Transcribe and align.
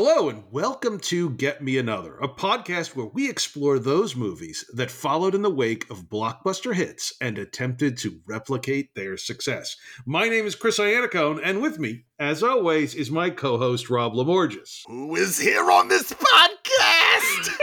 Hello, 0.00 0.28
and 0.28 0.44
welcome 0.52 1.00
to 1.00 1.30
Get 1.30 1.60
Me 1.60 1.76
Another, 1.76 2.18
a 2.18 2.28
podcast 2.28 2.94
where 2.94 3.06
we 3.06 3.28
explore 3.28 3.80
those 3.80 4.14
movies 4.14 4.64
that 4.74 4.92
followed 4.92 5.34
in 5.34 5.42
the 5.42 5.50
wake 5.50 5.90
of 5.90 6.08
blockbuster 6.08 6.72
hits 6.72 7.12
and 7.20 7.36
attempted 7.36 7.98
to 7.98 8.20
replicate 8.24 8.94
their 8.94 9.16
success. 9.16 9.76
My 10.06 10.28
name 10.28 10.46
is 10.46 10.54
Chris 10.54 10.78
Iannacone, 10.78 11.40
and 11.42 11.60
with 11.60 11.80
me, 11.80 12.04
as 12.16 12.44
always, 12.44 12.94
is 12.94 13.10
my 13.10 13.28
co 13.28 13.58
host, 13.58 13.90
Rob 13.90 14.12
Lamorges. 14.14 14.82
Who 14.86 15.16
is 15.16 15.36
here 15.36 15.68
on 15.68 15.88
this 15.88 16.12
podcast? 16.12 17.58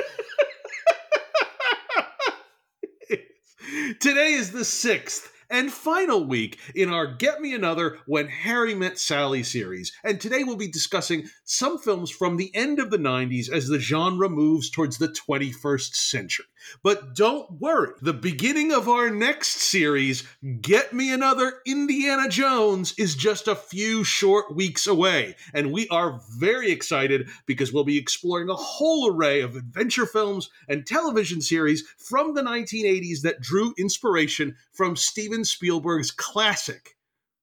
Today 4.01 4.33
is 4.33 4.51
the 4.51 4.65
sixth 4.65 5.31
and 5.49 5.71
final 5.71 6.25
week 6.25 6.59
in 6.73 6.89
our 6.89 7.07
Get 7.07 7.41
Me 7.41 7.53
Another 7.53 7.99
When 8.05 8.27
Harry 8.27 8.75
Met 8.75 8.99
Sally 8.99 9.43
series. 9.43 9.91
And 10.03 10.19
today 10.19 10.43
we'll 10.43 10.55
be 10.55 10.67
discussing 10.67 11.27
some 11.43 11.77
films 11.77 12.09
from 12.11 12.37
the 12.37 12.53
end 12.55 12.79
of 12.79 12.89
the 12.89 12.97
90s 12.97 13.49
as 13.51 13.67
the 13.67 13.79
genre 13.79 14.29
moves 14.29 14.69
towards 14.69 14.97
the 14.97 15.09
21st 15.09 15.95
century. 15.95 16.45
But 16.83 17.15
don't 17.15 17.59
worry, 17.59 17.91
the 18.01 18.13
beginning 18.13 18.71
of 18.71 18.89
our 18.89 19.09
next 19.09 19.57
series, 19.57 20.23
Get 20.61 20.93
Me 20.93 21.11
Another 21.13 21.59
Indiana 21.65 22.29
Jones, 22.29 22.93
is 22.97 23.15
just 23.15 23.47
a 23.47 23.55
few 23.55 24.03
short 24.03 24.55
weeks 24.55 24.87
away. 24.87 25.35
And 25.53 25.71
we 25.71 25.87
are 25.89 26.21
very 26.37 26.71
excited 26.71 27.29
because 27.45 27.71
we'll 27.71 27.83
be 27.83 27.97
exploring 27.97 28.49
a 28.49 28.55
whole 28.55 29.13
array 29.13 29.41
of 29.41 29.55
adventure 29.55 30.05
films 30.05 30.49
and 30.67 30.85
television 30.85 31.41
series 31.41 31.83
from 31.97 32.33
the 32.33 32.41
1980s 32.41 33.21
that 33.21 33.41
drew 33.41 33.73
inspiration 33.77 34.55
from 34.71 34.95
Steven 34.95 35.45
Spielberg's 35.45 36.11
classic 36.11 36.95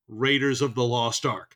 Raiders 0.08 0.60
of 0.60 0.74
the 0.74 0.84
Lost 0.84 1.24
Ark. 1.24 1.54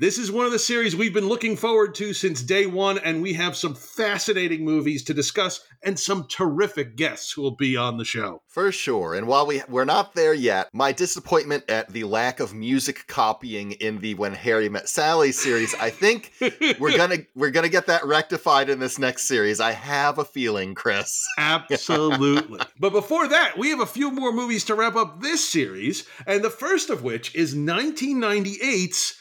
This 0.00 0.16
is 0.16 0.30
one 0.30 0.46
of 0.46 0.52
the 0.52 0.60
series 0.60 0.94
we've 0.94 1.12
been 1.12 1.28
looking 1.28 1.56
forward 1.56 1.92
to 1.96 2.14
since 2.14 2.40
day 2.40 2.66
one, 2.66 2.98
and 2.98 3.20
we 3.20 3.32
have 3.32 3.56
some 3.56 3.74
fascinating 3.74 4.64
movies 4.64 5.02
to 5.02 5.12
discuss 5.12 5.60
and 5.82 5.98
some 5.98 6.28
terrific 6.28 6.94
guests 6.94 7.32
who 7.32 7.42
will 7.42 7.56
be 7.56 7.76
on 7.76 7.96
the 7.96 8.04
show. 8.04 8.42
For 8.46 8.70
sure. 8.70 9.16
And 9.16 9.26
while 9.26 9.44
we 9.44 9.60
we're 9.68 9.84
not 9.84 10.14
there 10.14 10.34
yet, 10.34 10.68
my 10.72 10.92
disappointment 10.92 11.68
at 11.68 11.88
the 11.88 12.04
lack 12.04 12.38
of 12.38 12.54
music 12.54 13.08
copying 13.08 13.72
in 13.72 13.98
the 13.98 14.14
When 14.14 14.34
Harry 14.34 14.68
Met 14.68 14.88
Sally 14.88 15.32
series, 15.32 15.74
I 15.74 15.90
think 15.90 16.32
we're 16.78 16.96
gonna 16.96 17.18
we're 17.34 17.50
gonna 17.50 17.68
get 17.68 17.86
that 17.86 18.06
rectified 18.06 18.70
in 18.70 18.78
this 18.78 19.00
next 19.00 19.26
series. 19.26 19.58
I 19.58 19.72
have 19.72 20.18
a 20.18 20.24
feeling, 20.24 20.76
Chris. 20.76 21.26
Absolutely. 21.38 22.60
but 22.78 22.92
before 22.92 23.26
that, 23.26 23.58
we 23.58 23.70
have 23.70 23.80
a 23.80 23.86
few 23.86 24.12
more 24.12 24.32
movies 24.32 24.64
to 24.66 24.76
wrap 24.76 24.94
up 24.94 25.22
this 25.22 25.48
series, 25.48 26.06
and 26.24 26.44
the 26.44 26.50
first 26.50 26.88
of 26.88 27.02
which 27.02 27.34
is 27.34 27.56
1998's 27.56 29.16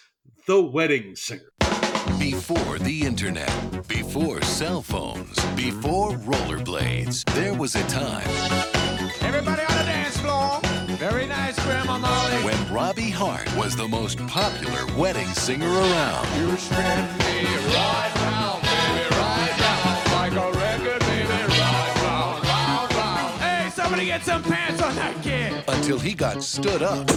the 0.47 0.61
Wedding 0.61 1.13
Singer. 1.13 1.51
Before 2.17 2.79
the 2.79 3.01
internet, 3.01 3.85
before 3.89 4.41
cell 4.43 4.81
phones, 4.81 5.37
before 5.57 6.11
rollerblades, 6.11 7.25
there 7.35 7.53
was 7.53 7.75
a 7.75 7.83
time. 7.87 8.25
Everybody 9.19 9.63
on 9.63 9.77
the 9.77 9.83
dance 9.83 10.17
floor. 10.17 10.61
Very 10.95 11.27
nice, 11.27 11.61
Grandma 11.65 11.97
Molly. 11.97 12.45
When 12.45 12.73
Robbie 12.73 13.09
Hart 13.09 13.53
was 13.57 13.75
the 13.75 13.89
most 13.89 14.25
popular 14.27 14.85
wedding 14.97 15.27
singer 15.27 15.67
around. 15.69 16.39
You 16.39 16.55
spin 16.55 17.17
me 17.17 17.66
Hey, 23.97 24.11
somebody 24.11 24.19
get 24.19 24.23
some 24.23 24.43
pants 24.43 24.81
on 24.83 24.95
that 24.95 25.23
kid. 25.23 25.63
Until 25.67 25.97
he 25.97 26.13
got 26.13 26.43
stood 26.43 26.83
up 26.83 27.09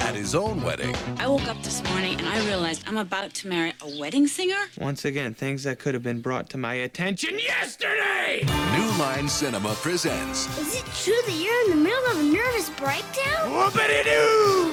at 0.00 0.16
his 0.16 0.34
own 0.34 0.60
wedding. 0.62 0.92
I 1.18 1.28
woke 1.28 1.46
up 1.46 1.62
this 1.62 1.80
morning 1.84 2.18
and 2.18 2.28
I 2.28 2.44
realized 2.44 2.82
I'm 2.88 2.96
about 2.96 3.32
to 3.34 3.46
marry 3.46 3.72
a 3.80 4.00
wedding 4.00 4.26
singer. 4.26 4.58
Once 4.76 5.04
again, 5.04 5.34
things 5.34 5.62
that 5.62 5.78
could 5.78 5.94
have 5.94 6.02
been 6.02 6.20
brought 6.20 6.50
to 6.50 6.58
my 6.58 6.74
attention 6.74 7.38
yesterday. 7.38 8.44
New 8.72 8.98
Line 8.98 9.28
Cinema 9.28 9.74
presents 9.74 10.48
Is 10.58 10.74
it 10.74 10.84
true 11.04 11.14
that 11.24 11.40
you're 11.40 11.64
in 11.66 11.70
the 11.70 11.88
middle 11.88 12.04
of 12.10 12.18
a 12.18 12.24
nervous 12.24 12.68
breakdown? 12.70 13.52
Whoopity 13.52 14.02
doo! 14.02 14.72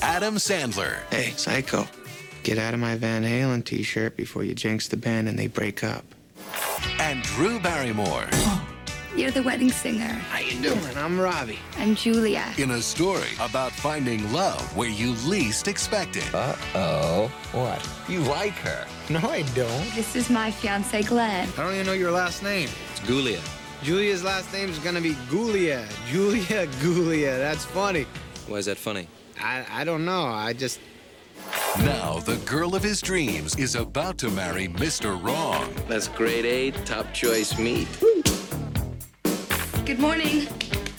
Adam 0.00 0.36
Sandler 0.36 1.00
Hey, 1.10 1.32
Psycho, 1.36 1.86
get 2.44 2.56
out 2.56 2.72
of 2.72 2.80
my 2.80 2.96
Van 2.96 3.24
Halen 3.24 3.62
t 3.62 3.82
shirt 3.82 4.16
before 4.16 4.42
you 4.42 4.54
jinx 4.54 4.88
the 4.88 4.96
band 4.96 5.28
and 5.28 5.38
they 5.38 5.48
break 5.48 5.84
up. 5.84 6.06
and 6.98 7.22
Drew 7.24 7.60
Barrymore 7.60 8.26
You're 9.14 9.30
the 9.30 9.42
wedding 9.42 9.70
singer. 9.70 10.04
How 10.30 10.38
you 10.38 10.58
doing? 10.62 10.96
I'm 10.96 11.20
Robbie. 11.20 11.58
I'm 11.76 11.94
Julia. 11.94 12.46
in 12.56 12.70
a 12.70 12.80
story 12.80 13.28
about 13.40 13.70
finding 13.70 14.32
love 14.32 14.74
where 14.74 14.88
you 14.88 15.12
least 15.26 15.68
expect 15.68 16.16
it. 16.16 16.34
Uh 16.34 16.56
oh, 16.74 17.26
what? 17.52 17.86
You 18.08 18.20
like 18.20 18.54
her? 18.54 18.86
No, 19.10 19.18
I 19.18 19.42
don't. 19.54 19.94
This 19.94 20.16
is 20.16 20.30
my 20.30 20.50
fiance, 20.50 21.02
Glenn. 21.02 21.46
I 21.58 21.62
don't 21.62 21.74
even 21.74 21.86
know 21.86 21.92
your 21.92 22.10
last 22.10 22.42
name. 22.42 22.70
It's 22.90 23.00
Gulia. 23.00 23.40
Julia's 23.82 24.24
last 24.24 24.50
name 24.52 24.70
is 24.70 24.78
gonna 24.78 25.00
be 25.00 25.12
Gulia. 25.28 25.86
Julia 26.06 26.66
Gulia. 26.80 27.36
That's 27.36 27.66
funny. 27.66 28.06
Why 28.46 28.56
is 28.58 28.66
that 28.66 28.78
funny? 28.78 29.08
I, 29.38 29.66
I 29.70 29.84
don't 29.84 30.06
know. 30.06 30.24
I 30.24 30.54
just. 30.54 30.80
Now, 31.80 32.18
the 32.20 32.36
girl 32.46 32.74
of 32.74 32.82
his 32.82 33.00
dreams 33.02 33.56
is 33.56 33.74
about 33.74 34.16
to 34.18 34.30
marry 34.30 34.68
Mr. 34.68 35.22
Wrong. 35.22 35.74
That's 35.88 36.08
grade 36.08 36.44
A, 36.46 36.70
top 36.84 37.12
choice 37.12 37.58
meat. 37.58 37.88
Good 39.84 39.98
morning. 39.98 40.46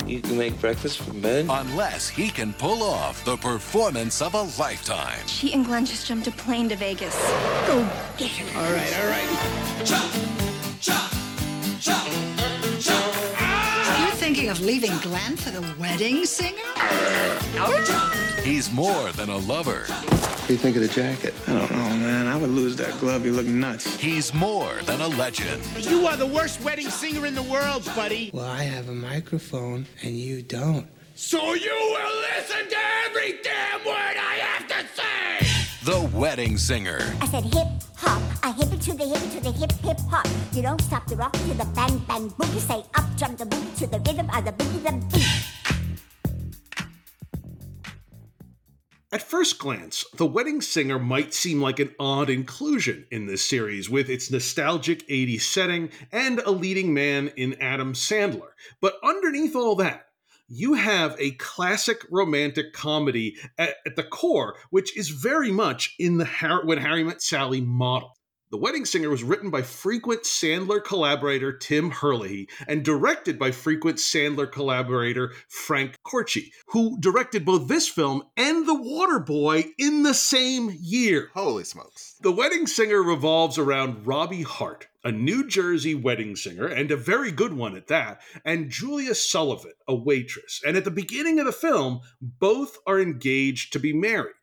You 0.06 0.20
can 0.20 0.38
make 0.38 0.60
breakfast 0.60 1.00
for 1.00 1.14
bed? 1.14 1.46
Unless 1.50 2.10
he 2.10 2.30
can 2.30 2.52
pull 2.52 2.84
off 2.84 3.24
the 3.24 3.38
performance 3.38 4.22
of 4.22 4.34
a 4.34 4.42
lifetime. 4.60 5.26
She 5.26 5.54
and 5.54 5.66
Glenn 5.66 5.86
just 5.86 6.06
jumped 6.06 6.28
a 6.28 6.32
plane 6.32 6.68
to 6.68 6.76
Vegas. 6.76 7.16
Go 7.66 7.90
get 8.18 8.32
her. 8.32 8.60
All 8.60 8.74
right, 8.74 9.00
all 9.00 9.08
right. 9.08 9.78
You're 9.78 10.33
thinking 14.44 14.62
of 14.62 14.66
leaving 14.66 14.98
Glenn 15.00 15.38
for 15.38 15.52
the 15.52 15.62
wedding 15.80 16.26
singer? 16.26 16.58
He's 18.42 18.72
more 18.74 19.12
than 19.14 19.30
a 19.30 19.38
lover. 19.38 19.86
What 19.88 20.48
do 20.48 20.54
you 20.54 20.60
think 20.60 20.76
of 20.76 20.82
the 20.82 20.90
jacket? 20.90 21.34
I 21.48 21.54
don't 21.54 21.72
know, 21.72 21.78
man. 21.78 22.28
I 22.28 22.36
would 22.36 22.50
lose 22.50 22.76
that 22.76 23.00
glove. 23.00 23.26
You 23.26 23.32
look 23.32 23.46
nuts. 23.46 23.96
He's 23.96 24.34
more 24.34 24.74
than 24.84 25.00
a 25.00 25.08
legend. 25.08 25.64
You 25.86 26.08
are 26.08 26.18
the 26.18 26.28
worst 26.28 26.62
wedding 26.62 26.90
singer 26.90 27.26
in 27.26 27.36
the 27.36 27.44
world, 27.44 27.86
buddy. 27.96 28.32
Well, 28.34 28.46
I 28.46 28.64
have 28.64 28.90
a 28.90 28.94
microphone 28.94 29.86
and 30.02 30.18
you 30.18 30.42
don't. 30.42 30.88
So 31.16 31.54
you 31.54 31.72
will 31.72 32.22
listen 32.36 32.68
to 32.70 32.78
every 33.06 33.40
damn 33.44 33.86
word 33.86 34.18
I 34.18 34.42
have 34.42 34.68
to 34.68 34.86
say. 34.94 35.48
The 35.86 36.18
Wedding 36.18 36.58
Singer. 36.58 37.00
I 37.22 37.28
said 37.28 37.46
hip 37.46 37.68
hop, 38.04 38.22
a 38.44 38.52
hip 38.52 38.74
it 38.74 38.82
to 38.82 38.94
the 38.94 39.06
hip 39.06 39.24
it 39.24 39.32
to 39.32 39.40
the 39.40 39.52
hip 39.52 39.72
hip 39.88 40.00
hop. 40.12 40.28
You 40.52 40.62
don't 40.62 40.82
stop 40.82 41.08
the 41.08 41.16
rock 41.16 41.34
to 41.34 41.54
the 41.54 41.66
bang 41.74 41.98
bang 42.08 42.30
boogie. 42.32 42.60
Say 42.60 42.84
up 42.96 43.06
jump 43.16 43.38
the 43.38 43.46
boogie 43.46 43.78
to 43.80 43.88
the 43.88 44.00
rhythm 44.00 44.30
of 44.30 44.46
the 44.46 44.52
boogie 44.52 44.84
the 44.84 45.18
beat. 45.18 45.54
At 49.14 49.22
first 49.22 49.60
glance, 49.60 50.04
The 50.16 50.26
Wedding 50.26 50.60
Singer 50.60 50.98
might 50.98 51.36
seem 51.36 51.62
like 51.62 51.80
an 51.80 51.94
odd 52.00 52.32
inclusion 52.32 53.06
in 53.12 53.28
this 53.28 53.46
series 53.46 53.88
with 53.88 54.10
its 54.10 54.32
nostalgic 54.32 55.08
80s 55.08 55.42
setting 55.42 55.92
and 56.12 56.40
a 56.40 56.50
leading 56.50 56.96
man 56.96 57.28
in 57.38 57.62
Adam 57.62 57.94
Sandler. 57.94 58.54
But 58.82 58.96
underneath 59.04 59.56
all 59.56 59.76
that, 59.76 60.08
you 60.54 60.76
have 60.76 61.16
a 61.20 61.32
classic 61.32 62.06
romantic 62.12 62.74
comedy 62.74 63.36
at, 63.58 63.76
at 63.86 63.96
the 63.96 64.04
core, 64.04 64.56
which 64.70 64.96
is 64.98 65.10
very 65.10 65.52
much 65.52 65.96
in 65.98 66.18
the 66.18 66.26
Har- 66.26 66.66
When 66.66 66.78
Harry 66.78 67.04
Met 67.04 67.22
Sally 67.22 67.62
model. 67.62 68.14
The 68.54 68.60
Wedding 68.60 68.86
Singer 68.86 69.10
was 69.10 69.24
written 69.24 69.50
by 69.50 69.64
frequent 69.64 70.26
Sandler 70.26 70.84
collaborator 70.84 71.58
Tim 71.58 71.90
Herlihy 71.90 72.48
and 72.68 72.86
directed 72.86 73.40
by 73.40 73.50
frequent 73.50 73.98
Sandler 73.98 74.52
collaborator 74.52 75.32
Frank 75.50 75.96
Coraci, 76.06 76.52
who 76.68 77.00
directed 77.00 77.46
both 77.46 77.68
this 77.68 77.88
film 77.88 78.22
and 78.38 78.68
The 78.68 78.76
Waterboy 78.76 79.72
in 79.80 80.04
the 80.04 80.14
same 80.14 80.72
year. 80.80 81.32
Holy 81.34 81.64
smokes. 81.64 82.16
The 82.22 82.32
Wedding 82.32 82.68
Singer 82.68 83.02
revolves 83.02 83.58
around 83.58 84.06
Robbie 84.06 84.44
Hart, 84.44 84.86
a 85.04 85.12
New 85.12 85.48
Jersey 85.48 85.96
wedding 85.96 86.36
singer, 86.36 86.66
and 86.66 86.90
a 86.92 86.98
very 86.98 87.32
good 87.32 87.54
one 87.54 87.76
at 87.76 87.88
that, 87.88 88.22
and 88.46 88.70
Julia 88.70 89.16
Sullivan, 89.16 89.74
a 89.88 89.96
waitress. 89.96 90.62
And 90.66 90.78
at 90.78 90.86
the 90.86 90.92
beginning 90.92 91.40
of 91.40 91.46
the 91.46 91.52
film, 91.52 92.02
both 92.22 92.78
are 92.88 93.00
engaged 93.00 93.74
to 93.74 93.80
be 93.80 93.94
married. 93.94 94.34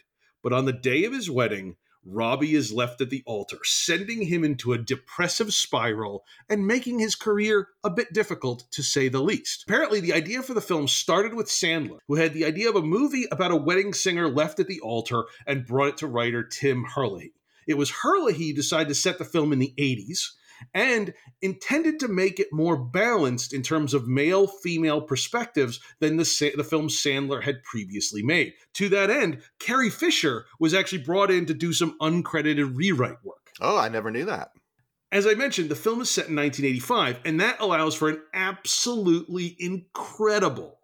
But 0.43 0.53
on 0.53 0.65
the 0.65 0.73
day 0.73 1.05
of 1.05 1.12
his 1.12 1.31
wedding, 1.31 1.77
Robbie 2.05 2.55
is 2.55 2.73
left 2.73 3.03
at 3.03 3.11
the 3.11 3.23
altar, 3.27 3.59
sending 3.62 4.23
him 4.23 4.43
into 4.43 4.73
a 4.73 4.79
depressive 4.79 5.53
spiral 5.53 6.25
and 6.49 6.67
making 6.67 6.99
his 6.99 7.15
career 7.15 7.69
a 7.85 7.91
bit 7.91 8.12
difficult 8.12 8.65
to 8.73 8.83
say 8.83 9.09
the 9.09 9.21
least. 9.21 9.65
Apparently, 9.67 10.01
the 10.01 10.15
idea 10.15 10.43
for 10.43 10.55
the 10.55 10.62
film 10.62 10.89
started 10.89 11.35
with 11.35 11.47
Sandler, 11.47 11.99
who 12.09 12.15
had 12.15 12.33
the 12.33 12.47
idea 12.47 12.71
of 12.71 12.77
a 12.77 12.83
movie 12.83 13.27
about 13.31 13.51
a 13.51 13.57
wedding 13.57 13.93
singer 13.93 14.29
left 14.29 14.59
at 14.61 14.67
the 14.67 14.81
altar 14.81 15.25
and 15.47 15.67
brought 15.67 15.89
it 15.89 15.97
to 15.99 16.07
writer 16.07 16.43
Tim 16.43 16.85
Herlihy. 16.85 17.35
It 17.67 17.77
was 17.77 17.91
Herlihy 17.91 18.49
who 18.49 18.55
decided 18.55 18.89
to 18.89 18.95
set 18.95 19.19
the 19.19 19.25
film 19.25 19.53
in 19.53 19.59
the 19.59 19.75
80s 19.79 20.31
and 20.75 21.15
intended 21.43 22.01
to 22.01 22.09
make 22.09 22.39
it 22.39 22.49
more 22.53 22.77
balanced 22.77 23.53
in 23.53 23.62
terms 23.62 23.95
of 23.95 24.09
male 24.09 24.47
female 24.47 25.01
perspectives 25.01 25.81
than 26.01 26.17
the, 26.17 26.53
the 26.57 26.65
film 26.65 26.89
Sandler 26.89 27.43
had 27.43 27.62
previously 27.62 28.23
made. 28.23 28.55
To 28.75 28.89
that 28.91 29.11
end, 29.11 29.43
Carrie 29.59 29.91
Fisher 29.91 30.47
was 30.59 30.75
actually 30.75 31.03
brought 31.03 31.31
in 31.31 31.47
to 31.47 31.55
do 31.55 31.73
some 31.73 31.97
uncredited 32.01 32.77
rewrite 32.77 33.25
work. 33.25 33.51
Oh, 33.61 33.79
I 33.79 33.89
never 33.89 34.11
knew 34.11 34.25
that. 34.27 34.51
As 35.12 35.27
I 35.27 35.35
mentioned, 35.35 35.71
the 35.71 35.75
film 35.75 36.01
is 36.01 36.11
set 36.11 36.29
in 36.29 36.37
1985, 36.37 37.21
and 37.25 37.41
that 37.41 37.61
allows 37.61 37.97
for 37.97 38.09
an 38.09 38.23
absolutely 38.33 39.57
incredible 39.59 40.79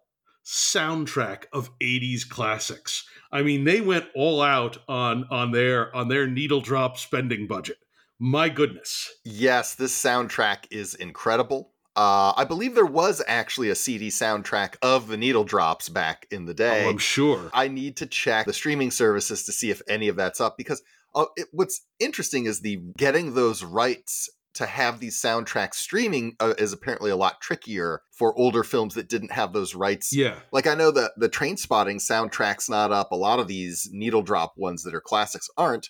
soundtrack 0.47 1.43
of 1.53 1.69
80s 1.79 2.27
classics. 2.27 3.05
I 3.31 3.41
mean, 3.41 3.63
they 3.63 3.81
went 3.81 4.05
all 4.15 4.41
out 4.41 4.77
on 4.87 5.25
on 5.29 5.51
their 5.51 5.93
on 5.95 6.07
their 6.07 6.27
needle 6.27 6.61
drop 6.61 6.97
spending 6.97 7.47
budget. 7.47 7.77
My 8.19 8.49
goodness. 8.49 9.11
Yes, 9.23 9.75
this 9.75 9.99
soundtrack 9.99 10.65
is 10.71 10.95
incredible. 10.95 11.71
Uh, 11.95 12.31
I 12.37 12.45
believe 12.45 12.75
there 12.75 12.85
was 12.85 13.23
actually 13.27 13.69
a 13.69 13.75
CD 13.75 14.09
soundtrack 14.09 14.75
of 14.83 15.07
the 15.07 15.17
Needle 15.17 15.43
Drops 15.43 15.89
back 15.89 16.27
in 16.29 16.45
the 16.45 16.53
day. 16.53 16.85
Oh, 16.85 16.89
I'm 16.89 16.99
sure. 16.99 17.49
I 17.53 17.67
need 17.67 17.97
to 17.97 18.05
check 18.05 18.45
the 18.45 18.53
streaming 18.53 18.91
services 18.91 19.45
to 19.45 19.51
see 19.51 19.71
if 19.71 19.81
any 19.87 20.07
of 20.07 20.15
that's 20.15 20.39
up 20.39 20.57
because 20.57 20.83
uh, 21.15 21.25
it, 21.35 21.47
what's 21.51 21.81
interesting 21.99 22.45
is 22.45 22.61
the 22.61 22.79
getting 22.97 23.33
those 23.33 23.63
rights 23.63 24.29
to 24.53 24.65
have 24.65 24.99
these 24.99 25.21
soundtracks 25.21 25.75
streaming 25.75 26.35
uh, 26.39 26.53
is 26.57 26.73
apparently 26.73 27.11
a 27.11 27.15
lot 27.15 27.41
trickier 27.41 28.01
for 28.11 28.37
older 28.37 28.63
films 28.63 28.95
that 28.95 29.09
didn't 29.09 29.31
have 29.31 29.53
those 29.53 29.75
rights. 29.75 30.15
Yeah. 30.15 30.35
Like 30.51 30.67
I 30.67 30.75
know 30.75 30.91
that 30.91 31.11
the 31.17 31.29
Train 31.29 31.57
Spotting 31.57 31.97
soundtrack's 31.97 32.69
not 32.69 32.91
up. 32.91 33.11
A 33.11 33.15
lot 33.15 33.39
of 33.39 33.47
these 33.47 33.89
needle 33.91 34.21
drop 34.23 34.53
ones 34.55 34.83
that 34.83 34.95
are 34.95 35.01
classics 35.01 35.49
aren't. 35.57 35.89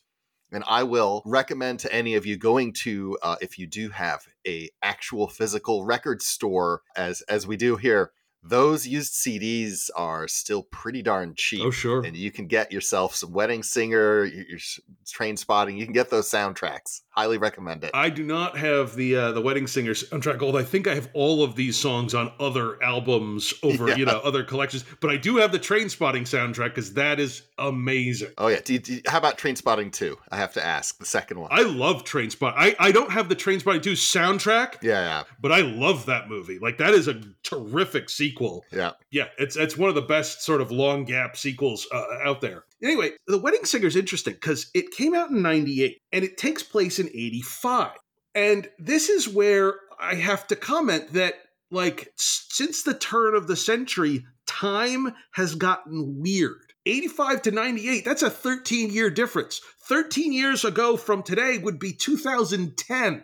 And 0.52 0.64
I 0.68 0.84
will 0.84 1.22
recommend 1.26 1.80
to 1.82 1.94
any 1.94 2.16
of 2.16 2.26
you 2.26 2.38
going 2.38 2.74
to, 2.84 3.18
uh, 3.22 3.36
if 3.42 3.60
you 3.60 3.68
do 3.68 3.90
have 3.90 4.22
a 4.48 4.70
actual 4.82 5.28
physical 5.28 5.86
record 5.86 6.22
store, 6.22 6.82
as 6.96 7.22
as 7.24 7.46
we 7.46 7.58
do 7.58 7.76
here, 7.76 8.12
those 8.50 8.88
used 8.88 9.14
CDs 9.14 9.90
are 9.96 10.28
still 10.28 10.64
pretty 10.64 11.02
darn 11.02 11.34
cheap. 11.36 11.62
Oh, 11.64 11.72
sure. 11.72 12.04
And 12.04 12.16
you 12.16 12.32
can 12.32 12.48
get 12.48 12.72
yourself 12.72 13.16
some 13.16 13.32
Wedding 13.32 13.64
Singer, 13.64 14.24
your, 14.26 14.46
your 14.46 14.60
Train 15.08 15.38
Spotting. 15.38 15.78
You 15.78 15.86
can 15.86 15.94
get 15.94 16.10
those 16.10 16.30
soundtracks. 16.30 17.02
Highly 17.12 17.38
recommend 17.40 17.84
it. 17.84 17.92
I 17.96 18.10
do 18.10 18.24
not 18.24 18.58
have 18.58 18.96
the 18.96 19.16
uh, 19.16 19.32
the 19.32 19.42
Wedding 19.42 19.66
Singer 19.68 19.94
soundtrack, 19.94 20.42
although 20.42 20.60
I 20.60 20.64
think 20.64 20.88
I 20.88 20.94
have 20.96 21.10
all 21.14 21.44
of 21.44 21.56
these 21.56 21.76
songs 21.78 22.14
on 22.14 22.32
other 22.40 22.82
albums 22.84 23.54
over, 23.64 23.90
Yeah. 23.90 23.96
you 23.96 24.06
know, 24.06 24.20
other 24.24 24.44
collections. 24.44 24.86
But 25.02 25.10
I 25.10 25.18
do 25.18 25.38
have 25.38 25.52
the 25.52 25.60
Train 25.60 25.90
Spotting 25.90 26.26
soundtrack 26.26 26.70
because 26.70 26.94
that 26.94 27.20
is 27.20 27.42
amazing. 27.58 28.30
Oh 28.38 28.48
yeah. 28.48 28.60
Do 28.64 28.74
you- 28.74 28.80
do 28.80 28.94
you- 28.96 29.02
how 29.08 29.18
about 29.18 29.38
Train 29.38 29.56
Spotting 29.56 29.90
2? 29.92 30.16
I 30.32 30.38
have 30.38 30.54
to 30.54 30.64
ask. 30.66 31.00
The 31.00 31.06
second 31.06 31.40
one. 31.40 31.50
I 31.52 31.64
love 31.64 32.04
Train 32.04 32.30
Spot. 32.30 32.54
I, 32.56 32.76
I 32.80 32.92
don't 32.92 33.12
have 33.12 33.30
the 33.30 33.36
Train 33.36 33.60
Spotting 33.60 33.82
2 33.82 33.94
soundtrack, 33.94 34.84
yeah, 34.84 35.02
yeah. 35.02 35.24
but 35.42 35.52
I 35.52 35.62
love 35.62 36.06
that 36.06 36.30
movie. 36.30 36.60
Like 36.60 36.78
that 36.78 36.92
is 36.94 37.08
a 37.08 37.22
terrific 37.44 38.10
sequel. 38.10 38.37
Yeah. 38.72 38.92
Yeah, 39.12 39.28
it's 39.38 39.56
it's 39.56 39.78
one 39.78 39.90
of 39.90 39.96
the 39.96 40.02
best 40.02 40.44
sort 40.44 40.62
of 40.62 40.72
long 40.72 41.06
gap 41.06 41.38
sequels 41.38 41.88
uh, 41.92 42.04
out 42.24 42.42
there. 42.42 42.64
Anyway, 42.82 43.12
The 43.28 43.38
Wedding 43.38 43.66
Singer 43.66 43.88
is 43.88 43.96
interesting 43.96 44.34
because 44.34 44.70
it 44.74 44.92
came 44.92 45.16
out 45.16 45.32
in 45.32 45.42
98 45.42 46.00
and 46.12 46.24
it 46.24 46.38
takes 46.38 46.64
place 46.64 47.00
in 47.00 47.08
85. 47.08 47.92
And 48.36 48.70
this 48.78 49.10
is 49.10 49.28
where 49.28 49.76
I 50.00 50.16
have 50.16 50.48
to 50.48 50.56
comment 50.56 51.14
that 51.14 51.36
like 51.72 52.14
since 52.16 52.84
the 52.84 52.94
turn 52.94 53.36
of 53.36 53.48
the 53.48 53.56
century, 53.56 54.26
time 54.46 55.14
has 55.34 55.56
gotten 55.56 56.22
weird. 56.22 56.62
85 56.86 57.42
to 57.44 57.52
98, 57.52 58.06
that's 58.06 58.24
a 58.24 58.30
13 58.30 58.92
year 58.92 59.10
difference. 59.10 59.60
13 59.84 60.32
years 60.32 60.64
ago 60.64 60.96
from 60.96 61.22
today 61.22 61.58
would 61.58 61.80
be 61.80 61.94
2010. 61.94 63.24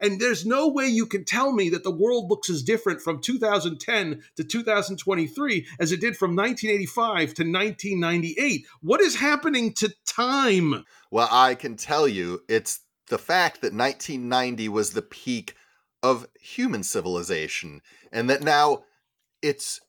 And 0.00 0.20
there's 0.20 0.46
no 0.46 0.68
way 0.68 0.86
you 0.86 1.06
can 1.06 1.24
tell 1.24 1.52
me 1.52 1.68
that 1.70 1.84
the 1.84 1.90
world 1.90 2.30
looks 2.30 2.50
as 2.50 2.62
different 2.62 3.00
from 3.00 3.20
2010 3.20 4.22
to 4.36 4.44
2023 4.44 5.66
as 5.80 5.92
it 5.92 6.00
did 6.00 6.16
from 6.16 6.36
1985 6.36 7.34
to 7.34 7.42
1998. 7.42 8.66
What 8.80 9.00
is 9.00 9.16
happening 9.16 9.72
to 9.74 9.94
time? 10.06 10.84
Well, 11.10 11.28
I 11.30 11.54
can 11.54 11.76
tell 11.76 12.06
you 12.06 12.42
it's 12.48 12.80
the 13.08 13.18
fact 13.18 13.62
that 13.62 13.72
1990 13.72 14.68
was 14.68 14.92
the 14.92 15.02
peak 15.02 15.54
of 16.02 16.26
human 16.40 16.82
civilization 16.82 17.82
and 18.12 18.30
that 18.30 18.42
now 18.42 18.84
it's 19.42 19.80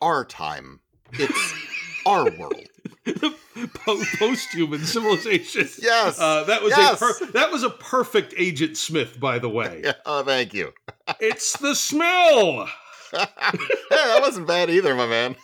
our 0.00 0.24
time. 0.24 0.80
It's 1.12 1.54
our 2.06 2.30
world. 2.30 2.68
Po- 3.06 4.02
Post-human 4.18 4.84
civilization. 4.84 5.68
Yes. 5.80 6.18
Uh, 6.18 6.44
that 6.44 6.62
was 6.62 6.70
Yes. 6.76 7.00
a 7.00 7.04
per- 7.24 7.32
that 7.32 7.52
was 7.52 7.62
a 7.62 7.70
perfect 7.70 8.34
Agent 8.36 8.76
Smith, 8.76 9.18
by 9.20 9.38
the 9.38 9.48
way. 9.48 9.84
Oh, 10.06 10.22
thank 10.22 10.52
you. 10.54 10.72
it's 11.20 11.56
the 11.58 11.74
smell. 11.74 12.68
yeah, 13.12 13.26
that 13.90 14.18
wasn't 14.20 14.46
bad 14.46 14.70
either, 14.70 14.94
my 14.94 15.06
man. 15.06 15.36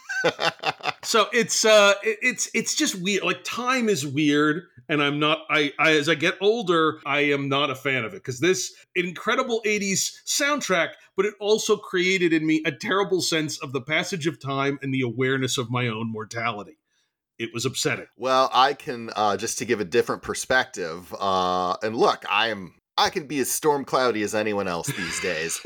so 1.02 1.26
it's 1.32 1.64
uh 1.64 1.94
it's 2.02 2.50
it's 2.52 2.74
just 2.74 3.00
weird 3.00 3.22
like 3.24 3.42
time 3.42 3.88
is 3.88 4.06
weird 4.06 4.64
and 4.90 5.02
i'm 5.02 5.18
not 5.18 5.38
i, 5.48 5.72
I 5.78 5.92
as 5.92 6.10
i 6.10 6.14
get 6.14 6.34
older 6.42 6.98
i 7.06 7.20
am 7.20 7.48
not 7.48 7.70
a 7.70 7.74
fan 7.74 8.04
of 8.04 8.12
it 8.12 8.16
because 8.18 8.38
this 8.38 8.70
incredible 8.94 9.62
80s 9.64 10.12
soundtrack 10.26 10.90
but 11.16 11.24
it 11.24 11.32
also 11.40 11.74
created 11.78 12.34
in 12.34 12.46
me 12.46 12.62
a 12.66 12.70
terrible 12.72 13.22
sense 13.22 13.58
of 13.62 13.72
the 13.72 13.80
passage 13.80 14.26
of 14.26 14.38
time 14.38 14.78
and 14.82 14.92
the 14.92 15.00
awareness 15.00 15.56
of 15.56 15.70
my 15.70 15.88
own 15.88 16.12
mortality 16.12 16.76
it 17.40 17.54
was 17.54 17.64
upsetting 17.64 18.06
Well, 18.16 18.50
I 18.52 18.74
can 18.74 19.10
uh, 19.16 19.36
just 19.36 19.58
to 19.58 19.64
give 19.64 19.80
a 19.80 19.84
different 19.84 20.22
perspective. 20.22 21.12
Uh, 21.18 21.74
and 21.82 21.96
look, 21.96 22.24
I 22.30 22.48
am 22.48 22.74
I 22.98 23.08
can 23.08 23.26
be 23.26 23.38
as 23.38 23.50
storm 23.50 23.86
cloudy 23.86 24.22
as 24.22 24.34
anyone 24.34 24.68
else 24.68 24.88
these 24.88 25.20
days. 25.20 25.58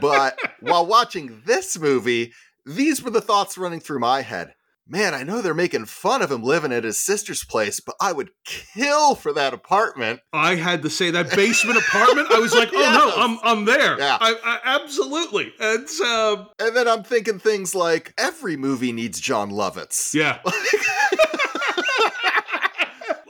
but 0.00 0.38
while 0.60 0.86
watching 0.86 1.42
this 1.44 1.76
movie, 1.78 2.32
these 2.64 3.02
were 3.02 3.10
the 3.10 3.20
thoughts 3.20 3.58
running 3.58 3.80
through 3.80 3.98
my 3.98 4.22
head. 4.22 4.54
Man, 4.88 5.14
I 5.14 5.24
know 5.24 5.42
they're 5.42 5.52
making 5.54 5.86
fun 5.86 6.22
of 6.22 6.30
him 6.30 6.42
living 6.44 6.72
at 6.72 6.84
his 6.84 6.96
sister's 6.96 7.44
place, 7.44 7.80
but 7.80 7.96
I 8.00 8.12
would 8.12 8.30
kill 8.44 9.16
for 9.16 9.32
that 9.32 9.52
apartment. 9.52 10.20
i 10.32 10.54
had 10.54 10.82
to 10.82 10.90
say 10.90 11.10
that 11.10 11.30
basement 11.34 11.76
apartment 11.78 12.28
i 12.30 12.38
was 12.38 12.54
like 12.54 12.68
oh 12.74 13.12
no 13.16 13.22
i'm 13.22 13.38
i'm 13.42 13.64
there 13.64 13.98
Yeah. 13.98 14.16
I, 14.20 14.34
I 14.44 14.58
absolutely 14.76 15.52
it's 15.58 16.00
uh 16.00 16.44
And 16.60 16.76
then 16.76 16.86
I'm 16.88 17.02
thinking 17.02 17.38
things 17.38 17.74
like 17.74 18.14
every 18.16 18.56
movie 18.56 18.92
needs 18.92 19.20
Jon 19.20 19.50
Lovitz. 19.50 20.14
Yeah. 20.14 20.38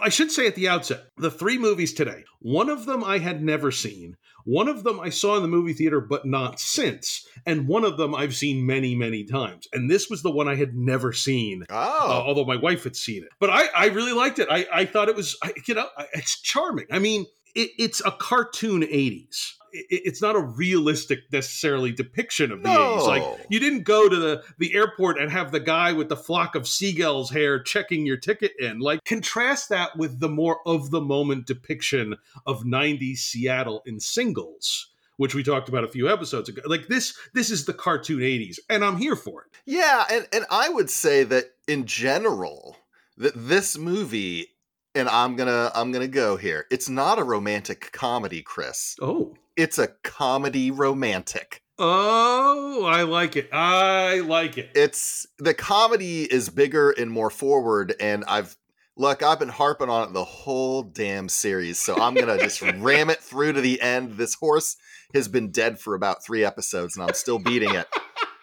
I 0.07 0.09
should 0.09 0.31
say 0.31 0.47
at 0.47 0.55
the 0.55 0.69
outset, 0.69 1.07
the 1.17 1.33
three 1.33 1.59
movies 1.59 1.93
today, 1.93 2.23
one 2.39 2.71
of 2.71 2.87
them 2.87 3.03
I 3.03 3.19
had 3.19 3.43
never 3.43 3.73
seen, 3.73 4.17
one 4.45 4.69
of 4.69 4.85
them 4.85 5.01
I 5.01 5.09
saw 5.09 5.35
in 5.35 5.43
the 5.43 5.49
movie 5.49 5.73
theater 5.73 6.01
but 6.01 6.25
not 6.25 6.61
since, 6.61 7.27
and 7.45 7.67
one 7.67 7.83
of 7.83 7.97
them 7.97 8.15
I've 8.15 8.37
seen 8.37 8.65
many, 8.65 8.95
many 8.95 9.25
times. 9.25 9.67
And 9.73 9.91
this 9.91 10.09
was 10.09 10.23
the 10.23 10.31
one 10.31 10.47
I 10.47 10.55
had 10.55 10.77
never 10.77 11.13
seen, 11.13 11.65
uh, 11.69 11.99
Oh, 12.03 12.23
although 12.25 12.45
my 12.45 12.55
wife 12.55 12.85
had 12.85 12.95
seen 12.95 13.25
it. 13.25 13.31
But 13.41 13.51
I, 13.51 13.65
I 13.77 13.87
really 13.87 14.13
liked 14.13 14.39
it. 14.39 14.47
I, 14.49 14.65
I 14.73 14.85
thought 14.85 15.09
it 15.09 15.17
was, 15.17 15.37
I, 15.43 15.53
you 15.67 15.75
know, 15.75 15.89
it's 16.13 16.41
charming. 16.41 16.87
I 16.93 17.01
mean, 17.01 17.27
it, 17.57 17.71
it's 17.77 18.01
a 18.07 18.13
cartoon 18.13 18.83
80s. 18.83 19.55
It, 19.91 20.03
it's 20.05 20.23
not 20.23 20.37
a 20.37 20.41
realistic 20.41 21.31
necessarily 21.33 21.93
depiction 21.93 22.53
of 22.53 22.63
the 22.63 22.69
80s. 22.69 23.07
Like 23.07 23.47
you 23.49 23.61
didn't 23.61 23.83
go 23.83 24.09
to 24.09 24.17
the, 24.17 24.43
the 24.59 24.75
airport 24.75 25.19
and 25.19 25.31
have 25.31 25.53
the 25.53 25.61
guy 25.61 25.93
with 25.93 26.09
the 26.09 26.17
flock 26.17 26.55
of 26.55 26.67
seagulls 26.69 27.31
hair 27.31 27.63
checking 27.63 28.07
your 28.07 28.17
ticket 28.17 28.53
in. 28.59 28.79
Like 28.81 29.05
contrast 29.05 29.69
that 29.71 29.97
with 29.97 30.21
the 30.21 30.29
more 30.29 30.61
of 30.67 30.91
the 30.91 31.01
moment 31.01 31.47
depiction 31.47 32.17
of 32.47 32.65
90s 32.65 33.19
Seattle 33.19 33.83
in 33.87 34.01
singles, 34.01 34.89
which 35.17 35.35
we 35.35 35.43
talked 35.43 35.69
about 35.69 35.85
a 35.85 35.89
few 35.89 36.11
episodes 36.11 36.49
ago. 36.49 36.63
Like 36.65 36.89
this 36.89 37.17
this 37.35 37.51
is 37.51 37.65
the 37.65 37.75
cartoon 37.75 38.21
80s 38.21 38.59
and 38.69 38.85
I'm 38.85 38.97
here 38.97 39.17
for 39.17 39.43
it. 39.43 39.57
Yeah, 39.67 40.05
and, 40.11 40.29
and 40.33 40.45
I 40.51 40.69
would 40.69 40.91
say 40.91 41.25
that 41.25 41.47
in 41.67 41.87
general, 41.87 42.77
that 43.19 43.33
this 43.35 43.77
movie, 43.77 44.49
and 44.95 45.09
I'm 45.09 45.37
gonna 45.37 45.71
I'm 45.75 45.93
gonna 45.93 46.09
go 46.09 46.37
here. 46.37 46.67
It's 46.71 46.89
not 46.89 47.19
a 47.19 47.25
romantic 47.25 47.91
comedy, 47.93 48.43
Chris. 48.43 48.97
Oh. 49.01 49.35
It's 49.57 49.79
a 49.79 49.89
comedy 50.03 50.71
romantic. 50.71 51.63
Oh, 51.79 52.85
I 52.85 53.03
like 53.03 53.37
it. 53.37 53.49
I 53.53 54.21
like 54.21 54.59
it. 54.59 54.71
It's 54.75 55.27
the 55.39 55.55
comedy 55.55 56.23
is 56.25 56.49
bigger 56.49 56.91
and 56.91 57.11
more 57.11 57.31
forward, 57.31 57.95
and 58.01 58.25
I've 58.27 58.57
look, 58.97 59.23
I've 59.23 59.39
been 59.39 59.49
harping 59.49 59.91
on 59.91 60.09
it 60.09 60.13
the 60.13 60.25
whole 60.25 60.83
damn 60.83 61.29
series, 61.29 61.79
so 61.79 61.97
I'm 61.97 62.15
gonna 62.15 62.39
just 62.39 62.61
ram 62.63 63.11
it 63.11 63.21
through 63.21 63.55
to 63.55 63.61
the 63.61 63.81
end. 63.81 64.13
This 64.13 64.35
horse 64.35 64.77
has 65.15 65.29
been 65.29 65.51
dead 65.51 65.79
for 65.79 65.95
about 65.95 66.25
three 66.25 66.45
episodes, 66.45 66.97
and 66.97 67.05
I'm 67.05 67.15
still 67.15 67.39
beating 67.39 67.75
it. 67.75 67.87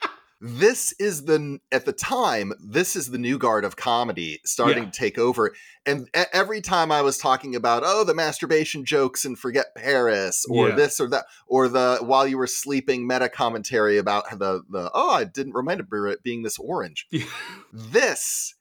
This 0.45 0.93
is 0.99 1.23
the 1.23 1.59
at 1.71 1.85
the 1.85 1.93
time. 1.93 2.51
This 2.59 2.97
is 2.97 3.09
the 3.11 3.17
new 3.17 3.37
guard 3.37 3.63
of 3.63 3.77
comedy 3.77 4.41
starting 4.43 4.83
Yeah. 4.83 4.89
to 4.89 4.99
take 4.99 5.17
over, 5.17 5.53
and 5.85 6.09
every 6.33 6.59
time 6.59 6.91
I 6.91 7.01
was 7.01 7.17
talking 7.17 7.55
about 7.55 7.83
oh 7.85 8.03
the 8.03 8.13
masturbation 8.13 8.83
jokes 8.83 9.23
and 9.23 9.39
forget 9.39 9.67
Paris 9.77 10.45
or 10.49 10.67
Yeah. 10.69 10.75
this 10.75 10.99
or 10.99 11.07
that 11.11 11.27
or 11.47 11.69
the 11.69 11.99
while 12.01 12.27
you 12.27 12.37
were 12.37 12.47
sleeping 12.47 13.07
meta 13.07 13.29
commentary 13.29 13.97
about 13.97 14.29
the 14.37 14.63
the 14.69 14.91
oh 14.93 15.11
I 15.11 15.23
didn't 15.23 15.53
remember 15.53 16.09
it 16.09 16.23
being 16.23 16.43
this 16.43 16.59
orange. 16.59 17.07
this 17.71 18.53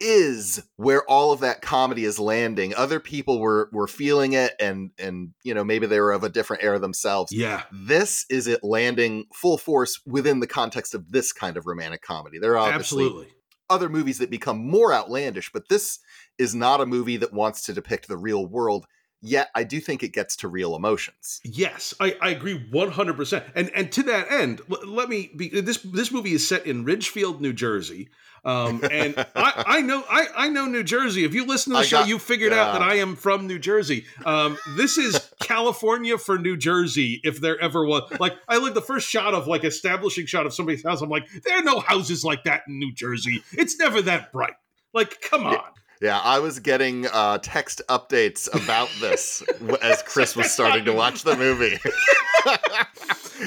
is 0.00 0.62
where 0.76 1.02
all 1.08 1.32
of 1.32 1.40
that 1.40 1.62
comedy 1.62 2.04
is 2.04 2.18
landing. 2.18 2.74
Other 2.74 3.00
people 3.00 3.40
were 3.40 3.68
were 3.72 3.86
feeling 3.86 4.34
it 4.34 4.54
and 4.60 4.90
and 4.98 5.30
you 5.42 5.54
know 5.54 5.64
maybe 5.64 5.86
they 5.86 6.00
were 6.00 6.12
of 6.12 6.24
a 6.24 6.28
different 6.28 6.62
era 6.62 6.78
themselves. 6.78 7.32
Yeah. 7.32 7.62
This 7.72 8.26
is 8.28 8.46
it 8.46 8.62
landing 8.62 9.26
full 9.32 9.58
force 9.58 10.00
within 10.06 10.40
the 10.40 10.46
context 10.46 10.94
of 10.94 11.10
this 11.10 11.32
kind 11.32 11.56
of 11.56 11.66
romantic 11.66 12.02
comedy. 12.02 12.38
There 12.38 12.52
are 12.52 12.68
obviously 12.68 13.04
Absolutely. 13.04 13.32
other 13.70 13.88
movies 13.88 14.18
that 14.18 14.30
become 14.30 14.58
more 14.58 14.92
outlandish, 14.92 15.50
but 15.52 15.68
this 15.68 15.98
is 16.38 16.54
not 16.54 16.80
a 16.80 16.86
movie 16.86 17.16
that 17.16 17.32
wants 17.32 17.62
to 17.62 17.72
depict 17.72 18.08
the 18.08 18.18
real 18.18 18.46
world. 18.46 18.86
Yet 19.26 19.50
I 19.54 19.64
do 19.64 19.80
think 19.80 20.02
it 20.02 20.12
gets 20.12 20.36
to 20.36 20.48
real 20.48 20.76
emotions. 20.76 21.40
Yes, 21.44 21.94
I, 22.00 22.16
I 22.20 22.30
agree 22.30 22.66
one 22.70 22.90
hundred 22.90 23.16
percent. 23.16 23.44
And 23.54 23.70
and 23.74 23.90
to 23.92 24.02
that 24.04 24.30
end, 24.30 24.60
l- 24.70 24.86
let 24.88 25.08
me 25.08 25.30
be 25.36 25.48
this 25.60 25.78
this 25.78 26.10
movie 26.12 26.32
is 26.32 26.46
set 26.46 26.66
in 26.66 26.84
Ridgefield, 26.84 27.40
New 27.40 27.52
Jersey. 27.52 28.08
Um, 28.44 28.80
and 28.88 29.14
I, 29.34 29.64
I 29.66 29.80
know 29.80 30.04
I, 30.08 30.26
I 30.36 30.48
know 30.48 30.66
New 30.66 30.84
Jersey. 30.84 31.24
If 31.24 31.34
you 31.34 31.46
listen 31.46 31.72
to 31.72 31.78
the 31.78 31.80
I 31.80 31.84
show, 31.84 31.98
got- 32.00 32.08
you 32.08 32.18
figured 32.20 32.52
out 32.52 32.74
that 32.74 32.82
I 32.82 32.96
am 32.96 33.16
from 33.16 33.46
New 33.48 33.58
Jersey. 33.58 34.04
Um, 34.24 34.56
this 34.76 34.98
is 34.98 35.28
California 35.40 36.16
for 36.18 36.38
New 36.38 36.56
Jersey, 36.56 37.20
if 37.24 37.40
there 37.40 37.58
ever 37.60 37.84
was. 37.84 38.04
Like 38.20 38.34
I 38.48 38.58
look 38.58 38.74
the 38.74 38.80
first 38.82 39.08
shot 39.08 39.34
of 39.34 39.48
like 39.48 39.64
establishing 39.64 40.26
shot 40.26 40.46
of 40.46 40.54
somebody's 40.54 40.84
house. 40.84 41.00
I'm 41.02 41.08
like, 41.10 41.28
there 41.42 41.58
are 41.58 41.62
no 41.64 41.80
houses 41.80 42.24
like 42.24 42.44
that 42.44 42.62
in 42.68 42.78
New 42.78 42.92
Jersey. 42.92 43.42
It's 43.52 43.78
never 43.78 44.00
that 44.02 44.30
bright. 44.32 44.54
Like, 44.92 45.20
come 45.20 45.44
on. 45.46 45.58
Yeah, 46.00 46.18
I 46.18 46.40
was 46.40 46.58
getting 46.58 47.06
uh, 47.06 47.38
text 47.42 47.80
updates 47.88 48.48
about 48.54 48.88
this 49.00 49.42
as 49.82 50.02
Chris 50.02 50.36
was 50.36 50.50
starting 50.50 50.84
to 50.84 50.92
watch 50.92 51.22
the 51.22 51.36
movie. 51.36 51.78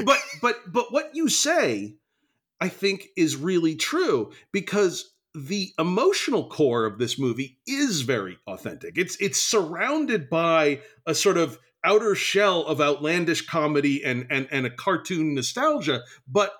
but 0.05 0.19
but 0.41 0.55
but 0.71 0.91
what 0.91 1.11
you 1.13 1.29
say 1.29 1.95
i 2.61 2.69
think 2.69 3.07
is 3.15 3.35
really 3.35 3.75
true 3.75 4.31
because 4.51 5.13
the 5.35 5.71
emotional 5.77 6.49
core 6.49 6.85
of 6.85 6.97
this 6.97 7.19
movie 7.19 7.59
is 7.67 8.01
very 8.01 8.37
authentic 8.47 8.97
it's 8.97 9.15
it's 9.17 9.39
surrounded 9.39 10.29
by 10.29 10.81
a 11.05 11.13
sort 11.13 11.37
of 11.37 11.59
outer 11.83 12.15
shell 12.15 12.65
of 12.65 12.81
outlandish 12.81 13.45
comedy 13.45 14.03
and 14.03 14.27
and 14.29 14.47
and 14.51 14.65
a 14.65 14.69
cartoon 14.69 15.33
nostalgia 15.33 16.01
but 16.27 16.53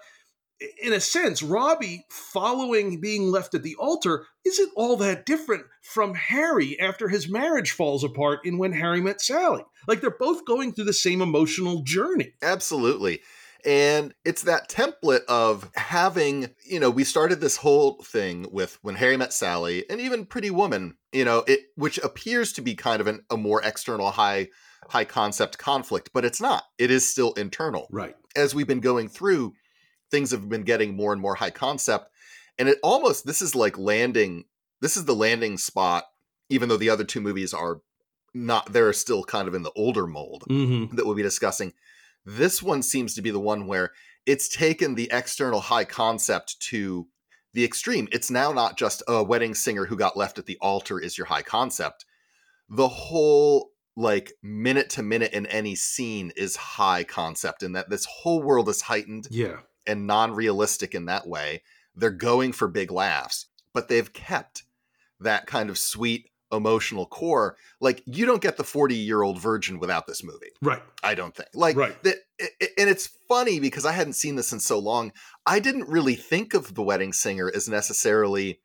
in 0.82 0.94
a 0.94 1.00
sense, 1.00 1.42
Robbie 1.42 2.06
following 2.10 3.00
being 3.00 3.32
left 3.32 3.54
at 3.54 3.64
the 3.64 3.76
altar 3.76 4.26
isn't 4.46 4.72
all 4.76 4.98
that 4.98 5.26
different 5.26 5.66
from 5.82 6.16
Harry 6.16 6.80
after 6.80 7.08
his 7.08 7.30
marriage 7.30 7.72
falls 7.72 8.04
apart 8.04 8.40
in 8.44 8.58
When 8.58 8.74
Harry 8.74 9.02
Met 9.02 9.22
Sally. 9.22 9.64
Like 9.88 10.02
they're 10.02 10.12
both 10.12 10.46
going 10.46 10.74
through 10.74 10.86
the 10.86 10.94
same 10.94 11.22
emotional 11.22 11.82
journey. 11.84 12.34
Absolutely. 12.42 13.22
And 13.66 14.14
it's 14.24 14.44
that 14.44 14.70
template 14.70 15.26
of 15.26 15.70
having, 15.76 16.50
you 16.66 16.80
know, 16.80 16.90
we 16.90 17.04
started 17.04 17.42
this 17.42 17.58
whole 17.58 18.02
thing 18.04 18.48
with 18.52 18.78
when 18.82 18.96
Harry 18.96 19.18
met 19.18 19.34
Sally 19.34 19.84
and 19.90 20.00
even 20.00 20.26
Pretty 20.26 20.50
Woman, 20.50 20.96
you 21.12 21.26
know, 21.26 21.44
it 21.46 21.62
which 21.76 21.98
appears 21.98 22.54
to 22.54 22.62
be 22.62 22.76
kind 22.76 23.02
of 23.02 23.08
an, 23.08 23.26
a 23.30 23.36
more 23.36 23.62
external 23.62 24.12
high 24.12 24.48
high 24.88 25.06
concept 25.06 25.58
conflict, 25.58 26.12
but 26.14 26.24
it's 26.24 26.40
not. 26.40 26.64
It 26.78 26.90
is 26.90 27.08
still 27.08 27.34
internal. 27.34 27.88
Right. 27.92 28.16
As 28.36 28.56
we've 28.56 28.68
been 28.68 28.80
going 28.80 29.10
through, 29.10 29.54
things 30.12 30.32
have 30.32 30.50
been 30.50 30.64
getting 30.64 30.96
more 30.96 31.14
and 31.14 31.22
more 31.22 31.36
high 31.36 31.52
concept. 31.52 32.10
And 32.58 32.68
it 32.70 32.78
almost 32.84 33.26
this 33.26 33.42
is 33.42 33.56
like 33.56 33.78
landing 33.78 34.46
this 34.82 34.96
is 34.96 35.06
the 35.06 35.16
landing 35.16 35.58
spot, 35.58 36.06
even 36.50 36.70
though 36.70 36.78
the 36.78 36.90
other 36.90 37.04
two 37.04 37.22
movies 37.22 37.54
are 37.54 37.82
not 38.34 38.72
they're 38.74 38.94
still 38.94 39.24
kind 39.24 39.48
of 39.48 39.54
in 39.54 39.64
the 39.64 39.72
older 39.76 40.06
mold 40.08 40.44
Mm-hmm. 40.50 40.96
that 40.96 41.06
we'll 41.06 41.16
be 41.16 41.24
discussing. 41.24 41.74
This 42.26 42.62
one 42.62 42.82
seems 42.84 43.14
to 43.16 43.22
be 43.22 43.32
the 43.32 43.40
one 43.40 43.66
where 43.68 43.92
it's 44.26 44.50
taken 44.50 44.96
the 44.96 45.10
external 45.12 45.62
high 45.62 45.86
concept 45.86 46.60
to 46.70 47.08
the 47.54 47.66
extreme. 47.66 48.08
It's 48.12 48.30
now 48.30 48.52
not 48.52 48.78
just 48.78 49.02
a 49.08 49.24
wedding 49.24 49.56
singer 49.56 49.86
who 49.86 49.96
got 49.96 50.16
left 50.18 50.38
at 50.38 50.46
the 50.46 50.58
altar 50.62 51.00
is 51.00 51.18
your 51.18 51.28
high 51.28 51.42
concept. 51.42 52.06
The 52.70 52.88
whole 52.88 53.72
like 53.96 54.34
minute 54.44 54.90
to 54.92 55.02
minute 55.04 55.34
in 55.34 55.46
any 55.48 55.76
scene 55.76 56.32
is 56.38 56.56
high 56.56 57.04
concept 57.04 57.64
in 57.64 57.72
that 57.74 57.90
this 57.90 58.06
whole 58.06 58.42
world 58.44 58.70
is 58.70 58.82
heightened 58.82 59.28
Yeah. 59.32 59.58
And 59.88 60.08
non-realistic 60.08 60.94
in 60.96 61.06
that 61.06 61.28
way. 61.28 61.64
They're 61.96 62.10
going 62.12 62.52
for 62.54 62.68
big 62.68 62.92
laughs, 62.92 63.48
but 63.74 63.88
they've 63.88 64.12
kept 64.14 64.64
that 65.20 65.48
kind 65.48 65.70
of 65.70 65.78
sweet 65.78 66.30
emotional 66.52 67.06
core. 67.06 67.58
Like 67.80 68.02
you 68.06 68.26
don't 68.26 68.42
get 68.42 68.58
the 68.58 68.64
40-year-old 68.64 69.40
virgin 69.40 69.78
without 69.80 70.08
this 70.08 70.24
movie. 70.24 70.50
Right. 70.62 70.82
I 71.04 71.14
don't 71.14 71.36
think. 71.36 71.50
Like 71.54 71.76
Right. 71.76 72.02
that 72.04 72.18
i- 72.42 72.50
i- 72.62 72.70
and 72.78 72.90
it's 72.90 73.10
funny 73.28 73.60
because 73.60 73.86
I 73.86 73.92
hadn't 73.92 74.14
seen 74.14 74.36
this 74.36 74.52
in 74.52 74.60
so 74.60 74.80
long. 74.80 75.12
I 75.46 75.60
didn't 75.60 75.88
really 75.90 76.16
think 76.16 76.54
of 76.56 76.74
The 76.74 76.82
Wedding 76.82 77.14
Singer 77.14 77.52
as 77.54 77.70
necessarily 77.70 78.62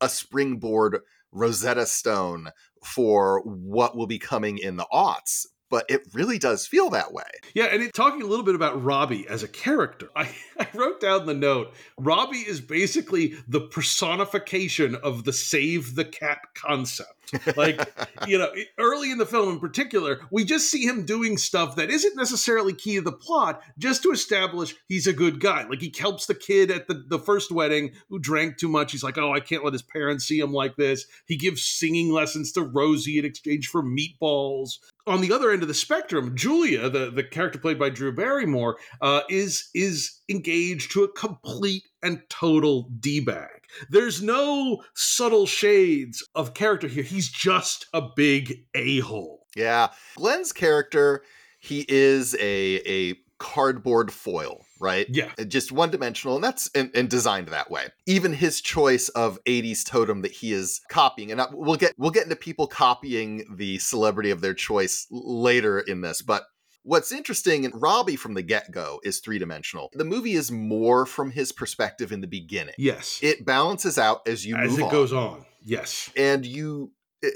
a 0.00 0.08
springboard 0.08 1.00
Rosetta 1.30 1.86
Stone 1.86 2.50
for 2.84 3.40
what 3.42 3.96
will 3.96 4.06
be 4.06 4.18
coming 4.18 4.58
in 4.58 4.76
the 4.76 4.86
aughts, 4.92 5.46
but 5.70 5.84
it 5.88 6.02
really 6.12 6.38
does 6.38 6.66
feel 6.66 6.90
that 6.90 7.12
way. 7.12 7.24
Yeah, 7.54 7.66
and 7.66 7.82
it, 7.82 7.94
talking 7.94 8.22
a 8.22 8.26
little 8.26 8.44
bit 8.44 8.54
about 8.54 8.82
Robbie 8.82 9.26
as 9.28 9.42
a 9.42 9.48
character, 9.48 10.08
I, 10.16 10.34
I 10.58 10.68
wrote 10.74 11.00
down 11.00 11.26
the 11.26 11.34
note. 11.34 11.72
Robbie 11.98 12.38
is 12.38 12.60
basically 12.60 13.34
the 13.46 13.60
personification 13.60 14.94
of 14.96 15.24
the 15.24 15.32
save 15.32 15.94
the 15.94 16.04
cat 16.04 16.38
concept. 16.54 17.12
Like, 17.56 17.80
you 18.26 18.38
know, 18.38 18.52
early 18.78 19.10
in 19.10 19.18
the 19.18 19.26
film 19.26 19.48
in 19.48 19.58
particular, 19.58 20.20
we 20.30 20.44
just 20.44 20.70
see 20.70 20.84
him 20.84 21.04
doing 21.04 21.36
stuff 21.38 21.76
that 21.76 21.90
isn't 21.90 22.16
necessarily 22.16 22.72
key 22.72 22.96
to 22.96 23.00
the 23.00 23.12
plot, 23.12 23.62
just 23.78 24.02
to 24.02 24.10
establish 24.10 24.74
he's 24.86 25.06
a 25.06 25.12
good 25.12 25.40
guy. 25.40 25.66
Like, 25.68 25.80
he 25.80 25.92
helps 25.98 26.26
the 26.26 26.34
kid 26.34 26.70
at 26.70 26.86
the, 26.86 27.04
the 27.08 27.18
first 27.18 27.50
wedding 27.50 27.92
who 28.10 28.18
drank 28.18 28.58
too 28.58 28.68
much. 28.68 28.92
He's 28.92 29.02
like, 29.02 29.18
oh, 29.18 29.32
I 29.32 29.40
can't 29.40 29.64
let 29.64 29.72
his 29.72 29.82
parents 29.82 30.26
see 30.26 30.38
him 30.38 30.52
like 30.52 30.76
this. 30.76 31.06
He 31.26 31.36
gives 31.36 31.62
singing 31.62 32.12
lessons 32.12 32.52
to 32.52 32.62
Rosie 32.62 33.18
in 33.18 33.24
exchange 33.24 33.68
for 33.68 33.82
meatballs 33.82 34.78
on 35.08 35.22
the 35.22 35.32
other 35.32 35.50
end 35.50 35.62
of 35.62 35.68
the 35.68 35.74
spectrum, 35.74 36.36
Julia, 36.36 36.88
the, 36.90 37.10
the 37.10 37.24
character 37.24 37.58
played 37.58 37.78
by 37.78 37.88
Drew 37.88 38.12
Barrymore, 38.12 38.76
uh, 39.00 39.22
is 39.30 39.70
is 39.74 40.17
engaged 40.28 40.92
to 40.92 41.04
a 41.04 41.12
complete 41.12 41.84
and 42.02 42.22
total 42.28 42.90
d 43.00 43.20
bag. 43.20 43.62
There's 43.90 44.22
no 44.22 44.82
subtle 44.94 45.46
shades 45.46 46.26
of 46.34 46.54
character 46.54 46.88
here. 46.88 47.02
He's 47.02 47.28
just 47.28 47.86
a 47.92 48.02
big 48.02 48.64
a 48.74 49.00
hole. 49.00 49.46
Yeah. 49.56 49.88
Glenn's 50.16 50.52
character, 50.52 51.22
he 51.58 51.84
is 51.88 52.34
a 52.34 52.80
a 52.86 53.14
cardboard 53.38 54.12
foil, 54.12 54.64
right? 54.80 55.06
Yeah. 55.08 55.32
Just 55.46 55.72
one 55.72 55.90
dimensional, 55.90 56.36
and 56.36 56.44
that's 56.44 56.70
and, 56.74 56.90
and 56.94 57.08
designed 57.08 57.48
that 57.48 57.70
way. 57.70 57.86
Even 58.06 58.32
his 58.32 58.60
choice 58.60 59.08
of 59.10 59.42
80s 59.44 59.84
totem 59.84 60.22
that 60.22 60.32
he 60.32 60.52
is 60.52 60.80
copying, 60.90 61.32
and 61.32 61.40
I, 61.40 61.46
we'll 61.52 61.76
get 61.76 61.94
we'll 61.96 62.10
get 62.10 62.24
into 62.24 62.36
people 62.36 62.66
copying 62.66 63.44
the 63.56 63.78
celebrity 63.78 64.30
of 64.30 64.40
their 64.40 64.54
choice 64.54 65.06
later 65.10 65.78
in 65.80 66.00
this, 66.00 66.22
but 66.22 66.44
What's 66.88 67.12
interesting, 67.12 67.66
and 67.66 67.82
Robbie 67.82 68.16
from 68.16 68.32
the 68.32 68.40
get 68.40 68.70
go 68.70 68.98
is 69.04 69.20
three 69.20 69.38
dimensional. 69.38 69.90
The 69.92 70.06
movie 70.06 70.32
is 70.32 70.50
more 70.50 71.04
from 71.04 71.30
his 71.30 71.52
perspective 71.52 72.12
in 72.12 72.22
the 72.22 72.26
beginning. 72.26 72.76
Yes. 72.78 73.20
It 73.22 73.44
balances 73.44 73.98
out 73.98 74.26
as 74.26 74.46
you 74.46 74.56
As 74.56 74.78
it 74.78 74.84
on 74.84 74.90
goes 74.90 75.12
on. 75.12 75.44
Yes. 75.62 76.10
and 76.16 76.46
you 76.46 76.92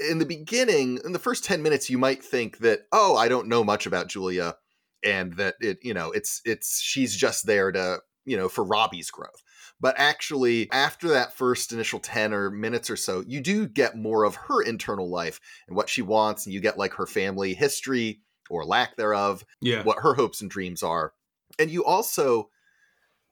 in 0.09 0.17
the 0.17 0.25
beginning 0.25 0.99
in 1.05 1.11
the 1.11 1.19
first 1.19 1.43
10 1.45 1.61
minutes 1.61 1.87
you 1.89 1.97
might 1.99 2.23
think 2.23 2.59
that 2.59 2.79
oh 2.93 3.17
i 3.17 3.27
don't 3.27 3.49
know 3.49 3.65
much 3.65 3.85
about 3.85 4.07
julia 4.07 4.55
and 5.03 5.33
that 5.33 5.55
it 5.59 5.77
you 5.83 5.93
know 5.93 6.09
it's 6.11 6.41
it's 6.45 6.81
she's 6.81 7.13
just 7.13 7.45
there 7.45 7.69
to 7.69 7.99
you 8.23 8.37
know 8.37 8.47
for 8.47 8.63
robbie's 8.63 9.11
growth 9.11 9.43
but 9.81 9.93
actually 9.97 10.71
after 10.71 11.09
that 11.09 11.33
first 11.33 11.73
initial 11.73 11.99
10 11.99 12.33
or 12.33 12.49
minutes 12.49 12.89
or 12.89 12.95
so 12.95 13.25
you 13.27 13.41
do 13.41 13.67
get 13.67 13.97
more 13.97 14.23
of 14.23 14.35
her 14.35 14.61
internal 14.63 15.09
life 15.09 15.41
and 15.67 15.75
what 15.75 15.89
she 15.89 16.01
wants 16.01 16.45
and 16.45 16.53
you 16.53 16.61
get 16.61 16.77
like 16.77 16.93
her 16.93 17.05
family 17.05 17.53
history 17.53 18.21
or 18.49 18.65
lack 18.65 18.95
thereof 18.95 19.43
Yeah. 19.61 19.83
what 19.83 19.99
her 19.99 20.13
hopes 20.13 20.41
and 20.41 20.49
dreams 20.49 20.83
are 20.83 21.13
and 21.59 21.69
you 21.71 21.83
also 21.85 22.49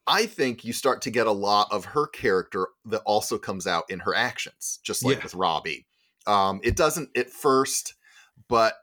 i 0.08 0.25
think 0.25 0.63
you 0.65 0.74
start 0.74 1.01
to 1.03 1.12
get 1.12 1.27
a 1.27 1.32
lot 1.32 1.68
of 1.72 1.86
her 1.86 2.08
character 2.08 2.68
that 2.86 3.01
also 3.06 3.38
comes 3.38 3.68
out 3.68 3.84
in 3.89 4.00
her 4.00 4.15
actions 4.15 4.80
just 4.84 5.03
like 5.03 5.18
Yeah. 5.18 5.24
with 5.24 5.36
robbie 5.36 5.86
um 6.27 6.60
it 6.63 6.75
doesn't 6.75 7.10
at 7.18 7.30
first 7.30 7.96
but 8.48 8.75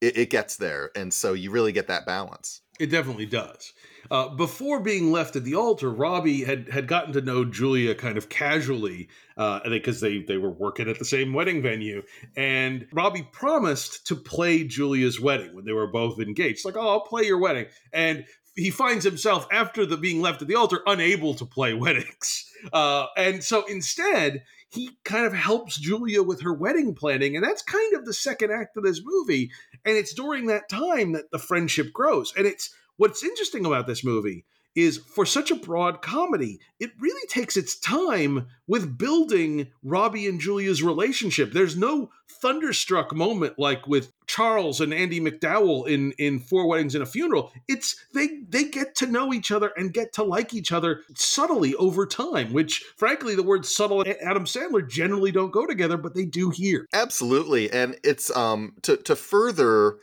it, 0.00 0.16
it 0.16 0.30
gets 0.30 0.56
there 0.56 0.90
and 0.94 1.12
so 1.12 1.32
you 1.32 1.50
really 1.50 1.72
get 1.72 1.88
that 1.88 2.06
balance 2.06 2.60
It 2.78 2.86
definitely 2.90 3.26
does. 3.26 3.72
Uh, 4.10 4.28
before 4.28 4.80
being 4.80 5.12
left 5.12 5.36
at 5.36 5.44
the 5.44 5.54
altar, 5.54 5.90
Robbie 5.90 6.44
had 6.44 6.68
had 6.70 6.86
gotten 6.86 7.12
to 7.12 7.20
know 7.20 7.44
Julia 7.44 7.94
kind 7.94 8.16
of 8.16 8.28
casually 8.28 9.08
uh, 9.36 9.60
because 9.68 10.00
they 10.00 10.22
they 10.22 10.38
were 10.38 10.50
working 10.50 10.88
at 10.88 10.98
the 10.98 11.04
same 11.04 11.32
wedding 11.32 11.62
venue, 11.62 12.02
and 12.36 12.86
Robbie 12.92 13.28
promised 13.32 14.06
to 14.06 14.16
play 14.16 14.64
Julia's 14.64 15.20
wedding 15.20 15.54
when 15.54 15.64
they 15.64 15.72
were 15.72 15.86
both 15.86 16.20
engaged. 16.20 16.64
Like, 16.64 16.76
oh, 16.76 16.88
I'll 16.88 17.00
play 17.00 17.24
your 17.24 17.38
wedding, 17.38 17.66
and 17.92 18.24
he 18.56 18.70
finds 18.70 19.04
himself 19.04 19.46
after 19.52 19.86
the 19.86 19.96
being 19.96 20.20
left 20.20 20.42
at 20.42 20.48
the 20.48 20.56
altar 20.56 20.80
unable 20.86 21.34
to 21.34 21.44
play 21.44 21.74
weddings, 21.74 22.50
uh, 22.72 23.06
and 23.16 23.44
so 23.44 23.66
instead 23.66 24.42
he 24.70 24.98
kind 25.04 25.24
of 25.24 25.32
helps 25.32 25.78
Julia 25.78 26.22
with 26.22 26.42
her 26.42 26.52
wedding 26.52 26.94
planning, 26.94 27.36
and 27.36 27.44
that's 27.44 27.62
kind 27.62 27.94
of 27.94 28.04
the 28.04 28.12
second 28.12 28.52
act 28.52 28.76
of 28.76 28.84
this 28.84 29.00
movie. 29.02 29.50
And 29.84 29.96
it's 29.96 30.12
during 30.12 30.46
that 30.46 30.68
time 30.68 31.12
that 31.12 31.30
the 31.30 31.38
friendship 31.38 31.92
grows. 31.92 32.34
And 32.36 32.46
it's 32.46 32.74
what's 32.98 33.24
interesting 33.24 33.64
about 33.64 33.86
this 33.86 34.04
movie 34.04 34.44
is 34.78 34.98
for 34.98 35.26
such 35.26 35.50
a 35.50 35.56
broad 35.56 36.02
comedy, 36.02 36.60
it 36.78 36.90
really 37.00 37.26
takes 37.28 37.56
its 37.56 37.78
time 37.80 38.46
with 38.68 38.96
building 38.96 39.66
Robbie 39.82 40.28
and 40.28 40.40
Julia's 40.40 40.84
relationship. 40.84 41.52
There's 41.52 41.76
no 41.76 42.10
thunderstruck 42.40 43.12
moment 43.12 43.58
like 43.58 43.88
with 43.88 44.12
Charles 44.28 44.80
and 44.80 44.94
Andie 44.94 45.20
MacDowell 45.20 45.88
in 45.88 46.12
in 46.12 46.38
Four 46.38 46.68
Weddings 46.68 46.94
and 46.94 47.02
a 47.02 47.06
Funeral. 47.06 47.50
It's 47.66 47.96
they 48.14 48.42
they 48.48 48.64
get 48.64 48.94
to 48.96 49.06
know 49.06 49.32
each 49.32 49.50
other 49.50 49.72
and 49.76 49.92
get 49.92 50.12
to 50.12 50.22
like 50.22 50.54
each 50.54 50.70
other 50.70 51.02
subtly 51.16 51.74
over 51.74 52.06
time, 52.06 52.52
which 52.52 52.84
frankly 52.96 53.34
the 53.34 53.42
words 53.42 53.74
subtle 53.74 54.02
and 54.02 54.16
Adam 54.22 54.44
Sandler 54.44 54.88
generally 54.88 55.32
don't 55.32 55.50
go 55.50 55.66
together, 55.66 55.96
but 55.96 56.14
they 56.14 56.24
do 56.24 56.50
here. 56.50 56.86
Absolutely. 56.92 57.68
And 57.72 57.98
it's 58.04 58.34
um 58.36 58.74
to 58.82 58.96
to 58.98 59.16
further 59.16 59.96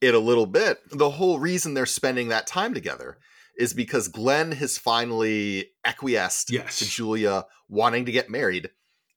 it 0.00 0.14
a 0.14 0.18
little 0.18 0.46
bit, 0.46 0.78
the 0.90 1.10
whole 1.10 1.38
reason 1.38 1.74
they're 1.74 1.86
spending 1.86 2.28
that 2.28 2.46
time 2.46 2.74
together 2.74 3.18
is 3.58 3.72
because 3.72 4.08
Glenn 4.08 4.52
has 4.52 4.76
finally 4.78 5.70
acquiesced 5.84 6.50
Yes. 6.50 6.78
to 6.80 6.84
Julia 6.84 7.46
wanting 7.68 8.04
to 8.04 8.12
get 8.12 8.28
married, 8.28 8.68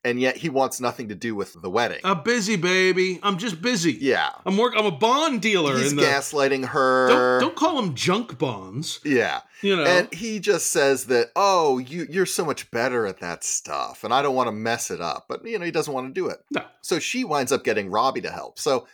and 0.05 0.17
yet 0.19 0.38
he 0.38 0.48
wants 0.48 0.79
nothing 0.79 1.09
to 1.09 1.15
do 1.15 1.36
with 1.36 1.62
the 1.62 1.69
wedding. 1.69 2.00
I'm 2.05 2.24
busy, 2.24 2.55
baby. 2.55 3.19
I'm 3.21 3.38
just 3.38 3.62
busy. 3.62 3.91
yeah. 4.00 4.29
I'm 4.45 4.57
work. 4.57 4.74
I'm 4.77 4.86
a 4.86 4.91
bond 4.91 5.41
dealer. 5.41 5.77
He's 5.77 5.93
the, 5.93 6.03
gaslighting 6.03 6.67
her. 6.67 7.09
don't 7.09 7.39
don't 7.41 7.55
call 7.57 7.75
them 7.81 7.95
junk 7.95 8.38
bonds. 8.39 9.01
yeah. 9.03 9.41
You 9.62 9.75
know. 9.75 9.83
And 9.83 10.13
he 10.13 10.39
just 10.39 10.67
says 10.67 11.07
that, 11.07 11.31
oh, 11.36 11.79
you 11.79 12.07
you're 12.09 12.25
so 12.25 12.45
much 12.45 12.71
better 12.71 13.05
at 13.05 13.19
that 13.19 13.43
stuff, 13.43 14.05
and 14.05 14.13
I 14.13 14.21
don't 14.21 14.36
want 14.36 14.48
to 14.48 14.53
mess 14.53 14.89
it 14.89 15.01
up. 15.01 15.25
But 15.27 15.45
you 15.45 15.59
know, 15.59 15.65
he 15.65 15.71
doesn't 15.71 15.93
want 15.93 16.07
to 16.07 16.13
do 16.13 16.29
it. 16.29 16.38
No. 16.50 16.63
So 16.81 16.98
she 17.00 17.25
winds 17.25 17.51
up 17.51 17.65
getting 17.65 17.89
Robbie 17.91 18.21
to 18.21 18.31
help. 18.31 18.57
So, 18.57 18.88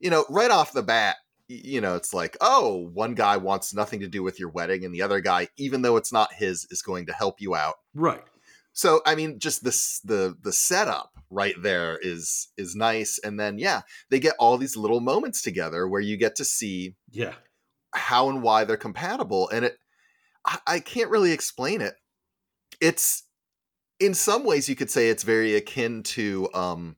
you 0.00 0.08
know, 0.08 0.24
right 0.30 0.50
off 0.50 0.72
the 0.72 0.82
bat, 0.82 1.16
you 1.48 1.80
know, 1.80 1.94
it's 1.94 2.12
like, 2.12 2.36
oh, 2.40 2.90
one 2.92 3.14
guy 3.14 3.36
wants 3.36 3.72
nothing 3.74 4.00
to 4.00 4.08
do 4.08 4.22
with 4.22 4.40
your 4.40 4.48
wedding, 4.50 4.84
and 4.84 4.94
the 4.94 5.02
other 5.02 5.20
guy, 5.20 5.48
even 5.56 5.82
though 5.82 5.96
it's 5.96 6.12
not 6.12 6.32
his, 6.32 6.66
is 6.70 6.82
going 6.82 7.06
to 7.06 7.12
help 7.12 7.40
you 7.40 7.54
out. 7.54 7.76
right. 7.94 8.24
So, 8.72 9.00
I 9.06 9.14
mean, 9.14 9.38
just 9.38 9.64
this 9.64 10.00
the 10.00 10.36
the 10.42 10.52
setup 10.52 11.12
right 11.30 11.54
there 11.62 11.98
is 12.02 12.48
is 12.58 12.76
nice, 12.76 13.18
and 13.18 13.40
then 13.40 13.58
yeah, 13.58 13.82
they 14.10 14.20
get 14.20 14.34
all 14.38 14.58
these 14.58 14.76
little 14.76 15.00
moments 15.00 15.40
together 15.40 15.88
where 15.88 16.00
you 16.02 16.16
get 16.18 16.36
to 16.36 16.44
see 16.44 16.94
Yeah. 17.10 17.34
how 17.94 18.28
and 18.28 18.42
why 18.42 18.64
they're 18.64 18.76
compatible 18.76 19.48
and 19.48 19.64
it 19.64 19.78
I, 20.44 20.58
I 20.66 20.80
can't 20.80 21.08
really 21.10 21.32
explain 21.32 21.80
it 21.80 21.94
it's 22.80 23.22
in 23.98 24.12
some 24.12 24.44
ways 24.44 24.68
you 24.68 24.76
could 24.76 24.90
say 24.90 25.08
it's 25.08 25.22
very 25.22 25.54
akin 25.54 26.02
to 26.02 26.48
um 26.52 26.96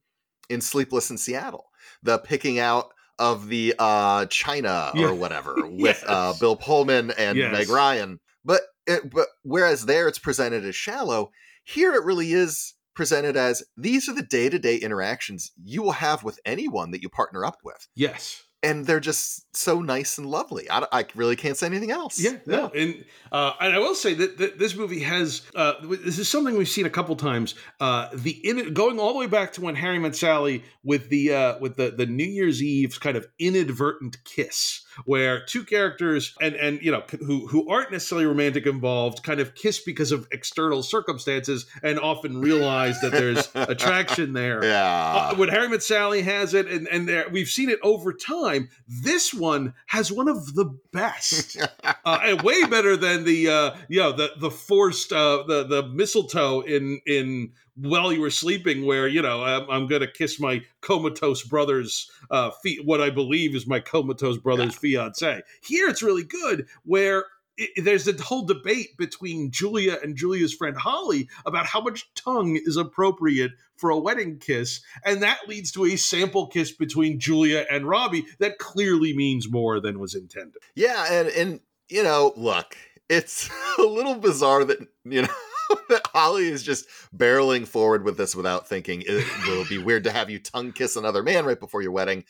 in 0.51 0.61
sleepless 0.61 1.11
in 1.11 1.19
seattle 1.19 1.67
the 2.03 2.19
picking 2.19 2.59
out 2.59 2.93
of 3.19 3.49
the 3.49 3.75
uh 3.79 4.27
china 4.27 4.93
Yeah. 4.95 5.07
or 5.09 5.15
whatever 5.15 5.67
with 5.71 6.03
uh 6.07 6.35
bill 6.41 6.57
pullman 6.57 7.11
and 7.13 7.37
Yes. 7.39 7.53
meg 7.53 7.69
ryan 7.69 8.21
but 8.45 8.63
it, 8.87 9.11
but 9.11 9.29
whereas 9.43 9.85
there 9.87 10.09
it's 10.09 10.19
presented 10.19 10.65
as 10.65 10.75
shallow 10.77 11.31
here 11.65 11.95
it 11.95 12.05
really 12.05 12.33
is 12.33 12.75
presented 12.95 13.37
as 13.37 13.63
these 13.77 14.09
are 14.09 14.15
the 14.15 14.23
day-to-day 14.23 14.77
interactions 14.77 15.53
you 15.63 15.83
will 15.83 15.93
have 15.93 16.25
with 16.25 16.41
anyone 16.45 16.91
that 16.91 17.03
you 17.03 17.09
partner 17.09 17.45
up 17.45 17.59
with 17.65 17.87
Yes. 17.95 18.43
And 18.63 18.87
they're 18.87 19.01
just 19.01 19.57
so 19.57 19.81
nice 19.81 20.19
and 20.19 20.27
lovely. 20.27 20.69
I, 20.71 20.87
I 20.91 21.07
really 21.15 21.37
can't 21.37 21.57
say 21.57 21.67
anything 21.67 21.91
else. 21.91 22.19
Yeah, 22.19 22.39
no, 22.47 22.71
and 22.75 23.05
uh, 23.31 23.53
and 23.61 23.75
I 23.75 23.79
will 23.79 23.95
say 23.95 24.15
that, 24.15 24.39
that 24.39 24.59
this 24.59 24.75
movie 24.75 25.01
has 25.01 25.43
uh, 25.55 25.75
this 25.83 26.19
is 26.19 26.29
something 26.29 26.57
we've 26.57 26.69
seen 26.69 26.87
a 26.87 26.91
couple 26.91 27.15
times. 27.17 27.55
Uh, 27.81 28.09
the 28.13 28.31
in 28.31 28.75
going 28.75 28.99
all 28.99 29.13
the 29.13 29.19
way 29.19 29.27
back 29.27 29.53
to 29.55 29.61
when 29.61 29.75
Harry 29.77 29.99
met 29.99 30.17
Sally 30.17 30.65
with 30.83 31.09
the 31.09 31.33
uh, 31.33 31.59
with 31.61 31.77
the 31.77 31.91
the 31.91 32.07
New 32.07 32.27
Year's 32.27 32.63
Eve 32.63 32.99
kind 33.01 33.17
of 33.17 33.27
inadvertent 33.39 34.17
kiss, 34.25 34.85
where 35.05 35.45
two 35.45 35.65
characters 35.65 36.35
and 36.41 36.55
and 36.55 36.81
you 36.83 36.91
know 36.91 37.03
who 37.25 37.47
who 37.47 37.69
aren't 37.69 37.91
necessarily 37.93 38.27
romantic 38.27 38.67
involved 38.67 39.23
kind 39.23 39.41
of 39.41 39.55
kiss 39.55 39.81
because 39.81 40.13
of 40.13 40.29
external 40.33 40.83
circumstances 40.83 41.67
and 41.83 41.99
often 41.99 42.41
realize 42.41 43.01
that 43.01 43.13
there's 43.13 43.49
attraction 43.55 44.33
there. 44.33 44.65
Yeah. 44.65 45.31
Uh, 45.33 45.35
when 45.37 45.49
Harry 45.49 45.69
Met 45.69 45.83
Sally 45.83 46.23
has 46.23 46.55
it, 46.55 46.67
and 46.67 46.89
and 46.89 47.09
there, 47.09 47.29
we've 47.31 47.49
seen 47.49 47.71
it 47.71 47.79
over 47.83 48.13
time. 48.13 48.69
This 48.87 49.33
one 49.33 49.75
has 49.87 50.13
one 50.13 50.29
of 50.29 50.55
the 50.55 50.77
best, 50.93 51.57
uh, 51.85 52.19
and 52.23 52.43
way 52.43 52.65
better 52.65 52.97
than 52.97 53.25
the 53.25 53.49
uh, 53.49 53.77
you 53.89 54.01
know 54.01 54.13
the 54.13 54.31
the 54.39 54.51
forced 54.51 55.13
uh, 55.13 55.45
the 55.47 55.65
the 55.65 55.83
mistletoe 55.89 56.61
in 56.61 57.01
in 57.07 57.53
while 57.81 58.13
you 58.13 58.21
were 58.21 58.31
sleeping, 58.31 58.85
where 58.85 59.09
you 59.09 59.23
know 59.23 59.43
I'm, 59.43 59.71
I'm 59.71 59.87
going 59.87 60.03
to 60.03 60.11
kiss 60.11 60.41
my 60.41 60.63
comatose 60.81 61.43
brother's 61.43 62.11
uh, 62.31 62.51
fi- 62.63 62.81
what 62.85 63.01
I 63.01 63.11
believe 63.11 63.55
is 63.55 63.67
my 63.67 63.81
comatose 63.81 64.39
brother's 64.39 64.75
fiance. 64.75 65.43
Here 65.63 65.89
it's 65.89 66.03
really 66.03 66.25
good, 66.25 66.67
where 66.85 67.25
i 67.59 67.67
there's 67.77 68.07
a 68.07 68.23
whole 68.23 68.45
debate 68.45 68.97
between 68.97 69.51
Julia 69.51 69.99
and 70.03 70.17
Julia's 70.17 70.55
friend 70.55 70.77
Holly 70.77 71.29
about 71.45 71.67
how 71.67 71.81
much 71.81 72.09
tongue 72.15 72.57
is 72.57 72.77
appropriate 72.77 73.53
for 73.77 73.91
a 73.91 73.99
wedding 73.99 74.39
kiss, 74.39 74.81
and 75.05 75.23
that 75.23 75.49
leads 75.49 75.73
to 75.73 75.85
a 75.85 75.97
sample 75.97 76.47
kiss 76.47 76.73
between 76.73 77.21
Julia 77.21 77.65
and 77.71 77.89
Robbie 77.89 78.27
that 78.39 78.59
clearly 78.59 79.17
means 79.17 79.51
more 79.51 79.81
than 79.81 79.99
was 79.99 80.15
intended. 80.15 80.63
Yeah, 80.75 81.07
and 81.11 81.29
and 81.29 81.61
you 81.89 82.03
know, 82.03 82.33
look, 82.37 82.77
it's 83.09 83.49
a 83.79 83.83
little 83.83 84.17
bizarre 84.17 84.65
that 84.65 84.79
you 85.05 85.23
know 85.23 85.29
Holly 86.15 86.49
is 86.49 86.63
just 86.63 86.87
barreling 87.17 87.67
forward 87.67 88.05
with 88.05 88.17
this 88.17 88.35
without 88.35 88.69
thinking 88.69 89.03
it 89.07 89.25
will 89.47 89.65
be 89.67 89.79
weird 89.79 90.05
to 90.05 90.11
have 90.13 90.31
you 90.31 90.39
tongue 90.39 90.73
kiss 90.73 90.97
another 90.97 91.23
man 91.23 91.45
right 91.45 91.59
before 91.61 91.83
your 91.83 91.93
wedding, 91.93 92.25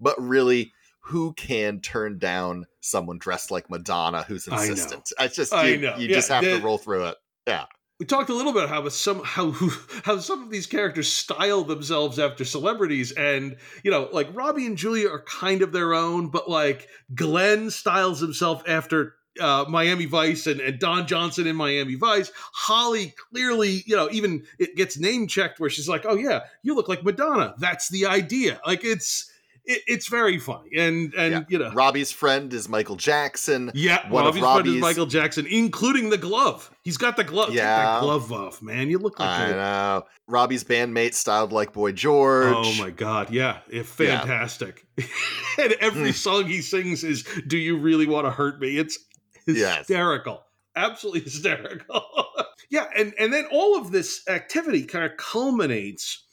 but 0.00 0.14
really. 0.20 0.72
Who 1.08 1.34
can 1.34 1.80
turn 1.80 2.18
down 2.18 2.64
someone 2.80 3.18
dressed 3.18 3.50
like 3.50 3.68
Madonna 3.68 4.22
who's 4.22 4.48
I 4.48 4.56
know. 4.56 4.62
insistent? 4.62 5.12
It's 5.20 5.36
just 5.36 5.52
I 5.52 5.66
you, 5.68 5.76
know. 5.76 5.96
you 5.98 6.08
Yeah, 6.08 6.14
just 6.14 6.30
have 6.30 6.42
the- 6.42 6.56
to 6.56 6.64
roll 6.64 6.78
through 6.78 7.08
it. 7.08 7.16
Yeah. 7.46 7.66
We 8.00 8.06
talked 8.06 8.30
a 8.30 8.34
little 8.34 8.54
bit 8.54 8.64
about 8.64 8.70
how 8.84 8.88
some 8.88 9.22
how 9.22 9.50
how 10.02 10.18
some 10.18 10.42
of 10.44 10.48
these 10.48 10.66
characters 10.66 11.12
style 11.12 11.62
themselves 11.62 12.18
after 12.18 12.46
celebrities, 12.46 13.12
and 13.12 13.58
you 13.82 13.90
know, 13.90 14.08
like 14.12 14.28
Robbie 14.34 14.64
and 14.64 14.78
Julia 14.78 15.10
are 15.10 15.22
kind 15.24 15.60
of 15.60 15.72
their 15.72 15.92
own, 15.92 16.28
but 16.30 16.48
like 16.48 16.88
Glenn 17.14 17.68
styles 17.70 18.20
himself 18.20 18.62
after 18.66 19.12
uh, 19.40 19.64
Miami 19.68 20.06
Vice 20.06 20.46
and, 20.46 20.60
and 20.60 20.78
Don 20.78 21.06
Johnson 21.06 21.46
in 21.46 21.56
Miami 21.56 21.94
Vice. 21.96 22.30
Holly 22.52 23.14
clearly, 23.32 23.82
you 23.86 23.96
know, 23.96 24.08
even 24.12 24.44
it 24.58 24.76
gets 24.76 24.98
name 24.98 25.26
checked 25.26 25.60
where 25.60 25.70
she's 25.70 25.88
like, 25.88 26.04
"Oh 26.06 26.14
yeah, 26.16 26.40
you 26.62 26.74
look 26.74 26.88
like 26.88 27.02
Madonna." 27.04 27.54
That's 27.58 27.88
the 27.88 28.06
idea. 28.06 28.60
Like 28.66 28.84
it's 28.84 29.30
it, 29.66 29.80
it's 29.86 30.08
very 30.08 30.38
funny, 30.38 30.70
and 30.76 31.14
and 31.14 31.32
Yeah. 31.32 31.40
you 31.48 31.58
know, 31.58 31.72
Robbie's 31.72 32.12
friend 32.12 32.52
is 32.52 32.68
Michael 32.68 32.96
Jackson. 32.96 33.70
yeah, 33.74 34.08
one 34.10 34.24
Robbie's 34.24 34.42
of 34.42 34.52
friend 34.52 34.66
is 34.66 34.72
Robbie's 34.72 34.82
Michael 34.82 35.06
Jackson, 35.06 35.46
including 35.46 36.10
the 36.10 36.18
glove. 36.18 36.70
He's 36.82 36.98
got 36.98 37.16
the 37.16 37.24
glove. 37.24 37.48
Take 37.48 37.56
Yeah. 37.56 37.78
that 37.84 38.00
glove 38.02 38.30
off, 38.30 38.60
man. 38.60 38.90
You 38.90 38.98
look 38.98 39.18
like 39.18 39.28
I 39.28 39.46
a 39.46 39.50
know. 39.52 40.02
Robbie's 40.28 40.64
bandmate 40.64 41.14
styled 41.14 41.50
like 41.52 41.72
Boy 41.72 41.92
George. 41.92 42.54
Oh 42.54 42.74
my 42.78 42.90
god, 42.90 43.30
yeah, 43.30 43.58
it, 43.70 43.76
Yeah. 43.98 44.20
fantastic. 44.20 44.86
and 45.58 45.72
every 45.80 46.12
song 46.12 46.46
he 46.46 46.60
sings 46.60 47.02
is 47.02 47.24
"Do 47.46 47.56
you 47.56 47.78
really 47.78 48.06
want 48.06 48.26
to 48.26 48.30
hurt 48.30 48.60
me?" 48.60 48.76
It's 48.76 48.98
Yes. 49.54 49.78
hysterical, 49.78 50.44
absolutely 50.76 51.20
hysterical. 51.24 52.02
yeah, 52.70 52.86
and 52.96 53.14
and 53.18 53.32
then 53.32 53.46
all 53.50 53.76
of 53.76 53.92
this 53.92 54.22
activity 54.28 54.84
kind 54.84 55.04
of 55.04 55.16
culminates 55.16 56.24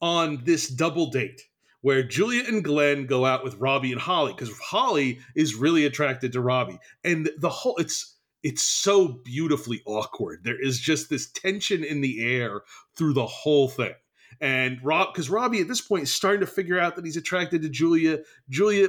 on 0.00 0.42
this 0.44 0.68
double 0.68 1.10
date 1.10 1.42
where 1.80 2.02
Julia 2.02 2.44
and 2.46 2.62
Glenn 2.64 3.06
go 3.06 3.24
out 3.24 3.44
with 3.44 3.54
Robbie 3.56 3.92
and 3.92 4.00
Holly 4.00 4.32
because 4.32 4.56
Holly 4.58 5.20
is 5.36 5.54
really 5.54 5.86
attracted 5.86 6.32
to 6.32 6.40
Robbie, 6.40 6.78
and 7.04 7.30
the 7.38 7.50
whole 7.50 7.76
it's 7.76 8.16
it's 8.42 8.62
so 8.62 9.08
beautifully 9.24 9.82
awkward. 9.86 10.40
There 10.44 10.60
is 10.60 10.78
just 10.78 11.10
this 11.10 11.30
tension 11.30 11.82
in 11.84 12.00
the 12.00 12.24
air 12.24 12.62
through 12.96 13.14
the 13.14 13.26
whole 13.26 13.68
thing. 13.68 13.94
And 14.40 14.78
Rob, 14.84 15.12
because 15.12 15.28
Robbie 15.30 15.60
at 15.60 15.68
this 15.68 15.80
point 15.80 16.04
is 16.04 16.14
starting 16.14 16.40
to 16.40 16.46
figure 16.46 16.78
out 16.78 16.94
that 16.96 17.04
he's 17.04 17.16
attracted 17.16 17.62
to 17.62 17.68
Julia. 17.68 18.18
Julia 18.48 18.88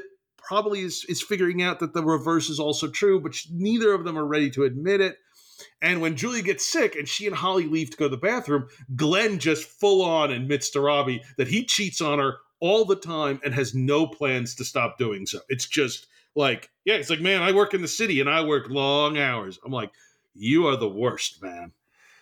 probably 0.50 0.80
is, 0.80 1.06
is 1.08 1.22
figuring 1.22 1.62
out 1.62 1.80
that 1.80 1.94
the 1.94 2.04
reverse 2.04 2.50
is 2.50 2.60
also 2.60 2.88
true, 2.88 3.20
but 3.20 3.36
sh- 3.36 3.46
neither 3.52 3.94
of 3.94 4.04
them 4.04 4.18
are 4.18 4.26
ready 4.26 4.50
to 4.50 4.64
admit 4.64 5.00
it. 5.00 5.16
And 5.80 6.02
when 6.02 6.16
Julia 6.16 6.42
gets 6.42 6.66
sick 6.66 6.96
and 6.96 7.08
she 7.08 7.28
and 7.28 7.36
Holly 7.36 7.68
leave 7.68 7.92
to 7.92 7.98
go 7.98 8.06
to 8.06 8.10
the 8.10 8.18
bathroom, 8.18 8.68
Glenn 8.96 9.38
just 9.38 9.66
full 9.66 10.04
on 10.04 10.32
admits 10.32 10.72
to 10.72 10.82
Robbie 10.82 11.22
that 11.38 11.50
he 11.50 11.66
cheats 11.66 12.02
on 12.02 12.18
her 12.18 12.38
all 12.60 12.84
the 12.84 12.96
time 12.96 13.40
and 13.46 13.54
has 13.54 13.76
no 13.76 14.08
plans 14.08 14.56
to 14.56 14.66
stop 14.66 14.98
doing 14.98 15.28
so. 15.28 15.40
It's 15.50 15.68
just 15.68 16.08
like, 16.36 16.72
yeah, 16.84 16.96
it's 16.96 17.12
like, 17.12 17.22
man, 17.22 17.44
I 17.44 17.52
work 17.52 17.76
in 17.76 17.84
the 17.84 17.88
city 17.88 18.20
and 18.20 18.28
I 18.28 18.42
work 18.42 18.72
long 18.72 19.20
hours. 19.20 19.60
I'm 19.64 19.72
like, 19.72 19.92
you 20.34 20.66
are 20.66 20.78
the 20.78 20.90
worst, 20.90 21.44
man. 21.44 21.74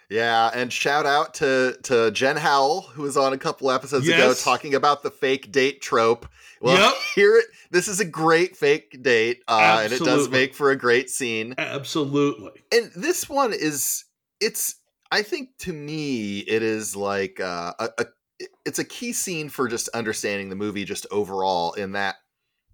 Yeah, 0.10 0.50
and 0.54 0.72
shout 0.72 1.06
out 1.06 1.34
to 1.36 1.78
to 1.84 2.12
Jen 2.12 2.38
Howell, 2.38 2.82
who 2.82 3.02
was 3.04 3.18
on 3.18 3.34
a 3.34 3.38
couple 3.38 3.70
episodes 3.72 4.08
ago 4.08 4.34
talking 4.34 4.74
about 4.74 5.04
the 5.04 5.12
fake 5.12 5.52
date 5.52 5.82
trope. 5.82 6.28
Well, 6.62 6.78
Yep. 6.78 6.94
here 7.16 7.38
it 7.38 7.46
this 7.72 7.88
is 7.88 8.00
a 8.00 8.06
great 8.06 8.56
fake 8.56 9.04
date, 9.04 9.44
uh, 9.48 9.82
and 9.84 9.92
it 9.94 10.02
does 10.04 10.30
make 10.30 10.54
for 10.56 10.72
a 10.72 10.78
great 10.78 11.10
scene. 11.10 11.56
Absolutely. 11.58 12.52
And 12.72 12.90
this 12.96 13.28
one 13.30 13.52
is 13.54 14.06
it's 14.40 14.76
I 15.12 15.24
think 15.24 15.50
to 15.60 15.74
me 15.74 16.40
it 16.40 16.64
is 16.64 16.96
like 16.96 17.40
uh, 17.40 17.74
a, 17.78 17.90
a 17.98 18.06
it's 18.66 18.80
a 18.80 18.86
key 18.86 19.14
scene 19.14 19.50
for 19.50 19.68
just 19.68 19.90
understanding 19.90 20.50
the 20.50 20.56
movie 20.56 20.86
just 20.86 21.06
overall 21.12 21.74
in 21.74 21.94
that 21.94 22.16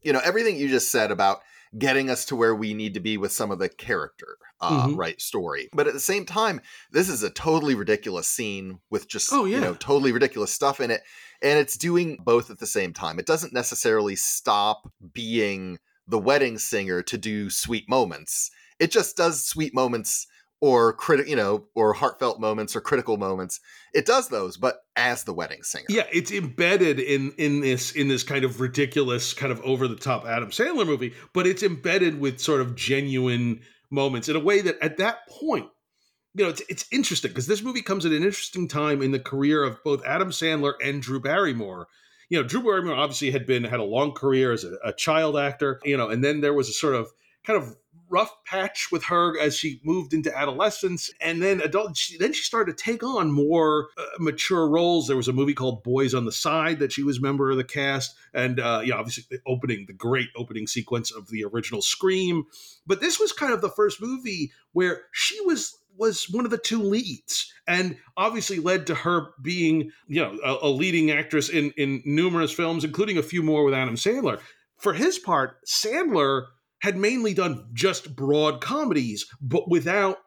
you 0.01 0.13
know 0.13 0.21
everything 0.23 0.55
you 0.57 0.67
just 0.67 0.91
said 0.91 1.09
about 1.09 1.39
getting 1.77 2.09
us 2.09 2.25
to 2.25 2.35
where 2.35 2.53
we 2.53 2.73
need 2.73 2.93
to 2.93 2.99
be 2.99 3.17
with 3.17 3.31
some 3.31 3.49
of 3.49 3.57
the 3.59 3.69
character 3.69 4.37
uh, 4.63 4.87
Mhm. 4.87 4.97
right 4.97 5.21
story. 5.21 5.69
But 5.73 5.87
at 5.87 5.93
the 5.93 5.99
same 5.99 6.25
time, 6.25 6.61
this 6.91 7.09
is 7.09 7.23
a 7.23 7.29
totally 7.29 7.75
ridiculous 7.75 8.27
scene 8.27 8.79
with 8.89 9.07
just 9.07 9.31
Oh, 9.33 9.45
you 9.45 9.59
know 9.59 9.73
totally 9.75 10.11
ridiculous 10.11 10.51
stuff 10.51 10.79
in 10.79 10.89
it, 10.91 11.01
and 11.41 11.59
it's 11.59 11.77
doing 11.77 12.17
both 12.23 12.49
at 12.49 12.59
the 12.59 12.67
same 12.67 12.93
time. 12.93 13.19
It 13.19 13.25
doesn't 13.25 13.53
necessarily 13.53 14.15
stop 14.15 14.91
being 15.13 15.79
the 16.07 16.19
wedding 16.19 16.57
singer 16.57 17.01
to 17.03 17.17
do 17.17 17.49
sweet 17.49 17.87
moments. 17.89 18.51
It 18.79 18.91
just 18.91 19.15
does 19.15 19.45
sweet 19.45 19.73
moments 19.73 20.27
or 20.59 20.95
criti- 20.95 21.27
you 21.27 21.35
know, 21.35 21.65
or 21.75 21.91
heartfelt 21.93 22.39
moments 22.39 22.73
or 22.73 22.79
critical 22.79 23.17
moments. 23.17 23.59
It 23.93 24.05
does 24.05 24.29
those, 24.29 24.55
but 24.55 24.77
as 24.95 25.25
the 25.25 25.33
wedding 25.33 25.61
singer. 25.61 25.85
Yeah, 25.89 26.07
it's 26.11 26.31
embedded 26.31 26.99
in 27.01 27.33
in 27.37 27.59
this 27.59 27.91
in 27.91 28.07
this 28.07 28.23
kind 28.23 28.45
of 28.45 28.61
ridiculous, 28.61 29.33
kind 29.33 29.51
of 29.51 29.59
over 29.61 29.87
the 29.89 29.95
top 29.97 30.25
Adam 30.25 30.51
Sandler 30.51 30.85
movie, 30.85 31.13
but 31.33 31.45
it's 31.45 31.63
embedded 31.63 32.17
with 32.19 32.39
sort 32.39 32.61
of 32.61 32.75
genuine 32.75 33.59
moments 33.93 34.27
in 34.27 34.35
a 34.35 34.39
way 34.39 34.61
that 34.61 34.77
at 34.81 34.97
that 34.97 35.27
point, 35.29 35.69
you 36.33 36.43
know, 36.43 36.49
it's 36.49 36.61
it's 36.67 36.85
interesting 36.91 37.29
because 37.29 37.47
this 37.47 37.61
movie 37.61 37.81
comes 37.81 38.05
at 38.05 38.11
an 38.11 38.23
interesting 38.23 38.67
time 38.67 39.01
in 39.01 39.11
the 39.11 39.19
career 39.19 39.63
of 39.63 39.81
both 39.83 40.03
Adam 40.05 40.31
Sandler 40.31 40.73
and 40.83 41.01
Drew 41.01 41.19
Barrymore. 41.19 41.87
You 42.29 42.41
know, 42.41 42.47
Drew 42.47 42.63
Barrymore 42.63 42.95
obviously 42.95 43.31
had 43.31 43.45
been 43.45 43.63
had 43.63 43.79
a 43.79 43.83
long 43.83 44.13
career 44.13 44.51
as 44.51 44.63
a, 44.63 44.73
a 44.83 44.93
child 44.93 45.37
actor, 45.37 45.79
you 45.83 45.95
know, 45.95 46.09
and 46.09 46.23
then 46.23 46.41
there 46.41 46.53
was 46.53 46.69
a 46.69 46.73
sort 46.73 46.95
of 46.95 47.11
kind 47.45 47.61
of 47.61 47.75
rough 48.13 48.31
patch 48.45 48.91
with 48.91 49.05
her 49.05 49.39
as 49.39 49.57
she 49.57 49.81
moved 49.83 50.13
into 50.13 50.35
adolescence 50.37 51.09
and 51.19 51.41
then 51.41 51.59
adult 51.59 51.97
she, 51.97 52.15
then 52.19 52.31
she 52.31 52.43
started 52.43 52.77
to 52.77 52.83
take 52.83 53.01
on 53.01 53.31
more 53.31 53.87
uh, 53.97 54.05
mature 54.19 54.69
roles. 54.69 55.07
There 55.07 55.17
was 55.17 55.27
a 55.27 55.33
movie 55.33 55.55
called 55.55 55.83
boys 55.83 56.13
on 56.13 56.25
the 56.25 56.31
side 56.31 56.77
that 56.77 56.91
she 56.91 57.01
was 57.01 57.19
member 57.19 57.49
of 57.49 57.57
the 57.57 57.63
cast 57.63 58.15
and 58.33 58.59
uh 58.59 58.81
yeah 58.85 58.95
obviously 58.95 59.23
the 59.31 59.39
opening 59.47 59.85
the 59.87 59.93
great 59.93 60.29
opening 60.35 60.67
sequence 60.67 61.11
of 61.11 61.29
the 61.29 61.43
original 61.43 61.81
scream. 61.81 62.45
But 62.85 63.01
this 63.01 63.19
was 63.19 63.31
kind 63.31 63.51
of 63.51 63.61
the 63.61 63.69
first 63.69 63.99
movie 63.99 64.51
where 64.73 65.01
she 65.11 65.41
was 65.41 65.75
was 65.97 66.29
one 66.29 66.45
of 66.45 66.51
the 66.51 66.57
two 66.57 66.81
leads 66.81 67.51
and 67.67 67.97
obviously 68.15 68.59
led 68.59 68.85
to 68.87 68.95
her 68.95 69.29
being 69.41 69.91
you 70.07 70.21
know 70.21 70.37
a, 70.43 70.67
a 70.67 70.69
leading 70.69 71.09
actress 71.09 71.49
in 71.49 71.71
in 71.77 72.03
numerous 72.05 72.51
films 72.51 72.83
including 72.83 73.17
a 73.17 73.23
few 73.23 73.41
more 73.41 73.63
with 73.63 73.73
adam 73.73 73.95
sandler. 73.95 74.39
For 74.77 74.93
his 74.93 75.17
part 75.17 75.65
sandler 75.65 76.45
had 76.83 76.97
mainly 76.97 77.33
done 77.33 77.65
just 77.71 78.13
broad 78.13 78.59
comedies, 78.59 79.25
but 79.41 79.69
without 79.69 80.17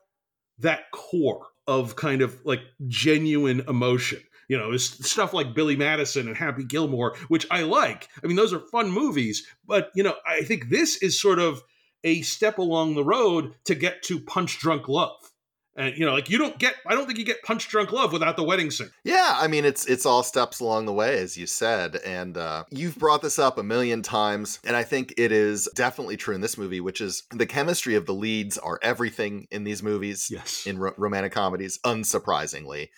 that 0.58 0.90
core 0.90 1.48
of 1.66 1.96
kind 1.96 2.22
of 2.22 2.34
like 2.46 2.62
genuine 2.88 3.62
emotion. 3.68 4.22
You 4.48 4.56
know, 4.56 4.74
stuff 4.78 5.34
like 5.34 5.54
Billy 5.54 5.76
Madison 5.76 6.28
and 6.28 6.36
Happy 6.36 6.64
Gilmore, 6.64 7.14
which 7.28 7.46
I 7.50 7.62
like. 7.62 8.08
I 8.24 8.26
mean, 8.26 8.36
those 8.36 8.54
are 8.54 8.60
fun 8.60 8.90
movies, 8.90 9.46
but 9.66 9.90
you 9.94 10.02
know, 10.02 10.14
I 10.26 10.42
think 10.44 10.70
this 10.70 10.96
is 11.02 11.20
sort 11.20 11.40
of 11.40 11.62
a 12.04 12.22
step 12.22 12.56
along 12.56 12.94
the 12.94 13.04
road 13.04 13.54
to 13.64 13.74
get 13.74 14.02
to 14.04 14.18
Punch 14.18 14.58
Drunk 14.58 14.88
Love. 14.88 15.32
And 15.76 15.96
you 15.96 16.06
know, 16.06 16.12
like 16.12 16.30
you 16.30 16.38
don't 16.38 16.58
get 16.58 16.76
I 16.86 16.94
don't 16.94 17.06
think 17.06 17.18
you 17.18 17.24
get 17.24 17.42
Punch 17.42 17.68
Drunk 17.68 17.92
Love 17.92 18.12
without 18.12 18.36
the 18.36 18.42
wedding 18.42 18.70
singer. 18.70 18.90
Yeah, 19.04 19.36
I 19.38 19.46
mean 19.46 19.64
it's 19.64 19.84
it's 19.86 20.06
all 20.06 20.22
steps 20.22 20.60
along 20.60 20.86
the 20.86 20.92
way, 20.92 21.18
as 21.18 21.36
you 21.36 21.46
said, 21.46 21.96
and 21.96 22.36
uh, 22.36 22.64
you've 22.70 22.98
brought 22.98 23.20
this 23.20 23.38
up 23.38 23.58
a 23.58 23.62
million 23.62 24.00
times, 24.00 24.58
and 24.64 24.74
I 24.74 24.84
think 24.84 25.12
it 25.18 25.32
is 25.32 25.68
definitely 25.74 26.16
true 26.16 26.34
in 26.34 26.40
this 26.40 26.56
movie, 26.56 26.80
which 26.80 27.00
is 27.00 27.24
the 27.30 27.46
chemistry 27.46 27.94
of 27.94 28.06
the 28.06 28.14
leads 28.14 28.56
are 28.56 28.78
everything 28.82 29.46
in 29.50 29.64
these 29.64 29.82
movies. 29.82 30.30
Yes, 30.30 30.66
in 30.66 30.78
ro- 30.78 30.94
romantic 30.96 31.32
comedies, 31.32 31.78
unsurprisingly, 31.84 32.88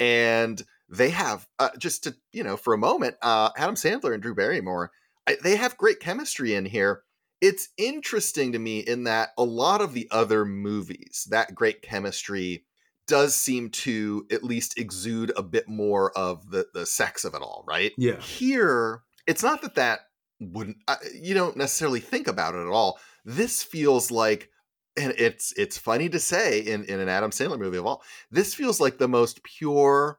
and 0.00 0.62
they 0.88 1.10
have 1.10 1.46
uh, 1.58 1.70
just 1.78 2.04
to 2.04 2.14
you 2.32 2.42
know 2.42 2.56
for 2.56 2.72
a 2.72 2.78
moment, 2.78 3.16
uh, 3.20 3.50
Adam 3.58 3.74
Sandler 3.74 4.14
and 4.14 4.22
Drew 4.22 4.34
Barrymore, 4.34 4.92
I, 5.26 5.36
they 5.42 5.56
have 5.56 5.76
great 5.76 6.00
chemistry 6.00 6.54
in 6.54 6.64
here. 6.64 7.02
It's 7.40 7.68
interesting 7.76 8.52
to 8.52 8.58
me 8.58 8.80
in 8.80 9.04
that 9.04 9.30
a 9.36 9.44
lot 9.44 9.80
of 9.80 9.92
the 9.92 10.08
other 10.10 10.44
movies, 10.44 11.26
that 11.30 11.54
great 11.54 11.82
chemistry 11.82 12.64
does 13.06 13.34
seem 13.34 13.70
to 13.70 14.26
at 14.30 14.42
least 14.42 14.78
exude 14.78 15.32
a 15.36 15.42
bit 15.42 15.68
more 15.68 16.16
of 16.16 16.50
the 16.50 16.66
the 16.72 16.86
sex 16.86 17.24
of 17.24 17.34
it 17.34 17.42
all, 17.42 17.64
right? 17.66 17.92
Yeah. 17.98 18.20
Here, 18.20 19.02
it's 19.26 19.42
not 19.42 19.62
that 19.62 19.74
that 19.74 20.00
wouldn't 20.40 20.78
uh, 20.88 20.96
you 21.14 21.34
don't 21.34 21.56
necessarily 21.56 22.00
think 22.00 22.28
about 22.28 22.54
it 22.54 22.62
at 22.62 22.72
all. 22.72 22.98
This 23.24 23.62
feels 23.62 24.10
like 24.10 24.50
and 24.96 25.12
it's 25.18 25.52
it's 25.56 25.78
funny 25.78 26.08
to 26.08 26.18
say 26.18 26.60
in 26.60 26.84
in 26.84 27.00
an 27.00 27.08
Adam 27.08 27.30
Sandler 27.30 27.58
movie 27.58 27.78
of 27.78 27.86
all. 27.86 28.02
This 28.30 28.54
feels 28.54 28.80
like 28.80 28.98
the 28.98 29.08
most 29.08 29.42
pure 29.42 30.18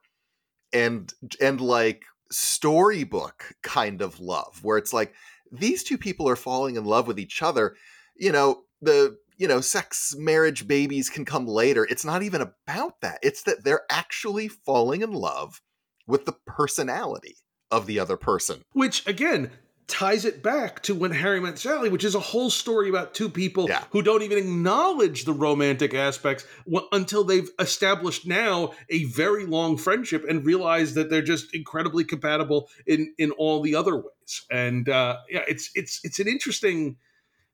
and 0.73 1.13
and 1.41 1.61
like 1.61 2.03
storybook 2.31 3.53
kind 3.61 4.01
of 4.01 4.19
love 4.19 4.59
where 4.63 4.77
it's 4.77 4.93
like 4.93 5.13
these 5.51 5.83
two 5.83 5.97
people 5.97 6.27
are 6.27 6.35
falling 6.35 6.75
in 6.75 6.85
love 6.85 7.07
with 7.07 7.19
each 7.19 7.41
other. 7.41 7.75
You 8.15 8.31
know, 8.31 8.63
the 8.81 9.17
you 9.37 9.47
know, 9.47 9.61
sex, 9.61 10.15
marriage, 10.17 10.67
babies 10.67 11.09
can 11.09 11.25
come 11.25 11.45
later. 11.45 11.85
It's 11.89 12.05
not 12.05 12.23
even 12.23 12.41
about 12.41 13.01
that. 13.01 13.19
It's 13.21 13.43
that 13.43 13.63
they're 13.63 13.83
actually 13.89 14.47
falling 14.47 15.01
in 15.01 15.11
love 15.11 15.61
with 16.07 16.25
the 16.25 16.35
personality 16.45 17.35
of 17.71 17.85
the 17.85 17.99
other 17.99 18.17
person. 18.17 18.63
Which 18.71 19.05
again 19.07 19.51
ties 19.87 20.25
it 20.25 20.41
back 20.41 20.81
to 20.83 20.95
when 20.95 21.11
Harry 21.11 21.39
met 21.39 21.59
Sally, 21.59 21.89
which 21.89 22.03
is 22.03 22.15
a 22.15 22.19
whole 22.19 22.49
story 22.49 22.89
about 22.89 23.13
two 23.13 23.29
people 23.29 23.67
who 23.91 24.01
don't 24.01 24.23
even 24.23 24.37
acknowledge 24.37 25.25
the 25.25 25.33
romantic 25.33 25.93
aspects 25.93 26.45
until 26.91 27.23
they've 27.23 27.49
established 27.59 28.25
now 28.25 28.71
a 28.89 29.03
very 29.05 29.45
long 29.45 29.77
friendship 29.77 30.25
and 30.27 30.45
realize 30.45 30.95
that 30.95 31.09
they're 31.09 31.21
just 31.21 31.53
incredibly 31.53 32.03
compatible 32.03 32.69
in 32.87 33.13
in 33.17 33.31
all 33.31 33.61
the 33.61 33.75
other 33.75 33.95
ways. 33.95 34.45
And 34.49 34.89
uh, 34.89 35.17
yeah, 35.29 35.43
it's 35.47 35.69
it's 35.75 35.99
it's 36.03 36.19
an 36.19 36.27
interesting 36.27 36.97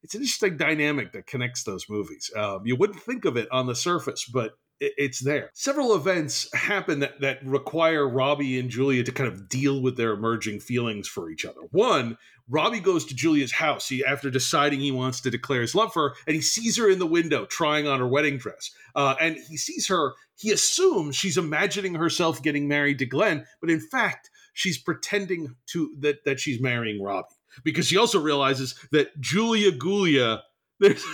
it's 0.04 0.16
an 0.16 0.22
interesting 0.22 0.58
dynamic 0.58 1.12
that 1.14 1.28
connects 1.28 1.64
those 1.64 1.88
movies. 1.90 2.32
Um, 2.36 2.62
you 2.66 2.76
wouldn't 2.76 3.02
think 3.02 3.26
of 3.26 3.38
it 3.38 3.52
on 3.52 3.68
the 3.68 3.76
surface, 3.76 4.26
but 4.26 4.54
it's 4.82 5.20
there. 5.20 5.52
Several 5.54 5.94
events 5.94 6.50
happen 6.56 7.00
that, 7.00 7.22
that 7.22 7.46
require 7.46 8.10
Robbie 8.10 8.60
and 8.60 8.70
Julia 8.70 9.04
to 9.04 9.12
kind 9.12 9.32
of 9.32 9.48
deal 9.48 9.82
with 9.82 9.96
their 9.96 10.12
emerging 10.12 10.60
feelings 10.60 11.08
for 11.08 11.30
each 11.30 11.46
other. 11.46 11.62
One, 11.70 12.18
Robbie 12.50 12.80
goes 12.80 13.06
to 13.06 13.16
Julia's 13.16 13.52
house 13.52 13.88
he, 13.88 14.04
after 14.04 14.32
deciding 14.32 14.80
he 14.80 14.92
wants 14.92 15.22
to 15.22 15.30
declare 15.30 15.62
his 15.62 15.76
love 15.76 15.94
for 15.94 16.10
her, 16.10 16.16
and 16.26 16.36
he 16.36 16.42
sees 16.42 16.78
her 16.78 16.90
in 16.90 16.98
the 16.98 17.06
window 17.06 17.46
trying 17.46 17.88
on 17.88 18.00
her 18.00 18.08
wedding 18.08 18.38
dress. 18.38 18.72
Uh, 18.96 19.16
and 19.22 19.38
he 19.48 19.56
sees 19.56 19.88
her, 19.88 20.14
he 20.36 20.52
assumes 20.52 21.16
she's 21.16 21.38
imagining 21.38 21.94
herself 21.94 22.42
getting 22.42 22.68
married 22.68 22.98
to 23.00 23.06
Glenn, 23.06 23.46
but 23.62 23.70
in 23.70 23.80
fact, 23.80 24.32
she's 24.54 24.80
pretending 24.80 25.56
to 25.68 25.94
that, 26.00 26.26
that 26.26 26.40
she's 26.40 26.60
marrying 26.60 27.02
Robbie. 27.02 27.28
Because 27.64 27.86
she 27.86 27.98
also 27.98 28.20
realizes 28.20 28.76
that 28.92 29.20
Julia 29.20 29.72
Gulia, 29.72 30.42
there's 30.80 31.06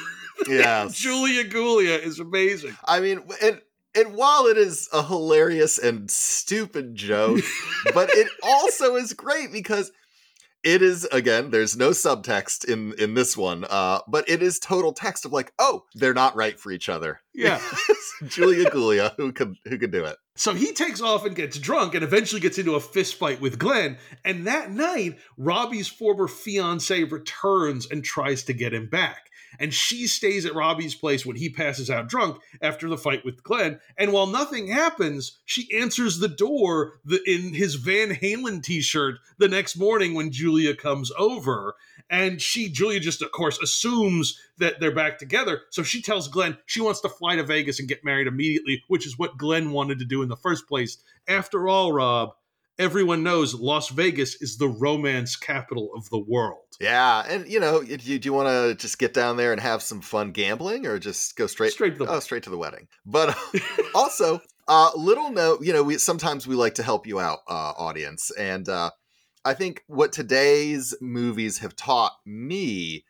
Yes. 0.47 0.95
Julia 0.95 1.43
Gulia 1.45 2.01
is 2.01 2.19
amazing. 2.19 2.75
I 2.85 2.99
mean, 2.99 3.21
and 3.41 3.61
and 3.95 4.13
while 4.13 4.45
it 4.45 4.57
is 4.57 4.87
a 4.93 5.03
hilarious 5.03 5.77
and 5.79 6.09
stupid 6.11 6.95
joke, 6.95 7.39
but 7.93 8.09
it 8.11 8.27
also 8.43 8.95
is 8.95 9.13
great 9.13 9.51
because 9.51 9.91
it 10.63 10.81
is 10.81 11.05
again 11.11 11.49
there's 11.51 11.77
no 11.77 11.91
subtext 11.91 12.65
in 12.65 12.93
in 12.97 13.13
this 13.13 13.37
one 13.37 13.63
uh 13.69 13.99
but 14.07 14.27
it 14.27 14.41
is 14.41 14.57
total 14.57 14.91
text 14.91 15.23
of 15.23 15.31
like 15.31 15.53
oh 15.59 15.83
they're 15.93 16.15
not 16.15 16.35
right 16.35 16.59
for 16.59 16.71
each 16.71 16.89
other 16.89 17.21
Yeah. 17.33 17.61
julia 18.27 18.67
gulia 18.71 19.13
who 19.17 19.31
could 19.31 19.55
who 19.65 19.77
could 19.77 19.91
do 19.91 20.03
it 20.05 20.17
So 20.35 20.55
he 20.55 20.73
takes 20.73 20.99
off 20.99 21.25
and 21.25 21.35
gets 21.35 21.59
drunk 21.59 21.93
and 21.93 22.03
eventually 22.03 22.41
gets 22.41 22.57
into 22.57 22.73
a 22.75 22.79
fist 22.79 23.15
fight 23.15 23.39
with 23.39 23.57
Glenn. 23.59 23.97
And 24.25 24.45
that 24.45 24.69
night, 24.71 25.17
Robbie's 25.37 25.87
former 25.87 26.27
fiance 26.27 27.03
returns 27.05 27.87
and 27.89 28.03
tries 28.03 28.43
to 28.43 28.53
get 28.53 28.71
him 28.73 28.87
back. 28.87 29.29
And 29.59 29.73
she 29.73 30.07
stays 30.07 30.45
at 30.45 30.55
Robbie's 30.55 30.95
place 30.95 31.25
when 31.25 31.35
he 31.35 31.49
passes 31.49 31.89
out 31.89 32.07
drunk 32.07 32.39
after 32.61 32.89
the 32.89 32.97
fight 32.97 33.25
with 33.25 33.43
Glenn. 33.43 33.79
And 33.97 34.11
while 34.11 34.27
nothing 34.27 34.67
happens, 34.67 35.37
she 35.45 35.73
answers 35.73 36.19
the 36.19 36.27
door 36.27 36.99
the, 37.05 37.21
in 37.25 37.53
his 37.53 37.75
Van 37.75 38.09
Halen 38.09 38.63
t 38.63 38.81
shirt 38.81 39.15
the 39.37 39.47
next 39.47 39.75
morning 39.75 40.13
when 40.13 40.31
Julia 40.31 40.75
comes 40.75 41.11
over. 41.17 41.75
And 42.09 42.41
she, 42.41 42.69
Julia, 42.69 42.99
just 42.99 43.21
of 43.21 43.31
course 43.31 43.59
assumes 43.61 44.39
that 44.57 44.79
they're 44.79 44.91
back 44.91 45.17
together. 45.17 45.61
So 45.69 45.83
she 45.83 46.01
tells 46.01 46.27
Glenn 46.27 46.57
she 46.65 46.81
wants 46.81 47.01
to 47.01 47.09
fly 47.09 47.35
to 47.35 47.43
Vegas 47.43 47.79
and 47.79 47.89
get 47.89 48.05
married 48.05 48.27
immediately, 48.27 48.83
which 48.87 49.05
is 49.05 49.17
what 49.17 49.37
Glenn 49.37 49.71
wanted 49.71 49.99
to 49.99 50.05
do 50.05 50.21
in 50.21 50.29
the 50.29 50.37
first 50.37 50.67
place. 50.67 50.97
After 51.27 51.67
all, 51.67 51.91
Rob, 51.91 52.33
everyone 52.79 53.23
knows 53.23 53.53
Las 53.55 53.89
Vegas 53.89 54.41
is 54.41 54.57
the 54.57 54.67
romance 54.67 55.35
capital 55.35 55.89
of 55.95 56.09
the 56.09 56.19
world. 56.19 56.63
yeah 56.79 57.23
and 57.27 57.47
you 57.47 57.59
know 57.59 57.81
do 57.83 57.95
you, 57.95 58.19
you 58.21 58.33
want 58.33 58.47
to 58.47 58.75
just 58.75 58.99
get 58.99 59.13
down 59.13 59.37
there 59.37 59.51
and 59.51 59.61
have 59.61 59.81
some 59.81 60.01
fun 60.01 60.31
gambling 60.31 60.85
or 60.85 60.99
just 60.99 61.35
go 61.35 61.47
straight 61.47 61.71
straight 61.71 61.97
to 61.97 62.05
the 62.05 62.11
oh 62.11 62.19
straight 62.19 62.43
to 62.43 62.49
the 62.49 62.57
wedding. 62.57 62.87
But 63.05 63.35
also 63.95 64.41
uh 64.67 64.91
little 64.95 65.31
note 65.31 65.63
you 65.63 65.73
know 65.73 65.83
we 65.83 65.97
sometimes 65.97 66.45
we 66.47 66.55
like 66.55 66.75
to 66.75 66.83
help 66.83 67.07
you 67.07 67.19
out 67.19 67.39
uh 67.47 67.73
audience. 67.77 68.31
And 68.37 68.67
uh 68.69 68.91
i 69.45 69.53
think 69.53 69.83
what 69.87 70.11
today's 70.11 70.93
movies 71.01 71.59
have 71.59 71.75
taught 71.75 72.13
me 72.25 73.05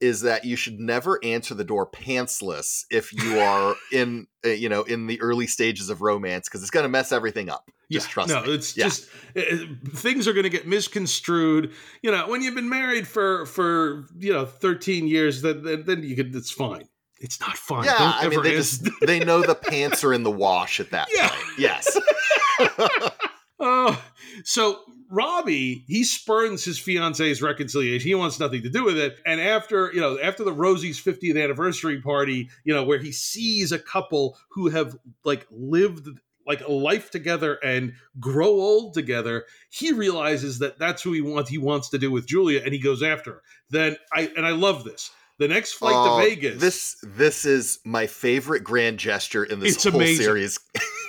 is 0.00 0.20
that 0.22 0.44
you 0.44 0.56
should 0.56 0.78
never 0.78 1.18
answer 1.24 1.54
the 1.54 1.64
door 1.64 1.86
pantsless 1.90 2.84
if 2.90 3.12
you 3.12 3.38
are 3.38 3.74
in 3.92 4.26
uh, 4.44 4.48
you 4.50 4.68
know 4.68 4.82
in 4.82 5.06
the 5.06 5.20
early 5.20 5.46
stages 5.46 5.88
of 5.90 6.02
romance 6.02 6.48
because 6.48 6.60
it's 6.62 6.70
going 6.70 6.84
to 6.84 6.88
mess 6.88 7.12
everything 7.12 7.48
up 7.48 7.70
Just 7.90 8.10
trust 8.10 8.28
me. 8.28 8.34
no, 8.34 8.42
me. 8.44 8.52
it's 8.54 8.76
Yeah. 8.76 8.84
just 8.84 9.08
uh, 9.36 9.42
things 9.94 10.28
are 10.28 10.32
going 10.32 10.44
to 10.44 10.50
get 10.50 10.66
misconstrued. 10.66 11.72
You 12.02 12.10
know, 12.10 12.28
when 12.28 12.42
you've 12.42 12.54
been 12.54 12.68
married 12.68 13.06
for 13.08 13.46
for 13.46 14.06
you 14.18 14.32
know 14.32 14.44
thirteen 14.44 15.08
years, 15.08 15.42
then 15.42 15.62
then, 15.62 15.84
then 15.86 16.02
you 16.02 16.14
could. 16.16 16.34
It's 16.34 16.50
fine. 16.50 16.88
It's 17.18 17.40
not 17.40 17.56
fine. 17.56 17.84
Yeah, 17.84 17.96
Don't 17.98 18.14
I 18.26 18.28
mean, 18.28 18.42
they 18.42 18.58
ask- 18.58 18.82
just 18.84 18.92
they 19.06 19.20
know 19.20 19.40
the 19.40 19.54
pants 19.70 20.04
are 20.04 20.12
in 20.12 20.22
the 20.22 20.30
wash 20.30 20.80
at 20.80 20.90
that 20.90 21.08
Yeah. 21.14 21.28
point. 21.28 21.42
Yes. 21.58 21.96
Oh, 23.58 23.98
so 24.44 24.80
Robbie, 25.10 25.84
he 25.86 26.04
spurns 26.04 26.64
his 26.64 26.78
fiance's 26.78 27.40
reconciliation. 27.42 28.08
He 28.08 28.14
wants 28.14 28.40
nothing 28.40 28.62
to 28.62 28.68
do 28.68 28.84
with 28.84 28.98
it. 28.98 29.18
And 29.24 29.40
after, 29.40 29.90
you 29.94 30.00
know, 30.00 30.18
after 30.18 30.42
the 30.44 30.52
Rosie's 30.52 31.02
50th 31.02 31.42
anniversary 31.42 32.00
party, 32.00 32.50
you 32.64 32.74
know, 32.74 32.84
where 32.84 32.98
he 32.98 33.12
sees 33.12 33.72
a 33.72 33.78
couple 33.78 34.36
who 34.50 34.68
have 34.68 34.96
like 35.24 35.46
lived 35.50 36.08
like 36.46 36.60
a 36.66 36.70
life 36.70 37.10
together 37.10 37.54
and 37.64 37.92
grow 38.20 38.46
old 38.48 38.94
together, 38.94 39.46
he 39.70 39.92
realizes 39.92 40.58
that 40.60 40.78
that's 40.78 41.02
who 41.02 41.12
he 41.12 41.20
wants 41.20 41.50
he 41.50 41.58
wants 41.58 41.88
to 41.90 41.98
do 41.98 42.10
with 42.10 42.26
Julia 42.26 42.60
and 42.64 42.72
he 42.72 42.78
goes 42.78 43.02
after 43.02 43.32
her. 43.34 43.42
Then 43.70 43.96
I 44.12 44.30
and 44.36 44.46
I 44.46 44.50
love 44.52 44.84
this. 44.84 45.10
The 45.38 45.48
next 45.48 45.72
flight 45.74 45.94
Oh, 45.94 46.18
to 46.20 46.24
Vegas. 46.28 46.60
This 46.60 46.96
this 47.02 47.44
is 47.44 47.78
my 47.84 48.06
favorite 48.06 48.64
grand 48.64 48.98
gesture 48.98 49.44
in 49.44 49.60
this 49.60 49.74
It's 49.74 49.84
whole 49.84 49.96
amazing. 49.96 50.24
series. 50.24 50.58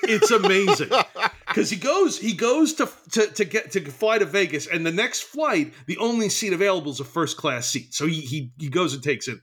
it's 0.03 0.31
amazing 0.31 0.89
because 1.47 1.69
he 1.69 1.77
goes 1.77 2.17
he 2.19 2.33
goes 2.33 2.73
to, 2.73 2.89
to 3.11 3.27
to 3.27 3.45
get 3.45 3.71
to 3.71 3.81
fly 3.91 4.17
to 4.17 4.25
Vegas, 4.25 4.67
and 4.67 4.85
the 4.85 4.91
next 4.91 5.21
flight, 5.21 5.73
the 5.85 5.97
only 5.97 6.29
seat 6.29 6.53
available 6.53 6.91
is 6.91 6.99
a 6.99 7.05
first 7.05 7.37
class 7.37 7.67
seat. 7.67 7.93
So 7.93 8.05
he 8.05 8.21
he 8.21 8.51
he 8.57 8.69
goes 8.69 8.93
and 8.93 9.03
takes 9.03 9.27
it. 9.27 9.39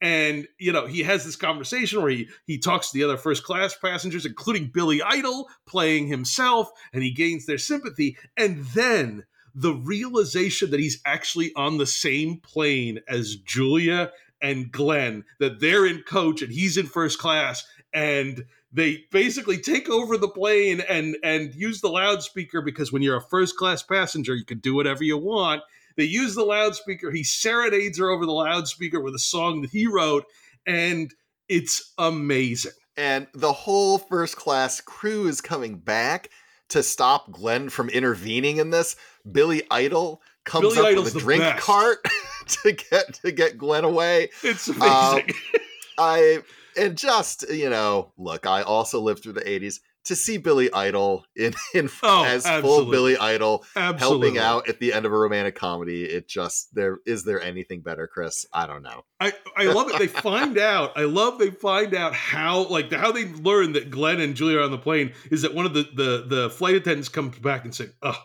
And 0.00 0.46
you 0.58 0.72
know 0.72 0.86
he 0.86 1.02
has 1.04 1.24
this 1.24 1.36
conversation 1.36 2.02
where 2.02 2.10
he 2.10 2.28
he 2.46 2.58
talks 2.58 2.90
to 2.90 2.98
the 2.98 3.04
other 3.04 3.16
first 3.16 3.44
class 3.44 3.76
passengers, 3.76 4.26
including 4.26 4.70
Billy 4.72 5.02
Idol 5.02 5.48
playing 5.66 6.08
himself, 6.08 6.70
and 6.92 7.02
he 7.02 7.12
gains 7.12 7.46
their 7.46 7.58
sympathy. 7.58 8.16
And 8.36 8.64
then 8.66 9.24
the 9.54 9.72
realization 9.72 10.70
that 10.70 10.80
he's 10.80 11.00
actually 11.06 11.52
on 11.56 11.78
the 11.78 11.86
same 11.86 12.36
plane 12.40 13.00
as 13.08 13.36
Julia 13.36 14.12
and 14.42 14.70
Glenn, 14.70 15.24
that 15.40 15.60
they're 15.60 15.86
in 15.86 16.02
coach 16.02 16.42
and 16.42 16.52
he's 16.52 16.76
in 16.76 16.86
first 16.86 17.18
class, 17.18 17.64
and 17.94 18.44
they 18.72 19.04
basically 19.10 19.58
take 19.58 19.88
over 19.88 20.16
the 20.18 20.28
plane 20.28 20.80
and 20.88 21.16
and 21.22 21.54
use 21.54 21.80
the 21.80 21.88
loudspeaker 21.88 22.60
because 22.62 22.92
when 22.92 23.02
you're 23.02 23.16
a 23.16 23.22
first 23.22 23.56
class 23.56 23.82
passenger, 23.82 24.34
you 24.34 24.44
can 24.44 24.58
do 24.58 24.74
whatever 24.74 25.04
you 25.04 25.16
want. 25.18 25.62
They 25.96 26.04
use 26.04 26.34
the 26.34 26.44
loudspeaker. 26.44 27.10
He 27.10 27.24
serenades 27.24 27.98
her 27.98 28.10
over 28.10 28.26
the 28.26 28.32
loudspeaker 28.32 29.00
with 29.00 29.14
a 29.14 29.18
song 29.18 29.62
that 29.62 29.70
he 29.70 29.86
wrote, 29.86 30.24
and 30.66 31.12
it's 31.48 31.92
amazing. 31.96 32.72
and 32.96 33.26
the 33.34 33.52
whole 33.52 33.98
first 33.98 34.36
class 34.36 34.80
crew 34.80 35.26
is 35.28 35.40
coming 35.40 35.78
back 35.78 36.30
to 36.68 36.82
stop 36.82 37.30
Glenn 37.30 37.68
from 37.70 37.88
intervening 37.90 38.56
in 38.58 38.70
this. 38.70 38.96
Billy 39.30 39.62
Idol 39.70 40.20
comes 40.44 40.74
Billy 40.74 40.78
up 40.80 40.86
Idol's 40.86 41.14
with 41.14 41.16
a 41.16 41.20
drink 41.24 41.42
best. 41.42 41.62
cart 41.64 41.98
to 42.48 42.72
get 42.72 43.14
to 43.22 43.30
get 43.32 43.56
Glenn 43.56 43.84
away. 43.84 44.30
It's 44.42 44.68
Um, 44.68 44.76
amazing. 44.80 45.34
I 45.98 46.42
and 46.76 46.96
just 46.96 47.48
you 47.50 47.70
know, 47.70 48.12
look, 48.18 48.46
I 48.46 48.62
also 48.62 49.00
lived 49.00 49.22
through 49.22 49.34
the 49.34 49.40
'80s. 49.42 49.80
To 50.06 50.16
see 50.16 50.38
Billy 50.38 50.72
Idol 50.72 51.24
in, 51.34 51.54
in 51.74 51.88
Oh, 52.02 52.24
as 52.24 52.46
full. 52.60 52.86
Billy 52.86 53.16
Idol 53.16 53.64
Absolutely. 53.74 54.28
helping 54.28 54.38
out 54.38 54.68
at 54.68 54.78
the 54.80 54.92
end 54.92 55.04
of 55.06 55.12
a 55.12 55.18
romantic 55.18 55.54
comedy, 55.54 56.04
it 56.04 56.28
just 56.28 56.74
there 56.74 56.98
is 57.06 57.24
there 57.24 57.40
anything 57.40 57.80
better, 57.80 58.06
Chris? 58.06 58.46
I 58.52 58.66
don't 58.66 58.82
know. 58.82 59.04
I, 59.18 59.32
I 59.56 59.64
love 59.64 59.88
it. 59.90 59.98
They 59.98 60.06
find 60.08 60.58
out. 60.58 60.92
I 60.96 61.04
love 61.04 61.38
they 61.38 61.50
find 61.50 61.94
out 61.94 62.12
how 62.14 62.66
like 62.68 62.92
how 62.92 63.12
they 63.12 63.24
learn 63.26 63.72
that 63.72 63.90
Glenn 63.90 64.20
and 64.20 64.34
Julia 64.34 64.58
are 64.58 64.62
on 64.62 64.70
the 64.70 64.78
plane 64.78 65.12
is 65.30 65.42
that 65.42 65.54
one 65.54 65.66
of 65.66 65.74
the 65.74 65.88
the, 65.94 66.26
the 66.28 66.50
flight 66.50 66.74
attendants 66.74 67.08
comes 67.08 67.38
back 67.38 67.64
and 67.64 67.74
say, 67.74 67.86
"Oh, 68.02 68.18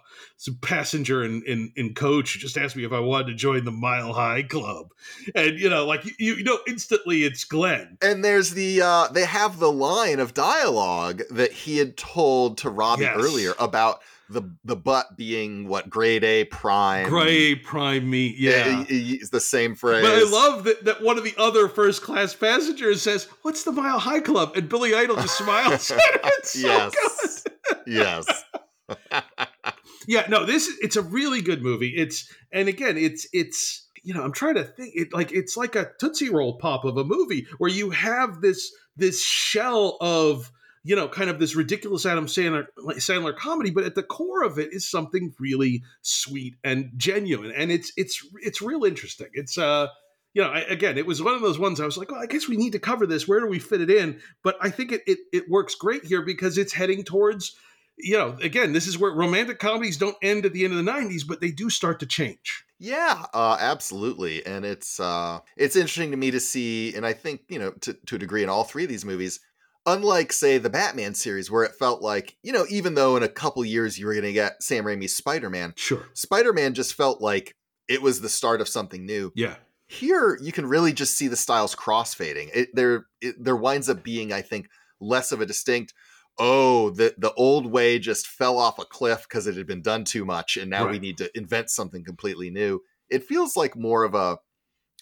a 0.48 0.52
passenger 0.66 1.24
in, 1.24 1.44
in 1.48 1.72
in 1.76 1.94
coach 1.94 2.40
just 2.40 2.58
asked 2.58 2.76
me 2.76 2.84
if 2.84 2.92
I 2.92 3.00
wanted 3.00 3.28
to 3.28 3.36
join 3.36 3.64
the 3.64 3.72
Mile 3.72 4.12
High 4.12 4.44
Club," 4.44 4.88
and 5.34 5.58
you 5.58 5.70
know, 5.70 5.86
like 5.86 6.04
you, 6.20 6.36
you 6.36 6.44
know, 6.44 6.60
instantly 6.68 7.24
it's 7.24 7.46
Glenn. 7.46 7.98
And 8.02 8.24
there's 8.26 8.52
the 8.52 8.82
uh 8.82 9.08
they 9.08 9.26
have 9.26 9.60
the 9.60 9.72
line 9.72 10.20
of 10.20 10.34
dialogue 10.34 11.22
that 11.32 11.52
he 11.54 11.71
had 11.78 11.98
told 11.98 12.60
to 12.60 12.70
Robbie 12.70 13.04
Yes. 13.04 13.16
earlier 13.18 13.54
about 13.60 14.02
the 14.30 14.44
the 14.64 14.76
butt 14.78 15.18
being 15.18 15.68
what 15.68 15.90
grade 15.90 16.24
A 16.24 16.46
prime. 16.46 17.10
Gray 17.10 17.54
prime 17.56 18.10
meat, 18.10 18.38
yeah. 18.38 18.84
He- 18.86 19.00
he- 19.00 19.14
It's 19.16 19.30
the 19.30 19.42
same 19.42 19.76
phrase. 19.76 20.04
But 20.04 20.14
I 20.14 20.24
love 20.24 20.64
that, 20.64 20.86
that 20.86 21.02
one 21.02 21.18
of 21.18 21.24
the 21.26 21.34
other 21.38 21.68
first 21.68 22.02
class 22.02 22.34
passengers 22.34 23.02
says, 23.02 23.28
"What's 23.42 23.64
the 23.64 23.74
Mile 23.74 24.00
High 24.00 24.22
Club?" 24.22 24.54
And 24.56 24.70
Billy 24.70 24.94
Idol 24.96 25.18
just 25.18 25.38
smiles. 25.38 25.92
it's 25.96 26.52
so 26.62 26.68
yes. 26.68 27.44
yes. 27.86 28.44
yeah 30.08 30.26
no 30.30 30.46
this 30.46 30.70
it's 30.82 30.96
a 30.96 31.02
really 31.02 31.42
good 31.42 31.62
movie 31.62 31.94
it's 31.96 32.30
and 32.52 32.68
again 32.68 32.98
it's 32.98 33.28
it's 33.32 33.88
you 34.04 34.14
know 34.14 34.24
i'm 34.24 34.32
trying 34.34 34.56
to 34.56 34.64
think 34.64 34.94
it 34.96 35.14
like 35.14 35.32
it's 35.32 35.56
like 35.56 35.76
a 35.76 35.92
tootsie 36.00 36.30
roll 36.30 36.58
pop 36.58 36.84
of 36.84 36.98
a 36.98 37.04
movie 37.04 37.46
where 37.60 37.70
you 37.70 37.92
have 37.92 38.42
this 38.42 38.72
this 38.98 39.24
shell 39.24 39.98
of 40.02 40.52
you 40.84 40.96
know 40.96 41.08
kind 41.08 41.30
of 41.30 41.40
this 41.40 41.56
ridiculous 41.56 42.06
adam 42.06 42.28
sandler, 42.28 42.66
sandler 42.98 43.36
comedy 43.36 43.70
but 43.70 43.84
at 43.84 43.96
the 43.96 44.04
core 44.04 44.44
of 44.44 44.58
it 44.58 44.74
is 44.74 44.90
something 44.90 45.34
really 45.40 45.84
sweet 46.02 46.56
and 46.64 46.92
genuine 46.98 47.52
and 47.52 47.72
it's 47.72 47.92
it's 47.98 48.26
it's 48.42 48.62
real 48.62 48.84
interesting 48.84 49.30
it's 49.34 49.58
uh 49.58 49.88
you 50.34 50.42
know, 50.42 50.50
I, 50.50 50.60
again, 50.62 50.98
it 50.98 51.06
was 51.06 51.22
one 51.22 51.34
of 51.34 51.42
those 51.42 51.60
ones 51.60 51.82
I 51.82 51.86
was 51.86 51.98
like, 51.98 52.10
well, 52.10 52.22
I 52.22 52.26
guess 52.26 52.48
we 52.48 52.56
need 52.56 52.72
to 52.72 52.80
cover 52.80 53.06
this. 53.06 53.28
Where 53.28 53.42
do 53.42 53.48
we 53.48 53.60
fit 53.60 53.82
it 53.82 53.90
in? 53.90 54.22
But 54.46 54.56
I 54.62 54.70
think 54.70 54.94
it, 54.94 55.02
it, 55.06 55.18
it 55.34 55.50
works 55.50 55.76
great 55.76 56.06
here 56.06 56.22
because 56.22 56.58
it's 56.58 56.72
heading 56.72 57.04
towards 57.04 57.54
you 57.98 58.18
know, 58.18 58.38
again, 58.42 58.74
this 58.74 58.88
is 58.88 58.98
where 58.98 59.12
romantic 59.12 59.60
comedies 59.60 59.98
don't 59.98 60.18
end 60.22 60.46
at 60.46 60.54
the 60.54 60.64
end 60.64 60.74
of 60.74 60.84
the 60.84 60.92
90s, 60.92 61.22
but 61.28 61.42
they 61.42 61.52
do 61.52 61.70
start 61.70 62.00
to 62.00 62.06
change. 62.06 62.66
Yeah, 62.80 63.26
uh, 63.34 63.58
absolutely, 63.60 64.44
and 64.44 64.66
it's 64.66 65.00
uh, 65.00 65.40
it's 65.56 65.76
interesting 65.76 66.10
to 66.12 66.18
me 66.18 66.32
to 66.32 66.40
see, 66.40 66.96
and 66.96 67.06
I 67.06 67.14
think 67.14 67.42
you 67.48 67.60
know 67.60 67.72
to 67.82 67.94
to 68.08 68.16
a 68.16 68.18
degree 68.18 68.42
in 68.42 68.50
all 68.50 68.64
three 68.64 68.84
of 68.84 68.90
these 68.90 69.06
movies, 69.06 69.40
unlike 69.86 70.32
say 70.34 70.58
the 70.58 70.70
Batman 70.70 71.14
series, 71.16 71.50
where 71.50 71.64
it 71.64 71.76
felt 71.76 72.02
like 72.02 72.38
you 72.44 72.52
know 72.52 72.66
even 72.70 72.96
though 72.96 73.16
in 73.18 73.24
a 73.24 73.28
couple 73.30 73.64
years 73.66 73.98
you 73.98 74.06
were 74.06 74.14
going 74.14 74.24
to 74.26 74.34
get 74.34 74.62
Sam 74.64 74.86
Raimi's 74.86 75.16
Spider 75.16 75.50
Man, 75.50 75.74
Sure. 75.76 76.08
Spider 76.14 76.54
Man 76.54 76.74
just 76.74 76.94
felt 76.94 77.22
like 77.22 77.56
it 77.88 78.02
was 78.02 78.22
the 78.22 78.30
start 78.30 78.62
of 78.62 78.70
something 78.70 79.06
new. 79.06 79.32
Yeah. 79.36 79.56
Here, 79.88 80.38
you 80.42 80.54
can 80.54 80.66
really 80.66 80.94
just 80.94 81.18
see 81.18 81.28
the 81.28 81.36
styles 81.36 81.76
crossfading. 81.76 82.50
It 82.54 82.70
there 82.74 83.08
it, 83.20 83.36
there 83.44 83.58
winds 83.58 83.90
up 83.90 84.04
being, 84.04 84.32
I 84.32 84.42
think, 84.42 84.70
less 85.02 85.32
of 85.34 85.42
a 85.42 85.46
distinct. 85.46 85.94
Oh, 86.40 86.92
the 86.92 87.14
the 87.18 87.34
old 87.34 87.66
way 87.70 88.00
just 88.00 88.26
fell 88.28 88.58
off 88.58 88.80
a 88.80 88.86
cliff 88.86 89.24
because 89.28 89.48
it 89.48 89.58
had 89.58 89.68
been 89.68 89.82
done 89.82 90.06
too 90.06 90.24
much, 90.24 90.56
and 90.56 90.70
now 90.70 90.88
we 90.90 90.98
need 90.98 91.18
to 91.18 91.30
invent 91.38 91.70
something 91.70 92.06
completely 92.06 92.50
new. 92.50 92.82
It 93.10 93.26
feels 93.26 93.58
like 93.58 93.76
more 93.76 94.06
of 94.06 94.16
a 94.16 94.38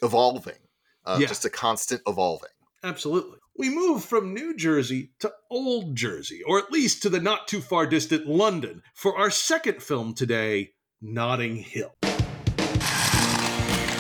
evolving, 0.02 0.58
uh, 1.06 1.18
Yeah. 1.22 1.28
just 1.28 1.46
a 1.46 1.50
constant 1.52 2.02
evolving. 2.08 2.50
Absolutely. 2.84 3.38
We 3.58 3.70
move 3.70 4.06
from 4.06 4.34
New 4.34 4.56
Jersey 4.56 5.12
to 5.20 5.32
Old 5.52 5.96
Jersey, 5.96 6.42
or 6.44 6.60
at 6.60 6.72
least 6.72 7.02
to 7.04 7.10
the 7.10 7.20
not 7.20 7.48
too 7.48 7.60
far 7.60 7.86
distant 7.86 8.26
London, 8.26 8.82
for 8.96 9.18
our 9.18 9.30
second 9.30 9.84
film 9.84 10.13
today, 10.13 10.72
Notting 11.02 11.58
Hill. 11.58 11.94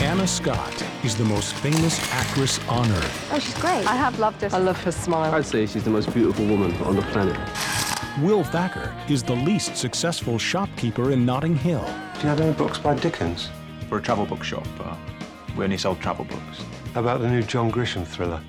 Anna 0.01 0.25
Scott 0.25 0.81
is 1.03 1.17
the 1.17 1.25
most 1.25 1.53
famous 1.55 1.99
actress 2.13 2.57
on 2.69 2.89
earth. 2.89 3.29
Oh, 3.33 3.39
she's 3.39 3.53
great. 3.55 3.85
I 3.85 3.97
have 3.97 4.17
loved 4.17 4.41
her. 4.43 4.49
I 4.53 4.59
love 4.59 4.81
her 4.83 4.93
smile. 4.93 5.35
I'd 5.35 5.45
say 5.45 5.65
she's 5.65 5.83
the 5.83 5.89
most 5.89 6.13
beautiful 6.13 6.45
woman 6.45 6.73
on 6.83 6.95
the 6.95 7.01
planet. 7.01 7.37
Will 8.21 8.45
Thacker 8.45 8.95
is 9.09 9.23
the 9.23 9.35
least 9.35 9.75
successful 9.75 10.39
shopkeeper 10.39 11.11
in 11.11 11.25
Notting 11.25 11.55
Hill. 11.55 11.83
Do 12.15 12.21
you 12.21 12.29
have 12.29 12.39
any 12.39 12.53
books 12.53 12.77
by 12.77 12.95
Dickens? 12.95 13.49
We're 13.89 13.97
a 13.97 14.01
travel 14.01 14.25
book 14.25 14.43
shop. 14.43 14.65
Uh, 14.79 14.95
we 15.57 15.65
only 15.65 15.77
sell 15.77 15.95
travel 15.97 16.23
books. 16.23 16.63
How 16.93 17.01
about 17.01 17.19
the 17.19 17.29
new 17.29 17.43
John 17.43 17.69
Grisham 17.69 18.07
thriller? 18.07 18.41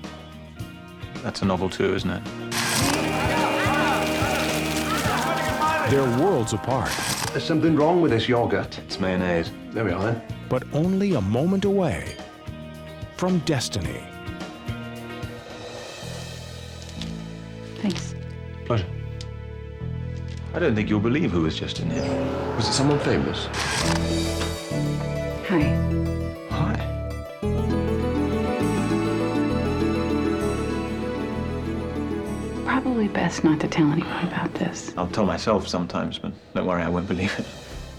That's 1.23 1.41
a 1.41 1.45
novel 1.45 1.69
too, 1.69 1.93
isn't 1.93 2.09
it? 2.09 2.21
They're 5.89 6.03
worlds 6.23 6.53
apart, 6.53 6.89
There's 7.31 7.43
something 7.43 7.75
wrong 7.75 8.01
with 8.01 8.11
this 8.11 8.29
yogurt. 8.29 8.79
It's 8.79 8.97
mayonnaise. 8.99 9.51
There 9.71 9.83
we 9.83 9.91
are 9.91 10.01
then. 10.03 10.21
but 10.47 10.63
only 10.73 11.13
a 11.15 11.21
moment 11.21 11.65
away 11.65 12.15
from 13.17 13.39
destiny. 13.39 14.01
Thanks. 17.81 18.15
Pleasure. 18.65 18.85
I 20.53 20.59
don't 20.59 20.75
think 20.75 20.89
you'll 20.89 20.99
believe 21.01 21.31
who 21.31 21.41
was 21.43 21.57
just 21.57 21.79
in 21.81 21.89
here. 21.89 22.55
Was 22.55 22.67
it 22.69 22.73
someone 22.73 22.99
famous? 22.99 23.47
Hi. 25.47 25.59
Hi. 25.59 25.80
Probably 32.81 33.07
best 33.07 33.43
not 33.43 33.59
to 33.59 33.67
tell 33.67 33.91
anyone 33.91 34.27
about 34.27 34.53
this. 34.55 34.93
I'll 34.97 35.07
tell 35.07 35.25
myself 35.25 35.67
sometimes, 35.67 36.17
but 36.17 36.33
don't 36.55 36.65
worry, 36.65 36.81
I 36.81 36.89
won't 36.89 37.07
believe 37.07 37.37
it. 37.37 37.45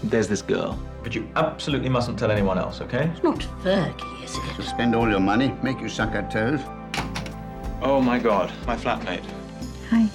There's 0.03 0.27
this 0.27 0.41
girl. 0.41 0.77
But 1.03 1.15
you 1.15 1.27
absolutely 1.37 1.87
mustn't 1.89 2.19
tell 2.19 2.29
anyone 2.31 2.57
else, 2.57 2.81
okay? 2.81 3.05
It's 3.13 3.23
not 3.23 3.39
Fergie, 3.63 4.23
is 4.23 4.35
it? 4.35 4.55
To 4.57 4.61
spend 4.61 4.93
all 4.93 5.09
your 5.09 5.21
money, 5.21 5.53
make 5.63 5.79
you 5.79 5.87
suck 5.87 6.13
our 6.15 6.29
toes. 6.29 6.59
Oh 7.81 8.01
my 8.01 8.19
god, 8.19 8.51
my 8.67 8.75
flatmate. 8.75 9.23
Hi. 9.89 10.07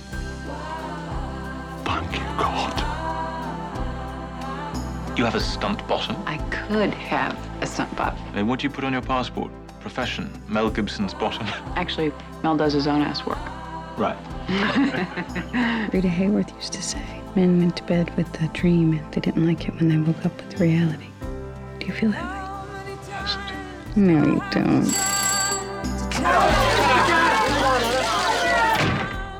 Thank 1.85 2.13
you, 2.13 2.27
God. 2.37 2.79
You 5.19 5.25
have 5.25 5.35
a 5.35 5.41
stunt 5.41 5.87
bottom? 5.89 6.17
I 6.27 6.37
could 6.51 6.93
have 6.93 7.37
a 7.63 7.67
stunt 7.67 7.95
butt. 7.97 8.15
Then 8.35 8.47
what 8.47 8.61
do 8.61 8.65
you 8.67 8.71
put 8.71 8.85
on 8.85 8.93
your 8.93 9.03
passport? 9.03 9.51
Profession, 9.81 10.31
Mel 10.47 10.69
Gibson's 10.69 11.15
bottom. 11.15 11.47
Actually, 11.75 12.13
Mel 12.43 12.57
does 12.57 12.75
his 12.75 12.87
own 12.87 13.01
ass 13.01 13.25
work. 13.25 13.39
Right. 13.97 14.17
Rita 15.93 16.09
Hayworth 16.09 16.57
used 16.57 16.73
to 16.73 16.83
say, 16.83 17.05
men 17.37 17.59
went 17.59 17.77
to 17.77 17.83
bed 17.83 18.17
with 18.17 18.35
a 18.41 18.49
dream 18.55 18.95
and 18.95 19.13
they 19.13 19.21
didn't 19.21 19.47
like 19.47 19.69
it 19.69 19.75
when 19.75 19.91
they 19.91 19.99
woke 19.99 20.25
up 20.25 20.35
with 20.39 20.59
reality. 20.59 21.09
Do 21.79 21.87
you 21.87 21.93
feel 21.93 22.13
that 22.13 22.87
way? 22.87 22.97
Yes, 23.09 23.37
No, 23.95 24.25
you 24.25 24.43
don't. 24.51 24.87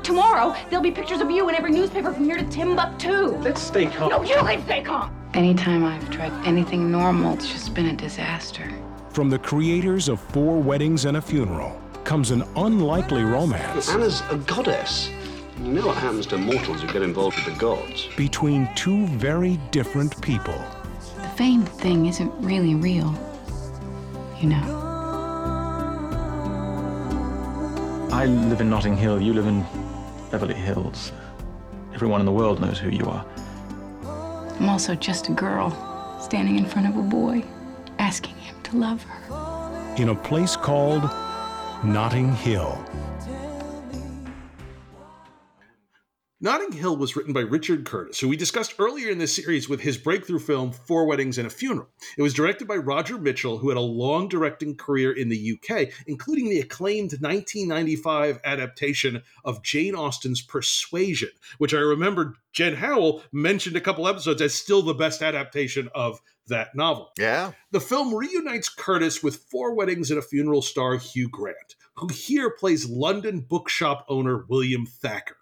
Tomorrow, 0.03 0.55
there'll 0.69 0.83
be 0.83 0.91
pictures 0.91 1.21
of 1.21 1.31
you 1.31 1.49
in 1.49 1.55
every 1.55 1.71
newspaper 1.71 2.13
from 2.13 2.25
here 2.25 2.37
to 2.37 2.47
Timbuktu. 2.47 3.35
Let's 3.39 3.63
stay 3.63 3.87
calm. 3.87 4.09
No, 4.11 4.21
you 4.21 4.35
can 4.35 4.63
stay 4.65 4.83
calm. 4.83 5.11
Anytime 5.33 5.83
I've 5.83 6.07
tried 6.11 6.33
anything 6.45 6.91
normal, 6.91 7.33
it's 7.33 7.51
just 7.51 7.73
been 7.73 7.87
a 7.87 7.95
disaster. 7.95 8.71
From 9.09 9.31
the 9.31 9.39
creators 9.39 10.07
of 10.07 10.19
Four 10.19 10.61
Weddings 10.61 11.05
and 11.05 11.17
a 11.17 11.21
Funeral 11.21 11.81
comes 12.03 12.31
an 12.31 12.43
unlikely 12.55 13.23
romance 13.23 13.89
Anna's 13.89 14.21
a 14.29 14.37
goddess. 14.37 15.09
You 15.59 15.73
know 15.73 15.87
what 15.87 15.97
happens 15.97 16.25
to 16.27 16.37
mortals 16.37 16.81
who 16.81 16.87
get 16.87 17.01
involved 17.01 17.35
with 17.37 17.53
the 17.53 17.59
gods. 17.59 18.07
between 18.15 18.69
two 18.75 19.05
very 19.07 19.57
different 19.71 20.19
people. 20.21 20.57
The 21.21 21.29
fame 21.35 21.65
thing 21.65 22.05
isn't 22.05 22.31
really 22.39 22.75
real. 22.75 23.13
You 24.39 24.49
know. 24.49 24.75
I 28.11 28.25
live 28.25 28.61
in 28.61 28.69
Notting 28.69 28.97
Hill. 28.97 29.21
You 29.21 29.33
live 29.33 29.47
in 29.47 29.65
Beverly 30.31 30.53
Hills. 30.55 31.11
Everyone 31.93 32.19
in 32.21 32.25
the 32.25 32.31
world 32.31 32.59
knows 32.59 32.79
who 32.79 32.89
you 32.89 33.05
are. 33.05 33.25
I'm 34.59 34.69
also 34.69 34.95
just 34.95 35.29
a 35.29 35.31
girl 35.33 35.71
standing 36.21 36.57
in 36.57 36.65
front 36.65 36.87
of 36.87 36.97
a 36.97 37.01
boy, 37.01 37.43
asking 37.97 38.35
him 38.35 38.55
to 38.63 38.77
love 38.77 39.03
her. 39.03 39.95
in 39.97 40.09
a 40.09 40.15
place 40.15 40.55
called 40.55 41.03
Notting 41.83 42.33
Hill. 42.33 42.77
Notting 46.41 46.73
Hill 46.73 46.97
was 46.97 47.15
written 47.15 47.31
by 47.31 47.39
Richard 47.39 47.85
Curtis, 47.85 48.19
who 48.19 48.27
we 48.27 48.35
discussed 48.35 48.75
earlier 48.79 49.09
in 49.09 49.17
this 49.17 49.33
series 49.33 49.69
with 49.69 49.79
his 49.79 49.97
breakthrough 49.97 50.39
film 50.39 50.73
Four 50.73 51.05
Weddings 51.05 51.37
and 51.37 51.47
a 51.47 51.49
Funeral. 51.49 51.87
It 52.17 52.21
was 52.21 52.33
directed 52.33 52.67
by 52.67 52.75
Roger 52.75 53.17
Michell, 53.17 53.59
who 53.59 53.69
had 53.69 53.77
a 53.77 53.81
long 53.81 54.27
directing 54.27 54.75
career 54.75 55.13
in 55.13 55.29
the 55.29 55.53
UK, 55.53 55.87
including 56.05 56.49
the 56.49 56.59
acclaimed 56.59 57.13
1995 57.13 58.41
adaptation 58.43 59.23
of 59.45 59.63
Jane 59.63 59.95
Austen's 59.95 60.41
Persuasion, 60.41 61.29
which 61.59 61.73
I 61.73 61.79
remember 61.79 62.35
Jen 62.51 62.75
Howell 62.75 63.23
mentioned 63.31 63.77
a 63.77 63.81
couple 63.81 64.05
episodes 64.05 64.41
as 64.41 64.53
still 64.53 64.81
the 64.81 64.93
best 64.93 65.21
adaptation 65.21 65.87
of 65.95 66.19
that 66.49 66.75
novel. 66.75 67.11
Yeah. 67.17 67.53
The 67.71 67.79
film 67.79 68.13
reunites 68.13 68.69
Curtis 68.69 69.23
with 69.23 69.45
Four 69.49 69.75
Weddings 69.75 70.11
and 70.11 70.19
a 70.19 70.23
Funeral 70.23 70.61
star 70.61 70.97
Hugh 70.97 71.29
Grant, 71.29 71.75
who 71.95 72.07
here 72.07 72.49
plays 72.49 72.89
London 72.89 73.41
bookshop 73.41 74.05
owner 74.09 74.45
William 74.49 74.85
Thacker. 74.85 75.37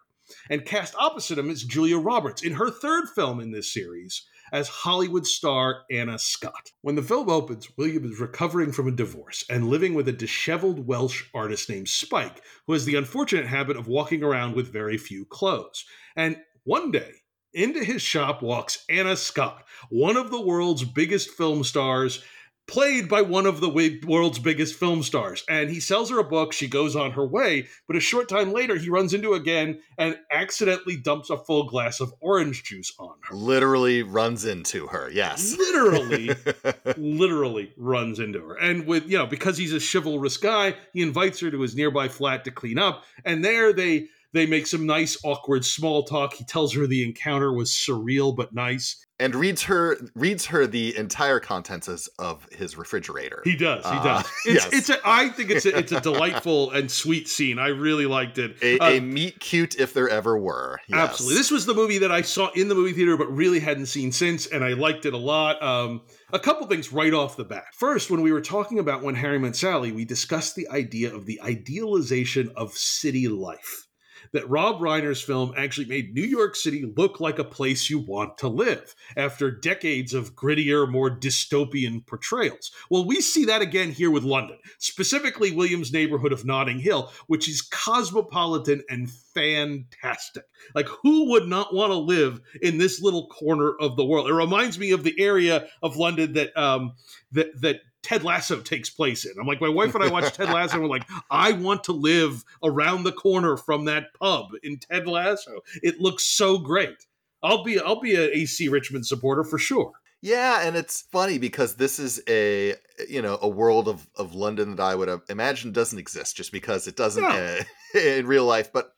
And 0.49 0.65
cast 0.65 0.95
opposite 0.95 1.37
him 1.37 1.49
is 1.49 1.63
Julia 1.63 1.97
Roberts 1.97 2.43
in 2.43 2.53
her 2.53 2.69
third 2.69 3.09
film 3.09 3.39
in 3.39 3.51
this 3.51 3.73
series 3.73 4.25
as 4.51 4.67
Hollywood 4.67 5.25
star 5.25 5.83
Anna 5.91 6.19
Scott. 6.19 6.71
When 6.81 6.95
the 6.95 7.01
film 7.01 7.29
opens, 7.29 7.69
William 7.77 8.05
is 8.05 8.19
recovering 8.19 8.71
from 8.71 8.87
a 8.87 8.91
divorce 8.91 9.45
and 9.49 9.67
living 9.67 9.93
with 9.93 10.07
a 10.07 10.13
disheveled 10.13 10.87
Welsh 10.87 11.25
artist 11.33 11.69
named 11.69 11.89
Spike, 11.89 12.41
who 12.65 12.73
has 12.73 12.85
the 12.85 12.95
unfortunate 12.95 13.47
habit 13.47 13.77
of 13.77 13.87
walking 13.87 14.23
around 14.23 14.55
with 14.55 14.71
very 14.71 14.97
few 14.97 15.25
clothes. 15.25 15.85
And 16.15 16.37
one 16.63 16.91
day, 16.91 17.11
into 17.57 17.83
his 17.83 18.01
shop 18.01 18.41
walks 18.41 18.85
Anna 18.87 19.17
Scott, 19.17 19.65
one 19.89 20.15
of 20.15 20.29
the 20.31 20.41
world's 20.41 20.83
biggest 20.83 21.31
film 21.31 21.63
stars, 21.63 22.23
played 22.67 23.07
by 23.07 23.21
one 23.21 23.45
of 23.45 23.61
the 23.61 23.99
world's 24.05 24.39
biggest 24.39 24.75
film 24.75 25.01
stars. 25.01 25.43
And 25.49 25.69
he 25.69 25.79
sells 25.79 26.09
her 26.09 26.19
a 26.19 26.23
book, 26.23 26.51
she 26.51 26.67
goes 26.67 26.95
on 26.95 27.11
her 27.11 27.25
way, 27.25 27.67
but 27.87 27.95
a 27.95 28.01
short 28.01 28.27
time 28.27 28.51
later, 28.51 28.75
he 28.75 28.89
runs 28.89 29.13
into 29.13 29.33
again 29.33 29.79
and 29.97 30.19
accidentally 30.31 30.97
dumps 30.97 31.29
a 31.29 31.37
full 31.37 31.63
glass 31.63 32.01
of 32.01 32.13
orange 32.19 32.63
juice 32.63 32.93
on 32.99 33.15
her. 33.23 33.35
Literally 33.35 34.03
runs 34.03 34.45
into 34.45 34.87
her. 34.87 35.09
Yes. 35.09 35.55
Literally, 35.57 36.29
literally 36.97 37.71
runs 37.77 38.19
into 38.19 38.45
her. 38.45 38.55
And 38.55 38.85
with, 38.85 39.09
you 39.09 39.17
know, 39.17 39.25
because 39.27 39.57
he's 39.57 39.73
a 39.73 39.79
chivalrous 39.79 40.37
guy, 40.37 40.75
he 40.93 41.01
invites 41.01 41.39
her 41.39 41.49
to 41.49 41.61
his 41.61 41.75
nearby 41.75 42.09
flat 42.09 42.43
to 42.43 42.51
clean 42.51 42.77
up. 42.77 43.05
And 43.23 43.43
there 43.43 43.71
they 43.71 44.09
they 44.37 44.45
make 44.45 44.67
some 44.67 44.85
nice 44.85 45.17
awkward 45.23 45.65
small 45.65 46.03
talk. 46.03 46.33
He 46.33 46.43
tells 46.45 46.73
her 46.75 46.87
the 46.87 47.03
encounter 47.03 47.51
was 47.51 47.71
surreal 47.71 48.35
but 48.35 48.53
nice. 48.53 49.03
and 49.19 49.33
reads 49.33 49.63
her 49.63 49.97
reads 50.15 50.45
her 50.45 50.67
the 50.67 50.95
entire 50.95 51.39
contents 51.39 51.87
of 52.19 52.47
his 52.51 52.77
refrigerator. 52.77 53.41
He 53.43 53.55
does. 53.55 53.83
He 53.83 53.91
Uh, 53.97 54.03
does. 54.03 54.25
It's, 54.45 54.63
yes. 54.65 54.69
it's 54.73 54.89
a. 54.91 54.97
I 55.03 55.29
think 55.29 55.49
it's 55.49 55.65
a, 55.65 55.75
it's 55.77 55.91
a 55.91 55.99
delightful 56.01 56.71
and 56.71 56.89
sweet 56.91 57.27
scene. 57.27 57.57
I 57.59 57.69
really 57.69 58.05
liked 58.05 58.37
it. 58.37 58.55
a, 58.61 58.77
Uh, 58.79 58.89
a 58.91 58.99
meet 58.99 59.39
cute 59.39 59.75
if 59.79 59.93
there 59.93 60.07
ever 60.07 60.37
were. 60.37 60.79
Yes. 60.87 60.99
Absolutely. 61.09 61.37
This 61.37 61.51
was 61.51 61.65
the 61.65 61.73
movie 61.73 61.97
that 61.99 62.11
I 62.11 62.21
saw 62.21 62.51
in 62.51 62.67
the 62.67 62.75
movie 62.75 62.93
theater, 62.93 63.17
but 63.17 63.27
really 63.35 63.59
hadn't 63.59 63.87
seen 63.87 64.11
since, 64.11 64.45
and 64.45 64.63
I 64.63 64.73
liked 64.73 65.05
it 65.05 65.13
a 65.13 65.17
lot. 65.17 65.61
Um, 65.63 66.01
a 66.31 66.39
couple 66.39 66.67
things 66.67 66.93
right 66.93 67.13
off 67.13 67.37
the 67.37 67.43
bat. 67.45 67.65
First, 67.73 68.11
when 68.11 68.21
we 68.21 68.31
were 68.31 68.41
talking 68.41 68.77
about 68.79 69.01
When 69.01 69.15
Harry 69.15 69.39
Met 69.39 69.55
Sally, 69.55 69.91
we 69.91 70.05
discussed 70.05 70.55
the 70.55 70.67
idea 70.69 71.13
of 71.15 71.25
the 71.25 71.39
idealization 71.41 72.51
of 72.55 72.73
city 72.73 73.27
life. 73.27 73.86
That 74.33 74.49
Rob 74.49 74.79
Reiner's 74.79 75.21
film 75.21 75.53
actually 75.57 75.87
made 75.87 76.13
New 76.13 76.23
York 76.23 76.55
City 76.55 76.91
look 76.95 77.19
like 77.19 77.39
a 77.39 77.43
place 77.43 77.89
you 77.89 77.99
want 77.99 78.37
to 78.39 78.47
live 78.47 78.95
after 79.15 79.51
decades 79.51 80.13
of 80.13 80.35
grittier, 80.35 80.89
more 80.89 81.09
dystopian 81.09 82.05
portrayals. 82.05 82.71
Well, 82.89 83.05
we 83.05 83.21
see 83.21 83.45
that 83.45 83.61
again 83.61 83.91
here 83.91 84.11
with 84.11 84.23
London, 84.23 84.57
specifically 84.79 85.51
Williams' 85.51 85.93
neighborhood 85.93 86.33
of 86.33 86.45
Notting 86.45 86.79
Hill, 86.79 87.11
which 87.27 87.47
is 87.47 87.61
cosmopolitan 87.61 88.83
and 88.89 89.09
fantastic. 89.09 90.43
Like, 90.75 90.87
who 90.87 91.29
would 91.31 91.47
not 91.47 91.73
want 91.73 91.91
to 91.91 91.97
live 91.97 92.41
in 92.61 92.77
this 92.77 93.01
little 93.01 93.27
corner 93.27 93.73
of 93.79 93.95
the 93.95 94.05
world? 94.05 94.27
It 94.27 94.33
reminds 94.33 94.79
me 94.79 94.91
of 94.91 95.03
the 95.03 95.19
area 95.19 95.67
of 95.81 95.97
London 95.97 96.33
that 96.33 96.55
um, 96.57 96.93
that 97.31 97.61
that 97.61 97.81
Ted 98.03 98.23
Lasso 98.23 98.61
takes 98.61 98.89
place 98.89 99.25
in. 99.25 99.33
I'm 99.39 99.47
like, 99.47 99.59
my 99.59 99.69
wife 99.69 99.93
and 99.95 100.03
I 100.03 100.09
watched 100.09 100.35
Ted 100.35 100.49
Lasso, 100.49 100.75
and 100.75 100.83
we're 100.83 100.89
like, 100.89 101.07
I 101.29 101.51
want 101.51 101.83
to 101.85 101.91
live 101.91 102.43
around 102.63 103.03
the 103.03 103.11
corner 103.11 103.57
from 103.57 103.85
that 103.85 104.13
pub 104.13 104.51
in 104.63 104.77
Ted 104.77 105.07
Lasso. 105.07 105.59
It 105.83 105.99
looks 105.99 106.25
so 106.25 106.57
great. 106.57 107.05
I'll 107.43 107.63
be 107.63 107.79
I'll 107.79 107.99
be 107.99 108.15
a 108.15 108.29
AC 108.29 108.67
Richmond 108.69 109.05
supporter 109.05 109.43
for 109.43 109.57
sure. 109.57 109.91
Yeah, 110.21 110.65
and 110.65 110.75
it's 110.75 111.01
funny 111.11 111.37
because 111.37 111.75
this 111.75 111.99
is 111.99 112.21
a 112.27 112.75
you 113.07 113.21
know 113.21 113.37
a 113.41 113.47
world 113.47 113.87
of 113.87 114.07
of 114.15 114.33
London 114.33 114.75
that 114.75 114.83
I 114.83 114.95
would 114.95 115.07
have 115.07 115.21
imagined 115.29 115.73
doesn't 115.73 115.99
exist 115.99 116.35
just 116.37 116.51
because 116.51 116.87
it 116.87 116.95
doesn't 116.95 117.21
No. 117.23 117.29
uh, 117.29 117.63
in 117.99 118.25
real 118.25 118.45
life. 118.45 118.71
But 118.73 118.91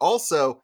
also, 0.00 0.62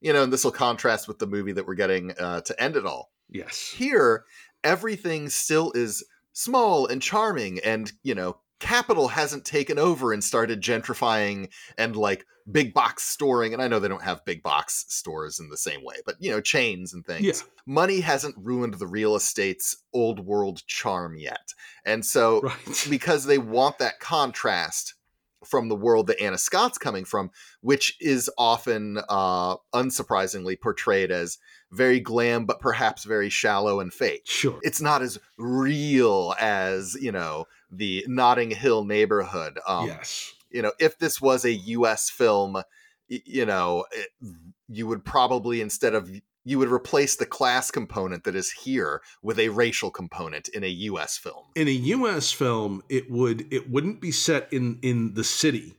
you 0.00 0.12
know, 0.12 0.24
and 0.24 0.32
this 0.32 0.44
will 0.44 0.52
contrast 0.52 1.08
with 1.08 1.18
the 1.18 1.26
movie 1.26 1.52
that 1.52 1.66
we're 1.66 1.74
getting 1.74 2.12
uh, 2.18 2.40
to 2.42 2.62
end 2.62 2.76
it 2.76 2.84
all. 2.86 3.10
Yes. 3.30 3.72
Here, 3.76 4.24
everything 4.62 5.28
still 5.30 5.72
is 5.74 6.04
small 6.36 6.86
and 6.86 7.00
charming, 7.00 7.58
and 7.60 7.90
you 8.02 8.14
know, 8.14 8.38
capital 8.60 9.08
hasn't 9.08 9.44
taken 9.44 9.78
over 9.78 10.12
and 10.12 10.22
started 10.22 10.60
gentrifying 10.60 11.48
and 11.78 11.96
like 11.96 12.26
big 12.52 12.72
box 12.72 13.02
storing. 13.02 13.52
And 13.52 13.60
I 13.62 13.68
know 13.68 13.78
they 13.80 13.88
don't 13.88 14.02
have 14.02 14.24
big 14.24 14.42
box 14.42 14.84
stores 14.88 15.40
in 15.40 15.48
the 15.48 15.56
same 15.56 15.82
way, 15.82 15.96
but 16.04 16.14
you 16.20 16.30
know, 16.30 16.40
chains 16.40 16.92
and 16.94 17.04
things 17.04 17.24
Yeah. 17.24 17.32
money 17.66 18.00
hasn't 18.00 18.36
ruined 18.38 18.74
the 18.74 18.86
real 18.86 19.16
estate's 19.16 19.76
old 19.92 20.20
world 20.20 20.64
charm 20.66 21.16
yet. 21.18 21.52
And 21.84 22.04
so, 22.04 22.40
Right. 22.42 22.86
because 22.90 23.24
they 23.24 23.38
want 23.38 23.78
that 23.78 23.98
contrast 23.98 24.94
from 25.44 25.68
the 25.68 25.76
world 25.76 26.06
that 26.06 26.20
Anna 26.20 26.38
Scott's 26.38 26.78
coming 26.78 27.04
from, 27.04 27.30
which 27.60 27.96
is 28.00 28.30
often, 28.38 28.98
uh, 29.08 29.56
unsurprisingly, 29.74 30.60
portrayed 30.60 31.10
as 31.10 31.38
very 31.70 32.00
glam, 32.00 32.44
but 32.46 32.60
perhaps 32.60 33.04
very 33.04 33.28
shallow 33.28 33.80
and 33.80 33.92
fake. 33.92 34.22
Sure. 34.24 34.58
It's 34.62 34.80
not 34.80 35.02
as 35.02 35.18
real 35.36 36.34
as, 36.40 36.96
you 37.00 37.12
know, 37.12 37.46
the 37.70 38.04
Notting 38.08 38.50
Hill 38.50 38.84
neighborhood. 38.84 39.58
Um, 39.66 39.88
yes. 39.88 40.34
you 40.50 40.62
know, 40.62 40.72
if 40.78 40.98
this 40.98 41.20
was 41.20 41.44
a 41.44 41.52
U.S. 41.52 42.08
film, 42.08 42.62
you 43.08 43.44
know, 43.44 43.84
it, 43.92 44.08
you 44.68 44.86
would 44.86 45.04
probably 45.04 45.60
instead 45.60 45.94
of 45.94 46.10
you 46.46 46.58
would 46.60 46.70
replace 46.70 47.16
the 47.16 47.26
class 47.26 47.70
component 47.70 48.24
that 48.24 48.34
is 48.36 48.50
here 48.50 49.02
with 49.20 49.38
a 49.38 49.48
racial 49.50 49.90
component 49.90 50.48
in 50.48 50.62
a 50.64 50.68
U.S. 50.90 51.18
film. 51.18 51.44
in 51.56 51.66
a 51.68 51.72
US 51.96 52.32
film, 52.32 52.82
it 52.88 53.10
would 53.10 53.52
it 53.52 53.68
wouldn't 53.68 54.00
be 54.00 54.12
set 54.12 54.50
in 54.52 54.78
in 54.82 55.12
the 55.14 55.24
city. 55.24 55.74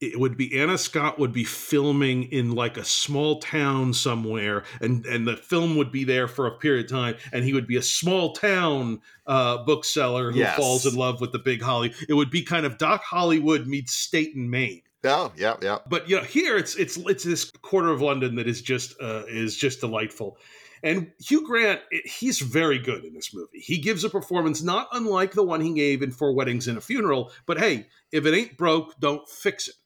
It 0.00 0.18
would 0.20 0.36
be 0.36 0.60
Anna 0.60 0.76
Scott 0.76 1.18
would 1.18 1.32
be 1.32 1.44
filming 1.44 2.24
in 2.24 2.50
like 2.52 2.76
a 2.76 2.84
small 2.84 3.40
town 3.40 3.94
somewhere, 3.94 4.64
and 4.80 5.04
and 5.06 5.26
the 5.26 5.36
film 5.36 5.76
would 5.76 5.90
be 5.90 6.04
there 6.04 6.28
for 6.28 6.46
a 6.46 6.58
period 6.58 6.86
of 6.86 6.90
time, 6.90 7.14
and 7.32 7.44
he 7.44 7.52
would 7.54 7.66
be 7.66 7.76
a 7.76 7.82
small 7.82 8.34
town 8.34 9.00
uh, 9.26 9.64
bookseller 9.64 10.30
who 10.32 10.40
Yes. 10.40 10.56
falls 10.56 10.84
in 10.84 10.94
love 10.94 11.20
with 11.20 11.32
the 11.32 11.38
big 11.38 11.62
Holly. 11.62 11.94
It 12.08 12.14
would 12.14 12.30
be 12.30 12.42
kind 12.42 12.66
of 12.66 12.76
Doc 12.76 13.02
Hollywood 13.02 13.66
meets 13.66 13.92
State 13.94 14.34
and 14.36 14.50
Main. 14.50 14.82
Oh, 15.04 15.32
yeah, 15.36 15.56
yeah. 15.62 15.78
But 15.86 16.08
you 16.08 16.16
know, 16.16 16.22
here 16.22 16.56
it's 16.56 16.76
it's 16.76 16.96
it's 16.96 17.24
this 17.24 17.50
quarter 17.62 17.88
of 17.88 18.00
London 18.00 18.36
that 18.36 18.48
is 18.48 18.62
just 18.62 18.94
uh, 19.00 19.24
is 19.28 19.56
just 19.56 19.80
delightful. 19.80 20.38
And 20.82 21.12
Hugh 21.18 21.46
Grant, 21.46 21.80
he's 22.04 22.40
very 22.40 22.78
good 22.78 23.04
in 23.04 23.14
this 23.14 23.32
movie. 23.34 23.60
He 23.60 23.78
gives 23.78 24.04
a 24.04 24.10
performance 24.10 24.62
not 24.62 24.88
unlike 24.92 25.32
the 25.32 25.42
one 25.42 25.62
he 25.62 25.72
gave 25.72 26.02
in 26.02 26.10
Four 26.10 26.34
Weddings 26.34 26.68
and 26.68 26.76
a 26.76 26.80
Funeral. 26.82 27.32
But 27.46 27.58
hey, 27.58 27.86
if 28.12 28.26
it 28.26 28.34
ain't 28.34 28.58
broke, 28.58 28.98
don't 29.00 29.26
fix 29.26 29.68
it. 29.68 29.76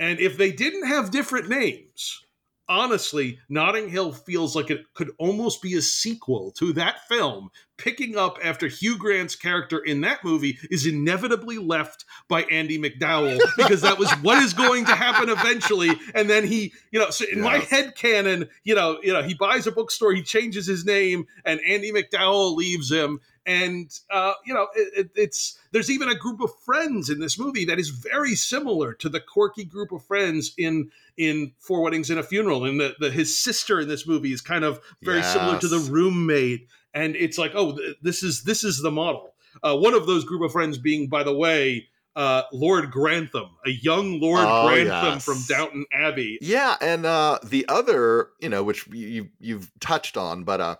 And 0.00 0.18
if 0.18 0.38
they 0.38 0.52
didn't 0.52 0.86
have 0.86 1.10
different 1.10 1.48
names, 1.48 2.22
honestly, 2.68 3.38
Notting 3.48 3.88
Hill 3.88 4.12
feels 4.12 4.56
like 4.56 4.70
it 4.70 4.92
could 4.94 5.10
almost 5.18 5.62
be 5.62 5.74
a 5.74 5.82
sequel 5.82 6.50
to 6.52 6.72
that 6.74 7.06
film, 7.08 7.50
picking 7.76 8.16
up 8.16 8.38
after 8.42 8.66
Hugh 8.68 8.98
Grant's 8.98 9.36
character 9.36 9.78
in 9.78 10.00
that 10.02 10.24
movie 10.24 10.58
is 10.70 10.86
inevitably 10.86 11.58
left 11.58 12.04
by 12.28 12.42
Andie 12.44 12.78
MacDowell 12.78 13.38
because 13.56 13.82
that 13.82 13.98
was 13.98 14.10
what 14.22 14.42
is 14.42 14.52
going 14.52 14.84
to 14.86 14.94
happen 14.94 15.28
eventually. 15.28 15.90
And 16.14 16.28
then 16.28 16.46
he, 16.46 16.72
you 16.90 16.98
know, 16.98 17.10
so 17.10 17.24
in 17.30 17.40
my 17.40 17.58
head 17.58 17.94
canon, 17.94 18.48
you 18.64 18.74
know, 18.74 18.98
you 19.02 19.12
know, 19.12 19.22
he 19.22 19.34
buys 19.34 19.66
a 19.66 19.72
bookstore, 19.72 20.12
he 20.12 20.22
changes 20.22 20.66
his 20.66 20.84
name, 20.84 21.26
and 21.44 21.60
Andie 21.60 21.92
MacDowell 21.92 22.56
leaves 22.56 22.90
him. 22.90 23.20
And 23.46 23.96
uh, 24.10 24.32
you 24.44 24.52
know, 24.52 24.66
it, 24.74 24.92
it, 25.06 25.10
it's 25.14 25.56
there's 25.70 25.90
even 25.90 26.08
a 26.08 26.16
group 26.16 26.40
of 26.40 26.50
friends 26.64 27.08
in 27.08 27.20
this 27.20 27.38
movie 27.38 27.64
that 27.66 27.78
is 27.78 27.90
very 27.90 28.34
similar 28.34 28.92
to 28.94 29.08
the 29.08 29.20
quirky 29.20 29.64
group 29.64 29.92
of 29.92 30.04
friends 30.04 30.52
in 30.58 30.90
in 31.16 31.52
Four 31.60 31.80
Weddings 31.82 32.10
and 32.10 32.18
a 32.18 32.24
Funeral. 32.24 32.64
And 32.64 32.80
the, 32.80 32.94
the 32.98 33.10
his 33.10 33.38
sister 33.38 33.80
in 33.80 33.88
this 33.88 34.06
movie 34.06 34.32
is 34.32 34.40
kind 34.40 34.64
of 34.64 34.80
very 35.02 35.22
similar 35.22 35.58
to 35.60 35.68
the 35.68 35.78
roommate. 35.78 36.68
And 36.92 37.14
it's 37.14 37.38
like, 37.38 37.52
oh, 37.54 37.76
th- 37.76 37.96
this 38.02 38.22
is 38.24 38.42
this 38.42 38.64
is 38.64 38.82
the 38.82 38.90
model. 38.90 39.34
Uh, 39.62 39.76
one 39.76 39.94
of 39.94 40.06
those 40.06 40.24
group 40.24 40.42
of 40.42 40.50
friends 40.52 40.76
being, 40.76 41.08
by 41.08 41.22
the 41.22 41.34
way, 41.34 41.86
uh, 42.16 42.42
Lord 42.52 42.90
Grantham, 42.90 43.50
a 43.64 43.70
young 43.70 44.20
Lord 44.20 44.44
Oh, 44.46 44.66
Grantham 44.66 45.14
yes. 45.14 45.24
from 45.24 45.38
Downton 45.48 45.84
Abbey. 45.92 46.38
Yeah, 46.40 46.76
and 46.80 47.06
uh 47.06 47.38
the 47.44 47.64
other, 47.68 48.30
you 48.40 48.48
know, 48.48 48.64
which 48.64 48.86
you 48.88 49.28
you've 49.38 49.70
touched 49.78 50.16
on, 50.16 50.42
but 50.44 50.60
uh 50.60 50.76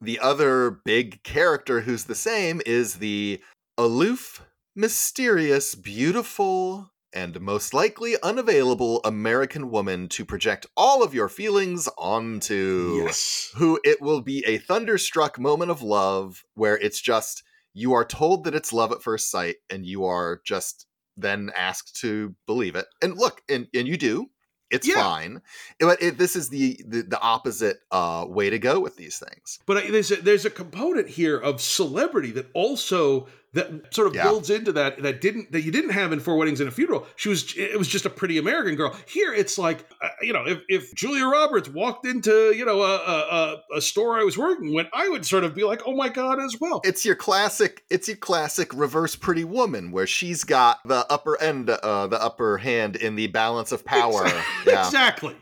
the 0.00 0.18
other 0.18 0.80
big 0.84 1.22
character 1.22 1.82
who's 1.82 2.04
the 2.04 2.14
same 2.14 2.60
is 2.64 2.94
the 2.94 3.40
aloof, 3.76 4.44
mysterious, 4.74 5.74
beautiful, 5.74 6.90
and 7.12 7.40
most 7.40 7.74
likely 7.74 8.16
unavailable 8.22 9.00
American 9.04 9.70
woman 9.70 10.08
to 10.08 10.24
project 10.24 10.66
all 10.76 11.02
of 11.02 11.14
your 11.14 11.28
feelings 11.28 11.88
onto. 11.98 13.02
Yes. 13.04 13.50
Who 13.56 13.80
it 13.84 14.00
will 14.00 14.20
be 14.20 14.44
a 14.46 14.58
thunderstruck 14.58 15.38
moment 15.38 15.70
of 15.70 15.82
love 15.82 16.44
where 16.54 16.78
it's 16.78 17.00
just 17.00 17.42
you 17.74 17.92
are 17.92 18.04
told 18.04 18.44
that 18.44 18.54
it's 18.54 18.72
love 18.72 18.92
at 18.92 19.02
first 19.02 19.30
sight 19.30 19.56
and 19.68 19.84
you 19.84 20.04
are 20.04 20.40
just 20.44 20.86
then 21.16 21.50
asked 21.56 21.96
to 22.00 22.34
believe 22.46 22.76
it. 22.76 22.86
And 23.02 23.16
look, 23.16 23.42
and, 23.48 23.66
and 23.74 23.86
you 23.86 23.96
do. 23.96 24.30
It's 24.70 24.86
Yeah. 24.86 24.94
fine. 24.94 25.42
But 25.78 26.00
it, 26.02 26.18
this 26.18 26.36
is 26.36 26.48
the, 26.48 26.80
the 26.86 27.02
the 27.02 27.20
opposite 27.20 27.80
uh, 27.90 28.24
way 28.28 28.50
to 28.50 28.58
go 28.58 28.80
with 28.80 28.96
these 28.96 29.18
things. 29.18 29.58
But 29.66 29.78
I- 29.78 29.90
there's 29.90 30.10
a, 30.10 30.16
there's 30.16 30.44
a 30.44 30.50
component 30.50 31.08
here 31.08 31.36
of 31.36 31.60
celebrity 31.60 32.30
that 32.32 32.46
also 32.54 33.26
that 33.52 33.92
sort 33.92 34.06
of 34.06 34.14
Yeah. 34.14 34.22
builds 34.24 34.48
into 34.50 34.70
that 34.72 35.02
that 35.02 35.20
didn't 35.20 35.50
that 35.52 35.62
you 35.62 35.72
didn't 35.72 35.90
have 35.90 36.12
in 36.12 36.20
Four 36.20 36.36
Weddings 36.36 36.60
and 36.60 36.68
a 36.68 36.72
Funeral. 36.72 37.06
She 37.16 37.28
was 37.28 37.52
it 37.56 37.78
was 37.78 37.88
just 37.88 38.06
a 38.06 38.10
pretty 38.10 38.38
American 38.38 38.76
girl. 38.76 38.96
Here 39.08 39.34
it's 39.34 39.58
like 39.58 39.84
uh, 40.00 40.08
you 40.22 40.32
know 40.32 40.46
if, 40.46 40.60
if 40.68 40.94
Julia 40.94 41.26
Roberts 41.26 41.68
walked 41.68 42.06
into 42.06 42.54
you 42.56 42.64
know 42.64 42.82
a, 42.82 42.96
a 42.96 43.62
a- 43.76 43.80
store 43.80 44.18
I 44.20 44.22
was 44.24 44.38
working 44.38 44.72
when 44.72 44.86
I 44.92 45.08
would 45.08 45.26
sort 45.26 45.42
of 45.44 45.54
be 45.54 45.64
like, 45.64 45.82
oh 45.86 45.96
my 45.96 46.08
god, 46.08 46.38
as 46.40 46.56
well. 46.60 46.80
It's 46.84 47.04
your 47.04 47.16
classic. 47.16 47.82
It's 47.90 48.06
your 48.08 48.16
classic 48.18 48.72
reverse 48.74 49.16
Pretty 49.16 49.44
Woman, 49.44 49.90
where 49.90 50.06
she's 50.06 50.44
got 50.44 50.78
the 50.84 51.04
upper 51.10 51.40
end, 51.42 51.70
uh, 51.70 52.06
the 52.06 52.22
upper 52.22 52.58
hand 52.58 52.94
in 52.96 53.16
the 53.16 53.26
balance 53.26 53.72
of 53.72 53.84
power. 53.84 54.26
Yeah. 54.66 54.84
Exactly. 54.86 55.34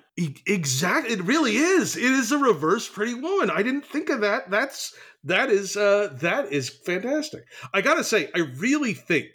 Exactly. 0.47 1.12
It 1.12 1.23
really 1.23 1.57
is. 1.57 1.97
It 1.97 2.03
is 2.03 2.33
a 2.33 2.39
reverse 2.39 2.89
Pretty 2.89 3.14
Woman. 3.14 3.51
I 3.51 3.62
didn't 3.62 3.87
think 3.87 4.11
of 4.11 4.21
that. 4.23 4.51
That's 4.51 4.93
that 5.25 5.49
is 5.49 5.77
uh 5.77 6.16
that 6.21 6.53
is 6.53 6.69
fantastic. 6.69 7.45
I 7.73 7.81
gotta 7.83 8.03
say, 8.03 8.29
I 8.35 8.41
really 8.41 8.95
think 8.95 9.29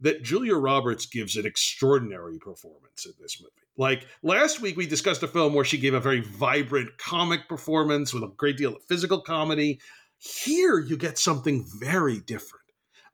that 0.00 0.22
Julia 0.22 0.54
Roberts 0.54 1.06
gives 1.06 1.36
an 1.36 1.46
extraordinary 1.46 2.38
performance 2.38 3.06
in 3.06 3.12
this 3.20 3.40
movie. 3.40 3.52
Like 3.76 4.06
last 4.22 4.60
week, 4.60 4.76
we 4.76 4.86
discussed 4.86 5.22
a 5.22 5.28
film 5.28 5.54
where 5.54 5.64
she 5.64 5.78
gave 5.78 5.94
a 5.94 6.00
very 6.00 6.20
vibrant 6.20 6.98
comic 6.98 7.48
performance 7.48 8.12
with 8.12 8.22
a 8.22 8.28
great 8.36 8.58
deal 8.58 8.76
of 8.76 8.84
physical 8.84 9.22
comedy. 9.22 9.80
Here, 10.18 10.78
you 10.78 10.96
get 10.96 11.18
something 11.18 11.64
very 11.78 12.20
different. 12.20 12.64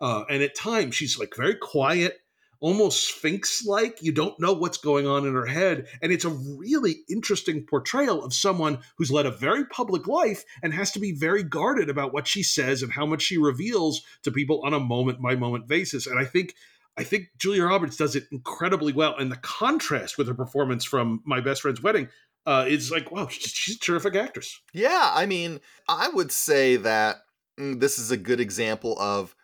Uh, 0.01 0.25
and 0.29 0.43
at 0.43 0.57
times, 0.57 0.95
she's 0.97 1.19
like 1.19 1.35
very 1.37 1.55
quiet, 1.55 2.19
almost 2.65 3.07
sphinx 3.07 3.67
like. 3.67 4.03
You 4.03 4.11
don't 4.11 4.41
know 4.41 4.55
what's 4.55 4.79
going 4.79 5.07
on 5.07 5.27
in 5.27 5.35
her 5.35 5.45
head. 5.45 5.87
And 6.01 6.11
it's 6.11 6.25
a 6.25 6.31
really 6.31 7.01
interesting 7.11 7.67
portrayal 7.67 8.25
of 8.25 8.33
someone 8.33 8.79
who's 8.97 9.11
led 9.11 9.27
a 9.27 9.31
very 9.31 9.67
public 9.67 10.07
life 10.07 10.45
and 10.63 10.73
has 10.73 10.91
to 10.93 10.99
be 10.99 11.13
very 11.13 11.43
guarded 11.43 11.91
about 11.91 12.15
what 12.15 12.27
she 12.27 12.43
says 12.43 12.83
and 12.83 12.91
how 12.91 13.05
much 13.05 13.21
she 13.21 13.37
reveals 13.37 14.03
to 14.23 14.33
people 14.33 14.63
on 14.65 14.73
a 14.73 14.81
moment 14.81 15.21
by 15.21 15.37
moment 15.37 15.69
basis. 15.69 16.07
And 16.07 16.19
I 16.19 16.25
think. 16.25 16.55
I 16.97 17.03
think 17.03 17.31
Julia 17.39 17.65
Roberts 17.65 17.97
does 17.97 18.15
it 18.15 18.29
incredibly 18.31 18.93
well, 18.93 19.17
and 19.19 19.29
the 19.29 19.37
contrast 19.39 20.17
with 20.17 20.29
her 20.29 20.35
performance 20.35 20.85
from 20.85 21.23
My 21.27 21.41
Best 21.41 21.63
Friend's 21.63 21.83
Wedding 21.83 22.09
uh, 22.47 22.67
is 22.69 22.93
like, 22.93 23.11
wow, 23.11 23.27
she's, 23.27 23.75
a 23.75 23.81
terrific 23.81 24.15
actress. 24.15 24.61
Yeah, 24.73 25.11
I 25.13 25.27
mean, 25.27 25.59
I 25.89 26.09
would 26.11 26.31
say 26.31 26.77
that 26.77 27.17
mm, 27.59 27.81
this 27.81 27.99
is 27.99 28.13
a 28.13 28.17
good 28.17 28.39
example 28.39 28.97
of 29.01 29.35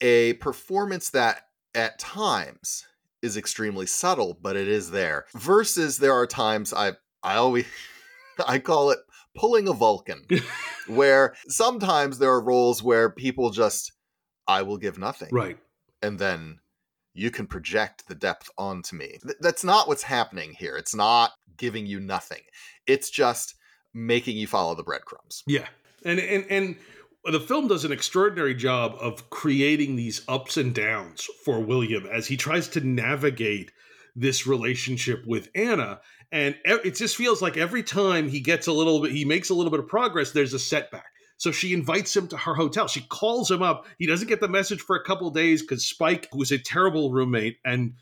a 0.00 0.32
performance 0.34 1.10
that 1.10 1.47
at 1.74 1.98
times 1.98 2.86
is 3.22 3.36
extremely 3.36 3.86
subtle, 3.86 4.38
but 4.40 4.56
it 4.56 4.68
is 4.68 4.90
there. 4.90 5.26
Versus 5.34 5.98
there 5.98 6.14
are 6.14 6.26
times 6.26 6.72
I 6.72 6.92
I 7.22 7.36
always 7.36 7.66
I 8.46 8.58
call 8.58 8.90
it 8.90 8.98
pulling 9.34 9.68
a 9.68 9.72
Vulcan, 9.72 10.24
where 10.86 11.34
sometimes 11.48 12.18
there 12.18 12.30
are 12.30 12.42
roles 12.42 12.82
where 12.82 13.10
people 13.10 13.50
just 13.50 13.92
I 14.46 14.62
will 14.62 14.78
give 14.78 14.98
nothing. 14.98 15.28
Right. 15.32 15.58
And 16.02 16.18
then 16.18 16.60
you 17.12 17.30
can 17.30 17.46
project 17.46 18.06
the 18.06 18.14
depth 18.14 18.48
onto 18.56 18.96
me. 18.96 19.18
Th- 19.22 19.36
that's 19.40 19.64
not 19.64 19.88
what's 19.88 20.04
happening 20.04 20.54
here. 20.56 20.76
It's 20.76 20.94
not 20.94 21.32
giving 21.56 21.86
you 21.86 22.00
nothing. 22.00 22.42
It's 22.86 23.10
just 23.10 23.56
making 23.92 24.36
you 24.36 24.46
follow 24.46 24.74
the 24.74 24.84
breadcrumbs. 24.84 25.42
Yeah, 25.46 25.66
and 26.04 26.20
and 26.20 26.46
and 26.48 26.76
the 27.24 27.40
film 27.40 27.68
does 27.68 27.84
an 27.84 27.92
extraordinary 27.92 28.54
job 28.54 28.96
of 29.00 29.30
creating 29.30 29.96
these 29.96 30.22
ups 30.28 30.56
and 30.56 30.74
downs 30.74 31.28
for 31.44 31.60
William 31.60 32.06
as 32.06 32.26
he 32.26 32.36
tries 32.36 32.68
to 32.68 32.80
navigate 32.80 33.72
this 34.14 34.46
relationship 34.46 35.24
with 35.26 35.48
Anna. 35.54 36.00
And 36.30 36.56
it 36.64 36.96
just 36.96 37.16
feels 37.16 37.40
like 37.40 37.56
every 37.56 37.82
time 37.82 38.28
he 38.28 38.40
gets 38.40 38.66
a 38.66 38.72
little 38.72 39.00
bit, 39.00 39.12
he 39.12 39.24
makes 39.24 39.50
a 39.50 39.54
little 39.54 39.70
bit 39.70 39.80
of 39.80 39.88
progress, 39.88 40.32
there's 40.32 40.54
a 40.54 40.58
setback. 40.58 41.06
So 41.38 41.52
she 41.52 41.72
invites 41.72 42.16
him 42.16 42.26
to 42.28 42.36
her 42.36 42.54
hotel. 42.54 42.88
She 42.88 43.02
calls 43.02 43.50
him 43.50 43.62
up. 43.62 43.86
He 43.98 44.06
doesn't 44.06 44.28
get 44.28 44.40
the 44.40 44.48
message 44.48 44.80
for 44.80 44.96
a 44.96 45.04
couple 45.04 45.30
days 45.30 45.62
because 45.62 45.86
Spike, 45.86 46.28
who 46.32 46.38
was 46.38 46.50
a 46.50 46.58
terrible 46.58 47.12
roommate 47.12 47.58
and 47.64 47.94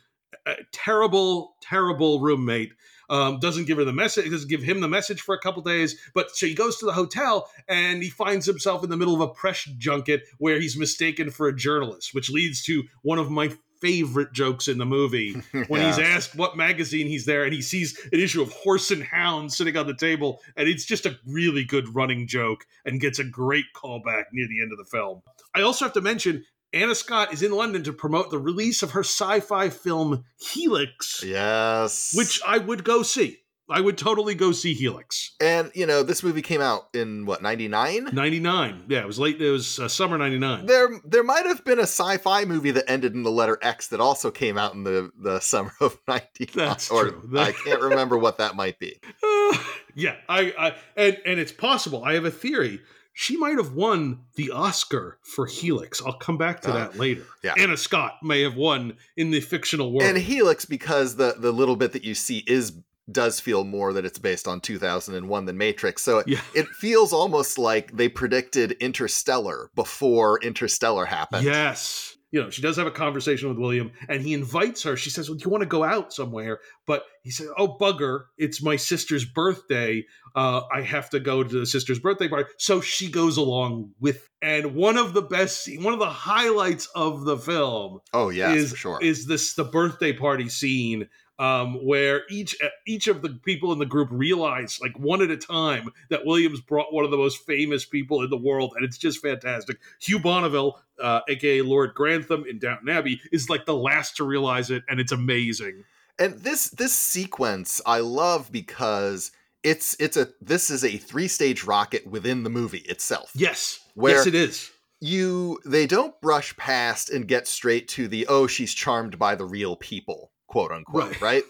a 0.46 0.54
terrible, 0.72 1.54
terrible 1.60 2.20
roommate, 2.20 2.72
um, 3.08 3.38
doesn't 3.38 3.66
give 3.66 3.78
her 3.78 3.84
the 3.84 3.92
message, 3.92 4.30
doesn't 4.30 4.48
give 4.48 4.62
him 4.62 4.80
the 4.80 4.88
message 4.88 5.20
for 5.20 5.34
a 5.34 5.40
couple 5.40 5.62
days. 5.62 5.96
But 6.14 6.36
so 6.36 6.46
he 6.46 6.54
goes 6.54 6.78
to 6.78 6.86
the 6.86 6.92
hotel 6.92 7.50
and 7.68 8.02
he 8.02 8.10
finds 8.10 8.46
himself 8.46 8.82
in 8.84 8.90
the 8.90 8.96
middle 8.96 9.14
of 9.14 9.20
a 9.20 9.28
press 9.28 9.64
junket 9.78 10.22
where 10.38 10.60
he's 10.60 10.76
mistaken 10.76 11.30
for 11.30 11.48
a 11.48 11.56
journalist, 11.56 12.14
which 12.14 12.30
leads 12.30 12.62
to 12.64 12.84
one 13.02 13.18
of 13.18 13.30
my 13.30 13.50
favorite 13.80 14.32
jokes 14.32 14.68
in 14.68 14.78
the 14.78 14.86
movie 14.86 15.34
when 15.68 15.84
he's 15.84 15.98
asked 15.98 16.34
what 16.34 16.56
magazine 16.56 17.06
he's 17.06 17.26
there 17.26 17.44
and 17.44 17.52
he 17.52 17.60
sees 17.60 17.98
an 18.12 18.18
issue 18.18 18.42
of 18.42 18.50
Horse 18.52 18.90
and 18.90 19.02
Hound 19.02 19.52
sitting 19.52 19.76
on 19.76 19.86
the 19.86 19.94
table 19.94 20.40
and 20.56 20.68
it's 20.68 20.84
just 20.84 21.06
a 21.06 21.18
really 21.26 21.64
good 21.64 21.94
running 21.94 22.26
joke 22.26 22.64
and 22.84 23.00
gets 23.00 23.18
a 23.18 23.24
great 23.24 23.66
callback 23.74 24.24
near 24.32 24.48
the 24.48 24.62
end 24.62 24.72
of 24.72 24.78
the 24.78 24.84
film. 24.84 25.22
I 25.54 25.62
also 25.62 25.84
have 25.84 25.94
to 25.94 26.00
mention 26.00 26.44
Anna 26.76 26.94
Scott 26.94 27.32
is 27.32 27.42
in 27.42 27.52
London 27.52 27.82
to 27.84 27.92
promote 27.92 28.30
the 28.30 28.38
release 28.38 28.82
of 28.82 28.92
her 28.92 29.00
sci-fi 29.00 29.70
film 29.70 30.24
Helix, 30.38 31.22
Yes. 31.24 32.12
which 32.14 32.40
I 32.46 32.58
would 32.58 32.84
go 32.84 33.02
see. 33.02 33.38
I 33.68 33.80
would 33.80 33.98
totally 33.98 34.36
go 34.36 34.52
see 34.52 34.74
Helix. 34.74 35.34
And 35.40 35.72
you 35.74 35.86
know, 35.86 36.04
this 36.04 36.22
movie 36.22 36.40
came 36.42 36.60
out 36.60 36.82
in 36.94 37.26
what, 37.26 37.42
99? 37.42 38.10
99. 38.12 38.84
Yeah, 38.88 39.00
it 39.00 39.06
was 39.08 39.18
late 39.18 39.42
it 39.42 39.50
was 39.50 39.80
uh, 39.80 39.88
summer 39.88 40.16
99. 40.16 40.66
There 40.66 40.88
there 41.04 41.24
might 41.24 41.46
have 41.46 41.64
been 41.64 41.80
a 41.80 41.82
sci-fi 41.82 42.44
movie 42.44 42.70
that 42.70 42.88
ended 42.88 43.14
in 43.14 43.24
the 43.24 43.30
letter 43.32 43.58
X 43.60 43.88
that 43.88 43.98
also 44.00 44.30
came 44.30 44.56
out 44.56 44.74
in 44.74 44.84
the, 44.84 45.10
the 45.20 45.40
summer 45.40 45.72
of 45.80 45.98
99. 46.08 46.46
That's 46.54 46.90
or 46.92 47.08
true. 47.08 47.28
I 47.36 47.50
can't 47.50 47.80
remember 47.80 48.16
what 48.16 48.38
that 48.38 48.54
might 48.54 48.78
be. 48.78 49.00
yeah, 49.96 50.14
I, 50.28 50.54
I 50.56 50.74
and 50.96 51.18
and 51.26 51.40
it's 51.40 51.50
possible. 51.52 52.04
I 52.04 52.14
have 52.14 52.24
a 52.24 52.30
theory. 52.30 52.80
She 53.18 53.38
might 53.38 53.56
have 53.56 53.72
won 53.72 54.20
the 54.34 54.50
Oscar 54.50 55.18
for 55.22 55.46
Helix. 55.46 56.02
I'll 56.04 56.12
come 56.18 56.36
back 56.36 56.60
to 56.60 56.70
Uh, 56.70 56.74
that 56.74 56.98
later. 56.98 57.24
yeah. 57.42 57.54
Anna 57.56 57.78
Scott 57.78 58.16
may 58.22 58.42
have 58.42 58.56
won 58.56 58.98
in 59.16 59.30
the 59.30 59.40
fictional 59.40 59.90
world. 59.90 60.02
And 60.06 60.18
Helix 60.18 60.66
because 60.66 61.16
the 61.16 61.34
the 61.38 61.50
little 61.50 61.76
bit 61.76 61.92
that 61.92 62.04
you 62.04 62.14
see 62.14 62.44
is 62.46 62.74
does 63.10 63.40
feel 63.40 63.64
more 63.64 63.94
that 63.94 64.04
it's 64.04 64.18
based 64.18 64.46
on 64.46 64.60
2001 64.60 65.46
than 65.46 65.56
Matrix. 65.56 66.02
So 66.02 66.18
it, 66.18 66.28
Yeah. 66.28 66.40
it 66.54 66.66
feels 66.68 67.12
almost 67.14 67.56
like 67.56 67.96
they 67.96 68.08
predicted 68.10 68.72
Interstellar 68.80 69.70
before 69.74 70.38
Interstellar 70.42 71.06
happened. 71.06 71.44
yes. 71.44 72.15
You 72.32 72.42
know, 72.42 72.50
she 72.50 72.62
does 72.62 72.76
have 72.76 72.86
a 72.86 72.92
conversation 72.92 73.48
with 73.48 73.58
William, 73.58 73.92
and 74.08 74.20
he 74.20 74.34
invites 74.34 74.82
her. 74.82 74.96
She 74.96 75.10
says, 75.10 75.28
"Well, 75.28 75.38
do 75.38 75.44
you 75.44 75.50
want 75.50 75.62
to 75.62 75.68
go 75.68 75.84
out 75.84 76.12
somewhere?" 76.12 76.60
But 76.86 77.04
he 77.22 77.30
said, 77.30 77.48
"Oh, 77.56 77.76
bugger! 77.78 78.24
It's 78.36 78.62
my 78.62 78.76
sister's 78.76 79.24
birthday. 79.24 80.04
Uh, 80.34 80.62
I 80.72 80.82
have 80.82 81.08
to 81.10 81.20
go 81.20 81.44
to 81.44 81.60
the 81.60 81.66
sister's 81.66 81.98
birthday 81.98 82.28
party." 82.28 82.48
So 82.58 82.80
she 82.80 83.10
goes 83.10 83.36
along 83.36 83.92
with. 84.00 84.28
And 84.42 84.74
one 84.74 84.98
of 84.98 85.14
the 85.14 85.22
best, 85.22 85.68
one 85.80 85.94
of 85.94 85.98
the 85.98 86.10
highlights 86.10 86.86
of 86.94 87.24
the 87.24 87.38
film, 87.38 88.00
oh 88.12 88.28
yeah, 88.28 88.52
is 88.52 88.74
sure. 88.76 88.98
is 89.00 89.26
this 89.26 89.54
the 89.54 89.64
birthday 89.64 90.12
party 90.12 90.48
scene 90.48 91.08
um, 91.38 91.84
where 91.84 92.22
each 92.30 92.56
each 92.86 93.08
of 93.08 93.22
the 93.22 93.30
people 93.44 93.72
in 93.72 93.78
the 93.78 93.86
group 93.86 94.08
realize, 94.10 94.78
like 94.80 94.98
one 94.98 95.22
at 95.22 95.30
a 95.30 95.36
time, 95.36 95.90
that 96.08 96.24
Williams 96.24 96.60
brought 96.60 96.92
one 96.92 97.04
of 97.04 97.10
the 97.10 97.16
most 97.16 97.44
famous 97.44 97.84
people 97.84 98.22
in 98.22 98.30
the 98.30 98.36
world, 98.36 98.72
and 98.76 98.84
it's 98.84 98.98
just 98.98 99.20
fantastic. 99.20 99.78
Hugh 100.00 100.18
Bonneville, 100.18 100.80
uh, 101.00 101.20
aka 101.28 101.62
Lord 101.62 101.94
Grantham 101.94 102.44
in 102.48 102.58
Downton 102.58 102.88
Abbey, 102.88 103.20
is 103.32 103.50
like 103.50 103.66
the 103.66 103.76
last 103.76 104.16
to 104.16 104.24
realize 104.24 104.70
it, 104.70 104.84
and 104.88 104.98
it's 104.98 105.12
amazing. 105.12 105.84
And 106.18 106.38
this 106.38 106.70
this 106.70 106.92
sequence 106.92 107.82
I 107.84 107.98
love 108.00 108.50
because 108.50 109.32
it's 109.62 109.94
it's 110.00 110.16
a 110.16 110.28
this 110.40 110.70
is 110.70 110.84
a 110.84 110.96
three 110.96 111.28
stage 111.28 111.64
rocket 111.64 112.06
within 112.06 112.44
the 112.44 112.50
movie 112.50 112.78
itself. 112.78 113.30
Yes, 113.34 113.80
Where 113.94 114.16
yes, 114.16 114.26
it 114.26 114.34
is. 114.34 114.70
You 115.00 115.60
they 115.66 115.86
don't 115.86 116.18
brush 116.22 116.56
past 116.56 117.10
and 117.10 117.28
get 117.28 117.46
straight 117.46 117.88
to 117.88 118.08
the 118.08 118.26
oh 118.28 118.46
she's 118.46 118.72
charmed 118.72 119.18
by 119.18 119.34
the 119.34 119.44
real 119.44 119.76
people 119.76 120.30
quote 120.46 120.72
unquote 120.72 121.20
Right. 121.20 121.20
right. 121.20 121.44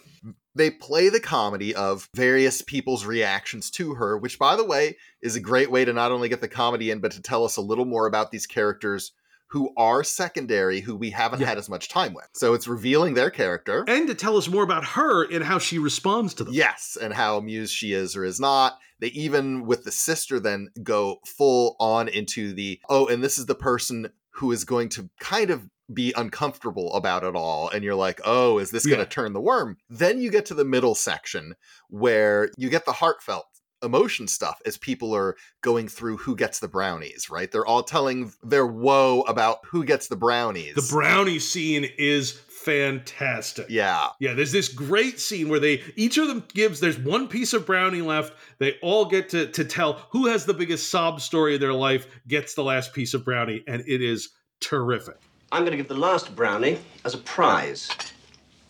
They 0.55 0.71
play 0.71 1.11
the 1.11 1.21
comedy 1.21 1.75
of 1.75 2.09
various 2.15 2.63
people's 2.63 3.05
reactions 3.05 3.71
to 3.73 3.95
her, 3.95 4.17
which, 4.17 4.39
by 4.39 4.57
the 4.57 4.65
way, 4.65 4.97
is 5.21 5.37
a 5.37 5.41
great 5.41 5.71
way 5.71 5.85
to 5.85 5.93
not 5.93 6.13
only 6.13 6.31
get 6.31 6.41
the 6.41 6.49
comedy 6.49 6.91
in, 6.91 7.01
but 7.01 7.13
to 7.13 7.21
tell 7.21 7.45
us 7.45 7.59
a 7.59 7.61
little 7.61 7.85
more 7.85 8.07
about 8.07 8.31
these 8.31 8.47
characters 8.47 9.13
who 9.49 9.73
are 9.77 10.03
secondary, 10.03 10.81
who 10.81 10.97
we 10.97 11.11
haven't 11.11 11.41
had 11.43 11.59
as 11.59 11.69
much 11.69 11.89
time 11.89 12.15
with. 12.15 12.27
So 12.35 12.55
it's 12.55 12.67
revealing 12.67 13.15
their 13.15 13.31
character. 13.31 13.85
And 13.87 14.09
to 14.09 14.15
tell 14.15 14.37
us 14.37 14.49
more 14.49 14.65
about 14.65 14.85
her 14.85 15.31
and 15.31 15.45
how 15.45 15.59
she 15.59 15.79
responds 15.79 16.35
to 16.35 16.45
them. 16.45 16.55
Yes, 16.55 16.97
and 17.01 17.13
how 17.13 17.37
amused 17.37 17.73
she 17.73 17.93
is 17.93 18.17
or 18.17 18.25
is 18.25 18.41
not. 18.41 18.79
They 18.99 19.09
even, 19.09 19.67
with 19.67 19.85
the 19.85 19.93
sister, 19.93 20.41
then 20.41 20.71
go 20.83 21.21
full 21.27 21.77
on 21.79 22.09
into 22.09 22.55
the 22.55 22.81
oh, 22.89 23.07
and 23.07 23.23
this 23.23 23.39
is 23.39 23.47
the 23.47 23.55
person 23.55 24.11
who 24.31 24.53
is 24.53 24.65
going 24.65 24.89
to 24.91 25.09
kind 25.21 25.51
of 25.51 25.69
be 25.93 26.13
uncomfortable 26.17 26.95
about 26.95 27.25
it 27.25 27.37
all. 27.37 27.69
And 27.69 27.85
you're 27.85 27.95
like, 27.95 28.21
oh, 28.25 28.59
is 28.59 28.71
this 28.71 28.87
going 28.87 28.99
to 28.99 29.07
turn 29.07 29.33
the 29.33 29.41
worm? 29.41 29.77
Then 29.89 30.21
you 30.21 30.31
get 30.31 30.47
to 30.47 30.55
the 30.55 30.65
middle 30.65 30.95
section 30.95 31.55
where 31.89 32.51
you 32.57 32.69
get 32.69 32.85
the 32.85 32.93
heartfelt 32.93 33.47
emotion 33.83 34.27
stuff 34.27 34.61
as 34.67 34.79
people 34.79 35.15
are 35.15 35.37
going 35.63 35.89
through 35.89 36.17
who 36.17 36.35
gets 36.35 36.59
the 36.59 36.69
brownies, 36.69 37.29
right? 37.31 37.51
They're 37.51 37.67
all 37.67 37.83
telling 37.83 38.33
their 38.43 38.67
woe 38.67 39.23
about 39.23 39.59
who 39.67 39.85
gets 39.85 40.09
the 40.09 40.17
brownies. 40.17 40.75
The 40.75 40.89
brownie 40.91 41.39
scene 41.39 41.87
is 41.99 42.33
fantastic. 42.33 43.67
Yeah. 43.69 44.09
Yeah, 44.19 44.35
there's 44.35 44.53
this 44.53 44.69
great 44.69 45.21
scene 45.21 45.49
where 45.49 45.61
they 45.61 45.83
each 45.95 46.19
of 46.19 46.27
them 46.27 46.45
gives 46.53 46.81
there's 46.81 46.99
one 46.99 47.29
piece 47.29 47.53
of 47.53 47.67
brownie 47.67 48.03
left. 48.03 48.33
They 48.59 48.75
all 48.83 49.05
get 49.05 49.29
to 49.31 49.47
to 49.53 49.65
tell 49.65 50.07
who 50.11 50.27
has 50.27 50.47
the 50.47 50.55
biggest 50.55 50.91
sob 50.91 51.21
story 51.21 51.55
of 51.55 51.61
their 51.61 51.73
life 51.73 52.07
gets 52.27 52.55
the 52.55 52.65
last 52.65 52.93
piece 52.93 53.15
of 53.15 53.25
brownie 53.25 53.63
and 53.69 53.85
it 53.87 54.03
is 54.03 54.31
terrific. 54.61 55.19
I'm 55.53 55.63
going 55.63 55.71
to 55.73 55.77
give 55.77 55.89
the 55.89 55.95
last 55.95 56.35
brownie 56.35 56.79
as 57.05 57.15
a 57.15 57.19
prize 57.19 57.89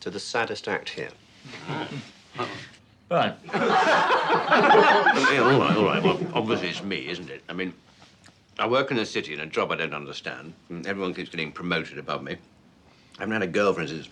to 0.01 0.11
the 0.11 0.21
saddest 0.21 0.69
act 0.69 0.89
here. 0.91 1.09
Right. 3.11 3.35
yeah, 3.55 5.41
all 5.43 5.61
right, 5.61 5.77
all 5.77 5.85
right. 5.85 6.03
Well, 6.03 6.19
obviously 6.35 6.69
it's 6.69 6.83
me, 6.83 7.09
isn't 7.09 7.31
it? 7.31 7.43
I 7.49 7.53
mean, 7.53 7.73
I 8.59 8.67
work 8.67 8.91
in 8.91 8.99
a 8.99 9.07
city 9.07 9.33
in 9.33 9.41
a 9.41 9.47
job 9.47 9.71
I 9.73 9.77
don't 9.77 9.95
understand. 9.95 10.53
and 10.69 10.87
Everyone 10.87 11.15
keeps 11.15 11.31
getting 11.31 11.53
promoted 11.53 11.99
above 11.99 12.23
me. 12.23 12.33
I 13.19 13.21
haven't 13.23 13.33
had 13.33 13.43
a 13.43 13.47
girlfriend 13.47 13.89
since, 13.91 14.09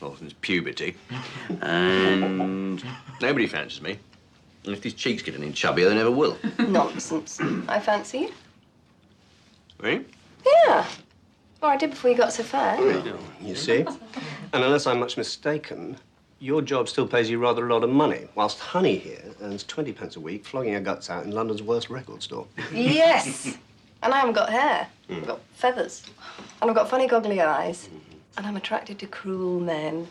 well, 0.00 0.16
since 0.16 0.32
puberty. 0.40 0.96
And 1.60 2.82
nobody 3.20 3.46
fancies 3.46 3.80
me. 3.82 3.98
And 4.64 4.74
if 4.74 4.80
these 4.80 4.94
cheeks 4.94 5.22
get 5.22 5.34
any 5.34 5.50
chubbier, 5.52 5.88
they 5.88 5.94
never 5.94 6.10
will. 6.10 6.36
Nonsense. 6.58 7.40
I 7.68 7.78
fancy 7.80 8.18
you. 8.18 8.32
Really? 9.78 10.04
Yeah. 10.66 10.86
Or 11.62 11.70
I 11.70 11.76
did 11.76 11.90
before 11.90 12.10
you 12.10 12.16
got 12.16 12.32
so 12.32 12.42
far. 12.42 12.80
You 13.40 13.54
see? 13.54 13.84
And 14.52 14.64
unless 14.64 14.86
I'm 14.86 15.00
much 15.00 15.16
mistaken, 15.16 15.96
your 16.38 16.62
job 16.62 16.88
still 16.88 17.06
pays 17.06 17.28
you 17.28 17.38
rather 17.38 17.66
a 17.66 17.72
lot 17.72 17.82
of 17.82 17.90
money, 17.90 18.28
whilst 18.34 18.60
Honey 18.60 18.96
here 18.96 19.22
earns 19.42 19.64
20 19.64 19.92
pence 19.92 20.16
a 20.16 20.20
week 20.20 20.44
flogging 20.44 20.74
her 20.74 20.80
guts 20.80 21.10
out 21.10 21.24
in 21.24 21.32
London's 21.32 21.62
worst 21.62 21.90
record 21.90 22.22
store. 22.22 22.46
Yes. 22.72 23.56
And 24.00 24.14
I 24.14 24.18
haven't 24.18 24.34
got 24.34 24.50
hair. 24.50 24.86
Hmm. 25.08 25.14
I've 25.14 25.26
got 25.26 25.40
feathers. 25.54 26.04
And 26.62 26.70
I've 26.70 26.76
got 26.76 26.88
funny 26.88 27.08
goggly 27.08 27.40
eyes. 27.40 27.88
And 28.36 28.46
I'm 28.46 28.56
attracted 28.56 29.00
to 29.00 29.08
cruel 29.08 29.58
men. 29.58 30.06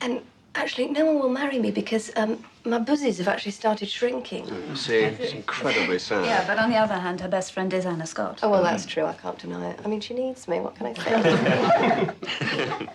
And 0.00 0.20
actually, 0.56 0.88
no 0.88 1.04
one 1.06 1.18
will 1.18 1.28
marry 1.30 1.58
me 1.58 1.70
because 1.70 2.10
um, 2.16 2.44
my 2.64 2.78
buzzies 2.78 3.18
have 3.18 3.28
actually 3.28 3.52
started 3.52 3.88
shrinking. 3.88 4.46
You 4.68 4.76
see? 4.76 4.98
It's 4.98 5.32
incredibly 5.32 5.98
sad. 5.98 6.24
Yeah, 6.24 6.46
but 6.46 6.58
on 6.58 6.70
the 6.70 6.76
other 6.76 6.94
hand, 6.94 7.20
her 7.20 7.28
best 7.28 7.52
friend 7.52 7.72
is 7.72 7.86
Anna 7.86 8.06
Scott. 8.06 8.40
Oh, 8.42 8.50
well, 8.50 8.62
that's 8.62 8.86
true. 8.86 9.04
I 9.04 9.12
can't 9.14 9.38
deny 9.38 9.70
it. 9.70 9.80
I 9.84 9.88
mean, 9.88 10.00
she 10.00 10.14
needs 10.14 10.48
me. 10.48 10.60
What 10.60 10.74
can 10.74 10.86
I 10.86 10.94
say? 10.94 12.86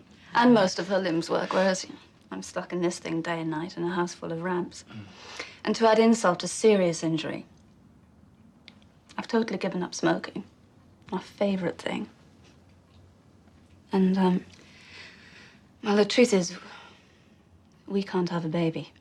And 0.34 0.52
most 0.52 0.78
of 0.80 0.88
her 0.88 0.98
limbs 0.98 1.30
work, 1.30 1.52
whereas 1.52 1.86
I'm 2.32 2.42
stuck 2.42 2.72
in 2.72 2.82
this 2.82 2.98
thing 2.98 3.22
day 3.22 3.40
and 3.40 3.50
night 3.50 3.76
in 3.76 3.84
a 3.84 3.90
house 3.94 4.14
full 4.14 4.32
of 4.32 4.42
ramps. 4.42 4.84
And 5.64 5.76
to 5.76 5.88
add 5.88 5.98
insult 6.00 6.40
to 6.40 6.48
serious 6.48 7.04
injury, 7.04 7.46
I've 9.16 9.28
totally 9.28 9.58
given 9.58 9.82
up 9.82 9.94
smoking. 9.94 10.42
My 11.12 11.20
favorite 11.20 11.78
thing. 11.78 12.08
And, 13.92 14.18
um, 14.18 14.44
well, 15.84 15.94
the 15.94 16.04
truth 16.04 16.34
is, 16.34 16.56
we 17.86 18.02
can't 18.02 18.30
have 18.30 18.44
a 18.44 18.48
baby. 18.48 18.92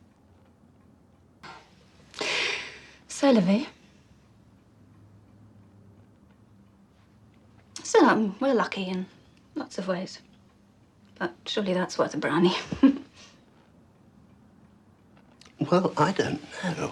So, 3.08 3.32
Livy. 3.32 3.68
So, 7.84 8.06
um, 8.06 8.36
we're 8.40 8.54
lucky 8.54 8.84
in 8.86 9.06
lots 9.56 9.78
of 9.78 9.88
ways. 9.88 10.20
But 11.20 11.34
surely 11.46 11.74
that's 11.74 11.98
worth 11.98 12.14
a 12.14 12.18
brownie. 12.18 12.56
Well, 15.72 15.94
I 15.98 16.12
don't 16.12 16.42
know. 16.64 16.92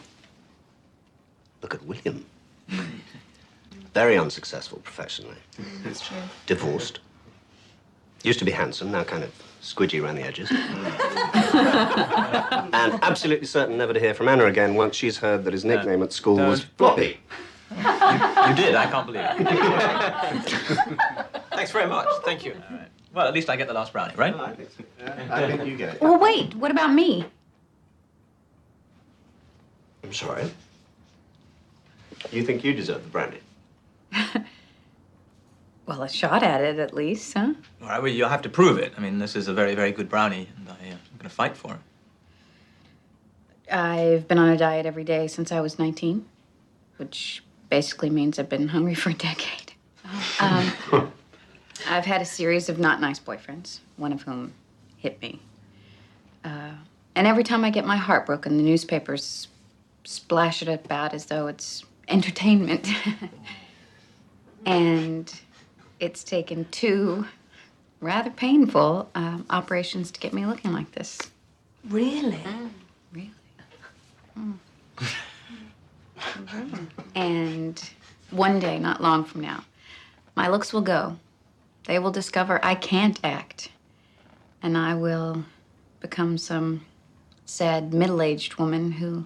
Look 1.61 1.73
at 1.73 1.83
William. 1.83 2.25
Very 3.93 4.17
unsuccessful 4.17 4.79
professionally. 4.79 5.35
That's 5.83 6.01
true. 6.01 6.17
Divorced. 6.45 6.99
Used 8.23 8.39
to 8.39 8.45
be 8.45 8.51
handsome, 8.51 8.91
now 8.91 9.03
kind 9.03 9.23
of 9.23 9.31
squidgy 9.61 10.03
around 10.03 10.15
the 10.15 10.23
edges. 10.23 10.49
and 12.73 12.99
absolutely 13.03 13.47
certain 13.47 13.77
never 13.77 13.93
to 13.93 13.99
hear 13.99 14.13
from 14.13 14.27
Anna 14.27 14.45
again 14.45 14.75
once 14.75 14.95
she's 14.95 15.17
heard 15.17 15.45
that 15.45 15.53
his 15.53 15.63
nickname 15.63 16.03
at 16.03 16.11
school 16.11 16.37
was 16.37 16.61
Floppy. 16.77 17.19
You, 17.71 17.77
you 17.77 18.55
did. 18.55 18.75
I 18.75 18.87
can't 18.91 19.05
believe 19.05 19.23
it. 19.23 19.37
Thanks 21.53 21.71
very 21.71 21.87
much. 21.87 22.07
Thank 22.25 22.43
you. 22.43 22.53
All 22.53 22.77
right. 22.77 22.87
Well, 23.13 23.27
at 23.27 23.33
least 23.33 23.49
I 23.49 23.55
get 23.55 23.67
the 23.67 23.73
last 23.73 23.93
brownie, 23.93 24.15
right? 24.15 24.33
I 24.33 24.53
think 24.53 24.69
so. 24.71 24.83
I 25.31 25.47
think 25.47 25.65
you 25.65 25.77
get 25.77 25.95
it. 25.95 26.01
Well, 26.01 26.17
wait, 26.17 26.55
what 26.55 26.71
about 26.71 26.93
me? 26.93 27.25
I'm 30.03 30.13
sorry. 30.13 30.49
You 32.31 32.43
think 32.43 32.63
you 32.63 32.73
deserve 32.73 33.03
the 33.03 33.09
brandy? 33.09 33.39
Well, 35.85 36.03
a 36.03 36.09
shot 36.09 36.43
at 36.43 36.61
it 36.61 36.79
at 36.79 36.93
least, 36.93 37.33
huh? 37.33 37.53
All 37.81 37.87
right, 37.87 38.01
well, 38.01 38.11
you'll 38.11 38.29
have 38.29 38.43
to 38.43 38.49
prove 38.49 38.77
it. 38.77 38.93
I 38.97 39.01
mean, 39.01 39.19
this 39.19 39.35
is 39.35 39.47
a 39.47 39.53
very, 39.53 39.75
very 39.75 39.91
good 39.91 40.09
brownie, 40.09 40.47
and 40.57 40.69
I, 40.69 40.71
uh, 40.71 40.75
I'm 40.91 41.17
going 41.17 41.23
to 41.23 41.29
fight 41.29 41.57
for 41.57 41.73
it. 41.73 41.79
I've 43.73 44.27
been 44.27 44.37
on 44.37 44.49
a 44.49 44.57
diet 44.57 44.85
every 44.85 45.03
day 45.03 45.27
since 45.27 45.51
I 45.51 45.61
was 45.61 45.79
19, 45.79 46.25
which 46.97 47.43
basically 47.69 48.09
means 48.09 48.37
I've 48.37 48.49
been 48.49 48.67
hungry 48.67 48.95
for 49.01 49.09
a 49.09 49.13
decade. 49.13 49.73
Um, 50.39 50.71
I've 51.89 52.05
had 52.05 52.21
a 52.21 52.25
series 52.25 52.69
of 52.69 52.79
not 52.79 53.01
nice 53.01 53.19
boyfriends, 53.19 53.79
one 53.97 54.13
of 54.13 54.21
whom 54.23 54.53
hit 54.97 55.21
me. 55.21 55.39
Uh, 56.43 56.73
and 57.15 57.27
every 57.27 57.43
time 57.43 57.63
I 57.63 57.69
get 57.69 57.85
my 57.85 57.97
heart 57.97 58.25
broken, 58.25 58.57
the 58.57 58.63
newspapers 58.63 59.47
splash 60.03 60.61
it 60.61 60.67
about 60.67 61.13
as 61.13 61.25
though 61.25 61.47
it's 61.47 61.83
entertainment. 62.07 62.87
and 64.65 65.33
it's 66.01 66.23
taken 66.23 66.65
two 66.71 67.25
rather 68.01 68.31
painful 68.31 69.09
um, 69.13 69.45
operations 69.51 70.11
to 70.11 70.19
get 70.19 70.33
me 70.33 70.45
looking 70.45 70.73
like 70.73 70.91
this. 70.91 71.19
Really? 71.87 72.39
Really? 73.13 73.31
And 77.15 77.89
one 78.31 78.59
day, 78.59 78.79
not 78.79 79.01
long 79.01 79.23
from 79.23 79.41
now, 79.41 79.63
my 80.35 80.47
looks 80.47 80.73
will 80.73 80.81
go. 80.81 81.17
They 81.85 81.99
will 81.99 82.11
discover 82.11 82.59
I 82.63 82.75
can't 82.75 83.19
act. 83.23 83.69
And 84.63 84.77
I 84.77 84.95
will 84.95 85.45
become 85.99 86.37
some 86.37 86.85
sad 87.45 87.93
middle 87.93 88.21
aged 88.21 88.55
woman 88.55 88.93
who 88.93 89.25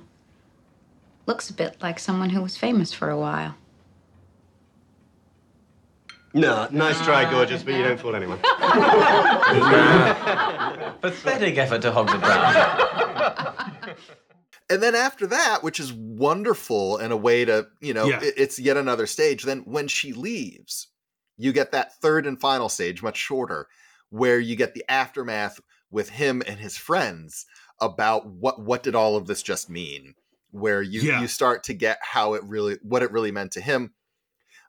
looks 1.26 1.50
a 1.50 1.54
bit 1.54 1.82
like 1.82 2.00
someone 2.00 2.30
who 2.30 2.42
was 2.42 2.58
famous 2.58 2.94
for 2.94 3.10
a 3.10 3.20
while. 3.20 3.56
No, 6.36 6.68
nice 6.72 7.00
try, 7.04 7.30
gorgeous, 7.32 7.64
but 7.64 7.74
you 7.76 7.84
don't 7.84 8.00
fool 8.00 8.16
anyone. 8.16 8.40
Pathetic 11.02 11.58
effort 11.58 11.82
to 11.84 11.92
hog 11.92 12.08
the 12.10 12.18
ground. 12.18 13.96
And 14.68 14.82
then 14.82 14.96
after 14.96 15.28
that, 15.28 15.62
which 15.62 15.80
is 15.80 15.94
wonderful 15.94 16.98
in 16.98 17.12
a 17.12 17.16
way 17.18 17.46
to, 17.46 17.68
you 17.82 17.94
know, 17.94 18.08
Yeah. 18.08 18.20
it- 18.24 18.34
it's 18.36 18.58
yet 18.58 18.78
another 18.78 19.06
stage. 19.06 19.44
Then 19.44 19.60
when 19.60 19.88
she 19.88 20.12
leaves, 20.12 20.88
you 21.38 21.54
get 21.54 21.72
that 21.72 22.02
third 22.02 22.26
and 22.26 22.42
final 22.42 22.68
stage, 22.68 23.04
much 23.04 23.16
shorter, 23.16 23.68
where 24.10 24.40
you 24.40 24.56
get 24.56 24.74
the 24.74 24.84
aftermath 24.90 25.60
with 25.92 26.10
him 26.10 26.42
and 26.48 26.60
his 26.60 26.78
friends 26.78 27.46
about 27.80 28.26
what 28.26 28.60
what 28.60 28.82
did 28.82 28.96
all 28.96 29.16
of 29.16 29.28
this 29.28 29.44
just 29.44 29.70
mean? 29.70 30.16
Where 30.50 30.82
you 30.82 31.02
Yeah. 31.02 31.22
you 31.22 31.28
start 31.28 31.64
to 31.66 31.76
get 31.76 32.00
how 32.02 32.34
it 32.34 32.44
really 32.44 32.80
what 32.82 33.04
it 33.04 33.12
really 33.12 33.32
meant 33.32 33.52
to 33.52 33.62
him. 33.62 33.94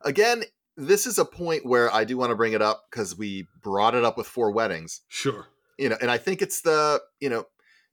Again, 0.03 0.45
this 0.77 1.07
is 1.07 1.19
a 1.19 1.25
point 1.25 1.65
where 1.65 1.93
I 1.93 2.05
do 2.05 2.17
want 2.17 2.31
to 2.31 2.37
bring 2.37 2.53
it 2.53 2.63
up 2.63 2.85
because 2.91 3.17
we 3.17 3.47
brought 3.63 3.95
it 3.95 4.05
up 4.05 4.17
with 4.17 4.27
four 4.27 4.51
weddings. 4.51 5.01
Sure. 5.09 5.47
you 5.79 5.89
know 5.89 5.97
and 6.01 6.11
i 6.11 6.17
think 6.17 6.41
it's 6.41 6.63
the 6.63 7.01
you 7.21 7.29
know 7.29 7.45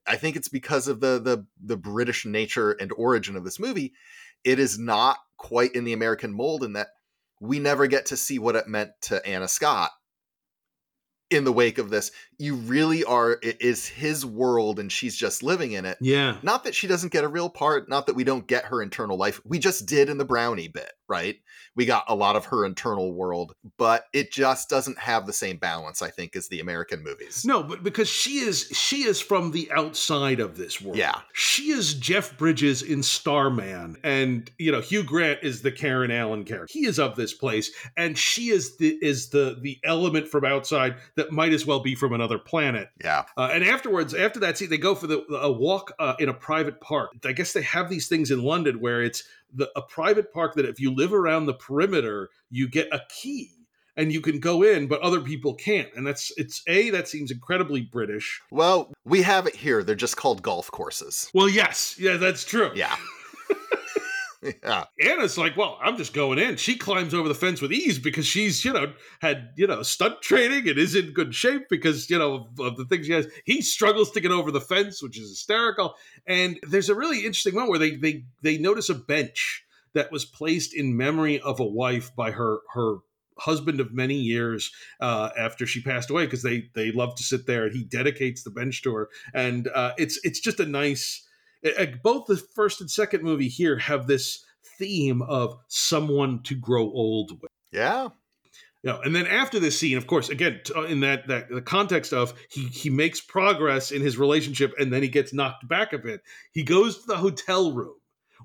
i 0.08 0.16
think 0.16 0.36
it's 0.38 0.48
because 0.48 0.88
of 0.88 1.02
the 1.02 1.20
the 1.20 1.46
the 1.62 1.76
british 1.76 2.26
nature 2.26 2.72
and 2.72 2.92
origin 2.94 3.36
of 3.36 3.44
this 3.44 3.60
movie 3.60 3.92
it 4.46 4.58
is 4.58 4.80
not 4.80 5.18
quite 5.38 5.76
in 5.76 5.84
the 5.84 5.92
american 5.92 6.34
mold 6.34 6.64
in 6.64 6.74
that 6.74 6.88
we 7.42 7.60
never 7.60 7.88
get 7.88 8.06
to 8.06 8.16
see 8.16 8.40
what 8.40 8.56
it 8.56 8.68
meant 8.68 8.92
to 9.02 9.26
anna 9.28 9.48
scott 9.50 9.92
in 11.30 11.46
the 11.46 11.52
wake 11.52 11.80
of 11.80 11.90
this. 11.90 12.12
You 12.38 12.56
really 12.56 13.04
are 13.04 13.40
it 13.42 13.60
is 13.60 13.88
his 13.88 14.24
world 14.26 14.80
and 14.80 14.92
she's 14.92 15.16
just 15.16 15.42
living 15.42 15.72
in 15.72 15.84
it. 15.84 15.98
Yeah. 16.00 16.38
not 16.44 16.64
that 16.64 16.76
she 16.76 16.86
doesn't 16.88 17.12
get 17.12 17.24
a 17.24 17.28
real 17.28 17.50
part 17.50 17.90
not 17.90 18.06
that 18.06 18.16
we 18.16 18.24
don't 18.24 18.46
get 18.46 18.66
her 18.66 18.82
internal 18.84 19.18
life. 19.18 19.42
We 19.44 19.58
just 19.58 19.88
did 19.88 20.10
in 20.10 20.18
the 20.18 20.26
brownie 20.26 20.68
bit 20.68 20.92
right 21.10 21.38
we 21.76 21.86
got 21.86 22.04
a 22.08 22.16
lot 22.16 22.36
of 22.36 22.46
her 22.46 22.66
internal 22.66 23.14
world 23.14 23.56
but 23.78 24.06
it 24.14 24.32
just 24.32 24.70
doesn't 24.70 24.98
have 24.98 25.26
the 25.26 25.34
same 25.34 25.58
balance 25.58 26.02
i 26.02 26.10
think 26.10 26.36
as 26.36 26.48
the 26.48 26.60
american 26.60 27.04
movies 27.04 27.44
No, 27.46 27.64
but 27.64 27.84
because 27.84 28.10
she 28.10 28.40
is 28.40 28.68
she 28.74 29.04
is 29.04 29.20
from 29.20 29.52
the 29.52 29.72
outside 29.72 30.40
of 30.40 30.58
this 30.58 30.82
world. 30.82 30.98
Yeah. 30.98 31.22
She 31.34 31.72
is 31.72 31.94
Jeff 31.94 32.38
Bridges 32.38 32.82
in 32.82 33.04
Starman. 33.04 33.98
And 34.04 34.50
you 34.58 34.72
know, 34.72 34.82
Hugh 34.82 35.04
Grant 35.04 35.40
is 35.44 35.62
the 35.62 35.72
Karen 35.72 36.12
Allen 36.12 36.44
character. 36.44 36.72
He 36.72 36.86
is 36.86 37.00
of 37.00 37.16
this 37.16 37.34
place, 37.34 37.72
and 37.98 38.18
she 38.18 38.50
is 38.50 38.78
the 38.78 38.98
is 39.02 39.30
the 39.30 39.58
the 39.62 39.80
element 39.84 40.28
from 40.28 40.46
outside 40.46 40.96
that 41.16 41.32
might 41.32 41.54
as 41.54 41.66
well 41.66 41.80
be 41.80 41.96
from 41.96 42.14
another 42.14 42.38
planet. 42.38 42.90
Yeah. 43.04 43.24
Uh, 43.38 43.50
and 43.52 43.64
afterwards, 43.64 44.14
after 44.14 44.40
that 44.42 44.58
scene, 44.58 44.70
they 44.70 44.78
go 44.78 44.96
for 44.96 45.08
the 45.08 45.24
a 45.42 45.52
walk 45.52 45.94
uh, 46.00 46.16
in 46.20 46.30
a 46.30 46.34
private 46.34 46.80
park. 46.82 47.12
I 47.26 47.32
guess 47.32 47.54
they 47.54 47.64
have 47.64 47.90
these 47.90 48.08
things 48.08 48.32
in 48.32 48.44
London 48.44 48.80
where 48.80 49.02
it's 49.02 49.24
the 49.54 49.70
a 49.76 49.82
private 49.82 50.34
park 50.34 50.56
that 50.56 50.66
if 50.66 50.80
you 50.80 50.94
live 50.94 51.14
around 51.14 51.46
the 51.46 51.54
perimeter, 51.54 52.30
you 52.50 52.68
get 52.68 52.88
a 52.92 53.02
key 53.10 53.52
and 53.96 54.12
you 54.12 54.22
can 54.22 54.40
go 54.40 54.64
in, 54.64 54.88
but 54.88 55.02
other 55.02 55.22
people 55.22 55.54
can't. 55.54 55.90
And 55.96 56.06
that's 56.06 56.32
it's 56.38 56.64
a 56.68 56.90
that 56.92 57.08
seems 57.08 57.32
incredibly 57.32 57.82
British. 57.82 58.42
Well, 58.52 58.92
we 59.06 59.22
have 59.22 59.46
it 59.48 59.56
here. 59.56 59.84
They're 59.84 59.96
just 59.96 60.18
called 60.18 60.42
golf 60.42 60.72
courses. 60.72 61.30
Well, 61.34 61.50
yes, 61.50 61.96
yeah, 62.00 62.18
that's 62.18 62.44
true. 62.44 62.72
Yeah. 62.76 62.96
yeah. 64.64 64.86
Anna's 65.04 65.38
like, 65.38 65.56
well, 65.56 65.78
I'm 65.82 65.98
just 65.98 66.14
going 66.14 66.40
in. 66.40 66.58
She 66.58 66.78
climbs 66.78 67.14
over 67.14 67.28
the 67.28 67.36
fence 67.36 67.62
with 67.62 67.72
ease 67.72 68.00
because 68.00 68.26
she's, 68.26 68.64
you 68.66 68.74
know, 68.74 68.94
had, 69.22 69.50
you 69.56 69.68
know, 69.68 69.84
stunt 69.84 70.22
training 70.22 70.68
and 70.68 70.78
is 70.78 70.96
in 70.96 71.14
good 71.14 71.34
shape 71.34 71.64
because, 71.70 72.10
you 72.10 72.18
know, 72.18 72.48
of, 72.60 72.60
of 72.60 72.78
the 72.78 72.86
things 72.86 73.06
she 73.06 73.14
has. 73.14 73.28
He 73.46 73.62
struggles 73.62 74.12
to 74.12 74.20
get 74.20 74.32
over 74.32 74.52
the 74.52 74.62
fence, 74.62 75.02
which 75.02 75.18
is 75.18 75.30
hysterical. 75.30 75.96
And 76.28 76.60
there's 76.64 76.90
a 76.90 76.96
really 76.96 77.20
interesting 77.20 77.56
one 77.56 77.70
where 77.70 77.80
they 77.80 77.96
they 77.96 78.26
they 78.42 78.58
notice 78.58 78.90
a 78.90 78.96
bench 78.96 79.64
that 79.94 80.12
was 80.12 80.26
placed 80.26 80.74
in 80.74 80.98
memory 80.98 81.40
of 81.40 81.60
a 81.60 81.66
wife 81.66 82.16
by 82.16 82.32
her 82.32 82.60
her 82.74 82.98
husband 83.40 83.80
of 83.80 83.94
many 83.94 84.16
years 84.16 84.72
uh, 85.00 85.30
after 85.38 85.66
she 85.66 85.82
passed 85.82 86.10
away 86.10 86.26
because 86.26 86.44
they 86.44 86.70
they 86.76 86.92
love 86.92 87.16
to 87.16 87.24
sit 87.24 87.48
there 87.48 87.66
and 87.66 87.76
he 87.76 87.84
dedicates 87.84 88.44
the 88.44 88.52
bench 88.52 88.84
to 88.84 88.94
her 88.94 89.10
and 89.34 89.68
uh, 89.70 89.92
it's 89.98 90.20
it's 90.24 90.40
just 90.40 90.60
a 90.60 90.66
nice 90.66 91.28
both 92.02 92.26
the 92.28 92.38
first 92.38 92.82
and 92.82 92.90
second 92.90 93.24
movie 93.24 93.48
here 93.48 93.78
have 93.78 94.08
this 94.08 94.44
theme 94.78 95.22
of 95.22 95.58
someone 95.68 96.42
to 96.44 96.56
grow 96.56 96.84
old 96.84 97.42
with 97.42 97.52
Yeah. 97.72 98.10
you 98.84 98.92
know, 98.92 99.00
and 99.02 99.16
then 99.16 99.28
after 99.28 99.60
this 99.60 99.78
scene, 99.80 99.98
of 99.98 100.08
course, 100.08 100.30
again 100.30 100.60
uh, 100.76 100.84
in 100.84 101.00
that 101.02 101.28
that 101.28 101.50
the 101.50 101.62
context 101.62 102.12
of 102.14 102.34
he 102.50 102.66
he 102.68 102.90
makes 102.90 103.22
progress 103.22 103.92
in 103.92 104.02
his 104.02 104.18
relationship, 104.18 104.74
and 104.80 104.92
then 104.92 105.02
he 105.04 105.10
gets 105.10 105.34
knocked 105.34 105.68
back 105.68 105.94
a 105.94 105.98
bit. 105.98 106.22
He 106.52 106.64
goes 106.64 107.00
to 107.00 107.08
the 107.08 107.18
hotel 107.18 107.72
room 107.72 107.96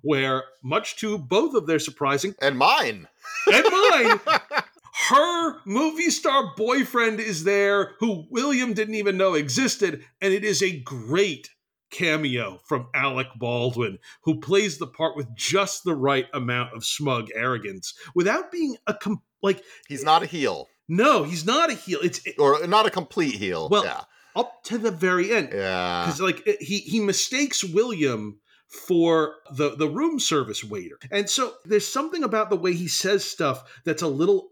where, 0.02 0.44
much 0.62 0.94
to 0.96 1.18
both 1.18 1.54
of 1.54 1.66
their 1.66 1.80
surprising 1.80 2.34
and 2.40 2.56
mine 2.56 3.08
and 3.52 3.64
mine, 3.90 4.20
her 5.08 5.60
movie 5.64 6.10
star 6.10 6.52
boyfriend 6.56 7.18
is 7.18 7.42
there, 7.42 7.94
who 7.98 8.24
William 8.30 8.74
didn't 8.74 8.94
even 8.94 9.16
know 9.16 9.34
existed, 9.34 10.04
and 10.20 10.32
it 10.32 10.44
is 10.44 10.62
a 10.62 10.78
great 10.80 11.50
cameo 11.90 12.60
from 12.66 12.88
Alec 12.94 13.28
Baldwin, 13.36 13.98
who 14.22 14.40
plays 14.40 14.78
the 14.78 14.86
part 14.86 15.16
with 15.16 15.34
just 15.34 15.84
the 15.84 15.94
right 15.94 16.26
amount 16.34 16.74
of 16.74 16.84
smug 16.84 17.28
arrogance 17.34 17.94
without 18.14 18.50
being 18.52 18.76
a 18.86 18.94
com- 18.94 19.22
like 19.42 19.62
he's 19.88 20.04
not 20.04 20.22
a 20.22 20.26
heel. 20.26 20.68
No, 20.88 21.22
he's 21.24 21.44
not 21.44 21.70
a 21.70 21.74
heel. 21.74 22.00
It's 22.02 22.20
or 22.38 22.66
not 22.66 22.86
a 22.86 22.90
complete 22.90 23.34
heel. 23.34 23.68
Well, 23.70 23.84
yeah. 23.84 24.02
up 24.34 24.62
to 24.64 24.78
the 24.78 24.90
very 24.90 25.32
end. 25.32 25.50
Yeah. 25.52 26.04
Because 26.04 26.20
like 26.20 26.46
it- 26.46 26.62
he 26.62 26.78
he 26.78 27.00
mistakes 27.00 27.62
William 27.64 28.40
for 28.86 29.36
the 29.52 29.76
the 29.76 29.88
room 29.88 30.18
service 30.20 30.62
waiter, 30.64 30.98
and 31.10 31.28
so 31.28 31.54
there's 31.64 31.86
something 31.86 32.22
about 32.22 32.50
the 32.50 32.56
way 32.56 32.74
he 32.74 32.88
says 32.88 33.24
stuff 33.24 33.62
that's 33.84 34.02
a 34.02 34.08
little 34.08 34.48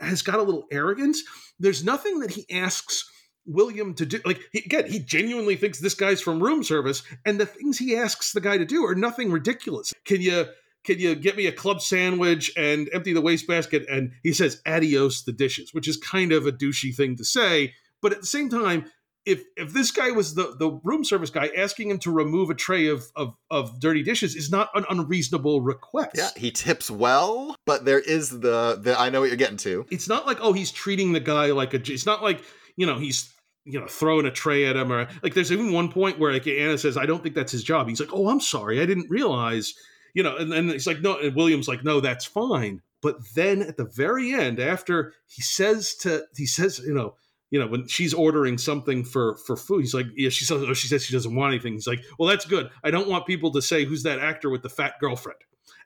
has 0.00 0.22
got 0.22 0.38
a 0.38 0.42
little 0.42 0.64
arrogance. 0.70 1.22
There's 1.58 1.84
nothing 1.84 2.20
that 2.20 2.30
he 2.30 2.46
asks 2.50 3.04
William 3.46 3.94
to 3.94 4.06
do. 4.06 4.20
Like 4.24 4.40
he, 4.52 4.60
again, 4.60 4.90
he 4.90 4.98
genuinely 4.98 5.56
thinks 5.56 5.80
this 5.80 5.94
guy's 5.94 6.20
from 6.20 6.42
room 6.42 6.62
service, 6.62 7.02
and 7.24 7.40
the 7.40 7.46
things 7.46 7.78
he 7.78 7.96
asks 7.96 8.32
the 8.32 8.40
guy 8.40 8.58
to 8.58 8.64
do 8.64 8.84
are 8.84 8.94
nothing 8.94 9.30
ridiculous. 9.30 9.92
Can 10.04 10.20
you? 10.20 10.46
Can 10.84 10.98
you 10.98 11.14
get 11.14 11.34
me 11.34 11.46
a 11.46 11.52
club 11.52 11.80
sandwich 11.80 12.52
and 12.58 12.90
empty 12.92 13.14
the 13.14 13.22
wastebasket? 13.22 13.88
And 13.88 14.12
he 14.22 14.34
says, 14.34 14.60
adios 14.66 15.22
the 15.22 15.32
dishes, 15.32 15.72
which 15.72 15.88
is 15.88 15.96
kind 15.96 16.30
of 16.30 16.46
a 16.46 16.52
douchey 16.52 16.94
thing 16.94 17.16
to 17.16 17.24
say. 17.24 17.72
But 18.02 18.12
at 18.12 18.20
the 18.20 18.26
same 18.26 18.50
time, 18.50 18.84
if 19.24 19.42
if 19.56 19.72
this 19.72 19.90
guy 19.90 20.10
was 20.10 20.34
the, 20.34 20.54
the 20.58 20.78
room 20.84 21.02
service 21.02 21.30
guy, 21.30 21.50
asking 21.56 21.88
him 21.88 21.98
to 22.00 22.10
remove 22.10 22.50
a 22.50 22.54
tray 22.54 22.88
of, 22.88 23.10
of, 23.16 23.34
of 23.50 23.80
dirty 23.80 24.02
dishes 24.02 24.36
is 24.36 24.50
not 24.50 24.68
an 24.74 24.84
unreasonable 24.90 25.62
request. 25.62 26.10
Yeah, 26.16 26.28
he 26.36 26.50
tips 26.50 26.90
well, 26.90 27.56
but 27.64 27.86
there 27.86 28.00
is 28.00 28.28
the 28.28 28.78
the 28.78 28.94
I 28.98 29.08
know 29.08 29.20
what 29.20 29.30
you're 29.30 29.36
getting 29.36 29.56
to. 29.58 29.86
It's 29.90 30.06
not 30.06 30.26
like, 30.26 30.38
oh, 30.42 30.52
he's 30.52 30.70
treating 30.70 31.12
the 31.12 31.20
guy 31.20 31.46
like 31.52 31.72
a. 31.72 31.78
It's 31.78 32.04
not 32.04 32.22
like, 32.22 32.44
you 32.76 32.84
know, 32.84 32.98
he's 32.98 33.32
you 33.64 33.80
know 33.80 33.86
throwing 33.86 34.26
a 34.26 34.30
tray 34.30 34.66
at 34.66 34.76
him 34.76 34.92
or 34.92 35.08
like 35.22 35.34
there's 35.34 35.50
even 35.52 35.72
one 35.72 35.90
point 35.90 36.18
where 36.18 36.32
like 36.32 36.46
Anna 36.46 36.76
says 36.78 36.96
I 36.96 37.06
don't 37.06 37.22
think 37.22 37.34
that's 37.34 37.52
his 37.52 37.64
job. 37.64 37.88
He's 37.88 38.00
like, 38.00 38.12
oh, 38.12 38.28
I'm 38.28 38.40
sorry, 38.40 38.80
I 38.80 38.86
didn't 38.86 39.10
realize. 39.10 39.74
You 40.14 40.22
know, 40.22 40.36
and 40.36 40.52
then 40.52 40.68
he's 40.68 40.86
like, 40.86 41.00
no, 41.00 41.18
and 41.18 41.34
William's 41.34 41.66
like, 41.66 41.82
no, 41.82 41.98
that's 42.00 42.24
fine. 42.24 42.82
But 43.02 43.16
then 43.34 43.62
at 43.62 43.76
the 43.76 43.84
very 43.84 44.32
end, 44.32 44.60
after 44.60 45.12
he 45.26 45.42
says 45.42 45.94
to 45.96 46.24
he 46.36 46.46
says, 46.46 46.78
you 46.78 46.94
know, 46.94 47.16
you 47.50 47.58
know, 47.58 47.66
when 47.66 47.86
she's 47.88 48.14
ordering 48.14 48.56
something 48.58 49.02
for 49.04 49.36
for 49.38 49.56
food, 49.56 49.80
he's 49.80 49.94
like, 49.94 50.06
yeah, 50.14 50.28
she 50.28 50.44
says, 50.44 50.62
oh, 50.62 50.72
she 50.74 50.86
says 50.88 51.04
she 51.04 51.12
doesn't 51.12 51.34
want 51.34 51.52
anything. 51.52 51.72
He's 51.72 51.86
like, 51.86 52.02
well, 52.18 52.28
that's 52.28 52.44
good. 52.44 52.70
I 52.84 52.90
don't 52.90 53.08
want 53.08 53.26
people 53.26 53.50
to 53.52 53.62
say 53.62 53.84
who's 53.84 54.04
that 54.04 54.20
actor 54.20 54.50
with 54.50 54.62
the 54.62 54.68
fat 54.68 54.94
girlfriend, 55.00 55.40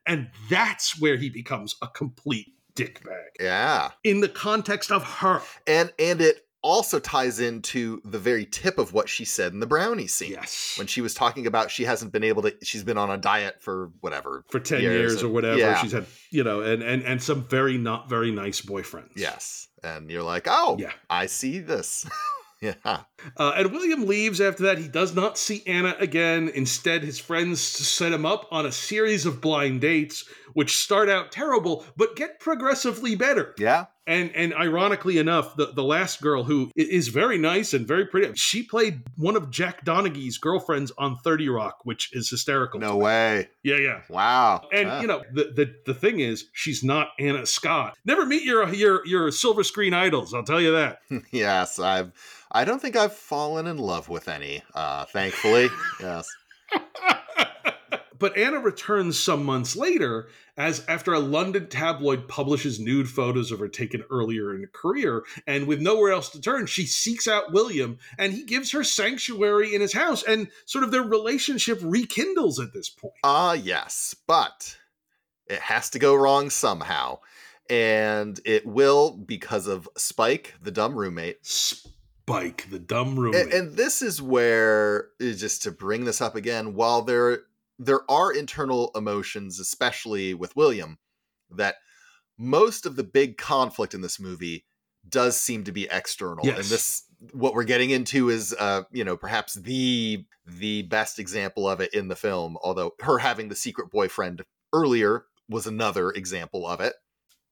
and 0.07 0.29
that's 0.51 1.01
where 1.01 1.17
he 1.17 1.31
becomes 1.31 1.77
a 1.81 1.89
complete 1.89 2.49
dickbag 2.75 3.29
Yeah. 3.41 3.91
in 4.05 4.21
the 4.21 4.29
context 4.29 4.91
of 4.93 5.03
her. 5.05 5.43
And 5.67 5.93
and 5.99 6.21
it 6.21 6.47
also 6.63 6.99
ties 6.99 7.39
into 7.41 8.01
the 8.05 8.19
very 8.19 8.45
tip 8.45 8.79
of 8.79 8.93
what 8.93 9.09
she 9.09 9.25
said 9.25 9.53
in 9.53 9.61
the 9.61 9.67
brownie 9.67 10.07
scene. 10.07 10.33
Yes. 10.33 10.75
When 10.77 10.87
she 10.87 11.01
was 11.01 11.15
talking 11.15 11.47
about 11.47 11.71
she 11.71 11.85
hasn't 11.85 12.13
been 12.13 12.25
able 12.25 12.43
to 12.43 12.55
she's 12.63 12.85
been 12.85 12.99
on 12.99 13.11
a 13.11 13.17
diet 13.17 13.63
for 13.63 13.91
whatever. 14.01 14.45
For 14.51 14.61
ten 14.61 14.81
years, 14.83 15.23
or 15.23 15.29
whatever, 15.29 15.59
Yeah. 15.59 15.81
she's 15.81 15.93
had 15.93 16.07
you 16.31 16.43
know, 16.45 16.61
and 16.63 16.83
and 16.83 17.03
and 17.03 17.23
some 17.23 17.45
very 17.45 17.79
not 17.79 18.09
very 18.09 18.31
nice 18.31 18.61
boyfriends. 18.61 19.13
Yes. 19.17 19.69
And 19.85 20.11
you're 20.11 20.23
like, 20.25 20.47
oh, 20.49 20.77
Yeah. 20.79 20.93
I 21.09 21.27
see 21.27 21.61
this. 21.61 22.05
yeah. 22.61 22.75
Uh, 23.37 23.53
and 23.57 23.71
William 23.73 24.07
leaves 24.07 24.41
after 24.41 24.65
that. 24.65 24.79
He 24.79 24.89
does 24.89 25.15
not 25.15 25.39
see 25.39 25.63
Anna 25.67 25.95
again. 26.01 26.49
Instead, 26.53 27.05
his 27.05 27.21
friends 27.21 27.61
set 27.61 28.13
him 28.13 28.27
up 28.27 28.49
on 28.51 28.67
a 28.67 28.73
series 28.73 29.25
of 29.27 29.41
blind 29.41 29.81
dates, 29.81 30.25
which 30.55 30.77
start 30.77 31.09
out 31.09 31.31
terrible 31.31 31.85
but 31.97 32.17
get 32.17 32.41
progressively 32.41 33.15
better. 33.15 33.55
Yeah. 33.59 33.87
And 34.09 34.35
and 34.35 34.55
ironically 34.55 35.19
enough, 35.19 35.55
the, 35.55 35.67
the 35.67 35.85
last 35.85 36.23
girl 36.23 36.43
who 36.43 36.73
is 36.75 37.09
very 37.09 37.37
nice 37.37 37.75
and 37.75 37.87
very 37.87 38.07
pretty, 38.07 38.33
she 38.35 38.63
played 38.63 39.03
one 39.17 39.37
of 39.37 39.51
Jack 39.51 39.85
Donaghy's 39.85 40.39
girlfriends 40.39 40.91
on 40.97 41.17
30 41.19 41.49
Rock, 41.51 41.81
which 41.85 42.09
is 42.15 42.31
hysterical. 42.31 42.81
No 42.81 42.97
way. 42.97 43.49
Yeah, 43.63 43.77
yeah. 43.77 44.01
Wow. 44.09 44.67
And 44.73 44.89
Huh. 44.89 44.99
you 45.03 45.07
know, 45.07 45.23
the, 45.33 45.53
the 45.55 45.75
the 45.87 45.95
thing 45.95 46.21
is, 46.21 46.47
she's 46.55 46.83
not 46.83 47.09
Anna 47.21 47.45
Scott. 47.45 47.97
Never 48.07 48.25
meet 48.25 48.43
your 48.45 48.67
your 48.73 49.07
your 49.07 49.31
silver 49.31 49.63
screen 49.63 49.93
idols, 49.93 50.33
I'll 50.33 50.43
tell 50.43 50.61
you 50.61 50.73
that. 50.73 51.01
yes, 51.31 51.79
I've 51.79 52.11
I 52.51 52.65
don't 52.65 52.81
think 52.81 52.97
I've 52.97 53.13
fallen 53.13 53.67
in 53.67 53.77
love 53.77 54.09
with 54.09 54.27
any, 54.27 54.63
uh, 54.75 55.05
thankfully. 55.05 55.69
yes. 56.01 56.27
but 58.19 58.37
Anna 58.37 58.59
returns 58.59 59.19
some 59.19 59.45
months 59.45 59.77
later 59.77 60.29
as 60.57 60.85
after 60.89 61.15
a 61.15 61.21
London 61.21 61.69
tabloid 61.69 62.29
publishes 62.29 62.81
nude 62.81 63.09
photos 63.09 63.53
of 63.53 63.61
her 63.61 63.69
taken 63.69 64.03
earlier 64.11 64.55
in 64.55 64.61
her 64.61 64.71
career, 64.73 65.25
and 65.47 65.67
with 65.67 65.81
nowhere 65.81 66.13
else 66.13 66.31
to 66.31 66.41
turn, 66.41 66.67
she 66.67 66.85
seeks 66.87 67.29
out 67.29 67.53
William 67.53 67.99
and 68.19 68.33
he 68.33 68.45
gives 68.45 68.73
her 68.73 68.83
sanctuary 68.83 69.75
in 69.75 69.81
his 69.81 69.93
house, 69.93 70.23
and 70.23 70.49
sort 70.67 70.85
of 70.85 70.91
their 70.91 71.03
relationship 71.03 71.79
rekindles 71.83 72.59
at 72.59 72.73
this 72.73 72.89
point. 72.89 73.15
Ah, 73.23 73.53
yes, 73.53 74.15
but 74.27 74.77
it 75.47 75.61
has 75.61 75.91
to 75.91 75.99
go 75.99 76.15
wrong 76.15 76.51
somehow. 76.51 77.19
And 77.71 78.41
it 78.47 78.67
will 78.67 79.11
because 79.11 79.67
of 79.67 79.89
Spike, 79.97 80.55
the 80.63 80.71
dumb 80.71 80.95
roommate. 80.95 81.45
Spike, 81.45 82.67
the 82.71 82.79
dumb 82.79 83.19
roommate. 83.19 83.43
And, 83.43 83.53
and 83.53 83.77
this 83.77 84.01
is 84.01 84.23
where, 84.23 85.09
uh, 85.21 85.33
just 85.33 85.65
to 85.65 85.71
bring 85.71 86.07
this 86.07 86.23
up 86.23 86.35
again, 86.35 86.75
while 86.75 87.03
there 87.03 87.41
there 87.79 88.11
are 88.11 88.33
internal 88.33 88.91
emotions, 88.95 89.61
especially 89.61 90.35
with 90.35 90.57
William, 90.57 90.99
that 91.51 91.77
most 92.37 92.87
of 92.87 92.97
the 92.97 93.05
big 93.05 93.37
conflict 93.37 93.95
in 93.95 94.01
this 94.01 94.21
movie 94.21 94.65
does 95.09 95.41
seem 95.41 95.65
to 95.65 95.73
be 95.73 95.89
external. 95.91 96.45
Yes. 96.45 96.59
And 96.59 96.67
this 96.67 97.03
what 97.33 97.55
we're 97.55 97.65
getting 97.65 97.91
into 97.91 98.31
is 98.31 98.55
uh, 98.59 98.83
you 98.93 99.05
know, 99.05 99.17
perhaps 99.17 99.55
the 99.55 100.25
the 100.47 100.83
best 100.83 101.19
example 101.19 101.69
of 101.69 101.81
it 101.81 101.93
in 101.95 102.09
the 102.09 102.17
film, 102.17 102.57
although 102.63 102.93
her 103.01 103.19
having 103.19 103.49
the 103.49 103.57
secret 103.57 103.91
boyfriend 103.91 104.43
earlier 104.73 105.25
was 105.49 105.67
another 105.67 106.11
example 106.11 106.67
of 106.67 106.81
it. 106.81 106.95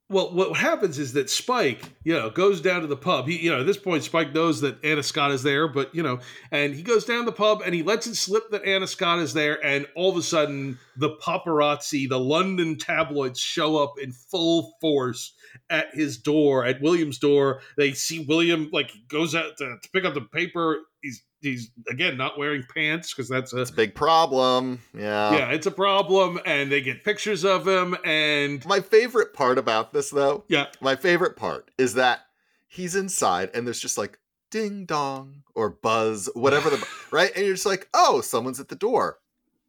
Well, 0.08 0.32
what 0.32 0.56
happens 0.56 1.00
is 1.00 1.14
that 1.14 1.28
Spike, 1.28 1.82
you 2.04 2.14
know, 2.14 2.30
goes 2.30 2.60
down 2.60 2.82
to 2.82 2.86
the 2.86 2.96
pub. 2.96 3.26
He, 3.26 3.38
you 3.38 3.50
know, 3.50 3.60
at 3.60 3.66
this 3.66 3.76
point, 3.76 4.04
Spike 4.04 4.32
knows 4.32 4.60
that 4.60 4.84
Anna 4.84 5.02
Scott 5.02 5.32
is 5.32 5.42
there, 5.42 5.66
but 5.66 5.92
you 5.92 6.02
know, 6.04 6.20
and 6.52 6.72
he 6.72 6.84
goes 6.84 7.04
down 7.04 7.24
the 7.24 7.32
pub 7.32 7.60
and 7.64 7.74
he 7.74 7.82
lets 7.82 8.06
it 8.06 8.14
slip 8.14 8.48
that 8.50 8.64
Anna 8.64 8.86
Scott 8.86 9.18
is 9.18 9.34
there, 9.34 9.64
and 9.66 9.84
all 9.96 10.12
of 10.12 10.16
a 10.16 10.22
sudden, 10.22 10.78
the 10.96 11.16
paparazzi, 11.16 12.08
the 12.08 12.20
London 12.20 12.78
tabloids, 12.78 13.40
show 13.40 13.82
up 13.82 13.94
in 14.00 14.12
full 14.12 14.76
force 14.80 15.32
at 15.70 15.92
his 15.92 16.18
door, 16.18 16.64
at 16.64 16.80
William's 16.80 17.18
door. 17.18 17.60
They 17.76 17.92
see 17.92 18.24
William 18.28 18.70
like 18.72 18.92
goes 19.08 19.34
out 19.34 19.56
to, 19.58 19.76
to 19.82 19.90
pick 19.92 20.04
up 20.04 20.14
the 20.14 20.20
paper. 20.20 20.82
He's 21.02 21.24
he's 21.40 21.70
again 21.90 22.16
not 22.16 22.38
wearing 22.38 22.64
pants 22.74 23.12
because 23.14 23.28
that's 23.28 23.52
a 23.52 23.66
Big 23.72 23.94
problem. 23.94 24.80
Yeah. 24.94 25.32
yeah, 25.32 25.50
it's 25.52 25.66
a 25.66 25.70
problem, 25.70 26.40
and 26.46 26.70
they 26.70 26.80
get 26.80 27.04
pictures 27.04 27.44
of 27.44 27.66
him, 27.66 27.96
and 28.04 28.64
My 28.66 28.80
favorite 28.80 29.32
part 29.34 29.58
about 29.58 29.92
this, 29.92 30.10
though, 30.10 30.44
yeah, 30.48 30.66
my 30.80 30.96
favorite 30.96 31.36
part 31.36 31.70
is 31.78 31.94
that 31.94 32.20
he's 32.68 32.94
inside 32.96 33.50
and 33.54 33.66
there's 33.66 33.80
just 33.80 33.96
like 33.96 34.18
ding 34.50 34.84
dong 34.86 35.42
or 35.54 35.70
buzz, 35.70 36.28
whatever 36.34 36.70
the 36.70 36.86
right, 37.10 37.30
and 37.34 37.44
you're 37.44 37.54
just 37.54 37.66
like, 37.66 37.88
oh, 37.94 38.20
someone's 38.20 38.60
at 38.60 38.68
the 38.68 38.76
door. 38.76 39.18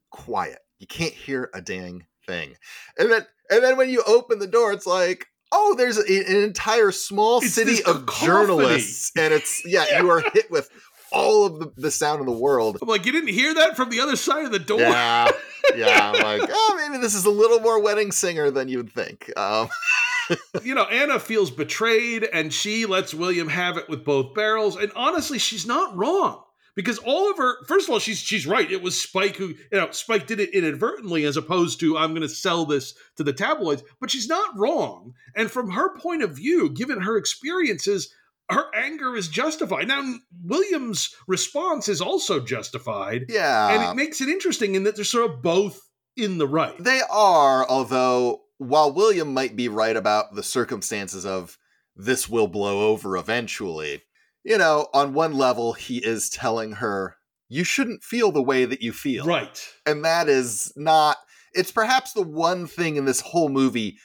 Quiet. 0.09 0.59
You 0.80 0.88
can't 0.88 1.13
hear 1.13 1.49
a 1.53 1.61
dang 1.61 2.05
thing. 2.26 2.55
And 2.97 3.11
then 3.11 3.26
and 3.49 3.63
then 3.63 3.78
when 3.78 3.89
you 3.89 4.03
open 4.05 4.39
the 4.39 4.47
door, 4.47 4.74
it's 4.74 4.86
like, 4.88 5.28
oh, 5.51 5.76
there's 5.78 5.97
a, 5.97 6.01
an 6.01 6.43
entire 6.43 6.91
small 6.91 7.39
It's 7.39 7.53
city 7.53 7.84
of 7.84 8.05
cacophony. 8.05 8.28
journalists, 8.28 9.11
and 9.18 9.34
it's 9.34 9.63
yeah, 9.65 9.99
you 10.01 10.09
are 10.09 10.22
hit 10.34 10.51
with 10.51 10.70
all 11.12 11.45
of 11.45 11.60
the, 11.60 11.72
the 11.78 11.91
sound 11.91 12.20
in 12.20 12.26
the 12.26 12.32
world. 12.32 12.78
I'm 12.82 12.88
like, 12.88 13.05
you 13.05 13.12
didn't 13.12 13.34
hear 13.34 13.53
that 13.53 13.76
from 13.76 13.89
the 13.89 13.99
other 13.99 14.16
side 14.16 14.45
of 14.45 14.51
the 14.51 14.60
door. 14.60 14.80
Yeah, 14.80 15.32
yeah. 15.76 16.12
I'm 16.14 16.22
like, 16.22 16.49
oh, 16.51 16.88
maybe 16.89 17.01
this 17.01 17.16
is 17.16 17.26
a 17.26 17.30
little 17.30 17.60
more 17.60 17.82
wedding 17.82 18.12
singer 18.12 18.51
than 18.51 18.68
you'd 18.68 18.91
think. 18.91 19.32
Um, 19.38 19.70
you 20.64 20.76
know, 20.76 20.84
Anna 20.84 21.20
feels 21.20 21.51
betrayed 21.51 22.24
and 22.24 22.53
she 22.53 22.86
lets 22.86 23.14
William 23.14 23.49
have 23.49 23.78
it 23.78 23.89
with 23.89 24.03
both 24.03 24.34
barrels. 24.34 24.76
And 24.76 24.91
honestly, 24.95 25.39
she's 25.39 25.66
not 25.66 25.95
wrong. 25.95 26.43
Because 26.76 26.99
all 26.99 27.32
of 27.32 27.38
her, 27.38 27.64
first 27.66 27.88
of 27.88 27.93
all, 27.93 27.97
she's 27.97 28.20
she's 28.20 28.45
right. 28.45 28.72
It 28.72 28.84
was 28.84 29.01
Spike 29.01 29.36
who, 29.36 29.47
you 29.47 29.58
know, 29.72 29.89
Spike 29.89 30.28
did 30.28 30.39
it 30.39 30.53
inadvertently 30.53 31.26
as 31.26 31.36
opposed 31.36 31.80
to 31.80 31.97
I'm 31.97 32.12
going 32.12 32.22
to 32.22 32.30
sell 32.30 32.66
this 32.66 32.93
to 33.16 33.24
the 33.24 33.34
tabloids. 33.34 33.82
But 33.99 34.12
she's 34.12 34.28
not 34.28 34.55
wrong. 34.55 35.16
And 35.36 35.49
from 35.49 35.72
her 35.72 35.97
point 35.97 36.22
of 36.22 36.36
view, 36.36 36.70
given 36.70 37.01
her 37.01 37.18
experiences, 37.18 38.14
her 38.50 38.74
anger 38.74 39.16
is 39.16 39.28
justified. 39.28 39.88
Now, 39.88 40.16
William's 40.43 41.14
response 41.28 41.89
is 41.89 42.02
also 42.02 42.39
justified. 42.39 43.26
Yeah. 43.30 43.70
And 43.70 43.84
it 43.84 43.95
makes 43.95 44.22
it 44.22 44.30
interesting 44.30 44.76
in 44.76 44.84
that 44.84 44.95
they're 44.95 45.06
sort 45.06 45.30
of 45.30 45.41
both 45.41 45.80
in 46.16 46.38
the 46.38 46.48
right. 46.48 46.76
They 46.82 47.02
are, 47.10 47.68
although 47.68 48.41
while 48.58 48.91
William 48.93 49.34
might 49.34 49.56
be 49.56 49.68
right 49.68 49.95
about 49.95 50.34
the 50.34 50.43
circumstances 50.43 51.26
of 51.26 51.58
this 51.95 52.30
will 52.30 52.48
blow 52.48 52.89
over 52.89 53.18
eventually, 53.18 54.04
you 54.43 54.58
know, 54.58 54.88
on 54.93 55.14
one 55.14 55.34
level, 55.34 55.74
he 55.74 55.98
is 55.98 56.30
telling 56.30 56.74
her, 56.74 57.18
you 57.50 57.64
shouldn't 57.64 58.04
feel 58.04 58.32
the 58.32 58.41
way 58.41 58.66
that 58.66 58.82
you 58.82 58.93
feel. 58.93 59.26
Right. 59.26 59.68
And 59.86 60.06
that 60.06 60.30
is 60.30 60.72
not, 60.76 61.18
it's 61.54 61.72
perhaps 61.72 62.14
the 62.14 62.22
one 62.22 62.68
thing 62.68 62.95
in 62.95 63.06
this 63.06 63.22
whole 63.22 63.50
movie 63.50 63.98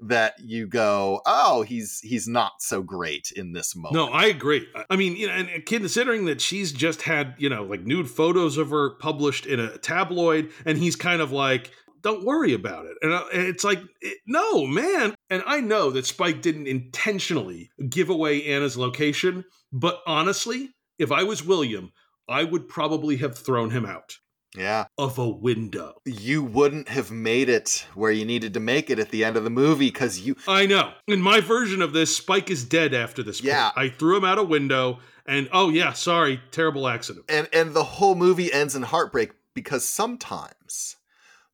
that 0.00 0.34
you 0.38 0.66
go, 0.66 1.20
oh, 1.26 1.62
he's 1.62 2.00
he's 2.00 2.28
not 2.28 2.52
so 2.60 2.82
great 2.82 3.32
in 3.34 3.52
this 3.52 3.74
moment. 3.74 3.94
No, 3.94 4.08
I 4.12 4.26
agree. 4.26 4.66
I 4.88 4.96
mean, 4.96 5.16
you 5.16 5.26
know, 5.26 5.32
and 5.32 5.66
considering 5.66 6.26
that 6.26 6.40
she's 6.40 6.72
just 6.72 7.02
had, 7.02 7.34
you 7.38 7.48
know, 7.48 7.64
like 7.64 7.84
nude 7.84 8.08
photos 8.10 8.56
of 8.58 8.70
her 8.70 8.90
published 8.90 9.46
in 9.46 9.58
a 9.60 9.76
tabloid, 9.78 10.50
and 10.64 10.78
he's 10.78 10.94
kind 10.96 11.20
of 11.20 11.32
like, 11.32 11.72
don't 12.02 12.24
worry 12.24 12.52
about 12.54 12.86
it. 12.86 12.96
And 13.02 13.12
uh, 13.12 13.24
and 13.32 13.42
it's 13.42 13.64
like, 13.64 13.80
it- 14.00 14.18
no, 14.26 14.66
man. 14.66 15.14
And 15.30 15.42
I 15.46 15.60
know 15.60 15.90
that 15.90 16.06
Spike 16.06 16.42
didn't 16.42 16.68
intentionally 16.68 17.70
give 17.88 18.08
away 18.08 18.44
Anna's 18.46 18.76
location, 18.76 19.44
but 19.72 20.00
honestly, 20.06 20.70
if 20.98 21.10
I 21.12 21.24
was 21.24 21.44
William, 21.44 21.92
I 22.28 22.44
would 22.44 22.68
probably 22.68 23.16
have 23.16 23.36
thrown 23.36 23.70
him 23.70 23.84
out 23.86 24.16
Yeah. 24.58 24.86
of 24.98 25.18
a 25.18 25.28
window. 25.28 26.00
You 26.04 26.42
wouldn't 26.42 26.88
have 26.88 27.10
made 27.10 27.48
it 27.48 27.86
where 27.94 28.10
you 28.10 28.24
needed 28.24 28.54
to 28.54 28.60
make 28.60 28.90
it 28.90 28.98
at 28.98 29.10
the 29.10 29.24
end 29.24 29.36
of 29.36 29.44
the 29.44 29.50
movie 29.50 29.86
because 29.88 30.20
you 30.20 30.36
I 30.48 30.66
know. 30.66 30.92
In 31.06 31.20
my 31.22 31.40
version 31.40 31.80
of 31.80 31.92
this, 31.92 32.16
Spike 32.16 32.50
is 32.50 32.64
dead 32.64 32.92
after 32.94 33.22
this. 33.22 33.40
point. 33.40 33.48
Yeah. 33.52 33.70
I 33.76 33.88
threw 33.88 34.16
him 34.16 34.24
out 34.24 34.38
a 34.38 34.42
window, 34.42 34.98
and 35.26 35.48
oh 35.52 35.68
yeah, 35.70 35.92
sorry, 35.92 36.40
terrible 36.50 36.88
accident. 36.88 37.24
and 37.28 37.48
and 37.52 37.72
the 37.74 37.84
whole 37.84 38.14
movie 38.14 38.52
ends 38.52 38.74
in 38.74 38.82
heartbreak 38.82 39.30
because 39.54 39.84
sometimes 39.88 40.96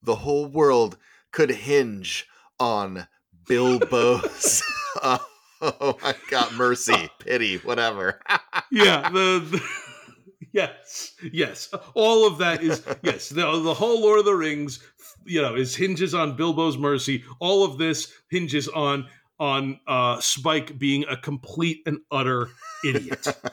the 0.02 0.16
whole 0.16 0.46
world 0.46 0.96
could 1.32 1.50
hinge 1.50 2.26
on 2.61 3.07
Bilbo's 3.48 4.62
oh 5.02 5.98
my 6.02 6.14
god 6.30 6.52
mercy 6.55 7.11
pity 7.18 7.57
whatever 7.59 8.20
yeah 8.70 9.09
the, 9.11 9.38
the- 9.50 9.62
yes 10.55 11.14
yes. 11.32 11.74
All 11.94 12.26
of 12.26 12.38
that 12.38 12.62
is 12.62 12.82
yes 13.02 13.28
the, 13.28 13.61
the 13.61 13.74
whole 13.74 14.00
lord 14.00 14.20
of 14.20 14.24
the 14.24 14.34
rings 14.34 14.80
you 15.24 15.42
know 15.42 15.55
is 15.55 15.76
hinges 15.76 16.14
on 16.14 16.36
bilbo's 16.36 16.78
mercy. 16.78 17.24
All 17.40 17.64
of 17.64 17.76
this 17.76 18.11
hinges 18.30 18.68
on 18.68 19.07
on 19.38 19.80
uh 19.86 20.20
spike 20.20 20.78
being 20.78 21.05
a 21.11 21.16
complete 21.16 21.82
and 21.84 21.98
utter 22.11 22.48
idiot. 22.84 23.26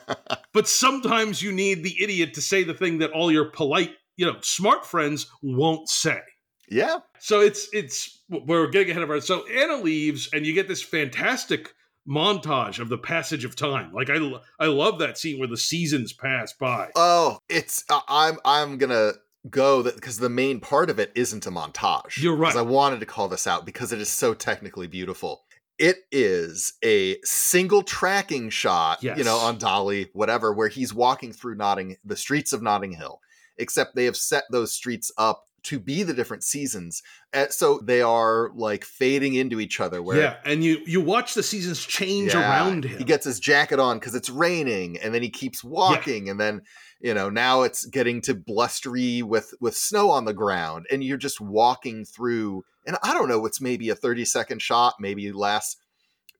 But 0.54 0.68
sometimes 0.68 1.40
you 1.40 1.50
need 1.50 1.82
the 1.82 1.96
idiot 1.98 2.34
to 2.34 2.42
say 2.42 2.62
the 2.62 2.74
thing 2.74 2.98
that 2.98 3.10
all 3.12 3.32
your 3.32 3.46
polite 3.46 3.92
you 4.16 4.26
know 4.26 4.36
smart 4.42 4.84
friends 4.86 5.26
won't 5.42 5.88
say. 5.88 6.20
Yeah. 6.68 6.98
So 7.18 7.40
it's 7.40 7.68
it's 7.72 8.22
we're 8.28 8.68
getting 8.68 8.90
ahead 8.90 9.02
of 9.02 9.10
ourselves. 9.10 9.46
so 9.46 9.52
Anna 9.54 9.82
leaves 9.82 10.28
and 10.32 10.46
you 10.46 10.52
get 10.52 10.68
this 10.68 10.82
fantastic 10.82 11.74
montage 12.08 12.78
of 12.78 12.88
the 12.88 12.98
passage 12.98 13.44
of 13.44 13.54
time. 13.56 13.92
Like 13.92 14.10
I 14.10 14.18
I 14.58 14.66
love 14.66 14.98
that 14.98 15.18
scene 15.18 15.38
where 15.38 15.48
the 15.48 15.56
seasons 15.56 16.12
pass 16.12 16.52
by. 16.52 16.90
oh 16.96 17.38
it's 17.48 17.84
uh, 17.90 18.00
i'm 18.08 18.38
i'm 18.44 18.78
gonna 18.78 19.12
go 19.50 19.82
that 19.82 19.94
because 19.94 20.18
the 20.18 20.28
main 20.28 20.60
part 20.60 20.90
of 20.90 20.98
it 20.98 21.12
isn't 21.14 21.46
a 21.46 21.50
montage 21.50 22.20
You're 22.22 22.36
right. 22.36 22.54
i 22.56 22.62
wanted 22.62 23.00
to 23.00 23.06
call 23.06 23.28
this 23.28 23.46
out 23.46 23.64
because 23.66 23.92
it 23.92 24.00
is 24.00 24.08
so 24.08 24.34
technically 24.34 24.86
beautiful 24.86 25.42
it 25.78 25.96
is 26.12 26.74
a 26.84 27.16
single 27.24 27.82
tracking 27.82 28.50
shot 28.50 29.02
you 29.02 29.24
know 29.24 29.36
on 29.36 29.58
dolly 29.58 30.10
whatever 30.12 30.52
where 30.52 30.68
he's 30.68 30.94
walking 30.94 31.32
through 31.32 31.56
notting 31.56 31.96
the 32.04 32.16
streets 32.16 32.52
of 32.52 32.62
notting 32.62 32.92
hill 32.92 33.20
except 33.58 33.94
they 33.94 34.04
have 34.04 34.16
set 34.16 34.44
those 34.50 34.72
streets 34.72 35.10
up 35.18 35.44
to 35.64 35.78
be 35.78 36.02
the 36.02 36.14
different 36.14 36.42
seasons 36.42 37.02
Uh, 37.32 37.48
so 37.48 37.80
they 37.82 38.02
are 38.02 38.50
like 38.54 38.84
fading 38.84 39.34
into 39.34 39.60
each 39.60 39.80
other 39.80 40.02
where 40.02 40.20
yeah, 40.20 40.36
and 40.44 40.62
you 40.62 40.80
you 40.86 41.00
watch 41.00 41.34
the 41.34 41.42
seasons 41.42 41.80
change 41.84 42.34
yeah, 42.34 42.40
around 42.40 42.84
him. 42.84 42.98
He 42.98 43.04
gets 43.04 43.24
his 43.24 43.40
jacket 43.40 43.78
on 43.78 43.98
because 43.98 44.14
it's 44.14 44.28
raining, 44.28 44.98
and 44.98 45.14
then 45.14 45.22
he 45.22 45.30
keeps 45.30 45.64
walking, 45.64 46.28
and 46.28 46.38
then 46.38 46.62
you 47.00 47.14
know 47.14 47.30
now 47.30 47.62
it's 47.62 47.86
getting 47.86 48.20
to 48.22 48.34
blustery 48.34 49.22
with 49.22 49.54
with 49.60 49.76
snow 49.76 50.10
on 50.10 50.24
the 50.24 50.34
ground, 50.34 50.86
and 50.90 51.02
you're 51.02 51.16
just 51.16 51.40
walking 51.40 52.04
through. 52.04 52.64
And 52.86 52.96
I 53.02 53.14
don't 53.14 53.28
know, 53.28 53.46
it's 53.46 53.60
maybe 53.60 53.88
a 53.88 53.94
thirty 53.94 54.24
second 54.24 54.60
shot, 54.60 54.94
maybe 54.98 55.32
less, 55.32 55.76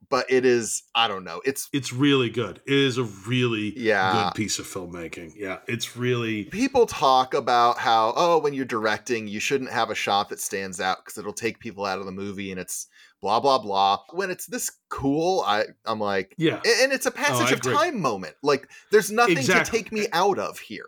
but 0.08 0.26
it 0.30 0.44
is. 0.44 0.82
I 0.94 1.08
don't 1.08 1.24
know. 1.24 1.40
It's 1.44 1.68
it's 1.72 1.92
really 1.92 2.30
good. 2.30 2.60
It 2.66 2.74
is 2.74 2.98
a 2.98 3.04
really 3.04 3.78
Yeah. 3.78 4.12
good 4.12 4.34
piece 4.34 4.58
of 4.58 4.66
filmmaking. 4.66 5.32
Yeah, 5.36 5.58
it's 5.68 5.96
really 5.96 6.44
people 6.44 6.86
talk 6.86 7.34
about 7.34 7.78
how 7.78 8.12
oh 8.16 8.38
when 8.38 8.52
you're 8.54 8.64
directing 8.64 9.28
you 9.28 9.40
shouldn't 9.40 9.70
have 9.70 9.90
a 9.90 9.94
shot 9.94 10.28
that 10.30 10.40
stands 10.40 10.80
out 10.80 10.98
because 11.04 11.18
it'll 11.18 11.32
take 11.32 11.58
people 11.60 11.84
out 11.84 11.98
of 11.98 12.06
the 12.06 12.12
movie 12.12 12.50
and 12.50 12.60
it's 12.60 12.86
blah 13.20 13.38
blah 13.40 13.58
blah 13.58 13.98
when 14.12 14.30
it's 14.30 14.46
this 14.46 14.70
cool 14.92 15.42
i 15.46 15.64
i'm 15.86 15.98
like 15.98 16.34
Yeah. 16.36 16.56
and 16.82 16.92
it's 16.92 17.06
a 17.06 17.10
passage 17.10 17.48
I 17.50 17.54
of 17.54 17.62
time 17.62 18.00
moment 18.00 18.36
like 18.42 18.68
there's 18.90 19.10
nothing 19.10 19.38
Exactly. 19.38 19.78
to 19.78 19.84
take 19.84 19.92
me 19.92 20.06
out 20.12 20.38
of 20.38 20.58
here 20.58 20.86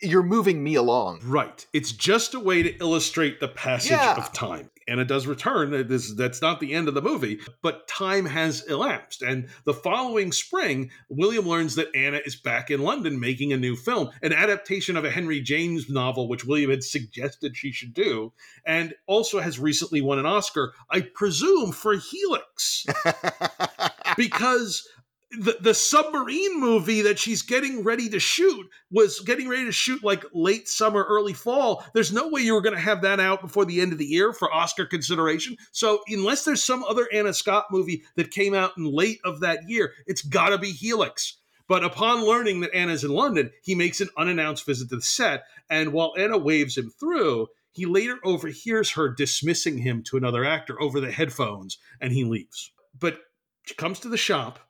you're 0.00 0.24
moving 0.24 0.64
me 0.64 0.74
along. 0.74 1.20
Right. 1.24 1.64
It's 1.72 1.92
just 1.92 2.34
a 2.34 2.40
way 2.40 2.64
to 2.64 2.76
illustrate 2.78 3.38
the 3.38 3.46
passage 3.46 3.92
Yeah. 3.92 4.16
of 4.16 4.32
time. 4.32 4.70
and 4.88 5.00
it 5.00 5.08
does 5.08 5.26
return. 5.26 5.88
This, 5.88 6.14
that's 6.14 6.40
not 6.40 6.60
the 6.60 6.72
end 6.72 6.86
of 6.86 6.94
the 6.94 7.02
movie, 7.02 7.40
but 7.60 7.88
time 7.88 8.24
has 8.26 8.62
elapsed. 8.66 9.20
And 9.22 9.48
the 9.64 9.74
following 9.74 10.30
spring, 10.30 10.90
William 11.08 11.44
learns 11.44 11.74
that 11.74 11.88
Anna 11.94 12.20
is 12.24 12.36
back 12.36 12.70
in 12.70 12.82
London 12.82 13.18
making 13.18 13.52
a 13.52 13.56
new 13.56 13.74
film, 13.74 14.10
an 14.22 14.32
adaptation 14.32 14.96
of 14.96 15.04
a 15.04 15.10
Henry 15.10 15.40
James 15.40 15.88
novel, 15.88 16.28
which 16.28 16.44
William 16.44 16.70
had 16.70 16.84
suggested 16.84 17.56
she 17.56 17.72
should 17.72 17.94
do, 17.94 18.32
and 18.64 18.94
also 19.08 19.40
has 19.40 19.58
recently 19.58 20.00
won 20.00 20.20
an 20.20 20.26
Oscar, 20.26 20.72
I 20.88 21.00
presume, 21.00 21.72
for 21.72 21.94
Helix. 21.96 22.86
because 24.16 24.86
the, 25.32 25.56
the 25.60 25.74
submarine 25.74 26.60
movie 26.60 27.02
that 27.02 27.18
she's 27.18 27.42
getting 27.42 27.82
ready 27.82 28.08
to 28.08 28.20
shoot 28.20 28.66
was 28.90 29.20
getting 29.20 29.48
ready 29.48 29.64
to 29.64 29.72
shoot 29.72 30.02
like 30.04 30.24
late 30.32 30.68
summer, 30.68 31.04
early 31.08 31.32
fall. 31.32 31.84
There's 31.94 32.12
no 32.12 32.28
way 32.28 32.42
you 32.42 32.54
were 32.54 32.60
going 32.60 32.74
to 32.74 32.80
have 32.80 33.02
that 33.02 33.20
out 33.20 33.42
before 33.42 33.64
the 33.64 33.80
end 33.80 33.92
of 33.92 33.98
the 33.98 34.06
year 34.06 34.32
for 34.32 34.52
Oscar 34.52 34.86
consideration. 34.86 35.56
So, 35.72 36.00
unless 36.08 36.44
there's 36.44 36.62
some 36.62 36.84
other 36.84 37.08
Anna 37.12 37.34
Scott 37.34 37.66
movie 37.70 38.04
that 38.16 38.30
came 38.30 38.54
out 38.54 38.72
in 38.76 38.84
late 38.84 39.18
of 39.24 39.40
that 39.40 39.68
year, 39.68 39.92
it's 40.06 40.22
got 40.22 40.50
to 40.50 40.58
be 40.58 40.70
Helix. 40.70 41.38
But 41.68 41.84
upon 41.84 42.24
learning 42.24 42.60
that 42.60 42.74
Anna's 42.74 43.02
in 43.02 43.10
London, 43.10 43.50
he 43.62 43.74
makes 43.74 44.00
an 44.00 44.08
unannounced 44.16 44.64
visit 44.64 44.88
to 44.90 44.96
the 44.96 45.02
set. 45.02 45.44
And 45.68 45.92
while 45.92 46.14
Anna 46.16 46.38
waves 46.38 46.78
him 46.78 46.90
through, 46.90 47.48
he 47.72 47.86
later 47.86 48.18
overhears 48.24 48.92
her 48.92 49.08
dismissing 49.08 49.78
him 49.78 50.02
to 50.04 50.16
another 50.16 50.44
actor 50.44 50.80
over 50.80 51.00
the 51.00 51.10
headphones 51.10 51.78
and 52.00 52.12
he 52.12 52.24
leaves. 52.24 52.70
But 52.98 53.18
she 53.64 53.74
comes 53.74 54.00
to 54.00 54.08
the 54.08 54.16
shop 54.16 54.60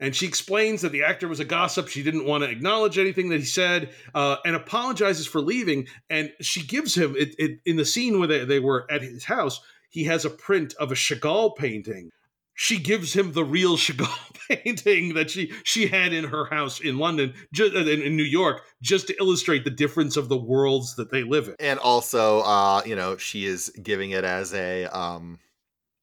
and 0.00 0.14
she 0.14 0.26
explains 0.26 0.82
that 0.82 0.92
the 0.92 1.04
actor 1.04 1.28
was 1.28 1.40
a 1.40 1.44
gossip. 1.44 1.88
She 1.88 2.02
didn't 2.02 2.26
want 2.26 2.44
to 2.44 2.50
acknowledge 2.50 2.98
anything 2.98 3.28
that 3.30 3.40
he 3.40 3.46
said 3.46 3.90
uh, 4.14 4.36
and 4.44 4.54
apologizes 4.54 5.26
for 5.26 5.40
leaving. 5.40 5.88
And 6.10 6.32
she 6.40 6.62
gives 6.62 6.94
him, 6.94 7.14
it, 7.16 7.34
it, 7.38 7.60
in 7.64 7.76
the 7.76 7.84
scene 7.84 8.18
where 8.18 8.28
they, 8.28 8.44
they 8.44 8.60
were 8.60 8.86
at 8.90 9.02
his 9.02 9.24
house, 9.24 9.60
he 9.90 10.04
has 10.04 10.24
a 10.24 10.30
print 10.30 10.74
of 10.78 10.92
a 10.92 10.94
Chagall 10.94 11.56
painting. 11.56 12.10
She 12.54 12.78
gives 12.78 13.12
him 13.12 13.32
the 13.32 13.44
real 13.44 13.76
Chagall 13.76 14.08
painting 14.48 15.14
that 15.14 15.30
she 15.30 15.52
she 15.64 15.86
had 15.86 16.12
in 16.12 16.24
her 16.24 16.46
house 16.46 16.80
in 16.80 16.98
London, 16.98 17.34
just, 17.52 17.74
in, 17.74 18.02
in 18.02 18.16
New 18.16 18.22
York, 18.22 18.62
just 18.82 19.06
to 19.08 19.16
illustrate 19.18 19.64
the 19.64 19.70
difference 19.70 20.16
of 20.16 20.28
the 20.28 20.36
worlds 20.36 20.96
that 20.96 21.10
they 21.10 21.22
live 21.22 21.48
in. 21.48 21.54
And 21.58 21.78
also, 21.78 22.40
uh, 22.40 22.82
you 22.84 22.96
know, 22.96 23.16
she 23.16 23.46
is 23.46 23.70
giving 23.82 24.10
it 24.10 24.24
as 24.24 24.54
a, 24.54 24.84
um, 24.86 25.38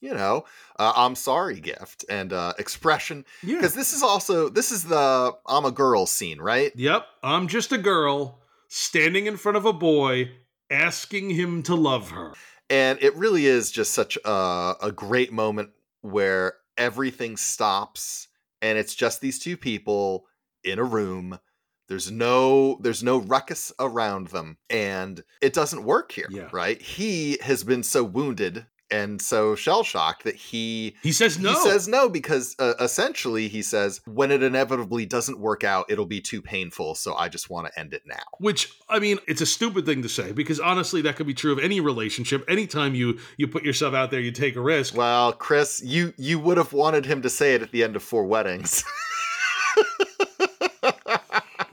you 0.04 0.14
know, 0.14 0.43
uh, 0.78 0.91
I'm 0.97 1.16
sorry 1.16 1.62
gift 1.62 2.04
and 2.10 2.34
uh, 2.34 2.54
expression. 2.60 3.24
Yeah. 3.41 3.56
Because 3.56 3.74
this 3.74 3.93
is 3.93 4.04
also 4.04 4.49
this 4.49 4.72
is 4.72 4.84
the 4.84 5.32
I'm 5.47 5.64
a 5.66 5.72
girl 5.72 6.06
scene, 6.06 6.39
right? 6.41 6.74
Yep, 6.76 7.06
I'm 7.24 7.47
just 7.47 7.72
a 7.72 7.78
girl 7.78 8.39
standing 8.68 9.26
in 9.28 9.38
front 9.38 9.56
of 9.58 9.66
a 9.66 9.72
boy 9.74 10.30
asking 10.70 11.30
him 11.30 11.64
to 11.64 11.76
love 11.76 12.10
her. 12.12 12.34
And 12.70 12.99
it 13.01 13.16
really 13.16 13.45
is 13.45 13.72
just 13.72 13.93
such 13.93 14.18
a, 14.26 14.76
a 14.82 14.91
great 14.93 15.32
moment 15.32 15.70
where 16.01 16.56
everything 16.78 17.38
stops 17.38 18.28
and 18.62 18.78
it's 18.78 18.95
just 18.95 19.22
these 19.22 19.39
two 19.39 19.56
people 19.56 20.26
in 20.64 20.80
a 20.80 20.84
room. 20.84 21.39
There's 21.88 22.12
no 22.12 22.78
there's 22.82 23.04
no 23.04 23.20
ruckus 23.20 23.72
around 23.80 24.28
them 24.30 24.58
and 24.70 25.24
it 25.41 25.54
doesn't 25.54 25.84
work 25.86 26.12
here, 26.12 26.28
Yeah. 26.30 26.49
right? 26.51 26.82
He 26.82 27.38
has 27.41 27.64
been 27.64 27.84
so 27.84 28.04
wounded 28.04 28.66
and 28.93 29.19
so 29.19 29.55
shell 29.55 29.83
shocked 29.83 30.23
that 30.23 30.35
he 30.35 30.95
He 31.01 31.11
says 31.11 31.39
no. 31.39 31.49
He 31.49 31.55
says 31.69 31.87
no 31.87 32.07
because 32.09 32.55
uh, 32.59 32.75
essentially 32.79 33.47
he 33.47 33.63
says 33.63 34.01
when 34.05 34.31
it 34.31 34.43
inevitably 34.43 35.05
doesn't 35.07 35.39
work 35.39 35.63
out, 35.63 35.87
it'll 35.89 36.05
be 36.05 36.21
too 36.21 36.41
painful, 36.41 36.93
so 36.93 37.15
I 37.15 37.27
just 37.27 37.49
want 37.49 37.67
to 37.67 37.79
end 37.79 37.93
it 37.93 38.03
now. 38.05 38.23
Which 38.37 38.71
I 38.87 38.99
mean, 38.99 39.17
it's 39.27 39.41
a 39.41 39.47
stupid 39.47 39.85
thing 39.85 40.03
to 40.03 40.09
say 40.09 40.31
because 40.31 40.59
honestly, 40.59 41.01
that 41.01 41.15
could 41.15 41.27
be 41.27 41.33
true 41.33 41.51
of 41.51 41.59
any 41.59 41.79
relationship. 41.79 42.45
Anytime 42.47 42.93
you 42.93 43.17
you 43.35 43.47
put 43.47 43.63
yourself 43.63 43.95
out 43.95 44.11
there, 44.11 44.19
you 44.19 44.31
take 44.31 44.55
a 44.55 44.61
risk. 44.61 44.95
Well, 44.95 45.33
Chris, 45.33 45.81
you 45.83 46.13
you 46.17 46.37
would 46.39 46.57
have 46.57 46.71
wanted 46.71 47.05
him 47.05 47.23
to 47.23 47.29
say 47.29 47.55
it 47.55 47.63
at 47.63 47.71
the 47.71 47.83
end 47.83 47.95
of 47.95 48.03
Four 48.03 48.25
Weddings. 48.25 48.83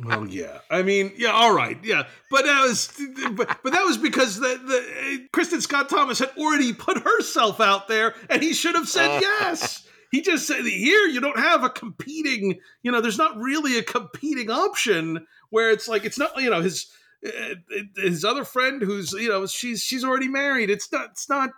Well, 0.05 0.27
yeah. 0.27 0.59
I 0.71 0.83
mean, 0.83 1.13
yeah, 1.17 1.31
all 1.31 1.55
right, 1.55 1.79
yeah. 1.83 2.05
But 2.31 2.45
that 2.45 2.63
was, 2.63 2.93
but, 3.33 3.59
but 3.63 3.73
that 3.73 3.85
was 3.85 3.99
because 3.99 4.37
the, 4.39 4.61
the 4.65 5.29
Kristin 5.33 5.61
Scott 5.61 5.89
Thomas 5.89 6.19
had 6.19 6.31
already 6.39 6.73
put 6.73 6.99
herself 6.99 7.61
out 7.61 7.89
there, 7.89 8.15
and 8.29 8.43
he 8.43 8.53
should 8.53 8.75
have 8.75 8.89
said 8.89 9.21
yes. 9.21 9.87
He 10.11 10.23
just 10.23 10.47
said, 10.47 10.65
"Here, 10.65 11.07
you 11.07 11.21
don't 11.21 11.39
have 11.39 11.65
a 11.65 11.71
competing. 11.71 12.59
You 12.83 12.93
know, 12.93 13.01
there's 13.01 13.19
not 13.19 13.37
really 13.37 13.79
a 13.79 13.83
competing 13.83 14.51
option 14.51 15.27
where 15.51 15.71
it's 15.71 15.87
like 15.89 16.05
it's 16.05 16.19
not. 16.19 16.41
You 16.41 16.51
know, 16.51 16.63
his 16.63 16.87
uh, 17.27 17.55
his 17.97 18.25
other 18.25 18.45
friend 18.45 18.83
who's 18.83 19.13
you 19.13 19.29
know 19.29 19.47
she's 19.47 19.83
she's 19.83 20.05
already 20.05 20.29
married. 20.29 20.71
It's 20.71 20.91
not. 20.93 21.11
It's 21.11 21.29
not. 21.29 21.51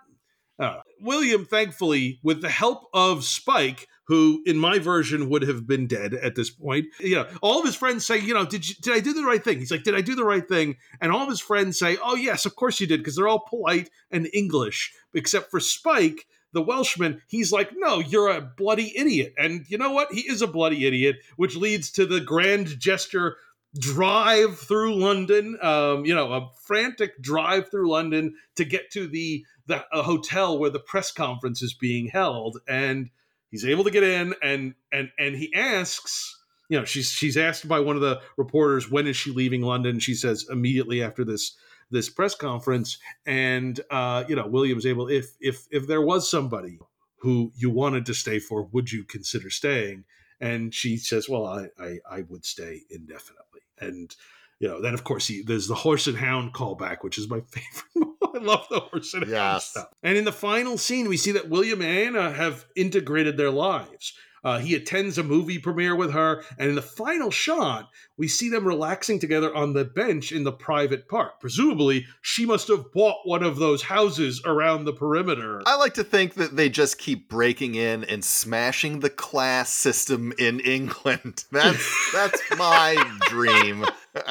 Uh, 0.59 0.81
William, 1.01 1.45
thankfully, 1.45 2.19
with 2.21 2.41
the 2.41 2.49
help 2.49 2.83
of 2.93 3.23
Spike, 3.23 3.87
who 4.13 4.43
in 4.45 4.59
my 4.59 4.77
version 4.77 5.27
would 5.27 5.41
have 5.41 5.65
been 5.65 5.87
dead 5.87 6.13
at 6.13 6.35
this 6.35 6.51
point, 6.51 6.85
you 6.99 7.15
know, 7.15 7.27
all 7.41 7.57
of 7.57 7.65
his 7.65 7.75
friends 7.75 8.05
say, 8.05 8.19
you 8.19 8.31
know, 8.31 8.45
did 8.45 8.69
you, 8.69 8.75
did 8.79 8.93
I 8.93 8.99
do 8.99 9.11
the 9.11 9.23
right 9.23 9.43
thing? 9.43 9.57
He's 9.57 9.71
like, 9.71 9.81
did 9.81 9.95
I 9.95 10.01
do 10.01 10.13
the 10.13 10.23
right 10.23 10.47
thing? 10.47 10.77
And 11.01 11.11
all 11.11 11.23
of 11.23 11.29
his 11.29 11.39
friends 11.39 11.79
say, 11.79 11.97
oh 12.03 12.15
yes, 12.15 12.45
of 12.45 12.55
course 12.55 12.79
you 12.79 12.85
did, 12.85 12.99
because 12.99 13.15
they're 13.15 13.27
all 13.27 13.49
polite 13.49 13.89
and 14.11 14.29
English, 14.31 14.93
except 15.15 15.49
for 15.49 15.59
Spike. 15.59 16.27
The 16.51 16.61
Welshman, 16.61 17.23
he's 17.27 17.51
like, 17.51 17.71
no, 17.75 17.97
you're 17.97 18.29
a 18.29 18.39
bloody 18.39 18.95
idiot. 18.95 19.33
And 19.39 19.65
you 19.67 19.79
know 19.79 19.91
what? 19.91 20.13
He 20.13 20.21
is 20.21 20.43
a 20.43 20.47
bloody 20.47 20.85
idiot, 20.85 21.15
which 21.35 21.55
leads 21.55 21.89
to 21.93 22.05
the 22.05 22.21
grand 22.21 22.79
gesture 22.79 23.37
drive 23.79 24.59
through 24.59 24.93
London, 24.93 25.57
um, 25.63 26.05
you 26.05 26.13
know, 26.13 26.31
a 26.31 26.51
frantic 26.67 27.19
drive 27.19 27.71
through 27.71 27.89
London 27.89 28.35
to 28.57 28.65
get 28.65 28.91
to 28.91 29.07
the 29.07 29.43
the 29.65 29.83
hotel 29.91 30.59
where 30.59 30.69
the 30.69 30.79
press 30.79 31.11
conference 31.11 31.63
is 31.63 31.73
being 31.73 32.09
held, 32.09 32.59
and 32.67 33.09
he's 33.53 33.65
able 33.65 33.83
to 33.83 33.91
get 33.91 34.03
in, 34.03 34.33
and 34.41 34.73
and 34.91 35.11
and 35.19 35.35
he 35.35 35.53
asks, 35.53 36.43
you 36.69 36.77
know, 36.77 36.83
she's 36.83 37.11
she's 37.11 37.37
asked 37.37 37.67
by 37.67 37.79
one 37.79 37.95
of 37.95 38.01
the 38.01 38.19
reporters 38.35 38.89
when 38.89 39.05
is 39.05 39.15
she 39.15 39.31
leaving 39.31 39.61
London. 39.61 39.99
She 39.99 40.15
says 40.15 40.47
immediately 40.49 41.03
after 41.03 41.23
this 41.23 41.55
this 41.91 42.09
press 42.09 42.33
conference, 42.33 42.97
and 43.27 43.79
uh, 43.91 44.23
you 44.27 44.35
know, 44.35 44.47
William's 44.47 44.87
able 44.87 45.07
if 45.07 45.35
if 45.39 45.67
if 45.71 45.87
there 45.87 46.01
was 46.01 46.29
somebody 46.29 46.79
who 47.17 47.53
you 47.55 47.69
wanted 47.69 48.07
to 48.07 48.13
stay 48.13 48.39
for, 48.39 48.63
would 48.73 48.91
you 48.91 49.03
consider 49.03 49.49
staying? 49.51 50.03
And 50.41 50.73
she 50.73 50.97
says, 50.97 51.29
"Well, 51.29 51.45
I 51.45 51.67
I, 51.79 51.99
I 52.09 52.21
would 52.23 52.45
stay 52.45 52.81
indefinitely." 52.89 53.61
And 53.79 54.15
you 54.59 54.67
know, 54.67 54.81
then 54.81 54.93
of 54.93 55.03
course 55.03 55.27
he, 55.27 55.41
there's 55.41 55.67
the 55.67 55.75
horse 55.75 56.07
and 56.07 56.17
hound 56.17 56.53
callback, 56.53 56.97
which 57.01 57.17
is 57.17 57.29
my 57.29 57.41
favorite. 57.47 58.09
I 58.35 58.37
love 58.39 58.65
the 58.69 58.79
horse 58.79 59.13
and 59.13 59.23
hound 59.23 59.61
stuff. 59.61 59.89
And 60.01 60.17
in 60.17 60.25
the 60.25 60.31
final 60.31 60.77
scene, 60.77 61.07
we 61.07 61.17
see 61.17 61.31
that 61.31 61.49
William 61.49 61.81
and 61.81 62.15
Anna 62.15 62.31
have 62.31 62.65
integrated 62.75 63.37
their 63.37 63.51
lives. 63.51 64.13
Uh, 64.43 64.59
he 64.59 64.75
attends 64.75 65.17
a 65.17 65.23
movie 65.23 65.57
premiere 65.57 65.95
with 65.95 66.11
her, 66.11 66.43
and 66.57 66.69
in 66.69 66.75
the 66.75 66.81
final 66.81 67.31
shot, 67.31 67.89
we 68.17 68.27
see 68.27 68.49
them 68.49 68.67
relaxing 68.67 69.19
together 69.19 69.53
on 69.55 69.73
the 69.73 69.85
bench 69.85 70.31
in 70.31 70.43
the 70.43 70.51
private 70.51 71.07
park. 71.07 71.39
Presumably, 71.39 72.05
she 72.21 72.45
must 72.45 72.67
have 72.67 72.91
bought 72.91 73.17
one 73.25 73.43
of 73.43 73.57
those 73.57 73.83
houses 73.83 74.41
around 74.45 74.85
the 74.85 74.93
perimeter. 74.93 75.61
I 75.65 75.77
like 75.77 75.93
to 75.95 76.03
think 76.03 76.33
that 76.35 76.55
they 76.55 76.69
just 76.69 76.97
keep 76.97 77.29
breaking 77.29 77.75
in 77.75 78.03
and 78.03 78.23
smashing 78.23 78.99
the 78.99 79.09
class 79.09 79.73
system 79.73 80.33
in 80.37 80.59
England. 80.61 81.45
That's 81.51 82.11
that's 82.11 82.41
my 82.57 83.17
dream. 83.27 83.85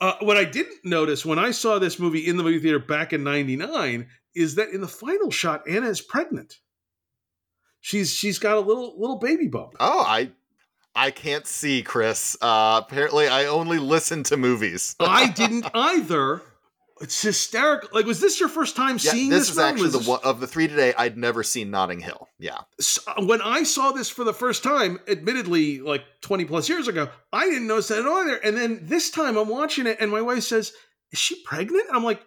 Uh, 0.00 0.16
what 0.18 0.36
I 0.36 0.42
didn't 0.42 0.84
notice 0.84 1.24
when 1.24 1.38
I 1.38 1.52
saw 1.52 1.78
this 1.78 2.00
movie 2.00 2.26
in 2.26 2.36
the 2.36 2.42
movie 2.42 2.58
theater 2.58 2.80
back 2.80 3.12
in 3.12 3.22
'99 3.22 4.08
is 4.34 4.56
that 4.56 4.70
in 4.70 4.80
the 4.80 4.88
final 4.88 5.30
shot, 5.30 5.62
Anna 5.68 5.86
is 5.88 6.00
pregnant. 6.00 6.58
She's 7.82 8.10
she's 8.14 8.38
got 8.38 8.56
a 8.56 8.60
little 8.60 8.94
little 8.98 9.18
baby 9.18 9.48
bump. 9.48 9.74
Oh, 9.78 10.02
I 10.06 10.30
I 10.94 11.10
can't 11.10 11.46
see, 11.46 11.82
Chris. 11.82 12.36
Uh, 12.40 12.80
apparently, 12.82 13.28
I 13.28 13.46
only 13.46 13.78
listen 13.78 14.22
to 14.24 14.36
movies. 14.38 14.96
I 14.98 15.28
didn't 15.36 15.66
either. 15.74 16.40
It's 17.00 17.20
hysterical. 17.20 17.88
Like, 17.92 18.06
was 18.06 18.20
this 18.20 18.38
your 18.38 18.48
first 18.48 18.76
time 18.76 18.92
Yeah, 19.00 19.10
seeing 19.10 19.28
this 19.30 19.40
this? 19.40 19.48
is 19.50 19.56
film? 19.56 19.66
actually 19.68 19.82
Was 19.84 19.92
the 19.94 19.98
this- 19.98 20.06
one 20.08 20.20
of 20.22 20.38
the 20.38 20.46
three 20.46 20.68
today. 20.68 20.94
I'd 20.96 21.18
never 21.18 21.42
seen 21.42 21.70
Notting 21.72 21.98
Hill. 21.98 22.28
Yeah, 22.38 22.58
S- 22.78 23.00
when 23.24 23.42
I 23.42 23.64
saw 23.64 23.90
this 23.90 24.08
for 24.08 24.22
the 24.22 24.32
first 24.32 24.62
time, 24.62 25.00
admittedly, 25.08 25.80
like 25.80 26.04
20 26.20 26.44
plus 26.44 26.68
years 26.68 26.86
ago, 26.86 27.08
I 27.32 27.46
didn't 27.46 27.66
notice 27.66 27.88
that 27.88 27.98
at 27.98 28.06
all 28.06 28.18
either. 28.18 28.36
And 28.36 28.56
then 28.56 28.80
this 28.82 29.10
time 29.10 29.36
I'm 29.36 29.48
watching 29.48 29.88
it, 29.88 29.96
and 29.98 30.12
my 30.12 30.20
wife 30.22 30.44
says, 30.44 30.72
Is 31.10 31.18
she 31.18 31.42
pregnant? 31.42 31.88
And 31.88 31.96
I'm 31.96 32.04
like, 32.04 32.22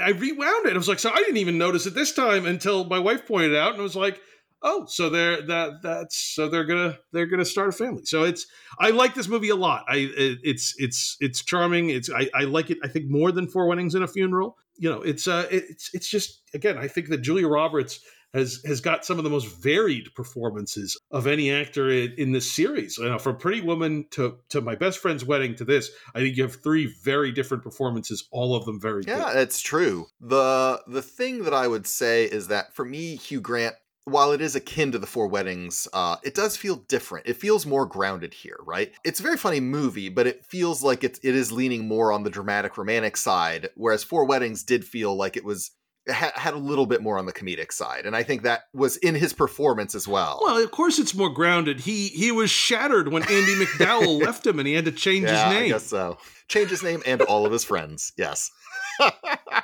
I 0.00 0.10
rewound 0.10 0.66
it. 0.66 0.72
I 0.74 0.76
was 0.76 0.88
like, 0.88 0.98
So 0.98 1.10
I 1.12 1.16
didn't 1.18 1.36
even 1.36 1.56
notice 1.58 1.86
it 1.86 1.94
this 1.94 2.12
time 2.12 2.46
until 2.46 2.84
my 2.84 2.98
wife 2.98 3.26
pointed 3.28 3.52
it 3.52 3.58
out, 3.58 3.72
and 3.74 3.80
I 3.80 3.84
was 3.84 3.94
like, 3.94 4.18
Oh, 4.62 4.86
so 4.86 5.10
they're 5.10 5.42
that 5.42 5.82
that's 5.82 6.16
so 6.16 6.48
they're 6.48 6.64
gonna 6.64 6.98
they're 7.12 7.26
gonna 7.26 7.44
start 7.44 7.68
a 7.68 7.72
family. 7.72 8.04
So 8.04 8.24
it's 8.24 8.46
I 8.78 8.90
like 8.90 9.14
this 9.14 9.28
movie 9.28 9.50
a 9.50 9.56
lot. 9.56 9.84
I 9.88 9.96
it, 10.16 10.38
it's 10.42 10.74
it's 10.78 11.16
it's 11.20 11.44
charming. 11.44 11.90
It's 11.90 12.10
I, 12.10 12.28
I 12.34 12.44
like 12.44 12.70
it. 12.70 12.78
I 12.82 12.88
think 12.88 13.06
more 13.08 13.30
than 13.32 13.48
Four 13.48 13.66
Weddings 13.68 13.94
and 13.94 14.02
a 14.02 14.08
Funeral. 14.08 14.56
You 14.78 14.90
know, 14.90 15.02
it's 15.02 15.26
uh 15.28 15.46
it's 15.50 15.90
it's 15.94 16.08
just 16.08 16.42
again 16.54 16.78
I 16.78 16.88
think 16.88 17.08
that 17.08 17.18
Julia 17.18 17.48
Roberts 17.48 18.00
has 18.34 18.60
has 18.66 18.80
got 18.80 19.04
some 19.04 19.18
of 19.18 19.24
the 19.24 19.30
most 19.30 19.46
varied 19.62 20.12
performances 20.14 20.98
of 21.10 21.26
any 21.26 21.50
actor 21.50 21.88
in, 21.88 22.12
in 22.18 22.32
this 22.32 22.50
series. 22.50 22.98
You 22.98 23.08
know, 23.08 23.18
from 23.18 23.36
Pretty 23.36 23.60
Woman 23.60 24.06
to 24.12 24.38
to 24.50 24.60
My 24.60 24.74
Best 24.74 24.98
Friend's 24.98 25.24
Wedding 25.24 25.54
to 25.56 25.64
this, 25.64 25.90
I 26.14 26.20
think 26.20 26.36
you 26.36 26.42
have 26.42 26.56
three 26.62 26.92
very 27.04 27.30
different 27.32 27.62
performances, 27.62 28.26
all 28.32 28.54
of 28.56 28.64
them 28.64 28.80
very 28.80 29.04
Yeah, 29.06 29.32
good. 29.32 29.36
it's 29.42 29.60
true. 29.60 30.06
The 30.20 30.82
the 30.86 31.02
thing 31.02 31.44
that 31.44 31.54
I 31.54 31.68
would 31.68 31.86
say 31.86 32.24
is 32.24 32.48
that 32.48 32.74
for 32.74 32.84
me, 32.84 33.16
Hugh 33.16 33.40
Grant, 33.40 33.76
while 34.06 34.30
it 34.30 34.40
is 34.40 34.54
akin 34.54 34.92
to 34.92 34.98
the 34.98 35.06
Four 35.06 35.26
Weddings, 35.26 35.88
uh, 35.92 36.16
it 36.22 36.34
does 36.34 36.56
feel 36.56 36.76
different. 36.76 37.26
It 37.26 37.36
feels 37.36 37.66
more 37.66 37.84
grounded 37.84 38.32
here, 38.32 38.56
right? 38.64 38.92
It's 39.04 39.18
a 39.18 39.22
very 39.22 39.36
funny 39.36 39.58
movie, 39.58 40.08
but 40.08 40.28
it 40.28 40.44
feels 40.44 40.80
like 40.82 41.02
it, 41.02 41.18
it 41.24 41.34
is 41.34 41.50
leaning 41.50 41.88
more 41.88 42.12
on 42.12 42.22
the 42.22 42.30
dramatic 42.30 42.78
romantic 42.78 43.16
side, 43.16 43.68
whereas 43.74 44.04
Four 44.04 44.24
Weddings 44.24 44.62
did 44.62 44.84
feel 44.84 45.14
like 45.16 45.36
it 45.36 45.44
was 45.44 45.72
had 46.08 46.54
a 46.54 46.58
little 46.58 46.86
bit 46.86 47.02
more 47.02 47.18
on 47.18 47.26
the 47.26 47.32
comedic 47.32 47.72
side, 47.72 48.06
and 48.06 48.14
I 48.14 48.22
think 48.22 48.42
that 48.42 48.66
was 48.72 48.96
in 48.98 49.16
his 49.16 49.32
performance 49.32 49.92
as 49.92 50.06
well. 50.06 50.38
Well, 50.40 50.62
of 50.62 50.70
course, 50.70 51.00
it's 51.00 51.16
more 51.16 51.30
grounded. 51.30 51.80
He 51.80 52.06
he 52.06 52.30
was 52.30 52.48
shattered 52.48 53.08
when 53.08 53.24
Andie 53.24 53.56
MacDowell 53.56 54.22
left 54.24 54.46
him, 54.46 54.60
and 54.60 54.68
he 54.68 54.74
had 54.74 54.84
to 54.84 54.92
change 54.92 55.24
yeah, 55.24 55.48
his 55.48 55.54
name. 55.54 55.64
I 55.64 55.68
guess 55.70 55.86
so. 55.86 56.18
Change 56.46 56.70
his 56.70 56.84
name 56.84 57.02
and 57.06 57.22
all 57.22 57.44
of 57.44 57.50
his 57.50 57.64
friends. 57.64 58.12
Yes. 58.16 58.52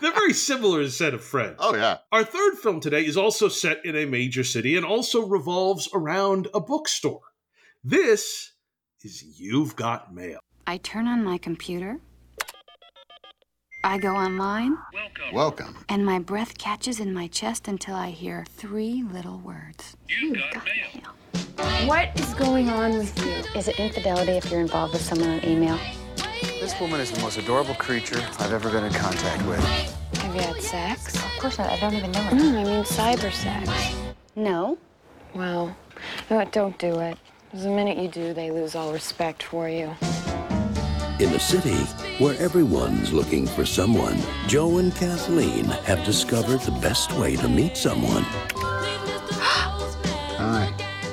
They're 0.01 0.13
very 0.13 0.33
similar 0.33 0.89
set 0.89 1.15
of 1.15 1.23
friends. 1.23 1.57
Oh 1.59 1.75
yeah. 1.75 1.99
Our 2.11 2.25
third 2.25 2.59
film 2.59 2.81
today 2.81 3.05
is 3.05 3.17
also 3.17 3.49
set 3.49 3.85
in 3.85 3.97
a 3.97 4.05
major 4.05 4.45
city 4.45 4.77
and 4.77 4.85
also 4.85 5.27
revolves 5.27 5.89
around 5.95 6.49
a 6.55 6.61
bookstore. 6.61 7.21
This 7.85 8.53
is 9.03 9.23
You've 9.41 9.77
Got 9.77 10.15
Mail. 10.15 10.39
I 10.67 10.77
turn 10.79 11.07
on 11.09 11.25
my 11.25 11.39
computer. 11.39 11.99
I 13.85 13.99
go 13.99 14.15
online. 14.15 14.77
Welcome. 14.93 15.35
Welcome. 15.35 15.85
And 15.89 16.07
my 16.07 16.21
breath 16.21 16.57
catches 16.57 17.01
in 17.01 17.13
my 17.13 17.27
chest 17.27 17.67
until 17.67 17.97
I 17.97 18.11
hear 18.11 18.45
three 18.49 19.03
little 19.03 19.39
words. 19.39 19.97
You've 20.09 20.39
got 20.53 20.65
mail. 20.65 21.89
What 21.89 22.11
is 22.19 22.33
going 22.35 22.69
on 22.69 22.97
with 22.97 23.19
you? 23.25 23.33
Is 23.59 23.67
it 23.67 23.81
infidelity 23.81 24.33
if 24.33 24.51
you're 24.51 24.61
involved 24.61 24.93
with 24.93 25.03
someone 25.03 25.31
on 25.31 25.45
email? 25.45 25.79
This 26.63 26.79
woman 26.79 27.01
is 27.01 27.11
the 27.11 27.21
most 27.21 27.39
adorable 27.39 27.75
creature 27.75 28.25
I've 28.39 28.53
ever 28.53 28.71
been 28.71 28.85
in 28.85 28.93
contact 28.93 29.45
with. 29.49 29.59
Have 30.19 30.33
you 30.33 30.43
had 30.43 30.63
sex? 30.63 31.17
Of 31.17 31.41
course 31.41 31.59
not. 31.59 31.71
I 31.71 31.81
don't 31.81 31.93
even 31.93 32.13
know 32.13 32.21
her. 32.21 32.37
No, 32.37 32.57
I 32.57 32.63
mean 32.63 32.85
cyber 32.85 33.33
sex. 33.33 33.69
No. 34.37 34.79
Well, 35.35 35.75
you 35.97 36.03
know 36.31 36.37
what? 36.37 36.53
Don't 36.53 36.79
do 36.79 37.01
it. 37.01 37.19
'Cause 37.51 37.65
the 37.65 37.69
minute 37.69 37.99
you 37.99 38.07
do, 38.07 38.33
they 38.33 38.53
lose 38.53 38.77
all 38.77 38.93
respect 38.93 39.43
for 39.43 39.69
you. 39.69 39.97
In 41.19 41.31
a 41.35 41.41
city 41.41 41.79
where 42.19 42.39
everyone's 42.39 43.13
looking 43.13 43.45
for 43.45 43.67
someone, 43.67 44.23
Joe 44.47 44.79
and 44.79 44.95
Kathleen 44.95 45.65
have 45.65 46.05
discovered 46.05 46.61
the 46.61 46.79
best 46.81 47.13
way 47.15 47.35
to 47.35 47.49
meet 47.49 47.77
someone 47.77 48.23
Hi. 48.23 48.72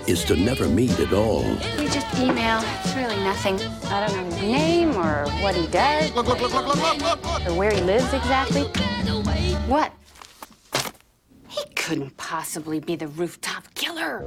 Is 0.10 0.26
to 0.26 0.36
never 0.36 0.68
meet 0.68 1.00
at 1.00 1.14
all. 1.14 1.44
We 1.78 1.86
just 1.86 2.08
email. 2.18 2.60
It's 2.84 2.96
really 2.96 3.16
nothing. 3.18 3.60
I 3.92 4.08
don't 4.08 4.18
know 4.18 4.36
his 4.36 4.42
name 4.42 4.96
or 4.96 5.30
what 5.44 5.54
he 5.54 5.68
does. 5.68 6.12
Look, 6.16 6.26
look, 6.26 6.42
look, 6.42 6.52
look, 6.52 6.66
look, 6.66 6.82
look, 6.82 7.24
look. 7.24 7.48
Or 7.48 7.54
where 7.54 7.72
he 7.72 7.82
lives 7.82 8.12
exactly. 8.12 8.64
What? 9.68 9.94
He 11.80 11.86
couldn't 11.86 12.18
possibly 12.18 12.82
be 12.82 12.98
the 12.98 13.08
rooftop 13.08 13.64
killer. 13.74 14.20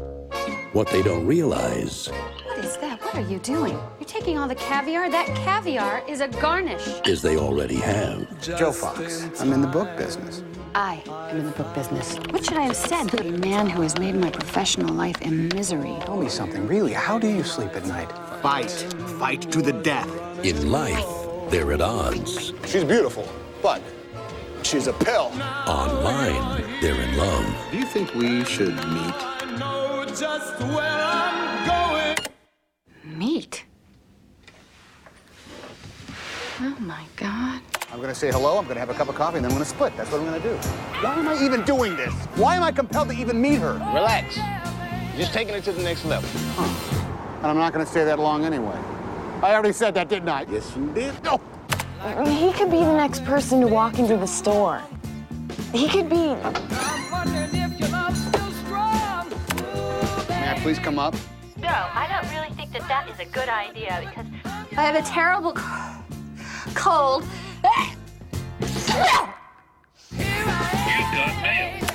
What 0.73 0.89
they 0.89 1.03
don't 1.03 1.27
realize 1.27 2.09
What 2.47 2.59
is 2.65 2.79
that? 2.79 3.01
What 3.03 3.15
are 3.15 3.21
you 3.21 3.39
doing? 3.41 3.75
You're 4.01 4.09
taking 4.09 4.39
all 4.39 4.49
the 4.49 4.55
caviar? 4.55 5.11
That 5.11 5.27
caviar 5.37 6.03
is 6.09 6.23
a 6.23 6.29
garnish. 6.29 6.83
is 7.05 7.21
they 7.21 7.37
already 7.37 7.77
have. 7.77 8.41
Joe 8.41 8.73
Fox. 8.73 9.39
I'm 9.39 9.53
in 9.53 9.61
the 9.61 9.69
book 9.69 9.95
business. 9.99 10.43
I 10.75 11.03
am 11.07 11.37
in 11.37 11.45
the 11.45 11.53
book 11.53 11.75
business. 11.75 12.17
What 12.31 12.43
should 12.43 12.57
I 12.57 12.63
have 12.63 12.77
said? 12.77 13.11
The 13.11 13.23
man 13.25 13.69
who 13.69 13.83
has 13.83 13.99
made 13.99 14.15
my 14.15 14.31
professional 14.31 14.95
life 14.95 15.21
a 15.21 15.31
misery. 15.31 15.95
Tell 16.07 16.17
me 16.17 16.31
something. 16.31 16.67
Really, 16.67 16.95
how 16.95 17.19
do 17.19 17.29
you 17.29 17.45
sleep 17.45 17.77
at 17.77 17.85
night? 17.87 18.11
Fight. 18.41 18.71
Fight 19.19 19.43
to 19.53 19.61
the 19.61 19.75
death. 19.75 20.09
In 20.43 20.71
life, 20.73 21.07
they're 21.51 21.71
at 21.73 21.83
odds. 21.83 22.55
She's 22.67 22.83
beautiful, 22.85 23.29
but 23.63 23.83
she's 24.65 24.87
a 24.87 24.93
pill. 24.93 25.33
Online, 25.67 26.63
they're 26.81 27.01
in 27.01 27.17
love. 27.17 27.71
Do 27.71 27.79
you 27.79 27.87
think 27.87 28.15
we 28.15 28.45
should 28.45 28.75
meet? 28.89 29.15
Meet? 33.05 33.65
Oh 36.61 36.77
my 36.81 37.05
God. 37.17 37.61
I'm 37.93 38.01
gonna 38.01 38.15
say 38.15 38.31
hello, 38.31 38.59
I'm 38.59 38.67
gonna 38.67 38.81
have 38.81 38.91
a 38.91 38.95
cup 38.95 39.09
of 39.09 39.15
coffee, 39.15 39.37
and 39.37 39.45
then 39.45 39.53
I'm 39.53 39.57
gonna 39.57 39.65
split. 39.65 39.97
That's 39.97 40.11
what 40.11 40.21
I'm 40.21 40.27
gonna 40.27 40.41
do. 40.41 40.55
Why 41.05 41.15
am 41.15 41.29
I 41.29 41.43
even 41.45 41.63
doing 41.63 41.97
this? 41.97 42.13
Why 42.37 42.57
am 42.57 42.63
I 42.63 42.73
compelled 42.73 43.09
to 43.09 43.15
even 43.15 43.41
meet 43.41 43.59
her? 43.59 43.75
Relax. 43.75 44.39
Just 45.17 45.33
taking 45.33 45.55
it 45.55 45.65
to 45.65 45.73
the 45.73 45.83
next 45.83 46.05
level. 46.05 46.29
And 46.59 47.47
I'm 47.47 47.59
not 47.59 47.73
gonna 47.73 47.87
stay 47.87 48.05
that 48.05 48.19
long 48.19 48.45
anyway. 48.45 48.79
I 49.43 49.53
already 49.55 49.73
said 49.73 49.95
that, 49.95 50.09
didn't 50.09 50.29
I? 50.29 50.47
Yes, 50.49 50.73
you 50.77 50.87
did. 50.93 51.23
No. 51.25 51.41
He 52.03 52.53
could 52.53 52.69
be 52.71 52.79
the 52.79 52.97
next 52.97 53.25
person 53.25 53.61
to 53.61 53.69
walk 53.69 54.01
into 54.01 54.17
the 54.17 54.27
store. 54.27 54.83
He 55.73 55.89
could 55.89 56.09
be. 56.11 56.17
May 56.17 56.41
I 60.51 60.59
please 60.63 60.81
come 60.81 60.99
up? 60.99 61.15
No, 61.57 61.69
I 61.69 62.09
don't 62.11 62.29
really 62.35 62.51
think 62.57 62.73
that 62.73 62.89
that 62.89 63.09
is 63.09 63.21
a 63.21 63.25
good 63.27 63.49
idea 63.49 64.01
because 64.05 64.27
I 64.77 64.83
have 64.83 64.97
a 64.97 65.03
terrible 65.09 65.53
cold. 66.75 67.25
You 70.11 70.19
got 70.19 71.43
mail. 71.43 71.92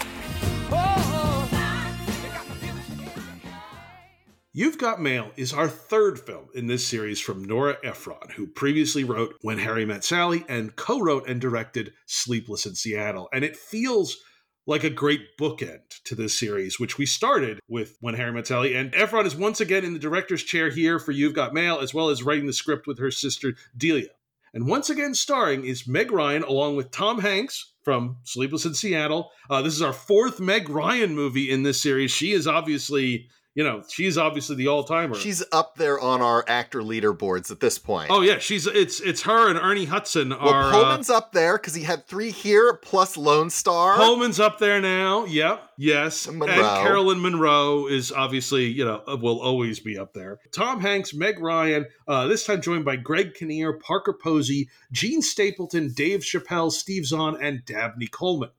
You've 4.58 4.80
Got 4.80 5.00
Mail 5.00 5.30
is 5.36 5.54
our 5.54 5.68
third 5.68 6.20
film 6.20 6.48
in 6.56 6.66
this 6.66 6.84
series 6.84 7.20
from 7.20 7.46
Nora 7.46 7.78
Ephron, 7.84 8.32
who 8.36 8.48
previously 8.48 9.04
wrote 9.04 9.36
When 9.42 9.60
Harry 9.60 9.86
Met 9.86 10.04
Sally 10.04 10.44
and 10.50 10.76
co 10.76 11.00
wrote 11.00 11.30
and 11.30 11.40
directed 11.40 11.94
Sleepless 12.08 12.66
in 12.66 12.74
Seattle. 12.74 13.30
And 13.32 13.46
it 13.46 13.56
feels 13.56 14.18
like 14.66 14.84
a 14.84 14.90
great 14.90 15.38
bookend 15.40 16.02
to 16.06 16.16
this 16.16 16.40
series, 16.40 16.80
which 16.80 16.98
we 16.98 17.06
started 17.06 17.60
with 17.68 17.98
When 18.02 18.16
Harry 18.16 18.32
Met 18.32 18.48
Sally. 18.48 18.74
And 18.74 18.96
Ephron 18.96 19.28
is 19.28 19.36
once 19.36 19.62
again 19.62 19.86
in 19.86 19.94
the 19.94 20.00
director's 20.00 20.42
chair 20.42 20.72
here 20.72 20.98
for 20.98 21.12
You've 21.12 21.36
Got 21.36 21.54
Mail, 21.54 21.78
as 21.78 21.94
well 21.94 22.10
as 22.10 22.24
writing 22.24 22.48
the 22.48 22.52
script 22.52 22.88
with 22.88 22.98
her 22.98 23.12
sister 23.12 23.54
Delia. 23.78 24.10
And 24.56 24.68
once 24.68 24.90
again, 24.90 25.14
starring 25.14 25.66
is 25.66 25.88
Meg 25.88 26.12
Ryan 26.12 26.42
along 26.42 26.78
with 26.78 26.90
Tom 26.90 27.20
Hanks 27.20 27.74
from 27.84 28.18
Sleepless 28.24 28.66
in 28.66 28.74
Seattle. 28.74 29.30
Uh, 29.52 29.62
this 29.62 29.76
is 29.76 29.84
our 29.84 29.94
fourth 29.94 30.40
Meg 30.40 30.68
Ryan 30.68 31.14
movie 31.14 31.52
in 31.52 31.62
this 31.62 31.80
series. 31.80 32.10
She 32.10 32.32
is 32.32 32.48
obviously, 32.48 33.30
you 33.58 33.64
know, 33.64 33.82
she's 33.90 34.20
obviously 34.20 34.56
the 34.56 34.68
all 34.68 34.84
timer. 34.84 35.16
She's 35.16 35.44
up 35.52 35.78
there 35.78 36.00
on 36.00 36.22
our 36.22 36.46
actor 36.48 36.84
leaderboards 36.84 37.50
at 37.50 37.60
this 37.60 37.80
point. 37.80 38.12
Oh 38.12 38.22
yeah, 38.22 38.38
she's 38.38 38.68
it's 38.68 39.00
it's 39.00 39.24
her 39.24 39.50
and 39.50 39.58
Ernie 39.58 39.86
Hudson 39.86 40.30
well, 40.30 40.48
are. 40.48 40.66
uh, 40.66 40.72
Pullman's 40.72 41.10
up 41.10 41.32
there 41.32 41.58
because 41.58 41.74
he 41.74 41.82
had 41.82 42.06
three 42.06 42.30
here 42.30 42.76
plus 42.76 43.18
Lone 43.18 43.50
Star. 43.50 43.96
Pullman's 43.96 44.40
up 44.40 44.60
there 44.60 44.80
now. 44.80 45.26
Yep. 45.26 45.72
Yes. 45.76 46.28
Monroe. 46.28 46.54
And 46.54 46.62
Marilyn 46.62 47.20
Monroe 47.20 47.88
is 47.88 48.12
obviously, 48.12 48.66
you 48.66 48.86
know, 48.86 49.02
uh, 49.08 49.18
will 49.18 49.42
always 49.42 49.80
be 49.80 49.98
up 49.98 50.14
there. 50.14 50.38
Tom 50.52 50.80
Hanks, 50.80 51.16
Meg 51.16 51.40
Ryan, 51.40 51.88
uh, 52.08 52.28
this 52.28 52.46
time 52.46 52.62
joined 52.62 52.86
by 52.86 52.96
Greg 52.96 53.34
Kinnear, 53.34 53.74
Parker 53.74 54.14
Posey, 54.14 54.70
Jean 54.92 55.24
Stapleton, 55.24 55.94
Dave 55.96 56.20
Chappelle, 56.20 56.72
Steve 56.72 57.08
Zahn, 57.08 57.36
and 57.42 57.66
Dabney 57.66 58.08
Coleman. 58.08 58.50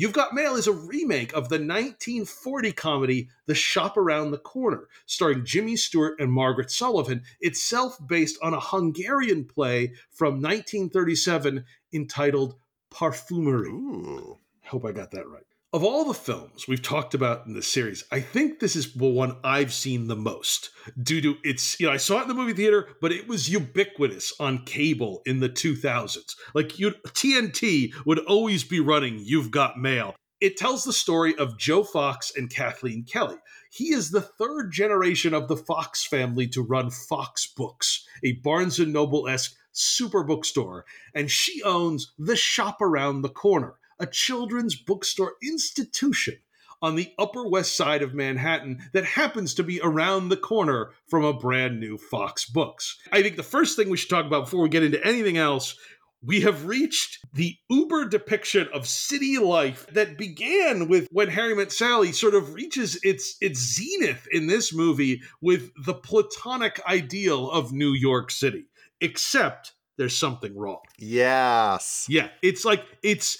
You've 0.00 0.14
Got 0.14 0.32
Mail 0.32 0.54
is 0.54 0.66
a 0.66 0.72
remake 0.72 1.34
of 1.34 1.50
the 1.50 1.56
1940 1.56 2.72
comedy 2.72 3.28
The 3.44 3.54
Shop 3.54 3.98
Around 3.98 4.30
the 4.30 4.38
Corner, 4.38 4.88
starring 5.04 5.44
Jimmy 5.44 5.76
Stewart 5.76 6.18
and 6.18 6.32
Margaret 6.32 6.68
Sullavan, 6.68 7.20
itself 7.42 7.98
based 8.06 8.38
on 8.42 8.54
a 8.54 8.60
Hungarian 8.60 9.44
play 9.44 9.92
from 10.10 10.40
1937 10.40 11.66
entitled 11.92 12.54
Parfumerie. 12.90 14.38
I 14.64 14.68
hope 14.68 14.86
I 14.86 14.92
got 14.92 15.10
that 15.10 15.28
right. 15.28 15.44
Of 15.72 15.84
all 15.84 16.04
the 16.04 16.14
films 16.14 16.66
we've 16.66 16.82
talked 16.82 17.14
about 17.14 17.46
in 17.46 17.54
this 17.54 17.72
series, 17.72 18.02
I 18.10 18.18
think 18.18 18.58
this 18.58 18.74
is 18.74 18.92
the 18.92 19.06
one 19.06 19.36
I've 19.44 19.72
seen 19.72 20.08
the 20.08 20.16
most 20.16 20.70
due 21.00 21.20
to 21.20 21.36
its, 21.44 21.78
you 21.78 21.86
know, 21.86 21.92
I 21.92 21.96
saw 21.96 22.18
it 22.18 22.22
in 22.22 22.28
the 22.28 22.34
movie 22.34 22.54
theater, 22.54 22.88
but 23.00 23.12
it 23.12 23.28
was 23.28 23.48
ubiquitous 23.48 24.32
on 24.40 24.64
cable 24.64 25.22
in 25.26 25.38
the 25.38 25.48
2000s. 25.48 26.34
Like 26.54 26.80
you 26.80 26.90
TNT 26.90 27.92
would 28.04 28.18
always 28.18 28.64
be 28.64 28.80
running 28.80 29.20
You've 29.20 29.52
Got 29.52 29.78
Mail. 29.78 30.16
It 30.40 30.56
tells 30.56 30.82
the 30.82 30.92
story 30.92 31.36
of 31.36 31.56
Joe 31.56 31.84
Fox 31.84 32.32
and 32.36 32.50
Kathleen 32.50 33.04
Kelly. 33.04 33.36
He 33.70 33.92
is 33.92 34.10
the 34.10 34.22
third 34.22 34.72
generation 34.72 35.34
of 35.34 35.46
the 35.46 35.56
Fox 35.56 36.04
family 36.04 36.48
to 36.48 36.62
run 36.62 36.90
Fox 36.90 37.46
Books, 37.46 38.04
a 38.24 38.32
Barnes 38.42 38.80
and 38.80 38.92
Noble-esque 38.92 39.54
super 39.70 40.24
bookstore, 40.24 40.84
and 41.14 41.30
she 41.30 41.62
owns 41.62 42.12
The 42.18 42.34
Shop 42.34 42.80
Around 42.80 43.22
the 43.22 43.28
Corner, 43.28 43.74
a 44.00 44.06
children's 44.06 44.74
bookstore 44.74 45.34
institution 45.42 46.38
on 46.82 46.96
the 46.96 47.12
Upper 47.18 47.46
West 47.46 47.76
Side 47.76 48.02
of 48.02 48.14
Manhattan 48.14 48.80
that 48.92 49.04
happens 49.04 49.54
to 49.54 49.62
be 49.62 49.80
around 49.82 50.28
the 50.28 50.36
corner 50.36 50.92
from 51.08 51.24
a 51.24 51.34
brand 51.34 51.78
new 51.78 51.98
Fox 51.98 52.46
Books. 52.46 52.98
I 53.12 53.22
think 53.22 53.36
the 53.36 53.42
first 53.42 53.76
thing 53.76 53.90
we 53.90 53.96
should 53.96 54.10
talk 54.10 54.24
about 54.24 54.44
before 54.44 54.62
we 54.62 54.68
get 54.70 54.82
into 54.82 55.04
anything 55.06 55.36
else 55.36 55.76
we 56.22 56.42
have 56.42 56.66
reached 56.66 57.18
the 57.32 57.56
uber 57.68 58.06
depiction 58.06 58.68
of 58.74 58.86
city 58.86 59.38
life 59.38 59.86
that 59.92 60.18
began 60.18 60.88
with 60.88 61.08
when 61.10 61.28
Harry 61.28 61.54
Met 61.54 61.72
Sally 61.72 62.12
sort 62.12 62.34
of 62.34 62.54
reaches 62.54 62.98
its 63.02 63.36
its 63.40 63.58
zenith 63.58 64.26
in 64.30 64.46
this 64.46 64.72
movie 64.72 65.22
with 65.40 65.70
the 65.84 65.94
platonic 65.94 66.80
ideal 66.86 67.50
of 67.50 67.72
New 67.72 67.92
York 67.92 68.30
City. 68.30 68.66
Except 69.00 69.72
there's 69.96 70.16
something 70.16 70.56
wrong. 70.56 70.80
Yes. 70.98 72.06
Yeah, 72.08 72.28
it's 72.42 72.64
like 72.64 72.84
it's 73.02 73.38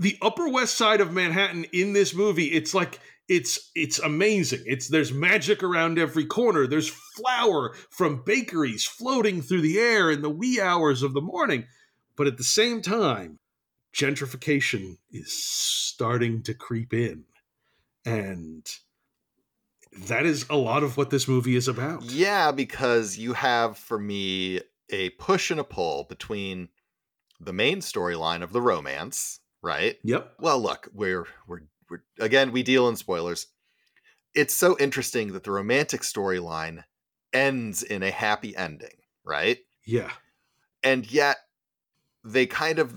the 0.00 0.16
Upper 0.22 0.48
West 0.48 0.78
Side 0.78 1.02
of 1.02 1.12
Manhattan 1.12 1.64
in 1.72 1.92
this 1.92 2.14
movie. 2.14 2.46
It's 2.46 2.74
like 2.74 2.98
it's 3.28 3.70
it's 3.74 3.98
amazing. 3.98 4.62
It's 4.64 4.88
there's 4.88 5.12
magic 5.12 5.62
around 5.62 5.98
every 5.98 6.24
corner. 6.24 6.66
There's 6.66 6.88
flour 6.88 7.74
from 7.90 8.22
bakeries 8.24 8.84
floating 8.84 9.42
through 9.42 9.60
the 9.60 9.78
air 9.78 10.10
in 10.10 10.22
the 10.22 10.30
wee 10.30 10.58
hours 10.58 11.02
of 11.02 11.12
the 11.12 11.20
morning. 11.20 11.66
But 12.16 12.26
at 12.26 12.38
the 12.38 12.44
same 12.44 12.80
time, 12.80 13.38
gentrification 13.94 14.96
is 15.12 15.32
starting 15.32 16.42
to 16.44 16.54
creep 16.54 16.94
in. 16.94 17.24
And 18.06 18.66
that 20.06 20.24
is 20.24 20.46
a 20.48 20.56
lot 20.56 20.82
of 20.82 20.96
what 20.96 21.10
this 21.10 21.28
movie 21.28 21.56
is 21.56 21.68
about. 21.68 22.04
Yeah, 22.04 22.52
because 22.52 23.18
you 23.18 23.34
have 23.34 23.76
for 23.76 23.98
me 23.98 24.62
a 24.88 25.10
push 25.10 25.50
and 25.50 25.60
a 25.60 25.64
pull 25.64 26.04
between 26.04 26.70
the 27.38 27.52
main 27.52 27.80
storyline 27.80 28.42
of 28.42 28.52
the 28.52 28.62
romance, 28.62 29.39
right? 29.62 29.96
Yep. 30.04 30.34
Well, 30.40 30.60
look, 30.60 30.88
we're 30.92 31.26
we're 31.46 31.60
we're 31.88 32.02
again 32.18 32.52
we 32.52 32.62
deal 32.62 32.88
in 32.88 32.96
spoilers. 32.96 33.46
It's 34.34 34.54
so 34.54 34.76
interesting 34.78 35.32
that 35.32 35.44
the 35.44 35.50
romantic 35.50 36.02
storyline 36.02 36.84
ends 37.32 37.82
in 37.82 38.02
a 38.02 38.10
happy 38.10 38.56
ending, 38.56 38.96
right? 39.24 39.58
Yeah. 39.86 40.10
And 40.82 41.10
yet 41.10 41.36
they 42.24 42.46
kind 42.46 42.78
of 42.78 42.92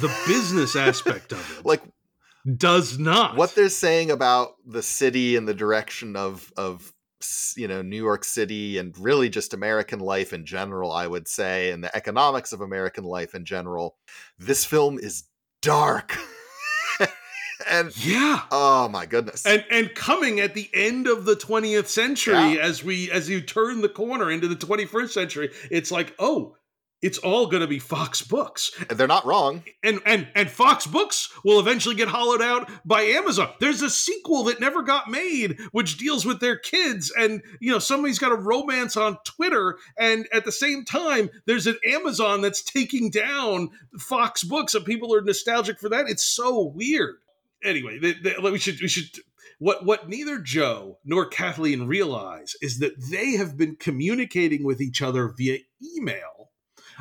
the 0.00 0.14
business 0.26 0.76
aspect 0.76 1.32
of 1.32 1.58
it 1.58 1.66
like 1.66 1.82
does 2.56 2.98
not 2.98 3.36
what 3.36 3.54
they're 3.54 3.68
saying 3.68 4.10
about 4.10 4.52
the 4.64 4.82
city 4.82 5.36
and 5.36 5.48
the 5.48 5.54
direction 5.54 6.16
of 6.16 6.52
of 6.56 6.92
you 7.56 7.66
know 7.66 7.82
New 7.82 7.96
York 7.96 8.24
City 8.24 8.78
and 8.78 8.96
really 8.96 9.28
just 9.28 9.52
American 9.52 9.98
life 9.98 10.32
in 10.32 10.46
general 10.46 10.92
I 10.92 11.06
would 11.06 11.26
say 11.26 11.72
and 11.72 11.82
the 11.82 11.94
economics 11.96 12.52
of 12.52 12.60
American 12.60 13.04
life 13.04 13.34
in 13.34 13.44
general 13.44 13.96
this 14.38 14.64
film 14.64 14.98
is 14.98 15.24
dark. 15.62 16.16
And 17.68 17.94
yeah. 18.06 18.42
oh 18.52 18.88
my 18.88 19.04
goodness. 19.04 19.44
And 19.44 19.64
and 19.68 19.92
coming 19.94 20.38
at 20.40 20.54
the 20.54 20.70
end 20.72 21.06
of 21.06 21.24
the 21.24 21.34
20th 21.34 21.88
century 21.88 22.34
Yeah. 22.54 22.62
as 22.62 22.82
we 22.84 23.10
as 23.10 23.28
you 23.28 23.40
turn 23.40 23.82
the 23.82 23.88
corner 23.88 24.30
into 24.30 24.46
the 24.48 24.54
21st 24.54 25.10
century 25.10 25.50
it's 25.70 25.90
like 25.90 26.14
oh 26.18 26.56
it's 27.00 27.18
all 27.18 27.46
going 27.46 27.60
to 27.60 27.68
be 27.68 27.78
Fox 27.78 28.22
Books. 28.22 28.72
And 28.88 28.98
they're 28.98 29.06
not 29.06 29.26
wrong. 29.26 29.62
And 29.82 30.00
and 30.04 30.28
and 30.34 30.50
Fox 30.50 30.86
Books 30.86 31.32
will 31.44 31.60
eventually 31.60 31.94
get 31.94 32.08
hollowed 32.08 32.42
out 32.42 32.68
by 32.84 33.02
Amazon. 33.02 33.50
There's 33.60 33.82
a 33.82 33.90
sequel 33.90 34.44
that 34.44 34.60
never 34.60 34.82
got 34.82 35.08
made 35.08 35.58
which 35.72 35.98
deals 35.98 36.24
with 36.24 36.40
their 36.40 36.56
kids 36.56 37.12
and 37.16 37.42
you 37.60 37.70
know 37.70 37.78
somebody's 37.78 38.18
got 38.18 38.32
a 38.32 38.36
romance 38.36 38.96
on 38.96 39.18
Twitter 39.24 39.78
and 39.98 40.26
at 40.32 40.44
the 40.44 40.52
same 40.52 40.84
time 40.84 41.30
there's 41.46 41.66
an 41.66 41.78
Amazon 41.86 42.40
that's 42.40 42.62
taking 42.62 43.10
down 43.10 43.70
Fox 43.98 44.42
Books 44.42 44.74
and 44.74 44.84
people 44.84 45.14
are 45.14 45.20
nostalgic 45.20 45.78
for 45.78 45.88
that. 45.88 46.08
It's 46.08 46.24
so 46.24 46.64
weird. 46.64 47.16
Anyway, 47.62 47.98
the, 47.98 48.14
the, 48.14 48.50
we 48.50 48.58
should 48.58 48.80
we 48.80 48.88
should 48.88 49.08
what 49.58 49.84
what 49.84 50.08
neither 50.08 50.38
Joe 50.38 50.98
nor 51.04 51.26
Kathleen 51.26 51.86
realize 51.86 52.56
is 52.60 52.78
that 52.78 52.94
they 53.10 53.32
have 53.32 53.56
been 53.56 53.76
communicating 53.76 54.64
with 54.64 54.80
each 54.80 55.02
other 55.02 55.28
via 55.28 55.58
email 55.96 56.37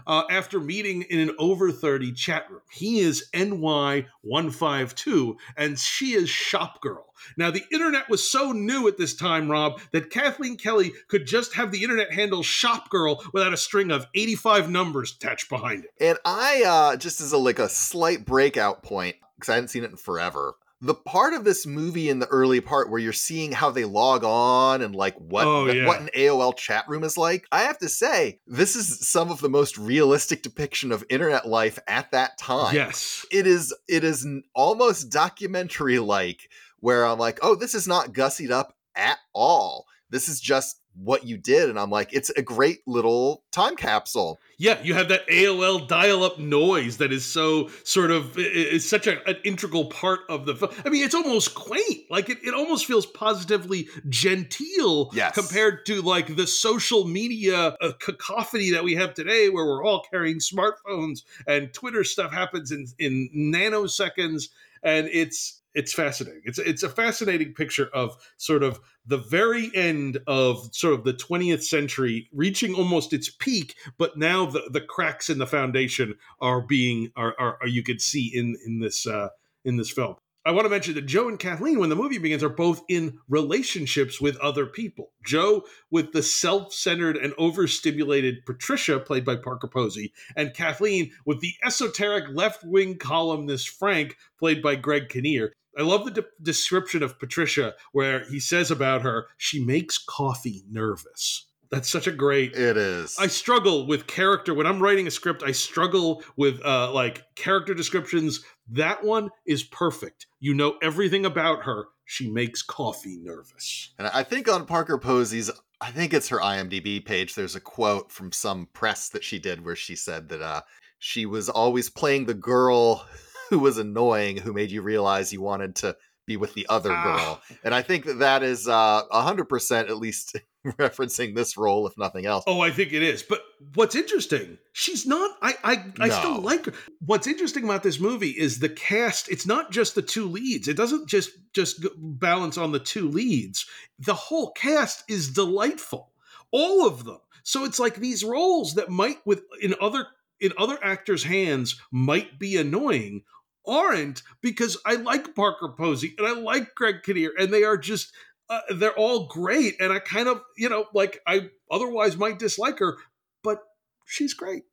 uh, 0.06 0.24
after 0.30 0.60
meeting 0.60 1.04
in 1.04 1.20
an 1.20 1.34
over 1.40 1.72
30 1.72 2.12
chat 2.14 2.50
room. 2.50 2.62
He 2.72 3.00
is 3.00 3.30
NY152 3.34 5.38
and 5.56 5.80
she 5.80 6.14
is 6.14 6.30
Shop 6.30 6.82
Girl. 6.82 7.06
Now, 7.36 7.50
the 7.50 7.64
internet 7.72 8.10
was 8.10 8.30
so 8.30 8.52
new 8.52 8.88
at 8.88 8.98
this 8.98 9.16
time, 9.16 9.50
Rob, 9.50 9.80
that 9.92 10.12
Kathleen 10.12 10.58
Kelly 10.58 10.94
could 11.08 11.26
just 11.26 11.56
have 11.56 11.72
the 11.72 11.82
internet 11.82 12.14
handle 12.14 12.44
Shop 12.44 12.90
Girl 12.90 13.24
without 13.34 13.54
a 13.54 13.58
string 13.58 13.90
of 13.92 14.06
85 14.14 14.70
numbers 14.70 15.16
attached 15.16 15.50
behind 15.50 15.86
it. 15.86 15.92
And 16.00 16.20
I 16.26 16.64
uh 16.66 16.98
just 16.98 17.22
as 17.22 17.32
a 17.32 17.38
like 17.38 17.60
a 17.60 17.70
slight 17.70 18.26
breakout 18.26 18.84
point 18.84 19.16
because 19.36 19.50
I 19.50 19.56
hadn't 19.56 19.70
seen 19.70 19.84
it 19.84 19.92
in 19.92 19.98
forever. 19.98 20.56
The 20.80 20.94
part 20.94 21.34
of 21.34 21.44
this 21.44 21.66
movie 21.66 22.10
in 22.10 22.20
the 22.20 22.28
early 22.28 22.62
part 22.62 22.90
where 22.92 23.00
you're 23.00 23.12
seeing 23.14 23.52
how 23.52 23.72
they 23.72 23.84
log 23.86 24.24
on 24.24 24.82
and 24.82 24.96
like 24.96 25.16
what 25.16 25.46
Oh, 25.46 25.66
yeah. 25.66 25.88
what 25.88 26.00
an 26.00 26.10
AOL 26.16 26.56
chat 26.56 26.88
room 26.88 27.04
is 27.04 27.18
like, 27.18 27.48
I 27.52 27.62
have 27.62 27.80
to 27.80 27.90
say 27.90 28.40
this 28.46 28.76
is 28.76 29.08
some 29.08 29.32
of 29.32 29.42
the 29.42 29.50
most 29.50 29.78
realistic 29.78 30.44
depiction 30.44 30.92
of 30.92 31.04
internet 31.10 31.48
life 31.48 31.80
at 31.88 32.12
that 32.12 32.38
time. 32.38 32.76
Yes. 32.76 33.26
it 33.32 33.48
is. 33.48 33.74
It 33.88 34.04
is 34.04 34.28
almost 34.54 35.10
documentary 35.12 35.98
like, 36.00 36.50
where 36.80 37.06
I'm 37.08 37.18
like, 37.18 37.40
oh, 37.42 37.56
this 37.56 37.74
is 37.74 37.88
not 37.88 38.14
gussied 38.14 38.52
up 38.52 38.76
at 38.96 39.18
all. 39.34 39.86
This 40.12 40.30
is 40.30 40.40
just 40.40 40.80
what 41.00 41.26
you 41.26 41.38
did, 41.38 41.70
and 41.70 41.80
I'm 41.80 41.90
like, 41.90 42.14
it's 42.14 42.30
a 42.32 42.42
great 42.42 42.80
little 42.88 43.44
time 43.52 43.76
capsule. 43.76 44.40
Yeah, 44.58 44.82
you 44.82 44.96
have 44.96 45.10
that 45.10 45.28
AOL 45.28 45.88
dial-up 45.88 46.40
noise 46.40 46.98
that 46.98 47.12
is 47.12 47.24
so 47.24 47.70
sort 47.84 48.10
of 48.10 48.38
is 48.38 48.90
such 48.90 49.06
a, 49.06 49.24
an 49.30 49.38
integral 49.44 49.86
part 49.86 50.22
of 50.30 50.46
the. 50.46 50.56
I 50.84 50.90
mean, 50.90 51.06
it's 51.06 51.14
almost 51.14 51.54
quaint. 51.54 52.06
Like 52.10 52.30
it, 52.30 52.40
it 52.44 52.54
almost 52.56 52.86
feels 52.88 53.06
positively 53.06 53.88
genteel 54.10 55.12
Yes. 55.14 55.36
compared 55.36 55.86
to 55.88 56.02
like 56.02 56.36
the 56.36 56.48
social 56.48 57.06
media 57.06 57.76
uh, 57.80 57.92
cacophony 58.00 58.72
that 58.72 58.84
we 58.84 58.96
have 58.96 59.14
today, 59.14 59.50
where 59.50 59.66
we're 59.66 59.84
all 59.86 60.04
carrying 60.10 60.40
smartphones 60.40 61.22
and 61.46 61.72
Twitter 61.74 62.04
stuff 62.04 62.32
happens 62.32 62.72
in 62.72 62.88
in 62.98 63.30
nanoseconds, 63.36 64.50
and 64.88 65.10
it's 65.12 65.62
it's 65.76 65.94
fascinating. 65.94 66.42
It's 66.46 66.58
it's 66.58 66.82
a 66.82 66.90
fascinating 66.90 67.54
picture 67.54 67.90
of 67.94 68.16
sort 68.38 68.64
of 68.64 68.80
the 69.06 69.18
very 69.18 69.70
end 69.76 70.18
of 70.26 70.70
sort 70.74 70.94
of 70.94 71.04
the 71.04 71.14
20th 71.14 71.62
century 71.62 72.30
reaching 72.34 72.74
almost 72.74 73.14
its 73.14 73.30
peak 73.30 73.76
but 73.98 74.18
now 74.18 74.46
the, 74.46 74.70
the 74.72 74.82
cracks 74.82 75.30
in 75.30 75.38
the 75.38 75.48
foundation 75.48 76.16
are 76.42 76.62
being 76.62 77.12
are, 77.16 77.36
are, 77.40 77.58
are 77.62 77.68
you 77.68 77.84
could 77.84 78.02
see 78.02 78.30
in 78.34 78.58
in 78.66 78.80
this 78.80 79.08
uh 79.08 79.30
in 79.64 79.78
this 79.78 79.90
film 79.90 80.16
i 80.48 80.52
want 80.52 80.66
to 80.66 80.70
mention 80.70 80.96
that 80.96 81.06
joe 81.06 81.28
and 81.28 81.40
kathleen 81.40 81.80
when 81.80 81.90
the 81.90 81.96
movie 81.96 82.18
begins 82.18 82.44
are 82.44 82.50
both 82.50 82.82
in 82.88 83.20
relationships 83.28 84.22
with 84.22 84.38
other 84.38 84.66
people 84.66 85.12
joe 85.26 85.64
with 85.92 86.12
the 86.14 86.24
self-centered 86.24 87.18
and 87.18 87.34
overstimulated 87.38 88.46
patricia 88.46 89.00
played 89.00 89.26
by 89.26 89.36
parker 89.36 89.68
posey 89.68 90.14
and 90.36 90.54
kathleen 90.54 91.12
with 91.26 91.42
the 91.42 91.54
esoteric 91.66 92.26
left-wing 92.32 92.98
columnist 92.98 93.70
frank 93.70 94.16
played 94.40 94.62
by 94.62 94.76
greg 94.76 95.10
kinnear 95.10 95.54
I 95.78 95.84
love 95.84 96.06
the 96.06 96.12
de- 96.12 96.26
description 96.42 97.04
of 97.04 97.20
Patricia 97.20 97.76
where 97.92 98.26
he 98.26 98.40
says 98.40 98.72
about 98.72 99.04
her, 99.04 99.28
she 99.38 99.64
makes 99.64 100.00
coffee 100.00 100.64
nervous. 100.72 101.46
That's 101.72 101.90
such 101.90 102.08
a 102.08 102.12
great. 102.12 102.54
It 102.56 102.78
is. 102.78 103.18
I 103.20 103.28
struggle 103.28 103.88
with 103.88 104.08
character 104.08 104.54
when 104.54 104.68
I'm 104.68 104.82
writing 104.82 105.08
a 105.08 105.12
script. 105.12 105.44
I 105.44 105.52
struggle 105.52 106.24
with 106.36 106.64
uh, 106.66 106.92
like 106.92 107.24
character 107.36 107.74
descriptions. 107.74 108.44
That 108.70 109.04
one 109.04 109.30
is 109.46 109.64
perfect. 109.64 110.28
You 110.40 110.54
know 110.54 110.76
everything 110.82 111.26
about 111.26 111.64
her. 111.64 111.88
She 112.06 112.30
makes 112.32 112.62
coffee 112.62 113.18
nervous. 113.22 113.94
And 114.00 114.08
I 114.08 114.24
think 114.24 114.48
on 114.48 114.66
Parker 114.66 114.98
Posey's, 114.98 115.52
I 115.82 115.92
think 115.92 116.14
it's 116.14 116.30
her 116.30 116.40
IMDb 116.40 117.04
page, 117.04 117.36
there's 117.36 117.56
a 117.56 117.62
quote 117.62 118.12
from 118.12 118.32
some 118.32 118.70
press 118.72 119.10
that 119.10 119.24
she 119.24 119.40
did 119.40 119.66
where 119.66 119.76
she 119.76 119.96
said 119.96 120.30
that 120.30 120.42
uh, 120.42 120.62
she 121.00 121.26
was 121.26 121.50
always 121.50 121.90
playing 121.90 122.26
the 122.26 122.34
girl 122.34 123.06
who 123.50 123.60
was 123.60 123.78
annoying, 123.78 124.38
who 124.38 124.54
made 124.54 124.72
you 124.72 124.82
realize 124.82 125.34
you 125.34 125.42
wanted 125.42 125.76
to 125.78 125.96
be 126.28 126.38
with 126.38 126.54
the 126.54 126.68
other 126.70 126.92
Ah. 126.92 127.04
girl. 127.04 127.42
And 127.64 127.74
I 127.74 127.82
think 127.82 128.06
that 128.06 128.20
that 128.20 128.44
is 128.44 128.68
uh, 128.68 129.04
100% 129.12 129.90
at 129.90 129.98
least 129.98 130.36
referencing 130.66 131.34
this 131.34 131.58
role, 131.58 131.88
if 131.88 131.98
nothing 131.98 132.26
else. 132.28 132.44
Oh, 132.46 132.60
I 132.60 132.70
think 132.70 132.94
it 132.94 133.02
is. 133.02 133.24
But 133.24 133.42
what's 133.74 133.96
interesting, 133.96 134.60
she's 134.74 135.08
not. 135.08 135.32
I 135.42 135.56
I, 135.64 135.86
I 136.00 136.10
still 136.10 136.40
like 136.42 136.66
her. 136.66 136.74
What's 137.04 137.26
interesting 137.26 137.64
about 137.64 137.82
this 137.82 138.00
movie 138.00 138.32
is 138.32 138.60
the 138.60 138.70
cast. 138.70 139.30
It's 139.32 139.48
not 139.48 139.72
just 139.72 139.96
the 139.96 140.02
two 140.04 140.26
leads. 140.26 140.68
It 140.68 140.78
doesn't 140.78 141.08
just 141.08 141.32
just 141.54 141.84
balance 141.98 142.58
on 142.58 142.72
the 142.74 142.80
two 142.80 143.08
leads. 143.10 143.66
The 143.98 144.14
whole 144.14 144.52
cast 144.52 145.04
is 145.10 145.30
delightful. 145.34 146.12
All 146.52 146.86
of 146.86 147.06
them. 147.06 147.20
So 147.44 147.64
it's 147.64 147.80
like 147.80 147.96
these 147.96 148.24
roles 148.26 148.76
that 148.76 148.90
might 148.90 149.18
with 149.26 149.42
in 149.62 149.74
other 149.80 150.08
in 150.40 150.52
other 150.58 150.78
actors' 150.84 151.24
hands 151.24 151.80
might 151.92 152.38
be 152.38 152.58
annoying 152.58 153.24
aren't 153.68 154.24
because 154.42 154.78
I 154.86 154.96
like 154.96 155.36
Parker 155.36 155.70
Posey 155.78 156.16
and 156.18 156.26
I 156.26 156.32
like 156.32 156.74
Greg 156.76 157.04
Kinnear 157.04 157.32
and 157.38 157.54
they 157.54 157.64
are 157.64 157.78
just 157.78 158.12
uh, 158.50 158.62
they're 158.76 158.98
all 158.98 159.28
great 159.28 159.76
and 159.80 159.92
I 159.92 160.00
kind 160.00 160.28
of 160.28 160.42
you 160.58 160.70
know 160.70 160.86
like 160.94 161.22
I 161.28 161.50
otherwise 161.70 162.18
might 162.18 162.40
dislike 162.40 162.80
her 162.80 162.98
but 163.44 163.60
she's 164.06 164.34
great. 164.34 164.64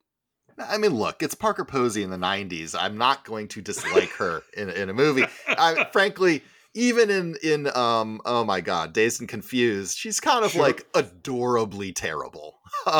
I 0.56 0.78
mean, 0.78 0.94
look, 0.94 1.22
it's 1.22 1.34
Parker 1.34 1.64
Posey 1.64 2.04
in 2.04 2.10
the 2.10 2.16
90s. 2.16 2.76
I'm 2.78 2.96
not 2.96 3.24
going 3.24 3.48
to 3.48 3.60
dislike 3.60 4.10
her 4.18 4.44
in, 4.56 4.70
in 4.70 4.88
a 4.88 4.94
movie. 4.94 5.24
I, 5.48 5.88
frankly, 5.92 6.44
even 6.74 7.10
in 7.10 7.36
in 7.42 7.76
um 7.76 8.20
oh 8.24 8.44
my 8.44 8.60
god, 8.60 8.92
Dazed 8.92 9.20
and 9.20 9.28
Confused, 9.28 9.96
she's 9.96 10.20
kind 10.20 10.44
of 10.44 10.52
Sure. 10.52 10.62
like 10.62 10.86
adorably 10.94 11.92
terrible. 11.92 12.58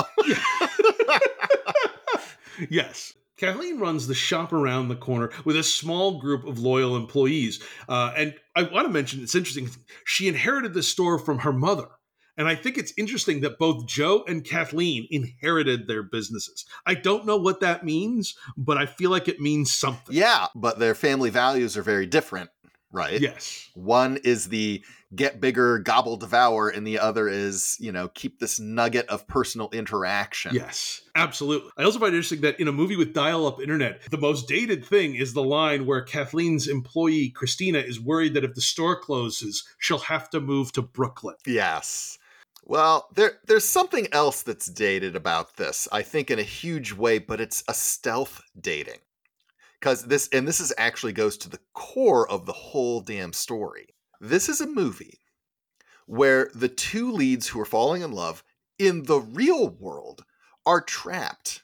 yes. 2.71 3.15
Kathleen 3.37 3.79
runs 3.79 4.07
the 4.07 4.15
shop 4.15 4.53
around 4.53 4.89
the 4.89 4.97
corner 4.97 5.31
with 5.45 5.57
a 5.57 5.63
small 5.63 6.21
group 6.21 6.47
of 6.47 6.59
loyal 6.59 6.97
employees. 6.97 7.63
Uh, 7.89 8.13
and 8.17 8.35
I 8.55 8.63
want 8.63 8.87
to 8.87 8.93
mention 8.93 9.23
it's 9.23 9.35
interesting. 9.35 9.69
She 10.05 10.29
inherited 10.29 10.75
the 10.75 10.83
store 10.83 11.19
from 11.19 11.41
her 11.41 11.53
mother. 11.53 11.89
And 12.37 12.49
I 12.49 12.57
think 12.57 12.79
it's 12.79 12.93
interesting 12.97 13.43
that 13.43 13.59
both 13.59 13.87
Joe 13.87 14.25
and 14.27 14.45
Kathleen 14.45 15.07
inherited 15.11 15.87
their 15.87 16.03
businesses. 16.03 16.65
I 16.85 16.95
don't 16.95 17.27
know 17.27 17.37
what 17.37 17.61
that 17.61 17.85
means, 17.85 18.35
but 18.57 18.77
I 18.77 18.87
feel 18.87 19.11
like 19.11 19.29
it 19.29 19.41
means 19.41 19.73
something. 19.73 20.15
Yeah, 20.15 20.47
but 20.55 20.79
their 20.81 20.97
family 20.97 21.31
values 21.31 21.77
are 21.77 21.83
very 21.83 22.07
different, 22.07 22.51
right? 22.91 23.21
Yes. 23.21 23.71
One 23.75 24.19
is 24.25 24.49
the 24.49 24.85
get 25.17 25.41
bigger, 25.41 25.79
gobble, 25.79 26.17
devour, 26.17 26.69
and 26.69 26.87
the 26.87 26.99
other 26.99 27.29
is, 27.29 27.77
you 27.81 27.93
know, 27.93 28.09
keep 28.09 28.39
this 28.39 28.59
nugget 28.59 29.07
of 29.09 29.27
personal 29.27 29.69
interaction. 29.73 30.55
Yes, 30.55 31.03
absolutely. 31.15 31.71
I 31.77 31.85
also 31.85 31.99
find 31.99 32.15
it 32.15 32.19
interesting 32.19 32.43
that 32.43 32.61
in 32.61 32.69
a 32.69 32.73
movie 32.73 32.97
with 32.97 33.15
dial 33.15 33.47
up 33.47 33.61
internet, 33.61 34.03
the 34.11 34.19
most 34.19 34.49
dated 34.49 34.85
thing 34.85 35.15
is 35.15 35.33
the 35.33 35.43
line 35.43 35.87
where 35.87 36.03
Kathleen's 36.03 36.69
employee, 36.69 37.31
Christina, 37.31 37.79
is 37.79 38.01
worried 38.01 38.35
that 38.35 38.45
if 38.45 38.55
the 38.55 38.61
store 38.61 38.99
closes, 38.99 39.65
she'll 39.79 39.99
have 39.99 40.31
to 40.31 40.41
move 40.41 40.73
to 40.73 40.83
Brooklyn. 40.83 41.37
Yes. 41.47 42.19
Well, 42.67 43.09
there 43.15 43.41
there's 43.47 43.65
something 43.65 44.09
else 44.13 44.43
that's 44.43 44.67
dated 44.67 45.15
about 45.17 45.57
this, 45.57 45.87
I 45.93 46.03
think 46.03 46.31
in 46.31 46.39
a 46.39 46.43
huge 46.43 46.93
way, 46.93 47.19
but 47.19 47.41
it's 47.41 47.63
a 47.69 47.75
stealth 47.75 48.41
dating. 48.59 49.01
Cuz 49.83 50.05
this 50.05 50.29
and 50.33 50.49
this 50.49 50.61
is 50.61 50.73
actually 50.79 51.13
goes 51.13 51.37
to 51.39 51.51
the 51.51 51.61
core 51.75 52.29
of 52.31 52.47
the 52.47 52.53
whole 52.53 53.03
damn 53.03 53.35
story. 53.35 53.94
This 54.25 54.49
is 54.49 54.63
a 54.63 54.67
movie 54.67 55.19
where 56.07 56.51
the 56.55 56.69
two 56.69 57.13
leads 57.13 57.49
who 57.49 57.61
are 57.61 57.67
falling 57.67 58.01
in 58.01 58.11
love 58.11 58.43
in 58.79 59.03
the 59.03 59.21
real 59.21 59.69
world 59.69 60.25
are 60.65 60.81
trapped 60.81 61.63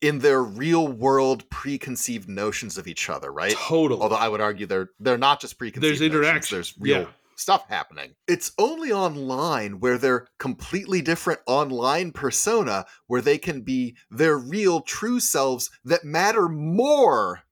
in 0.00 0.18
their 0.18 0.42
real 0.42 0.88
world 0.88 1.48
preconceived 1.48 2.28
notions 2.28 2.76
of 2.76 2.88
each 2.88 3.08
other, 3.08 3.32
right? 3.32 3.52
Totally. 3.52 4.00
Although 4.00 4.16
I 4.16 4.28
would 4.28 4.40
argue 4.40 4.66
they're 4.66 4.90
they're 4.98 5.16
not 5.16 5.40
just 5.40 5.58
preconceived 5.58 5.84
There's 5.84 6.00
notions, 6.00 6.16
interaction. 6.16 6.56
there's 6.56 6.74
real 6.80 7.02
Yeah. 7.02 7.08
stuff 7.36 7.68
happening. 7.68 8.16
It's 8.26 8.50
only 8.58 8.90
online 8.90 9.78
where 9.78 9.96
they're 9.96 10.26
completely 10.40 11.02
different 11.02 11.38
online 11.46 12.10
persona 12.10 12.84
where 13.06 13.20
they 13.22 13.38
can 13.38 13.60
be 13.62 13.96
their 14.10 14.36
real 14.36 14.80
true 14.80 15.20
selves 15.20 15.70
that 15.84 16.02
matter 16.02 16.48
more. 16.48 17.44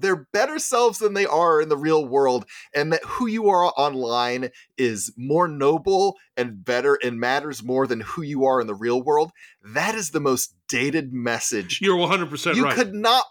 They're 0.00 0.26
better 0.32 0.58
selves 0.58 0.98
than 0.98 1.14
they 1.14 1.26
are 1.26 1.60
in 1.60 1.68
the 1.68 1.76
real 1.76 2.04
world, 2.04 2.44
and 2.74 2.92
that 2.92 3.04
who 3.04 3.26
you 3.26 3.48
are 3.48 3.64
online 3.76 4.50
is 4.76 5.12
more 5.16 5.48
noble 5.48 6.16
and 6.36 6.64
better 6.64 6.98
and 7.02 7.18
matters 7.20 7.62
more 7.62 7.86
than 7.86 8.00
who 8.00 8.22
you 8.22 8.44
are 8.44 8.60
in 8.60 8.66
the 8.66 8.74
real 8.74 9.02
world. 9.02 9.32
That 9.62 9.94
is 9.94 10.10
the 10.10 10.20
most 10.20 10.54
dated 10.68 11.12
message. 11.12 11.80
You're 11.80 11.96
100% 11.96 12.54
You 12.56 12.64
right. 12.64 12.74
could 12.74 12.94
not. 12.94 13.24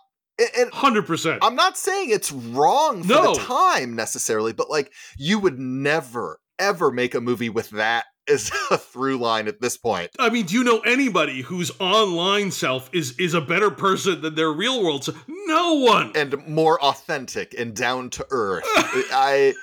And 0.56 0.72
100%. 0.72 1.39
I'm 1.41 1.56
not 1.56 1.77
saying 1.77 2.11
it's 2.11 2.31
wrong 2.31 3.02
for 3.02 3.10
No. 3.10 3.34
the 3.34 3.39
time 3.39 3.95
necessarily, 3.95 4.53
but 4.53 4.69
like 4.69 4.91
you 5.18 5.39
would 5.39 5.57
never 5.57 6.39
ever 6.60 6.91
make 6.91 7.14
a 7.15 7.22
movie 7.22 7.49
with 7.49 7.69
that 7.72 8.06
as 8.29 8.51
a 8.71 8.77
through 8.77 9.17
line 9.17 9.47
at 9.47 9.61
this 9.61 9.77
point. 9.77 10.11
I 10.19 10.29
mean, 10.29 10.45
do 10.45 10.55
you 10.55 10.63
know 10.63 10.79
anybody 10.79 11.41
whose 11.41 11.71
online 11.79 12.51
self 12.51 12.89
is 12.93 13.17
is 13.17 13.33
a 13.33 13.41
better 13.41 13.69
person 13.69 14.21
than 14.21 14.35
their 14.35 14.51
real 14.51 14.83
world 14.83 15.03
self? 15.03 15.23
No 15.27 15.75
one. 15.75 16.11
And 16.15 16.45
more 16.47 16.81
authentic 16.81 17.55
and 17.57 17.75
down 17.75 18.09
to 18.11 18.25
earth. 18.29 18.63
I 18.67 19.53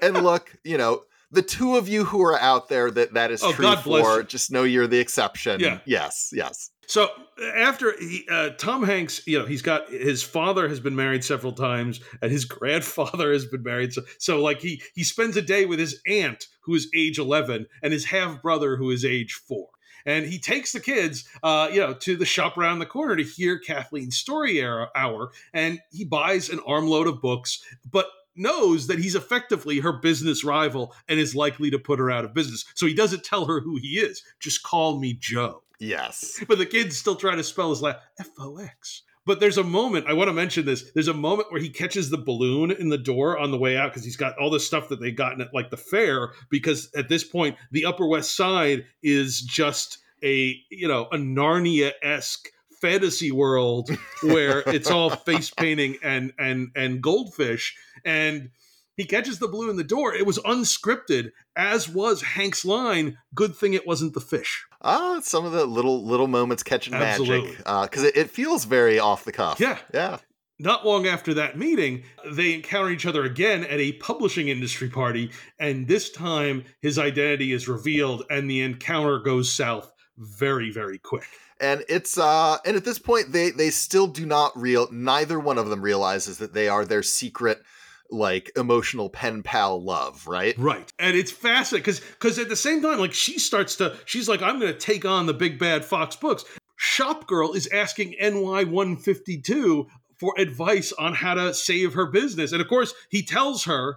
and 0.00 0.22
look, 0.22 0.56
you 0.64 0.78
know, 0.78 1.02
the 1.32 1.42
two 1.42 1.76
of 1.76 1.88
you 1.88 2.04
who 2.04 2.22
are 2.22 2.38
out 2.38 2.68
there 2.68 2.90
that 2.90 3.14
that 3.14 3.30
is 3.30 3.42
Oh, 3.42 3.52
true 3.52 3.74
for, 3.76 4.22
just 4.22 4.52
know 4.52 4.62
you're 4.62 4.86
the 4.86 4.98
exception. 4.98 5.60
Yeah. 5.60 5.80
Yes, 5.84 6.30
yes. 6.32 6.70
So 6.86 7.08
after 7.54 7.96
he, 7.98 8.26
uh, 8.30 8.50
Tom 8.50 8.82
Hanks, 8.82 9.26
you 9.26 9.38
know, 9.38 9.46
he's 9.46 9.62
got 9.62 9.88
his 9.88 10.22
father 10.22 10.68
has 10.68 10.78
been 10.78 10.94
married 10.94 11.24
several 11.24 11.52
times, 11.52 12.00
and 12.20 12.30
his 12.30 12.44
grandfather 12.56 13.32
has 13.32 13.46
been 13.46 13.62
married. 13.62 13.92
So, 13.92 14.02
so 14.18 14.42
like 14.42 14.60
he 14.60 14.82
he 14.94 15.04
spends 15.04 15.36
a 15.36 15.42
day 15.42 15.64
with 15.64 15.78
his 15.78 16.00
aunt 16.06 16.46
who 16.64 16.74
is 16.74 16.88
age 16.94 17.18
eleven, 17.18 17.66
and 17.82 17.92
his 17.92 18.04
half 18.06 18.42
brother 18.42 18.76
who 18.76 18.90
is 18.90 19.04
age 19.04 19.32
four. 19.32 19.68
And 20.04 20.26
he 20.26 20.40
takes 20.40 20.72
the 20.72 20.80
kids, 20.80 21.24
uh, 21.44 21.68
you 21.72 21.78
know, 21.78 21.94
to 21.94 22.16
the 22.16 22.24
shop 22.24 22.58
around 22.58 22.80
the 22.80 22.86
corner 22.86 23.14
to 23.14 23.22
hear 23.22 23.58
Kathleen's 23.58 24.16
story 24.16 24.62
hour, 24.62 25.30
and 25.54 25.80
he 25.92 26.04
buys 26.04 26.48
an 26.48 26.60
armload 26.66 27.06
of 27.06 27.22
books, 27.22 27.62
but 27.88 28.06
knows 28.34 28.86
that 28.86 28.98
he's 28.98 29.14
effectively 29.14 29.80
her 29.80 29.92
business 29.92 30.44
rival 30.44 30.94
and 31.08 31.18
is 31.18 31.34
likely 31.34 31.70
to 31.70 31.78
put 31.78 31.98
her 31.98 32.10
out 32.10 32.24
of 32.24 32.34
business. 32.34 32.64
So 32.74 32.86
he 32.86 32.94
doesn't 32.94 33.24
tell 33.24 33.46
her 33.46 33.60
who 33.60 33.76
he 33.76 33.98
is. 33.98 34.22
Just 34.40 34.62
call 34.62 34.98
me 34.98 35.14
Joe. 35.14 35.62
Yes. 35.78 36.42
But 36.46 36.58
the 36.58 36.66
kids 36.66 36.96
still 36.96 37.16
try 37.16 37.34
to 37.34 37.44
spell 37.44 37.70
his 37.70 37.82
last 37.82 37.98
F 38.18 38.28
O 38.38 38.56
X. 38.58 39.02
But 39.24 39.38
there's 39.38 39.58
a 39.58 39.62
moment, 39.62 40.06
I 40.08 40.14
want 40.14 40.28
to 40.28 40.34
mention 40.34 40.64
this. 40.64 40.90
There's 40.92 41.08
a 41.08 41.14
moment 41.14 41.52
where 41.52 41.60
he 41.60 41.68
catches 41.68 42.10
the 42.10 42.18
balloon 42.18 42.72
in 42.72 42.88
the 42.88 42.98
door 42.98 43.38
on 43.38 43.52
the 43.52 43.58
way 43.58 43.76
out 43.76 43.92
because 43.92 44.04
he's 44.04 44.16
got 44.16 44.36
all 44.36 44.50
the 44.50 44.58
stuff 44.58 44.88
that 44.88 45.00
they've 45.00 45.14
gotten 45.14 45.40
at 45.40 45.54
like 45.54 45.70
the 45.70 45.76
fair. 45.76 46.32
Because 46.50 46.90
at 46.96 47.08
this 47.08 47.22
point, 47.22 47.56
the 47.70 47.84
Upper 47.84 48.06
West 48.06 48.36
Side 48.36 48.84
is 49.02 49.40
just 49.40 49.98
a, 50.24 50.56
you 50.70 50.88
know, 50.88 51.06
a 51.12 51.16
Narnia 51.16 51.92
esque 52.02 52.48
fantasy 52.82 53.30
world 53.30 53.88
where 54.22 54.60
it's 54.66 54.90
all 54.90 55.08
face 55.10 55.48
painting 55.48 55.96
and 56.02 56.32
and 56.38 56.70
and 56.76 57.00
goldfish. 57.00 57.74
And 58.04 58.50
he 58.96 59.04
catches 59.06 59.38
the 59.38 59.48
blue 59.48 59.70
in 59.70 59.76
the 59.76 59.84
door. 59.84 60.14
It 60.14 60.26
was 60.26 60.38
unscripted, 60.40 61.30
as 61.56 61.88
was 61.88 62.20
Hank's 62.20 62.64
line. 62.64 63.16
Good 63.34 63.56
thing 63.56 63.72
it 63.72 63.86
wasn't 63.86 64.12
the 64.12 64.20
fish. 64.20 64.66
Ah, 64.82 65.20
some 65.22 65.46
of 65.46 65.52
the 65.52 65.64
little 65.64 66.04
little 66.04 66.28
moments 66.28 66.62
catching 66.62 66.92
Absolutely. 66.92 67.52
magic. 67.52 67.90
Because 67.90 68.02
it, 68.04 68.16
it 68.16 68.30
feels 68.30 68.66
very 68.66 68.98
off 68.98 69.24
the 69.24 69.32
cuff. 69.32 69.58
Yeah. 69.60 69.78
Yeah. 69.94 70.18
Not 70.58 70.86
long 70.86 71.06
after 71.06 71.34
that 71.34 71.58
meeting, 71.58 72.04
they 72.30 72.54
encounter 72.54 72.90
each 72.90 73.06
other 73.06 73.24
again 73.24 73.64
at 73.64 73.80
a 73.80 73.94
publishing 73.94 74.46
industry 74.46 74.88
party, 74.88 75.32
and 75.58 75.88
this 75.88 76.10
time 76.10 76.64
his 76.80 76.98
identity 76.98 77.52
is 77.52 77.66
revealed 77.66 78.24
and 78.30 78.48
the 78.48 78.60
encounter 78.60 79.18
goes 79.18 79.52
south 79.52 79.91
very, 80.18 80.70
very 80.70 80.98
quick. 80.98 81.26
and 81.60 81.84
it's 81.88 82.18
uh 82.18 82.58
and 82.66 82.76
at 82.76 82.84
this 82.84 82.98
point 82.98 83.32
they 83.32 83.50
they 83.50 83.70
still 83.70 84.06
do 84.06 84.26
not 84.26 84.52
real 84.60 84.88
neither 84.92 85.38
one 85.38 85.58
of 85.58 85.68
them 85.68 85.80
realizes 85.80 86.38
that 86.38 86.52
they 86.54 86.68
are 86.68 86.84
their 86.84 87.02
secret 87.02 87.62
like 88.10 88.50
emotional 88.56 89.08
pen 89.08 89.42
pal 89.42 89.82
love 89.82 90.26
right 90.26 90.58
Right. 90.58 90.92
And 90.98 91.16
it's 91.16 91.30
fascinating 91.32 91.82
because 91.84 92.00
because 92.00 92.38
at 92.38 92.48
the 92.50 92.56
same 92.56 92.82
time, 92.82 92.98
like 92.98 93.14
she 93.14 93.38
starts 93.38 93.76
to, 93.76 93.96
she's 94.04 94.28
like, 94.28 94.42
I'm 94.42 94.60
going 94.60 94.72
to 94.72 94.78
take 94.78 95.04
on 95.06 95.26
the 95.26 95.32
big 95.34 95.58
bad 95.58 95.84
Fox 95.84 96.14
Books. 96.16 96.44
Shop 96.76 97.26
Girl 97.26 97.52
is 97.52 97.68
asking 97.68 98.16
NY152 98.20 99.86
for 100.18 100.34
advice 100.38 100.92
on 100.92 101.14
how 101.14 101.34
to 101.34 101.54
save 101.54 101.94
her 101.94 102.06
business. 102.06 102.52
And 102.52 102.60
of 102.60 102.68
course, 102.68 102.92
he 103.08 103.22
tells 103.22 103.64
her, 103.64 103.96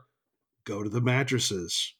go 0.66 0.82
to 0.84 0.90
the 0.90 1.02
mattresses. 1.02 1.94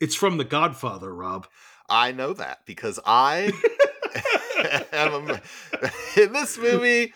It's 0.00 0.14
from 0.14 0.36
The 0.38 0.44
Godfather, 0.44 1.12
Rob. 1.14 1.46
I 1.88 2.12
know 2.12 2.32
that 2.34 2.60
because 2.66 2.98
i 3.04 3.52
am 4.92 5.30
a, 5.30 5.40
in 6.20 6.32
this 6.32 6.58
movie 6.58 7.12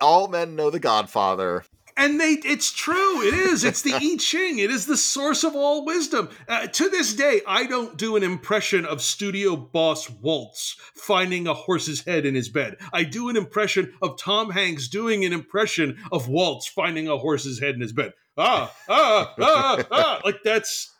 all 0.00 0.28
men 0.28 0.56
know 0.56 0.70
the 0.70 0.80
godfather 0.80 1.64
And 1.94 2.18
they, 2.18 2.38
it's 2.44 2.72
true. 2.72 3.22
It 3.22 3.34
is. 3.34 3.64
It's 3.64 3.82
the 3.82 3.94
I 3.94 4.16
Ching. 4.18 4.58
It 4.58 4.70
is 4.70 4.86
the 4.86 4.96
source 4.96 5.44
of 5.44 5.54
all 5.54 5.84
wisdom. 5.84 6.30
Uh, 6.48 6.66
to 6.66 6.88
this 6.88 7.12
day, 7.12 7.42
I 7.46 7.66
don't 7.66 7.98
do 7.98 8.16
an 8.16 8.22
impression 8.22 8.86
of 8.86 9.02
studio 9.02 9.56
boss 9.56 10.08
Woltz 10.08 10.76
finding 10.94 11.46
a 11.46 11.54
horse's 11.54 12.02
head 12.02 12.24
in 12.24 12.34
his 12.34 12.48
bed. 12.48 12.76
I 12.94 13.04
do 13.04 13.28
an 13.28 13.36
impression 13.36 13.92
of 14.00 14.16
Tom 14.18 14.50
Hanks 14.50 14.88
doing 14.88 15.24
an 15.24 15.34
impression 15.34 15.98
of 16.10 16.28
Woltz 16.28 16.66
finding 16.66 17.08
a 17.08 17.18
horse's 17.18 17.60
head 17.60 17.74
in 17.74 17.82
his 17.82 17.92
bed. 17.92 18.12
Ah, 18.38 18.74
ah, 18.88 19.34
ah, 19.38 19.84
ah. 19.90 20.20
Like 20.24 20.38
that's, 20.42 20.91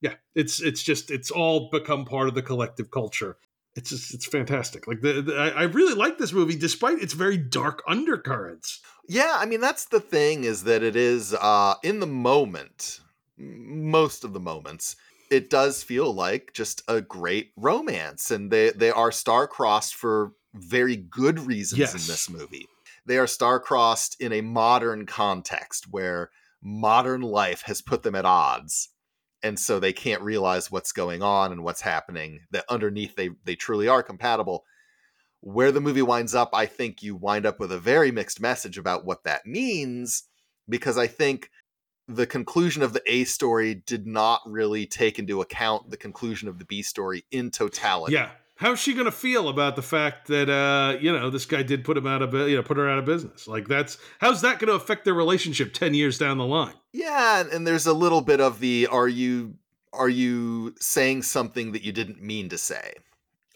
yeah. 0.00 0.14
It's 0.34 0.60
it's 0.60 0.82
just 0.82 1.10
it's 1.10 1.30
all 1.30 1.68
become 1.70 2.04
part 2.04 2.28
of 2.28 2.34
the 2.34 2.42
collective 2.42 2.90
culture. 2.90 3.36
It's 3.76 3.90
just 3.90 4.14
it's 4.14 4.26
fantastic. 4.26 4.86
Like 4.86 5.00
the, 5.02 5.22
the 5.22 5.34
I 5.34 5.64
really 5.64 5.94
like 5.94 6.18
this 6.18 6.32
movie 6.32 6.56
despite 6.56 7.00
its 7.00 7.12
very 7.12 7.36
dark 7.36 7.82
undercurrents. 7.86 8.80
yeah 9.08 9.36
i 9.38 9.46
mean 9.46 9.60
that's 9.60 9.86
the 9.86 10.00
thing 10.00 10.44
is 10.44 10.64
that 10.64 10.82
it 10.82 10.94
is 10.96 11.32
uh 11.34 11.74
in 11.82 12.00
the 12.00 12.06
moment 12.06 13.00
most 13.38 14.24
of 14.24 14.32
the 14.32 14.40
moments 14.40 14.96
it 15.30 15.48
does 15.50 15.82
feel 15.82 16.12
like 16.12 16.52
just 16.54 16.82
a 16.88 17.00
great 17.00 17.52
romance 17.56 18.30
and 18.30 18.50
they 18.50 18.70
they 18.70 18.90
are 18.90 19.12
star-crossed 19.12 19.94
for 19.94 20.32
very 20.54 20.96
good 20.96 21.38
reasons 21.40 21.78
Yes. 21.78 21.92
in 21.94 22.00
this 22.12 22.28
movie 22.28 22.66
they 23.06 23.16
are 23.16 23.26
star-crossed 23.26 24.20
in 24.20 24.32
a 24.32 24.40
modern 24.42 25.06
context 25.06 25.86
where 25.90 26.30
modern 26.62 27.22
life 27.22 27.62
has 27.62 27.80
put 27.80 28.02
them 28.02 28.14
at 28.14 28.24
odds 28.26 28.90
and 29.42 29.58
so 29.58 29.78
they 29.78 29.92
can't 29.92 30.22
realize 30.22 30.70
what's 30.70 30.92
going 30.92 31.22
on 31.22 31.52
and 31.52 31.62
what's 31.62 31.80
happening 31.80 32.40
that 32.50 32.64
underneath 32.68 33.16
they 33.16 33.30
they 33.44 33.54
truly 33.54 33.88
are 33.88 34.02
compatible 34.02 34.64
where 35.40 35.70
the 35.72 35.80
movie 35.80 36.02
winds 36.02 36.34
up 36.34 36.50
i 36.52 36.66
think 36.66 37.02
you 37.02 37.14
wind 37.14 37.46
up 37.46 37.60
with 37.60 37.72
a 37.72 37.78
very 37.78 38.10
mixed 38.10 38.40
message 38.40 38.78
about 38.78 39.04
what 39.04 39.24
that 39.24 39.46
means 39.46 40.24
because 40.68 40.98
i 40.98 41.06
think 41.06 41.50
the 42.08 42.26
conclusion 42.26 42.82
of 42.82 42.92
the 42.92 43.02
a 43.06 43.24
story 43.24 43.74
did 43.74 44.06
not 44.06 44.40
really 44.46 44.86
take 44.86 45.18
into 45.18 45.40
account 45.40 45.90
the 45.90 45.96
conclusion 45.96 46.48
of 46.48 46.58
the 46.58 46.64
b 46.64 46.82
story 46.82 47.24
in 47.30 47.50
totality 47.50 48.14
Yeah. 48.14 48.30
How's 48.58 48.78
she 48.78 48.92
gonna 48.92 49.10
feel 49.10 49.48
about 49.48 49.76
the 49.76 49.82
fact 49.82 50.26
that 50.28 50.50
uh, 50.50 50.98
you 51.00 51.10
know 51.10 51.30
this 51.30 51.46
guy 51.46 51.62
did 51.62 51.84
put 51.84 51.96
him 51.96 52.06
out 52.06 52.22
of 52.22 52.34
you 52.34 52.56
know 52.56 52.62
put 52.62 52.76
her 52.76 52.88
out 52.88 52.98
of 52.98 53.04
business? 53.04 53.48
Like 53.48 53.66
that's 53.66 53.96
how's 54.18 54.42
that 54.42 54.58
gonna 54.58 54.72
affect 54.72 55.04
their 55.04 55.14
relationship 55.14 55.72
ten 55.72 55.94
years 55.94 56.18
down 56.18 56.38
the 56.38 56.44
line? 56.44 56.74
Yeah, 56.92 57.44
and, 57.50 57.66
there's 57.66 57.86
a 57.86 57.92
little 57.92 58.20
bit 58.20 58.40
of 58.40 58.60
the 58.60 58.86
are 58.88 59.08
you 59.08 59.54
are 59.92 60.08
you 60.08 60.74
saying 60.78 61.22
something 61.22 61.72
that 61.72 61.82
you 61.82 61.92
didn't 61.92 62.22
mean 62.22 62.48
to 62.50 62.58
say 62.58 62.94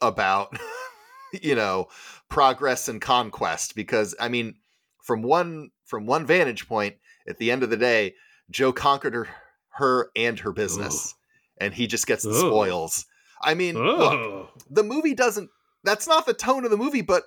about 0.01 0.57
you 1.43 1.55
know 1.55 1.89
progress 2.29 2.89
and 2.89 3.01
conquest 3.01 3.75
because 3.75 4.15
I 4.19 4.29
mean 4.29 4.55
from 5.03 5.23
one 5.23 5.71
from 5.85 6.07
one 6.07 6.27
vantage 6.27 6.67
point 6.69 6.97
at 7.29 7.39
the 7.39 7.51
end 7.51 7.63
of 7.63 7.71
the 7.71 7.77
day 7.77 8.15
Joe 8.51 8.73
conquered 8.73 9.15
her, 9.15 9.29
her 9.71 10.11
and 10.17 10.39
her 10.39 10.53
business 10.53 11.15
and 11.59 11.73
he 11.73 11.87
just 11.87 12.07
gets 12.07 12.25
the 12.25 12.31
Ugh. 12.31 12.37
spoils. 12.37 13.07
I 13.43 13.55
mean, 13.55 13.75
look, 13.77 14.51
the 14.71 14.83
movie 14.83 15.15
doesn't 15.15 15.51
that's 15.85 16.07
not 16.07 16.27
the 16.27 16.35
tone 16.35 16.65
of 16.65 16.71
the 16.71 16.77
movie 16.77 17.03
but 17.03 17.25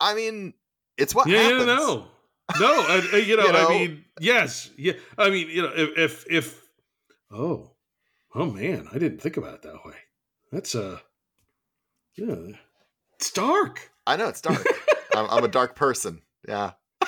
I 0.00 0.14
mean 0.14 0.54
it's 0.98 1.14
what 1.14 1.28
yeah, 1.28 1.42
happens. 1.42 1.60
yeah, 1.60 1.64
no, 1.66 2.06
no, 2.60 2.66
I, 2.88 3.08
I- 3.12 3.16
you 3.18 3.36
know, 3.38 3.46
You 3.46 3.52
know? 3.52 3.66
I 3.66 3.70
mean, 3.70 4.04
yes, 4.20 4.70
yeah, 4.76 4.94
I 5.16 5.30
mean, 5.30 5.48
you 5.48 5.62
know, 5.62 5.72
if 5.74 5.96
if, 5.98 6.24
if 6.30 6.62
oh, 7.30 7.70
oh 8.34 8.46
man, 8.50 8.88
I 8.92 8.98
didn't 8.98 9.20
think 9.22 9.36
about 9.36 9.54
it 9.54 9.62
that 9.62 9.84
way. 9.84 9.94
That's 10.50 10.74
uh, 10.74 10.98
yeah, 12.16 12.34
it's 13.18 13.30
dark. 13.30 13.90
I 14.06 14.16
know 14.16 14.28
it's 14.28 14.40
dark. 14.42 14.66
I'm, 15.16 15.30
I'm 15.30 15.44
a 15.44 15.48
dark 15.48 15.76
person. 15.76 16.22
Yeah. 16.46 16.72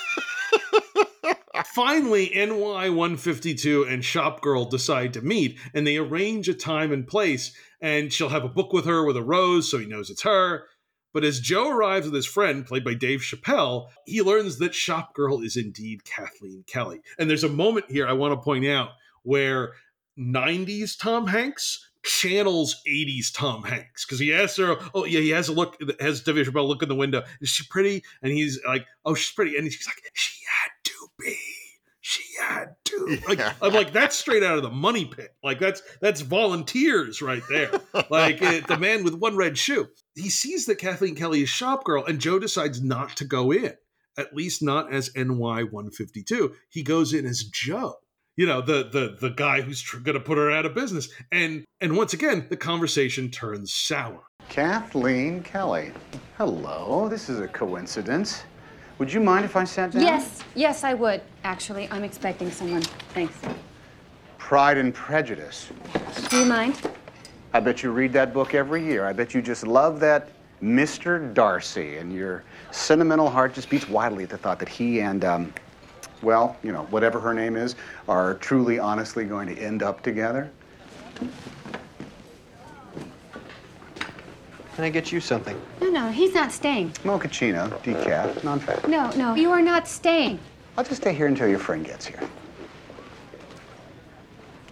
Finally, 1.74 2.30
NY 2.32 2.88
152 2.88 3.82
and 3.82 4.04
Shop 4.04 4.40
Girl 4.40 4.64
decide 4.64 5.12
to 5.14 5.22
meet 5.22 5.58
and 5.74 5.84
they 5.84 5.96
arrange 5.96 6.48
a 6.48 6.54
time 6.54 6.92
and 6.92 7.04
place. 7.04 7.52
And 7.80 8.12
she'll 8.12 8.28
have 8.28 8.44
a 8.44 8.48
book 8.48 8.72
with 8.72 8.84
her 8.84 9.04
with 9.04 9.16
a 9.16 9.22
rose 9.22 9.68
so 9.68 9.78
he 9.78 9.86
knows 9.86 10.08
it's 10.08 10.22
her. 10.22 10.66
But 11.12 11.24
as 11.24 11.40
Joe 11.40 11.68
arrives 11.68 12.06
with 12.06 12.14
his 12.14 12.26
friend, 12.26 12.64
played 12.64 12.84
by 12.84 12.94
Dave 12.94 13.22
Chappelle, 13.22 13.88
he 14.06 14.22
learns 14.22 14.58
that 14.58 14.72
Shop 14.72 15.14
Girl 15.14 15.40
is 15.40 15.56
indeed 15.56 16.04
Kathleen 16.04 16.62
Kelly. 16.68 17.00
And 17.18 17.28
there's 17.28 17.42
a 17.42 17.48
moment 17.48 17.90
here 17.90 18.06
I 18.06 18.12
want 18.12 18.32
to 18.34 18.44
point 18.44 18.66
out 18.66 18.90
where 19.24 19.72
90s 20.16 20.96
Tom 20.96 21.26
Hanks 21.26 21.90
channels 22.04 22.82
80s 22.86 23.34
Tom 23.34 23.64
Hanks 23.64 24.04
because 24.04 24.20
he 24.20 24.32
asks 24.32 24.58
her, 24.58 24.76
Oh, 24.94 25.06
yeah, 25.06 25.20
he 25.20 25.30
has 25.30 25.48
a 25.48 25.52
look, 25.52 25.76
has 25.98 26.20
Dave 26.20 26.36
Chappelle 26.46 26.68
look 26.68 26.84
in 26.84 26.88
the 26.88 26.94
window. 26.94 27.24
Is 27.40 27.48
she 27.48 27.64
pretty? 27.68 28.04
And 28.22 28.30
he's 28.30 28.60
like, 28.64 28.86
Oh, 29.04 29.14
she's 29.14 29.34
pretty. 29.34 29.56
And 29.56 29.72
she's 29.72 29.88
like, 29.88 30.00
She 30.12 30.38
had 30.62 30.70
to 30.84 31.08
be. 31.18 31.53
She 32.14 32.22
had 32.40 32.76
to. 32.84 33.18
Like, 33.26 33.40
I'm 33.60 33.72
like, 33.72 33.92
that's 33.92 34.14
straight 34.14 34.44
out 34.44 34.56
of 34.56 34.62
the 34.62 34.70
money 34.70 35.04
pit. 35.04 35.34
Like, 35.42 35.58
that's 35.58 35.82
that's 36.00 36.20
volunteers 36.20 37.20
right 37.20 37.42
there. 37.48 37.70
Like, 38.10 38.40
uh, 38.40 38.60
the 38.68 38.78
man 38.78 39.02
with 39.02 39.14
one 39.14 39.36
red 39.36 39.58
shoe. 39.58 39.88
He 40.14 40.30
sees 40.30 40.66
that 40.66 40.78
Kathleen 40.78 41.16
Kelly 41.16 41.42
is 41.42 41.48
shop 41.48 41.82
girl, 41.82 42.04
and 42.04 42.20
Joe 42.20 42.38
decides 42.38 42.80
not 42.80 43.16
to 43.16 43.24
go 43.24 43.52
in, 43.52 43.72
at 44.16 44.34
least 44.34 44.62
not 44.62 44.92
as 44.92 45.10
NY 45.16 45.64
152. 45.64 46.54
He 46.70 46.82
goes 46.84 47.12
in 47.12 47.26
as 47.26 47.42
Joe. 47.42 47.96
You 48.36 48.46
know, 48.46 48.60
the 48.60 48.88
the 48.92 49.16
the 49.20 49.30
guy 49.30 49.60
who's 49.62 49.80
tr- 49.82 49.98
going 49.98 50.18
to 50.18 50.24
put 50.24 50.38
her 50.38 50.50
out 50.50 50.66
of 50.66 50.74
business. 50.74 51.08
And 51.32 51.64
and 51.80 51.96
once 51.96 52.12
again, 52.12 52.46
the 52.48 52.56
conversation 52.56 53.30
turns 53.30 53.74
sour. 53.74 54.22
Kathleen 54.48 55.42
Kelly. 55.42 55.92
Hello, 56.36 57.08
this 57.08 57.28
is 57.28 57.40
a 57.40 57.48
coincidence. 57.48 58.44
Would 58.98 59.12
you 59.12 59.20
mind 59.20 59.44
if 59.44 59.56
I 59.56 59.64
sat 59.64 59.90
down? 59.90 60.02
Yes, 60.02 60.40
yes, 60.54 60.84
I 60.84 60.94
would. 60.94 61.20
Actually, 61.42 61.88
I'm 61.90 62.04
expecting 62.04 62.50
someone. 62.50 62.82
Thanks. 63.12 63.34
Pride 64.38 64.78
and 64.78 64.94
Prejudice. 64.94 65.70
Do 66.28 66.38
you 66.38 66.44
mind? 66.44 66.80
I 67.52 67.60
bet 67.60 67.82
you 67.82 67.90
read 67.90 68.12
that 68.12 68.32
book 68.32 68.54
every 68.54 68.84
year. 68.84 69.06
I 69.06 69.12
bet 69.12 69.34
you 69.34 69.42
just 69.42 69.66
love 69.66 69.98
that 70.00 70.28
Mr. 70.62 71.32
Darcy, 71.34 71.96
and 71.96 72.12
your 72.12 72.44
sentimental 72.70 73.28
heart 73.28 73.54
just 73.54 73.68
beats 73.68 73.88
wildly 73.88 74.24
at 74.24 74.30
the 74.30 74.38
thought 74.38 74.58
that 74.60 74.68
he 74.68 75.00
and, 75.00 75.24
um, 75.24 75.52
well, 76.22 76.56
you 76.62 76.72
know, 76.72 76.84
whatever 76.84 77.18
her 77.20 77.34
name 77.34 77.56
is, 77.56 77.74
are 78.08 78.34
truly, 78.34 78.78
honestly 78.78 79.24
going 79.24 79.48
to 79.48 79.60
end 79.60 79.82
up 79.82 80.02
together. 80.02 80.50
Can 84.74 84.84
I 84.84 84.90
get 84.90 85.12
you 85.12 85.20
something? 85.20 85.60
No, 85.80 85.88
no, 85.88 86.10
he's 86.10 86.34
not 86.34 86.50
staying. 86.50 86.90
Mochaccino, 87.04 87.70
decaf, 87.82 88.42
non-fat. 88.42 88.88
No, 88.88 89.10
no, 89.10 89.34
you 89.34 89.52
are 89.52 89.62
not 89.62 89.86
staying. 89.86 90.40
I'll 90.76 90.82
just 90.82 91.02
stay 91.02 91.14
here 91.14 91.28
until 91.28 91.46
your 91.46 91.60
friend 91.60 91.84
gets 91.84 92.06
here. 92.06 92.20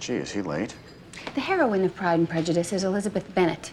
Gee, 0.00 0.14
is 0.14 0.32
he 0.32 0.42
late? 0.42 0.74
The 1.34 1.40
heroine 1.40 1.84
of 1.84 1.94
Pride 1.94 2.18
and 2.18 2.28
Prejudice 2.28 2.72
is 2.72 2.82
Elizabeth 2.82 3.32
Bennet. 3.32 3.70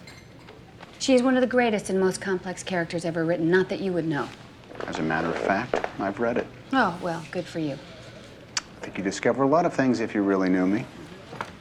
She 0.99 1.15
is 1.15 1.23
one 1.23 1.35
of 1.35 1.41
the 1.41 1.47
greatest 1.47 1.89
and 1.89 1.99
most 1.99 2.22
complex 2.22 2.61
characters 2.61 3.06
ever 3.06 3.26
written, 3.26 3.49
not 3.49 3.68
that 3.69 3.80
you 3.80 3.91
would 3.93 4.06
know. 4.06 4.30
As 4.85 4.99
a 4.99 5.01
matter 5.01 5.30
of 5.30 5.38
fact, 5.38 5.88
I've 5.99 6.19
read 6.19 6.38
it. 6.38 6.45
Oh, 6.73 6.95
well, 7.01 7.26
good 7.31 7.45
for 7.45 7.57
you. 7.57 7.73
I 7.73 8.81
think 8.81 8.99
you 8.99 9.03
discover 9.03 9.41
a 9.43 9.47
lot 9.47 9.65
of 9.65 9.73
things 9.73 9.99
if 9.99 10.14
you 10.14 10.22
really 10.22 10.49
knew 10.49 10.68
me. 10.68 10.85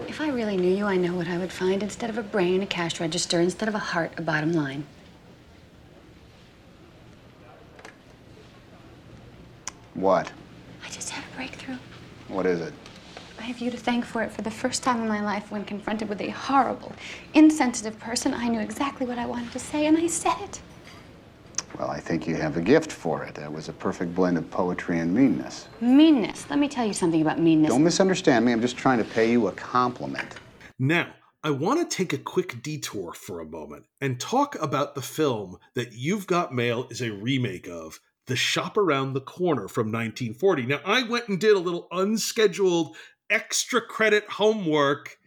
If 0.06 0.20
I 0.20 0.28
really 0.28 0.56
knew 0.56 0.74
you, 0.74 0.84
I 0.86 0.96
know 0.96 1.14
what 1.14 1.28
I 1.28 1.38
would 1.38 1.52
find. 1.52 1.82
Instead 1.82 2.10
of 2.10 2.18
a 2.18 2.22
brain, 2.22 2.62
a 2.62 2.66
cash 2.66 3.00
register. 3.00 3.40
Instead 3.40 3.68
of 3.68 3.74
a 3.74 3.78
heart, 3.80 4.12
a 4.16 4.22
bottom 4.22 4.52
line. 4.52 4.86
What? 9.94 10.30
I 10.84 10.88
just 10.90 11.10
had 11.10 11.24
a 11.32 11.36
breakthrough. 11.36 11.78
What 12.28 12.46
is 12.46 12.60
it? 12.60 12.72
I 13.38 13.42
have 13.42 13.58
you 13.58 13.70
to 13.70 13.76
thank 13.76 14.04
for 14.04 14.22
it 14.22 14.30
for 14.30 14.42
the 14.42 14.50
first 14.50 14.82
time 14.82 15.00
in 15.00 15.08
my 15.08 15.20
life 15.20 15.50
when 15.50 15.64
confronted 15.64 16.08
with 16.08 16.20
a 16.20 16.28
horrible, 16.28 16.92
insensitive 17.34 17.98
person. 17.98 18.34
I 18.34 18.48
knew 18.48 18.60
exactly 18.60 19.06
what 19.06 19.18
I 19.18 19.26
wanted 19.26 19.50
to 19.52 19.58
say, 19.58 19.86
and 19.86 19.96
I 19.96 20.06
said 20.06 20.36
it. 20.40 20.60
Well, 21.78 21.90
I 21.90 22.00
think 22.00 22.26
you 22.26 22.34
have 22.34 22.56
a 22.56 22.60
gift 22.60 22.90
for 22.90 23.22
it. 23.22 23.36
That 23.36 23.52
was 23.52 23.68
a 23.68 23.72
perfect 23.72 24.12
blend 24.12 24.36
of 24.36 24.50
poetry 24.50 24.98
and 24.98 25.14
meanness. 25.14 25.68
Meanness. 25.80 26.50
Let 26.50 26.58
me 26.58 26.68
tell 26.68 26.84
you 26.84 26.92
something 26.92 27.22
about 27.22 27.38
meanness. 27.38 27.70
Don't 27.70 27.84
misunderstand 27.84 28.44
me. 28.44 28.50
I'm 28.50 28.60
just 28.60 28.76
trying 28.76 28.98
to 28.98 29.04
pay 29.04 29.30
you 29.30 29.46
a 29.46 29.52
compliment. 29.52 30.34
Now, 30.80 31.12
I 31.44 31.50
want 31.50 31.88
to 31.88 31.96
take 31.96 32.12
a 32.12 32.18
quick 32.18 32.64
detour 32.64 33.12
for 33.12 33.38
a 33.38 33.46
moment 33.46 33.84
and 34.00 34.18
talk 34.18 34.60
about 34.60 34.96
the 34.96 35.02
film 35.02 35.58
that 35.74 35.92
You've 35.92 36.26
Got 36.26 36.52
Mail 36.52 36.88
is 36.90 37.00
a 37.00 37.12
remake 37.12 37.68
of, 37.68 38.00
The 38.26 38.34
Shop 38.34 38.76
Around 38.76 39.12
the 39.12 39.20
Corner 39.20 39.68
from 39.68 39.86
1940. 39.86 40.66
Now, 40.66 40.80
I 40.84 41.04
went 41.04 41.28
and 41.28 41.38
did 41.38 41.54
a 41.54 41.60
little 41.60 41.86
unscheduled 41.92 42.96
extra 43.30 43.80
credit 43.80 44.24
homework 44.28 45.17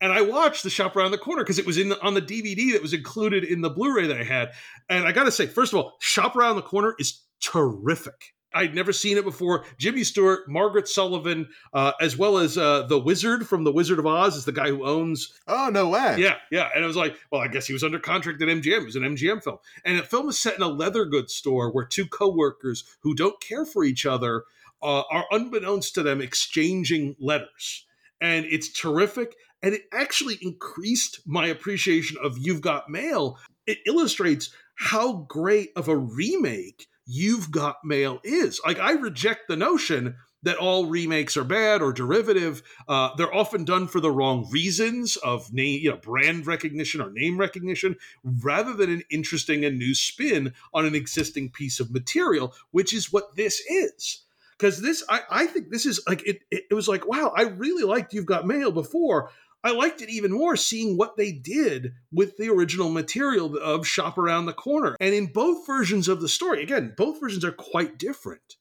and 0.00 0.12
I 0.12 0.22
watched 0.22 0.62
The 0.62 0.70
Shop 0.70 0.96
Around 0.96 1.12
the 1.12 1.18
Corner 1.18 1.42
because 1.42 1.58
it 1.58 1.66
was 1.66 1.78
in 1.78 1.90
the, 1.90 2.00
on 2.02 2.14
the 2.14 2.22
DVD 2.22 2.72
that 2.72 2.82
was 2.82 2.92
included 2.92 3.44
in 3.44 3.60
the 3.60 3.70
Blu-ray 3.70 4.06
that 4.06 4.20
I 4.20 4.24
had. 4.24 4.52
And 4.88 5.06
I 5.06 5.12
got 5.12 5.24
to 5.24 5.32
say, 5.32 5.46
first 5.46 5.72
of 5.72 5.78
all, 5.78 5.96
Shop 6.00 6.36
Around 6.36 6.56
the 6.56 6.62
Corner 6.62 6.94
is 6.98 7.20
terrific. 7.40 8.34
I'd 8.52 8.74
never 8.74 8.92
seen 8.92 9.16
it 9.16 9.24
before. 9.24 9.64
Jimmy 9.78 10.04
Stewart, 10.04 10.48
Margaret 10.48 10.86
Sullavan, 10.86 11.46
uh, 11.72 11.92
as 12.00 12.16
well 12.16 12.38
as 12.38 12.58
uh, 12.58 12.82
the 12.82 12.98
Wizard 12.98 13.46
from 13.46 13.64
The 13.64 13.72
Wizard 13.72 13.98
of 13.98 14.06
Oz 14.06 14.36
is 14.36 14.44
the 14.44 14.52
guy 14.52 14.68
who 14.68 14.84
owns. 14.84 15.32
Oh 15.46 15.70
no 15.72 15.88
way! 15.88 16.16
Yeah, 16.18 16.36
yeah. 16.50 16.68
And 16.74 16.82
I 16.82 16.86
was 16.86 16.96
like, 16.96 17.16
well, 17.30 17.40
I 17.40 17.48
guess 17.48 17.66
he 17.66 17.72
was 17.72 17.84
under 17.84 17.98
contract 17.98 18.42
at 18.42 18.48
MGM. 18.48 18.82
It 18.82 18.84
was 18.84 18.96
an 18.96 19.02
MGM 19.02 19.42
film, 19.44 19.58
and 19.84 19.98
the 19.98 20.02
film 20.02 20.28
is 20.28 20.38
set 20.38 20.56
in 20.56 20.62
a 20.62 20.68
leather 20.68 21.04
goods 21.04 21.34
store 21.34 21.70
where 21.70 21.84
two 21.84 22.06
coworkers 22.06 22.84
who 23.00 23.14
don't 23.14 23.40
care 23.40 23.64
for 23.64 23.84
each 23.84 24.04
other 24.04 24.44
uh, 24.82 25.02
are, 25.10 25.26
unbeknownst 25.30 25.94
to 25.94 26.02
them, 26.02 26.20
exchanging 26.20 27.14
letters, 27.20 27.86
and 28.20 28.46
it's 28.46 28.72
terrific. 28.72 29.36
And 29.62 29.74
it 29.74 29.82
actually 29.92 30.38
increased 30.40 31.20
my 31.26 31.46
appreciation 31.46 32.16
of 32.22 32.38
You've 32.38 32.62
Got 32.62 32.88
Mail. 32.88 33.38
It 33.66 33.78
illustrates 33.86 34.50
how 34.74 35.26
great 35.28 35.70
of 35.76 35.88
a 35.88 35.96
remake 35.96 36.86
You've 37.06 37.50
Got 37.50 37.84
Mail 37.84 38.20
is. 38.24 38.60
Like, 38.64 38.78
I 38.78 38.92
reject 38.92 39.48
the 39.48 39.56
notion 39.56 40.16
that 40.42 40.56
all 40.56 40.86
remakes 40.86 41.36
are 41.36 41.44
bad 41.44 41.82
or 41.82 41.92
derivative. 41.92 42.62
Uh, 42.88 43.10
they're 43.16 43.34
often 43.34 43.64
done 43.64 43.86
for 43.86 44.00
the 44.00 44.10
wrong 44.10 44.48
reasons 44.50 45.16
of 45.16 45.52
name, 45.52 45.80
you 45.82 45.90
know, 45.90 45.98
brand 45.98 46.46
recognition 46.46 47.02
or 47.02 47.10
name 47.10 47.36
recognition, 47.36 47.96
rather 48.24 48.72
than 48.72 48.90
an 48.90 49.02
interesting 49.10 49.66
and 49.66 49.78
new 49.78 49.94
spin 49.94 50.54
on 50.72 50.86
an 50.86 50.94
existing 50.94 51.50
piece 51.50 51.78
of 51.78 51.90
material, 51.90 52.54
which 52.70 52.94
is 52.94 53.12
what 53.12 53.36
this 53.36 53.60
is. 53.68 54.24
Because 54.56 54.80
this, 54.80 55.04
I, 55.10 55.20
I 55.30 55.46
think 55.46 55.70
this 55.70 55.84
is 55.84 56.02
like 56.06 56.26
it, 56.26 56.40
it. 56.50 56.64
It 56.70 56.74
was 56.74 56.88
like, 56.88 57.06
wow, 57.06 57.32
I 57.36 57.42
really 57.42 57.82
liked 57.82 58.14
You've 58.14 58.24
Got 58.24 58.46
Mail 58.46 58.72
before. 58.72 59.30
I 59.62 59.72
liked 59.72 60.00
it 60.00 60.08
even 60.08 60.32
more 60.32 60.56
seeing 60.56 60.96
what 60.96 61.16
they 61.16 61.32
did 61.32 61.92
with 62.12 62.36
the 62.36 62.48
original 62.48 62.90
material 62.90 63.56
of 63.56 63.86
Shop 63.86 64.16
Around 64.16 64.46
the 64.46 64.52
Corner. 64.52 64.96
And 65.00 65.14
in 65.14 65.26
both 65.26 65.66
versions 65.66 66.08
of 66.08 66.20
the 66.20 66.28
story, 66.28 66.62
again, 66.62 66.94
both 66.96 67.20
versions 67.20 67.44
are 67.44 67.52
quite 67.52 67.98
different. 67.98 68.56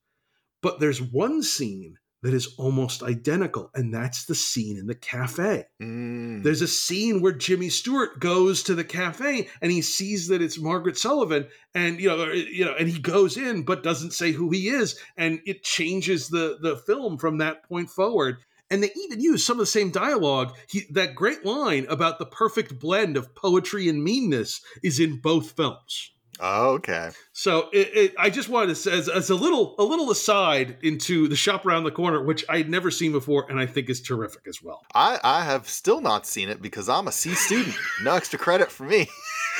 But 0.62 0.80
there's 0.80 1.02
one 1.02 1.42
scene 1.42 1.98
that 2.22 2.34
is 2.34 2.54
almost 2.58 3.02
identical, 3.02 3.72
and 3.74 3.94
that's 3.94 4.26
the 4.26 4.36
scene 4.36 4.78
in 4.78 4.88
the 4.88 4.96
cafe. 4.96 5.66
Mm. 5.82 6.44
There's 6.44 6.62
a 6.62 6.68
scene 6.68 7.22
where 7.22 7.32
Jimmy 7.32 7.70
Stewart 7.70 8.20
goes 8.20 8.62
to 8.64 8.76
the 8.76 8.84
cafe 8.84 9.48
and 9.62 9.72
he 9.72 9.82
sees 9.82 10.28
that 10.28 10.42
it's 10.42 10.60
Margaret 10.60 10.96
Sullavan, 10.96 11.48
and 11.74 12.00
you 12.00 12.10
know, 12.10 12.26
you 12.26 12.66
know, 12.66 12.76
and 12.78 12.90
he 12.90 13.00
goes 13.00 13.38
in 13.38 13.64
but 13.64 13.84
doesn't 13.84 14.12
say 14.12 14.34
who 14.34 14.50
he 14.50 14.68
is, 14.68 15.00
and 15.16 15.40
it 15.46 15.64
changes 15.64 16.28
the 16.28 16.58
the 16.62 16.76
film 16.76 17.18
from 17.18 17.38
that 17.38 17.64
point 17.64 17.90
forward. 17.90 18.40
And 18.72 18.84
they 18.84 18.92
even 18.96 19.20
use 19.20 19.44
some 19.44 19.56
of 19.56 19.62
the 19.62 19.66
same 19.66 19.90
dialogue. 19.90 20.56
He, 20.68 20.86
that 20.92 21.16
great 21.16 21.44
line 21.44 21.86
about 21.90 22.20
the 22.20 22.26
perfect 22.26 22.80
blend 22.80 23.18
of 23.18 23.34
poetry 23.36 23.90
and 23.90 24.04
meanness 24.04 24.62
is 24.84 25.00
in 25.00 25.20
both 25.22 25.52
films. 25.52 26.12
Oh, 26.40 26.72
okay. 26.76 27.10
So 27.34 27.70
it, 27.74 27.90
it, 27.94 28.16
I 28.18 28.30
just 28.30 28.48
wanted 28.48 28.68
to 28.68 28.76
say 28.76 28.98
as, 28.98 29.10
as 29.10 29.30
a 29.30 29.36
little 29.36 29.76
a 29.78 29.84
little 29.84 30.10
aside 30.10 30.78
into 30.82 31.28
the 31.28 31.36
shop 31.36 31.66
around 31.66 31.84
the 31.84 31.92
corner, 31.92 32.24
which 32.24 32.46
I'd 32.48 32.70
never 32.70 32.90
seen 32.92 33.12
before, 33.12 33.46
and 33.50 33.60
I 33.60 33.66
think 33.66 33.90
is 33.90 34.02
terrific 34.02 34.44
as 34.48 34.62
well. 34.64 34.82
I, 34.94 35.20
I 35.22 35.44
have 35.44 35.68
still 35.68 36.00
not 36.00 36.26
seen 36.26 36.48
it 36.48 36.62
because 36.62 36.88
I'm 36.88 37.08
a 37.08 37.12
C 37.12 37.34
student. 37.34 37.76
no 38.04 38.14
extra 38.14 38.40
credit 38.40 38.72
for 38.72 38.84
me. 38.84 39.10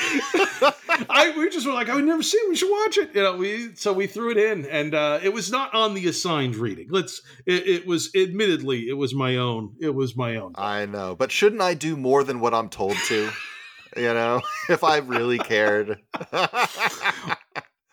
I 1.10 1.34
we 1.36 1.50
just 1.50 1.66
were 1.66 1.74
like, 1.74 1.90
I 1.90 1.94
would 1.94 2.06
never 2.06 2.22
see 2.22 2.38
it. 2.38 2.48
We 2.48 2.56
should 2.56 2.70
watch 2.70 2.96
it. 2.96 3.14
You 3.14 3.22
know, 3.22 3.36
we 3.36 3.74
so 3.74 3.92
we 3.92 4.06
threw 4.06 4.30
it 4.30 4.38
in, 4.38 4.64
and 4.64 4.94
uh, 4.94 5.20
it 5.22 5.34
was 5.34 5.50
not 5.50 5.74
on 5.74 5.92
the 5.92 6.06
assigned 6.08 6.56
reading. 6.56 6.88
Let's. 6.90 7.20
It, 7.44 7.66
it 7.66 7.86
was 7.86 8.10
admittedly, 8.14 8.88
it 8.88 8.94
was 8.94 9.14
my 9.14 9.36
own. 9.36 9.74
It 9.80 9.94
was 9.94 10.16
my 10.16 10.36
own. 10.36 10.52
I 10.54 10.86
know, 10.86 11.14
but 11.14 11.30
shouldn't 11.30 11.60
I 11.60 11.74
do 11.74 11.96
more 11.96 12.24
than 12.24 12.40
what 12.40 12.54
I'm 12.54 12.70
told 12.70 12.96
to? 13.08 13.30
You 13.96 14.02
know, 14.14 14.40
if 14.68 14.84
I 14.84 14.98
really 14.98 15.38
cared. 15.38 16.00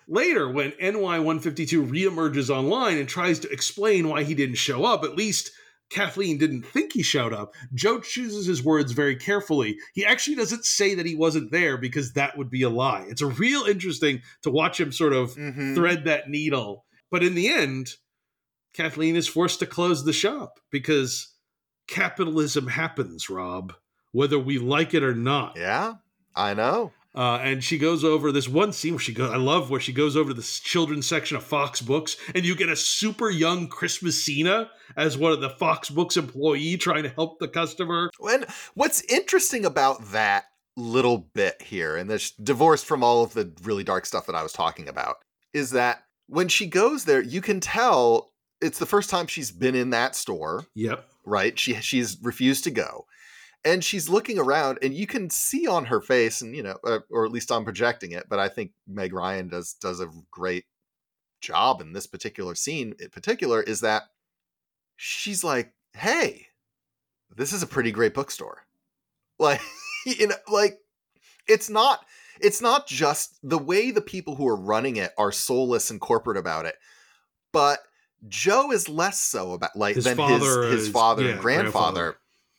Later, 0.09 0.49
when 0.49 0.71
NY152 0.71 1.89
reemerges 1.89 2.49
online 2.49 2.97
and 2.97 3.09
tries 3.09 3.39
to 3.39 3.49
explain 3.49 4.07
why 4.07 4.23
he 4.23 4.33
didn't 4.35 4.55
show 4.55 4.85
up, 4.85 5.03
at 5.03 5.17
least 5.17 5.51
Kathleen 5.89 6.37
didn't 6.37 6.63
think 6.63 6.93
he 6.93 7.03
showed 7.03 7.33
up. 7.33 7.53
Joe 7.73 7.99
chooses 7.99 8.45
his 8.45 8.63
words 8.63 8.93
very 8.93 9.17
carefully. 9.17 9.77
He 9.93 10.05
actually 10.05 10.35
doesn't 10.37 10.63
say 10.65 10.95
that 10.95 11.05
he 11.05 11.15
wasn't 11.15 11.51
there 11.51 11.77
because 11.77 12.13
that 12.13 12.37
would 12.37 12.49
be 12.49 12.61
a 12.61 12.69
lie. 12.69 13.05
It's 13.09 13.21
a 13.21 13.27
real 13.27 13.63
interesting 13.63 14.21
to 14.43 14.49
watch 14.49 14.79
him 14.79 14.91
sort 14.93 15.13
of 15.13 15.35
Mhm. 15.35 15.75
thread 15.75 16.05
that 16.05 16.29
needle. 16.29 16.85
But 17.11 17.23
in 17.23 17.35
the 17.35 17.49
end, 17.49 17.89
Kathleen 18.73 19.15
is 19.17 19.27
forced 19.27 19.59
to 19.59 19.65
close 19.65 20.05
the 20.05 20.13
shop 20.13 20.59
because 20.71 21.33
capitalism 21.87 22.67
happens, 22.67 23.29
Rob, 23.29 23.73
whether 24.17 24.39
we 24.39 24.57
like 24.57 24.95
it 24.95 25.03
or 25.03 25.13
not. 25.13 25.55
Yeah, 25.55 25.95
I 26.35 26.55
know. 26.55 26.91
Uh, 27.13 27.39
and 27.41 27.63
she 27.63 27.77
goes 27.77 28.03
over 28.03 28.31
this 28.31 28.47
one 28.47 28.73
scene 28.73 28.93
where 28.93 28.99
she 28.99 29.13
goes. 29.13 29.29
I 29.29 29.37
love 29.37 29.69
where 29.69 29.79
she 29.79 29.93
goes 29.93 30.17
over 30.17 30.29
to 30.29 30.33
the 30.33 30.59
children's 30.63 31.05
section 31.07 31.37
of 31.37 31.43
Fox 31.43 31.81
Books, 31.81 32.17
and 32.33 32.43
you 32.43 32.55
get 32.55 32.67
a 32.69 32.75
super 32.75 33.29
young 33.29 33.67
Chris 33.67 34.01
Messina 34.01 34.71
as 34.95 35.19
one 35.19 35.33
of 35.33 35.41
the 35.41 35.51
Fox 35.51 35.91
Books 35.91 36.17
employee 36.17 36.77
trying 36.77 37.03
to 37.03 37.09
help 37.09 37.37
the 37.37 37.47
customer. 37.47 38.09
And 38.27 38.45
what's 38.73 39.03
interesting 39.03 39.65
about 39.65 40.03
that 40.11 40.45
little 40.75 41.29
bit 41.35 41.61
here, 41.61 41.95
and 41.95 42.09
this 42.09 42.31
divorced 42.31 42.85
from 42.85 43.03
all 43.03 43.23
of 43.23 43.33
the 43.33 43.53
really 43.61 43.83
dark 43.83 44.07
stuff 44.07 44.25
that 44.25 44.35
I 44.35 44.41
was 44.41 44.53
talking 44.53 44.89
about, 44.89 45.17
is 45.53 45.71
that 45.71 46.03
when 46.25 46.47
she 46.47 46.65
goes 46.65 47.05
there, 47.05 47.21
you 47.21 47.41
can 47.41 47.59
tell 47.59 48.31
it's 48.61 48.79
the 48.79 48.87
first 48.87 49.11
time 49.11 49.27
she's 49.27 49.51
been 49.51 49.75
in 49.75 49.91
that 49.91 50.15
store. 50.15 50.65
Yep. 50.73 51.05
Right? 51.23 51.57
She 51.59 51.75
she's 51.75 52.17
refused 52.23 52.63
to 52.63 52.71
go. 52.71 53.05
And 53.67 53.83
she's 53.83 54.07
looking 54.07 54.39
around, 54.39 54.79
and 54.81 54.93
you 54.93 55.05
can 55.07 55.29
see 55.29 55.67
on 55.67 55.85
her 55.85 55.99
face, 55.99 56.41
and 56.41 56.55
you 56.55 56.63
know, 56.63 56.77
uh, 56.85 56.99
or 57.09 57.25
at 57.25 57.31
least 57.31 57.51
I'm 57.51 57.65
projecting 57.65 58.11
it, 58.11 58.27
but 58.29 58.39
I 58.39 58.47
think 58.47 58.71
Meg 58.87 59.13
Ryan 59.13 59.49
does 59.49 59.73
does 59.73 59.99
a 59.99 60.09
great 60.31 60.65
job 61.41 61.81
in 61.81 61.91
this 61.93 62.07
particular 62.07 62.55
scene 62.55 62.95
in 62.99 63.09
particular, 63.09 63.61
is 63.61 63.81
that 63.81 64.03
she's 64.95 65.43
like, 65.43 65.73
"Hey, 65.93 66.47
this 67.35 67.51
is 67.51 67.61
a 67.61 67.67
pretty 67.67 67.91
great 67.91 68.13
bookstore." 68.13 68.63
Like, 69.37 69.61
you 70.05 70.27
know, 70.27 70.35
like 70.47 70.79
it's 71.47 71.69
not 71.69 72.05
it's 72.39 72.61
not 72.61 72.87
just 72.87 73.37
the 73.43 73.57
way 73.57 73.91
the 73.91 74.01
people 74.01 74.35
who 74.35 74.47
are 74.47 74.55
running 74.55 74.95
it 74.95 75.11
are 75.17 75.31
soulless 75.31 75.91
and 75.91 75.99
corporate 75.99 76.37
about 76.37 76.65
it, 76.65 76.75
but 77.51 77.79
Joe 78.27 78.71
is 78.71 78.87
less 78.89 79.19
so 79.19 79.51
about 79.53 79.75
like 79.75 79.95
His 79.95 80.05
than 80.05 80.17
his 80.17 80.41
his 80.41 80.81
is- 80.83 80.89
father 80.89 81.23
yeah, 81.23 81.31
and 81.31 81.39
grandfather. 81.41 81.71
grandfather. 81.71 82.17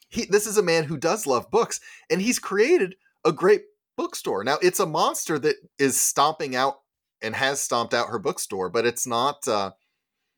He 0.09 0.25
this 0.25 0.47
is 0.47 0.57
a 0.57 0.63
man 0.63 0.85
who 0.85 0.97
does 0.97 1.27
love 1.27 1.51
books, 1.51 1.81
and 2.11 2.21
he's 2.23 2.39
created 2.39 2.95
a 3.25 3.33
great 3.33 3.63
bookstore. 3.97 4.45
Now 4.45 4.59
it's 4.63 4.81
a 4.81 4.87
monster 4.87 5.39
that 5.41 5.57
is 5.79 5.99
stomping 6.01 6.55
out 6.57 6.81
and 7.21 7.35
has 7.35 7.61
stomped 7.61 7.95
out 7.95 8.09
her 8.09 8.19
bookstore, 8.19 8.69
but 8.71 8.87
it's 8.87 9.07
not 9.07 9.47
uh, 9.49 9.73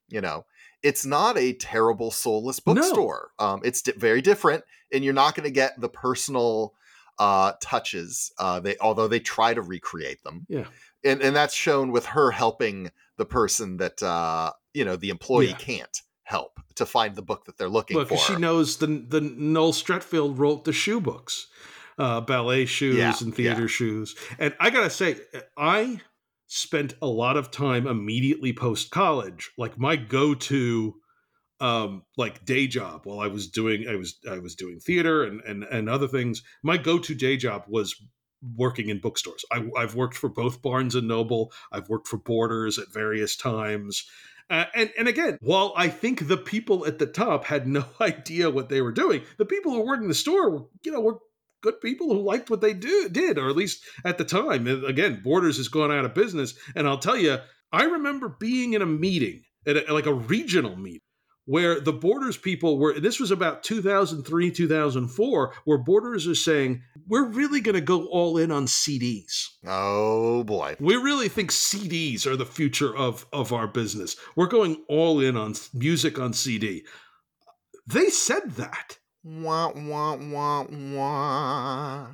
you 0.09 0.20
know, 0.20 0.44
it's 0.82 1.05
not 1.06 1.38
a 1.38 1.52
terrible 1.52 2.10
soulless 2.10 2.59
bookstore. 2.59 3.30
Um, 3.38 3.60
it's 3.64 3.82
di- 3.82 3.92
very 3.92 4.20
different, 4.22 4.64
and 4.92 5.05
you're 5.05 5.12
not 5.14 5.34
going 5.34 5.44
to 5.44 5.51
get 5.52 5.80
the 5.80 5.88
personal 5.88 6.74
uh, 7.18 7.52
touches. 7.60 8.32
Uh, 8.38 8.60
they 8.60 8.76
although 8.80 9.06
they 9.09 9.20
try 9.20 9.55
to 9.55 9.62
recreate 9.62 10.22
them, 10.24 10.47
Yeah. 10.48 10.64
and 11.05 11.20
and 11.22 11.36
that's 11.36 11.55
shown 11.55 11.92
with 11.92 12.06
her 12.06 12.30
helping 12.30 12.90
the 13.18 13.26
person 13.26 13.76
that 13.76 14.02
uh, 14.02 14.52
you 14.74 14.84
know 14.84 14.97
the 14.97 15.10
employee 15.10 15.48
Yeah. 15.48 15.56
can't 15.56 16.02
help 16.31 16.61
to 16.77 16.86
find 16.86 17.16
the 17.16 17.23
book 17.23 17.44
that 17.47 17.59
they're 17.59 17.69
looking 17.69 18.05
for. 18.07 18.16
she 18.16 18.36
knows 18.36 18.77
the 18.78 18.86
the 18.86 19.20
Noel 19.20 19.73
Streatfeild 19.73 20.39
wrote 20.39 20.65
the 20.65 20.73
shoe 20.73 21.01
books, 21.01 21.48
uh, 21.98 22.20
ballet 22.20 22.65
shoes 22.66 22.97
Yeah, 22.97 23.15
and 23.20 23.35
theater 23.35 23.62
yeah. 23.62 23.66
shoes, 23.66 24.15
and 24.39 24.55
I 24.61 24.70
gotta 24.70 24.90
say, 24.90 25.16
I 25.59 26.01
spent 26.47 26.94
a 27.02 27.07
lot 27.07 27.36
of 27.36 27.51
time 27.51 27.86
immediately 27.86 28.52
post 28.52 28.90
college. 28.90 29.51
Like 29.59 29.78
my 29.78 29.97
go 29.97 30.35
to, 30.35 30.94
um, 31.61 32.02
like 32.16 32.44
day 32.44 32.66
job 32.66 33.02
while 33.05 33.20
I 33.20 33.27
was 33.27 33.48
doing 33.48 33.86
I 33.89 33.97
was 33.97 34.19
I 34.31 34.39
was 34.39 34.55
doing 34.55 34.78
theater 34.81 35.24
and 35.24 35.40
and 35.43 35.65
and 35.65 35.89
other 35.89 36.09
things. 36.09 36.43
My 36.62 36.77
go 36.77 36.98
to 36.98 37.15
day 37.15 37.36
job 37.36 37.65
was 37.69 37.94
working 38.57 38.89
in 38.89 39.01
bookstores. 39.01 39.44
I, 39.52 39.69
I've 39.77 39.94
worked 39.94 40.16
for 40.16 40.31
both 40.31 40.62
Barnes 40.62 40.94
and 40.94 41.07
Noble. 41.09 41.52
I've 41.73 41.89
worked 41.90 42.09
for 42.09 42.16
Borders 42.16 42.78
at 42.78 42.93
various 42.93 43.36
times. 43.36 44.05
Uh, 44.51 44.64
and 44.74 44.90
and 44.98 45.06
again, 45.06 45.39
while 45.40 45.72
I 45.77 45.89
think 45.89 46.27
the 46.27 46.36
people 46.36 46.85
at 46.85 46.98
the 46.98 47.06
top 47.06 47.44
had 47.44 47.68
no 47.68 47.85
idea 48.01 48.51
what 48.51 48.68
they 48.68 48.82
were 48.82 48.93
doing, 48.93 49.22
the 49.39 49.47
people 49.47 49.72
who 49.72 49.86
worked 49.86 50.02
in 50.02 50.09
the 50.09 50.14
store, 50.14 50.51
were, 50.51 50.64
you 50.82 50.93
know, 50.93 51.01
were 51.01 51.18
good 51.62 51.81
people 51.81 52.09
who 52.09 52.20
liked 52.20 52.51
what 52.51 52.60
they 52.60 52.72
do 52.72 53.09
did, 53.10 53.39
or 53.39 53.48
at 53.48 53.56
least 53.56 53.85
at 54.05 54.18
the 54.18 54.24
time. 54.24 54.66
Again, 54.66 55.20
Borders 55.22 55.59
has 55.59 55.68
gone 55.68 55.93
out 55.93 56.05
of 56.05 56.14
business, 56.14 56.55
and 56.74 56.89
I'll 56.89 56.98
tell 56.98 57.16
you, 57.16 57.39
I 57.72 57.85
remember 57.85 58.36
being 58.40 58.72
in 58.72 58.82
a 58.82 58.86
meeting 58.86 59.43
at 59.66 59.77
a, 59.77 59.94
like 59.94 60.06
a 60.06 60.14
regional 60.14 60.77
meeting 60.77 61.01
where 61.51 61.81
the 61.81 61.93
Borders 61.93 62.36
people 62.36 62.78
were. 62.78 63.01
This 63.01 63.18
was 63.18 63.32
about 63.32 63.64
2003, 63.64 64.52
2004, 64.52 65.55
where 65.64 65.78
Borders 65.78 66.28
are 66.28 66.35
saying 66.36 66.82
we're 67.09 67.27
really 67.27 67.60
going 67.60 67.74
to 67.74 67.81
go 67.81 68.06
all 68.06 68.39
in 68.39 68.52
on 68.52 68.66
CDs. 68.66 69.48
Oh 69.66 70.44
boy. 70.44 70.77
We 70.78 70.94
really 70.94 71.28
think 71.28 71.51
CDs 71.51 72.24
are 72.24 72.36
the 72.36 72.47
future 72.47 72.97
of 72.97 73.27
of 73.32 73.52
our 73.52 73.66
business. 73.66 74.14
We're 74.36 74.47
going 74.47 74.85
all 74.89 75.18
in 75.18 75.36
on 75.36 75.55
music 75.74 76.20
on 76.20 76.35
CD. 76.35 76.85
They 77.85 78.10
said 78.10 78.52
that. 78.52 78.98
Wah, 79.24 79.72
wah, 79.74 80.18
wah, 80.18 80.66
wah. 80.70 82.06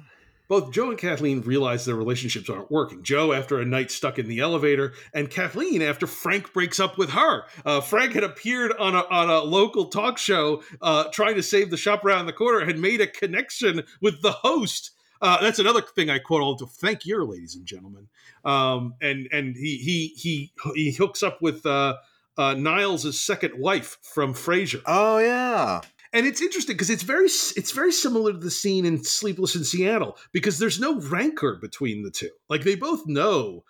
Both 0.48 0.72
Joe 0.72 0.90
and 0.90 0.98
Kathleen 0.98 1.40
realize 1.42 1.84
their 1.84 1.96
relationships 1.96 2.48
aren't 2.48 2.70
working. 2.70 3.02
Joe 3.02 3.32
after 3.32 3.60
a 3.60 3.64
night 3.64 3.90
stuck 3.90 4.18
in 4.18 4.28
the 4.28 4.40
elevator, 4.40 4.92
and 5.12 5.30
Kathleen 5.30 5.82
after 5.82 6.06
Frank 6.06 6.52
breaks 6.52 6.78
up 6.78 6.96
with 6.96 7.10
her. 7.10 7.44
Uh, 7.64 7.80
Frank 7.80 8.12
had 8.12 8.24
appeared 8.24 8.72
on 8.78 8.94
a, 8.94 9.04
on 9.06 9.28
a 9.28 9.40
local 9.40 9.86
talk 9.86 10.18
show 10.18 10.62
uh, 10.80 11.04
trying 11.12 11.34
to 11.34 11.42
save 11.42 11.70
the 11.70 11.76
shop 11.76 12.04
around 12.04 12.26
the 12.26 12.32
corner, 12.32 12.64
had 12.64 12.78
made 12.78 13.00
a 13.00 13.06
connection 13.06 13.82
with 14.00 14.22
the 14.22 14.32
host. 14.32 14.92
Uh, 15.20 15.40
that's 15.40 15.58
another 15.58 15.80
thing 15.80 16.10
I 16.10 16.18
quote 16.18 16.42
all 16.42 16.56
to 16.56 16.66
Thank 16.66 17.06
you, 17.06 17.24
ladies 17.24 17.56
and 17.56 17.66
gentlemen. 17.66 18.08
Um, 18.44 18.94
and 19.00 19.28
and 19.32 19.56
he 19.56 19.78
he 19.78 20.12
he 20.16 20.52
he 20.74 20.92
hooks 20.92 21.22
up 21.22 21.40
with 21.40 21.64
uh, 21.64 21.96
uh, 22.36 22.54
Niles' 22.54 23.20
second 23.20 23.54
wife 23.58 23.98
from 24.02 24.34
Frasier. 24.34 24.82
Oh 24.86 25.18
yeah. 25.18 25.80
And 26.12 26.26
it's 26.26 26.40
interesting 26.40 26.74
because 26.74 26.90
it's 26.90 27.02
very 27.02 27.24
it's 27.26 27.72
very 27.72 27.92
similar 27.92 28.32
to 28.32 28.38
the 28.38 28.50
scene 28.50 28.84
in 28.86 29.02
Sleepless 29.02 29.56
in 29.56 29.64
Seattle 29.64 30.16
because 30.32 30.58
there's 30.58 30.80
no 30.80 31.00
rancor 31.00 31.58
between 31.60 32.02
the 32.04 32.10
two. 32.10 32.30
Like 32.48 32.62
they 32.62 32.74
both 32.76 33.06
know 33.06 33.64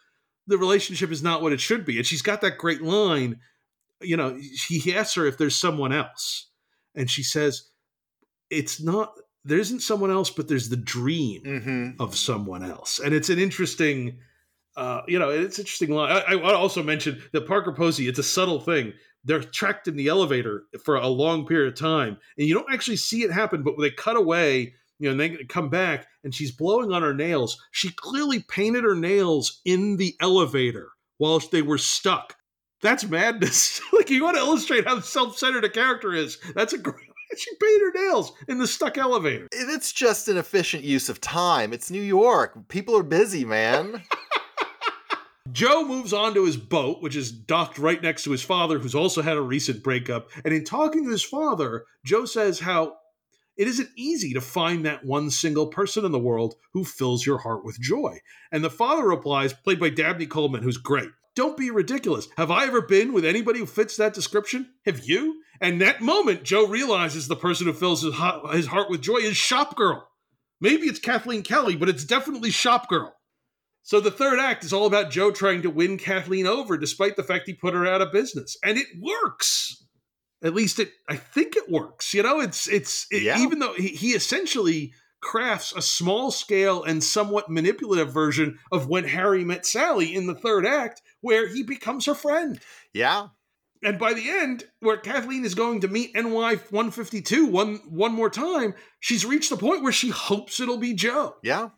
the 0.46 0.58
relationship 0.58 1.10
is 1.10 1.22
not 1.22 1.42
what 1.42 1.52
it 1.52 1.60
should 1.60 1.84
be, 1.84 1.96
and 1.96 2.06
she's 2.06 2.22
got 2.22 2.40
that 2.42 2.58
great 2.58 2.82
line. 2.82 3.40
You 4.00 4.16
know, 4.16 4.38
he 4.68 4.94
asks 4.94 5.14
her 5.14 5.26
if 5.26 5.38
there's 5.38 5.56
someone 5.56 5.92
else, 5.92 6.50
and 6.94 7.10
she 7.10 7.22
says, 7.22 7.70
"It's 8.50 8.80
not. 8.82 9.12
There 9.44 9.58
isn't 9.58 9.80
someone 9.80 10.10
else, 10.10 10.28
but 10.30 10.48
there's 10.48 10.68
the 10.68 10.76
dream 10.76 11.42
Mm-hmm. 11.44 12.02
of 12.02 12.16
someone 12.16 12.62
else." 12.62 12.98
And 12.98 13.14
it's 13.14 13.30
an 13.30 13.38
interesting. 13.38 14.18
Uh, 14.76 15.00
you 15.08 15.18
know, 15.18 15.30
it's 15.30 15.58
interesting 15.58 15.88
line. 15.90 16.12
I, 16.28 16.34
I 16.34 16.52
also 16.54 16.82
mention 16.82 17.22
that 17.32 17.46
Parker 17.48 17.72
Posey. 17.72 18.08
It's 18.08 18.18
a 18.18 18.22
subtle 18.22 18.60
thing. 18.60 18.92
They're 19.26 19.42
tracked 19.42 19.88
in 19.88 19.96
the 19.96 20.08
elevator 20.08 20.64
for 20.84 20.96
a 20.96 21.08
long 21.08 21.46
period 21.46 21.72
of 21.72 21.78
time, 21.78 22.16
and 22.38 22.46
you 22.46 22.54
don't 22.54 22.72
actually 22.72 22.96
see 22.96 23.22
it 23.24 23.32
happen. 23.32 23.62
But 23.62 23.76
when 23.76 23.88
they 23.88 23.94
cut 23.94 24.16
away, 24.16 24.74
you 24.98 25.08
know, 25.08 25.10
and 25.10 25.20
they 25.20 25.44
come 25.44 25.68
back, 25.68 26.06
and 26.24 26.34
she's 26.34 26.52
blowing 26.52 26.92
on 26.92 27.02
her 27.02 27.12
nails. 27.12 27.60
She 27.72 27.90
clearly 27.90 28.40
painted 28.48 28.84
her 28.84 28.94
nails 28.94 29.60
in 29.64 29.96
the 29.96 30.14
elevator 30.20 30.90
while 31.18 31.38
they 31.38 31.62
were 31.62 31.78
stuck. 31.78 32.36
That's 32.82 33.04
madness. 33.04 33.80
like 33.92 34.10
you 34.10 34.22
want 34.22 34.36
to 34.36 34.42
illustrate 34.42 34.86
how 34.86 35.00
self-centered 35.00 35.64
a 35.64 35.70
character 35.70 36.12
is. 36.12 36.38
That's 36.54 36.72
a 36.72 36.78
great. 36.78 36.96
She 37.36 37.50
painted 37.60 37.80
her 37.80 38.06
nails 38.06 38.32
in 38.46 38.58
the 38.58 38.68
stuck 38.68 38.96
elevator. 38.96 39.48
It's 39.50 39.92
just 39.92 40.28
an 40.28 40.38
efficient 40.38 40.84
use 40.84 41.08
of 41.08 41.20
time. 41.20 41.72
It's 41.72 41.90
New 41.90 42.00
York. 42.00 42.68
People 42.68 42.96
are 42.96 43.02
busy, 43.02 43.44
man. 43.44 44.00
Joe 45.52 45.84
moves 45.84 46.12
on 46.12 46.34
to 46.34 46.44
his 46.44 46.56
boat, 46.56 47.02
which 47.02 47.16
is 47.16 47.32
docked 47.32 47.78
right 47.78 48.02
next 48.02 48.24
to 48.24 48.30
his 48.30 48.42
father, 48.42 48.78
who's 48.78 48.94
also 48.94 49.22
had 49.22 49.36
a 49.36 49.42
recent 49.42 49.82
breakup. 49.82 50.30
And 50.44 50.52
in 50.52 50.64
talking 50.64 51.04
to 51.04 51.10
his 51.10 51.22
father, 51.22 51.84
Joe 52.04 52.24
says 52.24 52.60
how 52.60 52.96
it 53.56 53.68
isn't 53.68 53.88
easy 53.96 54.34
to 54.34 54.40
find 54.40 54.84
that 54.84 55.04
one 55.04 55.30
single 55.30 55.68
person 55.68 56.04
in 56.04 56.12
the 56.12 56.18
world 56.18 56.56
who 56.72 56.84
fills 56.84 57.24
your 57.24 57.38
heart 57.38 57.64
with 57.64 57.80
joy. 57.80 58.18
And 58.52 58.62
the 58.62 58.70
father 58.70 59.06
replies, 59.06 59.54
played 59.54 59.80
by 59.80 59.88
Dabney 59.90 60.26
Coleman, 60.26 60.62
who's 60.62 60.76
great. 60.76 61.08
Don't 61.34 61.56
be 61.56 61.70
ridiculous. 61.70 62.28
Have 62.36 62.50
I 62.50 62.66
ever 62.66 62.82
been 62.82 63.12
with 63.12 63.24
anybody 63.24 63.58
who 63.60 63.66
fits 63.66 63.96
that 63.96 64.14
description? 64.14 64.70
Have 64.84 65.06
you? 65.06 65.42
And 65.60 65.80
that 65.80 66.02
moment, 66.02 66.42
Joe 66.42 66.66
realizes 66.66 67.28
the 67.28 67.36
person 67.36 67.66
who 67.66 67.72
fills 67.72 68.02
his 68.02 68.14
heart, 68.14 68.90
with 68.90 69.00
joy 69.00 69.18
is 69.18 69.36
Shop 69.36 69.74
Girl. 69.74 70.06
Maybe 70.60 70.86
it's 70.86 70.98
Kathleen 70.98 71.42
Kelly, 71.42 71.76
but 71.76 71.88
it's 71.88 72.04
definitely 72.04 72.50
Shop 72.50 72.88
Girl. 72.88 73.15
So 73.86 74.00
the 74.00 74.10
third 74.10 74.40
act 74.40 74.64
is 74.64 74.72
all 74.72 74.86
about 74.86 75.12
Joe 75.12 75.30
trying 75.30 75.62
to 75.62 75.70
win 75.70 75.96
Kathleen 75.96 76.44
over 76.44 76.76
despite 76.76 77.14
the 77.14 77.22
fact 77.22 77.46
he 77.46 77.54
put 77.54 77.72
her 77.72 77.86
out 77.86 78.02
of 78.02 78.10
business. 78.10 78.56
And 78.64 78.76
it 78.76 78.88
works. 79.00 79.80
At 80.42 80.54
least 80.54 80.80
it 80.80 80.90
I 81.08 81.14
think 81.14 81.54
it 81.54 81.70
works. 81.70 82.12
You 82.12 82.24
know, 82.24 82.40
it's 82.40 82.66
it's 82.68 83.06
it, 83.12 83.22
Yeah. 83.22 83.40
even 83.40 83.60
though 83.60 83.74
he, 83.74 83.86
he 83.88 84.10
essentially 84.10 84.92
crafts 85.20 85.72
a 85.72 85.80
small 85.80 86.32
scale 86.32 86.82
and 86.82 87.02
somewhat 87.02 87.48
manipulative 87.48 88.12
version 88.12 88.58
of 88.72 88.88
when 88.88 89.04
Harry 89.04 89.44
met 89.44 89.64
Sally 89.64 90.12
in 90.16 90.26
the 90.26 90.34
third 90.34 90.66
act 90.66 91.00
where 91.20 91.46
he 91.46 91.62
becomes 91.62 92.06
her 92.06 92.14
friend. 92.14 92.58
Yeah. 92.92 93.28
And 93.84 94.00
by 94.00 94.14
the 94.14 94.28
end, 94.28 94.64
where 94.80 94.96
Kathleen 94.96 95.44
is 95.44 95.54
going 95.54 95.82
to 95.82 95.88
meet 95.88 96.12
NY 96.12 96.56
152 96.70 97.46
one 97.46 97.76
one 97.88 98.12
more 98.12 98.30
time, 98.30 98.74
she's 98.98 99.24
reached 99.24 99.50
the 99.50 99.56
point 99.56 99.84
where 99.84 99.92
she 99.92 100.08
hopes 100.08 100.58
it'll 100.58 100.76
be 100.76 100.94
Joe. 100.94 101.36
Yeah. 101.44 101.68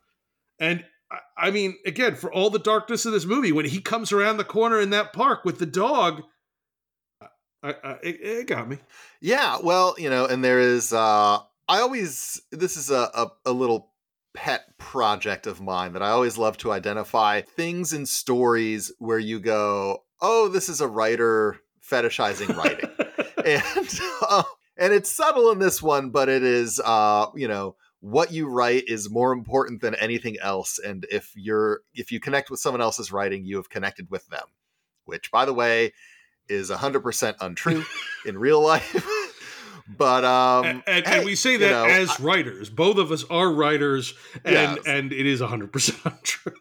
And 0.58 0.86
I- 1.10 1.46
I 1.48 1.50
mean, 1.50 1.76
again, 1.86 2.16
for 2.16 2.32
all 2.32 2.50
the 2.50 2.58
darkness 2.58 3.06
of 3.06 3.12
this 3.12 3.24
movie, 3.24 3.52
when 3.52 3.64
he 3.64 3.80
comes 3.80 4.12
around 4.12 4.36
the 4.36 4.44
corner 4.44 4.80
in 4.80 4.90
that 4.90 5.12
park 5.12 5.44
with 5.44 5.58
the 5.58 5.66
dog, 5.66 6.22
I, 7.62 7.74
I, 7.82 7.90
it, 8.02 8.20
it 8.20 8.46
got 8.46 8.68
me. 8.68 8.78
Yeah, 9.20 9.58
well, 9.62 9.94
you 9.98 10.10
know, 10.10 10.26
and 10.26 10.44
there 10.44 10.60
is 10.60 10.92
uh 10.92 11.38
I 11.68 11.80
always 11.80 12.40
this 12.52 12.76
is 12.76 12.90
a, 12.90 13.10
a, 13.14 13.26
a 13.46 13.52
little 13.52 13.92
pet 14.34 14.78
project 14.78 15.46
of 15.46 15.60
mine 15.60 15.92
that 15.94 16.02
I 16.02 16.10
always 16.10 16.38
love 16.38 16.56
to 16.58 16.72
identify 16.72 17.40
things 17.42 17.92
in 17.92 18.06
stories 18.06 18.92
where 18.98 19.18
you 19.18 19.40
go, 19.40 20.04
"Oh, 20.20 20.48
this 20.48 20.68
is 20.68 20.80
a 20.80 20.86
writer 20.88 21.58
fetishizing 21.84 22.54
writing." 22.56 22.90
and 23.44 24.00
uh, 24.28 24.42
and 24.76 24.92
it's 24.92 25.10
subtle 25.10 25.50
in 25.50 25.58
this 25.58 25.82
one, 25.82 26.10
but 26.10 26.28
it 26.28 26.44
is 26.44 26.80
uh, 26.84 27.26
you 27.34 27.48
know, 27.48 27.74
what 28.00 28.32
you 28.32 28.48
write 28.48 28.84
is 28.86 29.10
more 29.10 29.32
important 29.32 29.80
than 29.80 29.94
anything 29.96 30.36
else 30.40 30.78
and 30.78 31.04
if 31.10 31.32
you're 31.34 31.80
if 31.94 32.12
you 32.12 32.20
connect 32.20 32.48
with 32.50 32.60
someone 32.60 32.80
else's 32.80 33.10
writing, 33.10 33.44
you 33.44 33.56
have 33.56 33.68
connected 33.70 34.08
with 34.10 34.26
them. 34.28 34.46
Which 35.04 35.30
by 35.30 35.44
the 35.44 35.54
way, 35.54 35.92
is 36.48 36.70
100% 36.70 37.34
untrue 37.40 37.84
in 38.26 38.38
real 38.38 38.62
life. 38.62 39.06
but 39.96 40.24
um 40.24 40.64
and, 40.64 40.82
and, 40.86 41.06
hey, 41.06 41.16
and 41.16 41.24
we 41.24 41.34
say 41.34 41.56
that 41.56 41.70
know, 41.70 41.84
as 41.86 42.20
writers. 42.20 42.70
Both 42.70 42.98
of 42.98 43.10
us 43.10 43.24
are 43.30 43.50
writers, 43.50 44.14
and 44.44 44.76
Yes. 44.76 44.78
and 44.86 45.12
it 45.12 45.26
is 45.26 45.40
100% 45.40 46.04
untrue. 46.04 46.52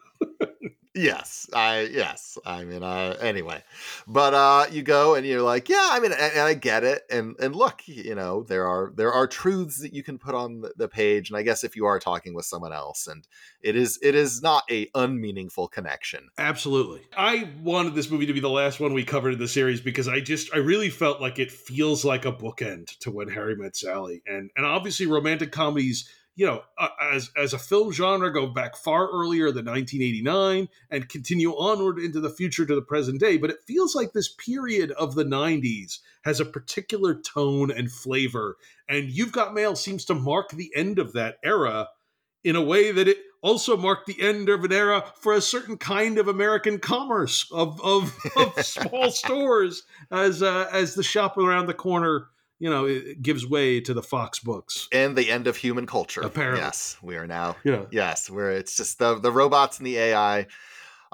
Yes, 0.98 1.48
I 1.54 1.82
yes. 1.82 2.38
I 2.44 2.64
mean, 2.64 2.82
uh, 2.82 3.16
anyway, 3.20 3.62
but 4.08 4.34
uh, 4.34 4.66
you 4.70 4.82
go 4.82 5.14
and 5.14 5.24
you're 5.24 5.42
like, 5.42 5.68
yeah. 5.68 5.90
I 5.92 6.00
mean, 6.00 6.10
and, 6.10 6.32
and 6.32 6.40
I 6.40 6.54
get 6.54 6.82
it. 6.82 7.02
And 7.08 7.36
and 7.38 7.54
look, 7.54 7.82
you 7.86 8.16
know, 8.16 8.42
there 8.42 8.66
are 8.66 8.92
there 8.96 9.12
are 9.12 9.28
truths 9.28 9.80
that 9.80 9.94
you 9.94 10.02
can 10.02 10.18
put 10.18 10.34
on 10.34 10.64
the, 10.76 10.88
page. 10.88 11.28
And 11.28 11.36
I 11.36 11.42
guess 11.42 11.64
if 11.64 11.76
you 11.76 11.84
are 11.84 12.00
talking 12.00 12.34
with 12.34 12.46
someone 12.46 12.72
else, 12.72 13.06
and 13.06 13.28
it 13.60 13.76
is 13.76 13.98
it 14.02 14.14
is 14.14 14.42
not 14.42 14.64
a 14.70 14.88
unmeaningful 14.94 15.68
connection. 15.68 16.30
Absolutely. 16.38 17.02
I 17.16 17.48
wanted 17.62 17.94
this 17.94 18.10
movie 18.10 18.26
to 18.26 18.32
be 18.32 18.40
the 18.40 18.48
last 18.48 18.80
one 18.80 18.94
we 18.94 19.04
covered 19.04 19.34
in 19.34 19.38
the 19.38 19.46
series 19.46 19.80
because 19.80 20.08
I 20.08 20.20
just 20.20 20.52
I 20.52 20.58
really 20.58 20.90
felt 20.90 21.20
like 21.20 21.38
it 21.38 21.52
feels 21.52 22.04
like 22.04 22.24
a 22.24 22.32
bookend 22.32 22.98
to 23.00 23.10
when 23.10 23.28
Harry 23.28 23.54
met 23.54 23.76
Sally. 23.76 24.22
And 24.26 24.50
and 24.56 24.66
obviously 24.66 25.06
romantic 25.06 25.52
comedies, 25.52 26.08
you 26.38 26.46
know, 26.46 26.62
uh, 26.78 26.88
as 27.02 27.32
as 27.36 27.52
a 27.52 27.58
film 27.58 27.90
genre 27.90 28.32
go 28.32 28.46
back 28.46 28.76
far 28.76 29.08
earlier 29.10 29.50
than 29.50 29.64
1989 29.64 30.68
and 30.88 31.08
continue 31.08 31.50
onward 31.50 31.98
into 31.98 32.20
the 32.20 32.30
future 32.30 32.64
to 32.64 32.76
the 32.76 32.80
present 32.80 33.18
day, 33.18 33.36
but 33.36 33.50
it 33.50 33.64
feels 33.66 33.96
like 33.96 34.12
this 34.12 34.28
period 34.28 34.92
of 34.92 35.16
the 35.16 35.24
90s 35.24 35.98
has 36.22 36.38
a 36.38 36.44
particular 36.44 37.16
tone 37.16 37.72
and 37.72 37.90
flavor. 37.90 38.56
And 38.88 39.10
You've 39.10 39.32
Got 39.32 39.52
Mail 39.52 39.74
seems 39.74 40.04
to 40.04 40.14
mark 40.14 40.50
the 40.50 40.70
end 40.76 41.00
of 41.00 41.12
that 41.14 41.38
era 41.42 41.88
in 42.44 42.54
a 42.54 42.62
way 42.62 42.92
that 42.92 43.08
it 43.08 43.18
also 43.42 43.76
marked 43.76 44.06
the 44.06 44.22
end 44.22 44.48
of 44.48 44.62
an 44.62 44.72
era 44.72 45.06
for 45.20 45.32
a 45.32 45.40
certain 45.40 45.76
kind 45.76 46.18
of 46.18 46.28
American 46.28 46.78
commerce 46.78 47.50
of 47.50 47.80
of, 47.82 48.16
of 48.36 48.54
small 48.64 49.10
stores 49.10 49.82
as 50.12 50.40
uh, 50.40 50.68
as 50.72 50.94
the 50.94 51.02
shop 51.02 51.36
around 51.36 51.66
the 51.66 51.74
corner 51.74 52.28
you 52.58 52.68
know 52.70 52.86
it 52.86 53.22
gives 53.22 53.46
way 53.46 53.80
to 53.80 53.94
the 53.94 54.02
Fox 54.02 54.38
books. 54.38 54.88
And 54.92 55.16
the 55.16 55.30
end 55.30 55.46
of 55.46 55.56
human 55.56 55.86
culture. 55.86 56.20
Apparently. 56.20 56.60
yes, 56.60 56.96
we 57.02 57.16
are 57.16 57.26
now. 57.26 57.56
Yeah. 57.64 57.84
Yes, 57.90 58.28
where 58.30 58.50
it's 58.52 58.76
just 58.76 58.98
the 58.98 59.18
the 59.18 59.32
robots 59.32 59.78
and 59.78 59.86
the 59.86 59.98
AI, 59.98 60.46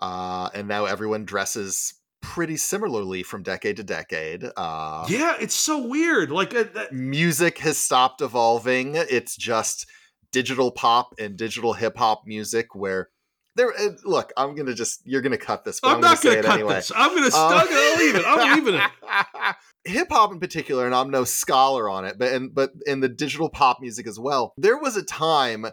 uh, 0.00 0.50
and 0.54 0.68
now 0.68 0.84
everyone 0.86 1.24
dresses 1.24 1.94
pretty 2.20 2.56
similarly 2.56 3.22
from 3.22 3.42
decade 3.42 3.76
to 3.76 3.84
decade. 3.84 4.44
Uh, 4.56 5.04
Yeah, 5.08 5.36
it's 5.38 5.54
so 5.54 5.86
weird. 5.86 6.30
Like 6.30 6.54
uh, 6.54 6.64
that, 6.74 6.92
music 6.92 7.58
has 7.58 7.76
stopped 7.76 8.22
evolving. 8.22 8.94
It's 8.94 9.36
just 9.36 9.86
digital 10.32 10.72
pop 10.72 11.14
and 11.18 11.36
digital 11.36 11.74
hip 11.74 11.96
hop 11.98 12.22
music 12.26 12.74
where 12.74 13.10
there 13.56 13.72
uh, 13.72 13.90
look, 14.04 14.32
I'm 14.36 14.54
going 14.54 14.66
to 14.66 14.74
just 14.74 15.02
you're 15.04 15.22
going 15.22 15.32
to 15.32 15.38
cut 15.38 15.64
this, 15.64 15.80
I'm, 15.82 15.96
I'm 15.96 16.00
not 16.00 16.22
going 16.22 16.34
going 16.34 16.36
to 16.36 16.42
to 16.42 16.48
say 16.48 16.48
it 16.48 16.50
cut 16.50 16.54
anyway. 16.54 16.74
this. 16.74 16.92
I'm 16.94 17.10
going 17.10 17.30
to 17.30 17.36
Uh, 17.36 17.48
I'm 17.48 17.66
gonna 17.66 18.04
leave 18.04 18.14
it. 18.16 18.24
I'm 18.26 18.54
leaving 18.64 18.74
it. 18.80 19.56
hip 19.84 20.08
hop 20.10 20.32
in 20.32 20.40
particular, 20.40 20.86
and 20.86 20.94
I'm 20.94 21.10
no 21.10 21.24
scholar 21.24 21.88
on 21.88 22.04
it, 22.04 22.18
but 22.18 22.32
and 22.32 22.54
but 22.54 22.72
in 22.86 23.00
the 23.00 23.08
digital 23.08 23.48
pop 23.48 23.80
music 23.80 24.06
as 24.06 24.18
well. 24.18 24.54
There 24.56 24.78
was 24.78 24.96
a 24.96 25.02
time 25.02 25.66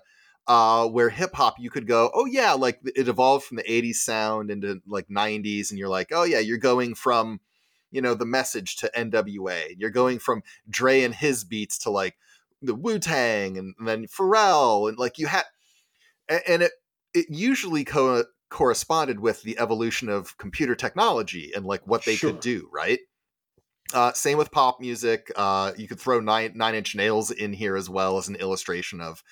uh, 0.48 0.88
where 0.88 1.10
hip 1.10 1.34
hop 1.34 1.56
you 1.60 1.70
could 1.70 1.88
go, 1.88 2.12
oh 2.14 2.26
yeah, 2.26 2.54
like 2.54 2.80
it 2.84 3.08
evolved 3.08 3.46
from 3.46 3.58
the 3.58 3.64
'80s 3.64 3.96
sound 3.96 4.52
into 4.52 4.82
like 4.88 5.08
'90s, 5.08 5.70
and 5.70 5.80
you're 5.80 5.90
like, 5.90 6.10
oh 6.12 6.24
yeah, 6.24 6.40
you're 6.40 6.58
going 6.58 6.96
from 6.96 7.40
you 7.92 8.02
know 8.02 8.14
the 8.14 8.26
message 8.26 8.78
to 8.78 8.92
NWA, 8.96 9.76
you're 9.78 9.90
going 9.90 10.20
from 10.20 10.44
Dre 10.70 11.04
and 11.04 11.14
his 11.14 11.44
beats 11.44 11.78
to 11.80 11.90
like 11.90 12.16
the 12.62 12.76
Wu 12.76 13.00
Tang, 13.00 13.58
and, 13.58 13.74
and 13.80 13.88
then 13.88 14.06
Pharrell, 14.08 14.90
and 14.90 14.98
like 14.98 15.18
you 15.18 15.28
had, 15.28 15.44
and, 16.28 16.42
and 16.48 16.62
it 16.64 16.72
it 17.14 17.28
usually 17.30 17.84
co- 17.86 18.26
corresponded 18.50 19.20
with 19.20 19.44
the 19.44 19.58
evolution 19.60 20.10
of 20.10 20.38
computer 20.38 20.76
technology 20.76 21.52
and 21.56 21.66
like 21.66 21.86
what 21.88 22.06
they 22.06 22.18
Sure. 22.18 22.18
could 22.18 22.40
do, 22.40 22.70
right? 22.72 23.00
Uh, 23.94 24.14
same 24.14 24.38
with 24.38 24.52
pop 24.52 24.80
music. 24.80 25.32
Uh, 25.36 25.74
you 25.78 25.88
could 25.88 26.00
throw 26.00 26.20
nine 26.20 26.54
nine 26.56 26.76
inch 26.76 26.96
nails 26.96 27.30
in 27.30 27.52
here 27.54 27.76
as 27.76 27.90
well 27.90 28.18
as 28.18 28.30
an 28.30 28.36
illustration 28.38 29.02
of, 29.02 29.24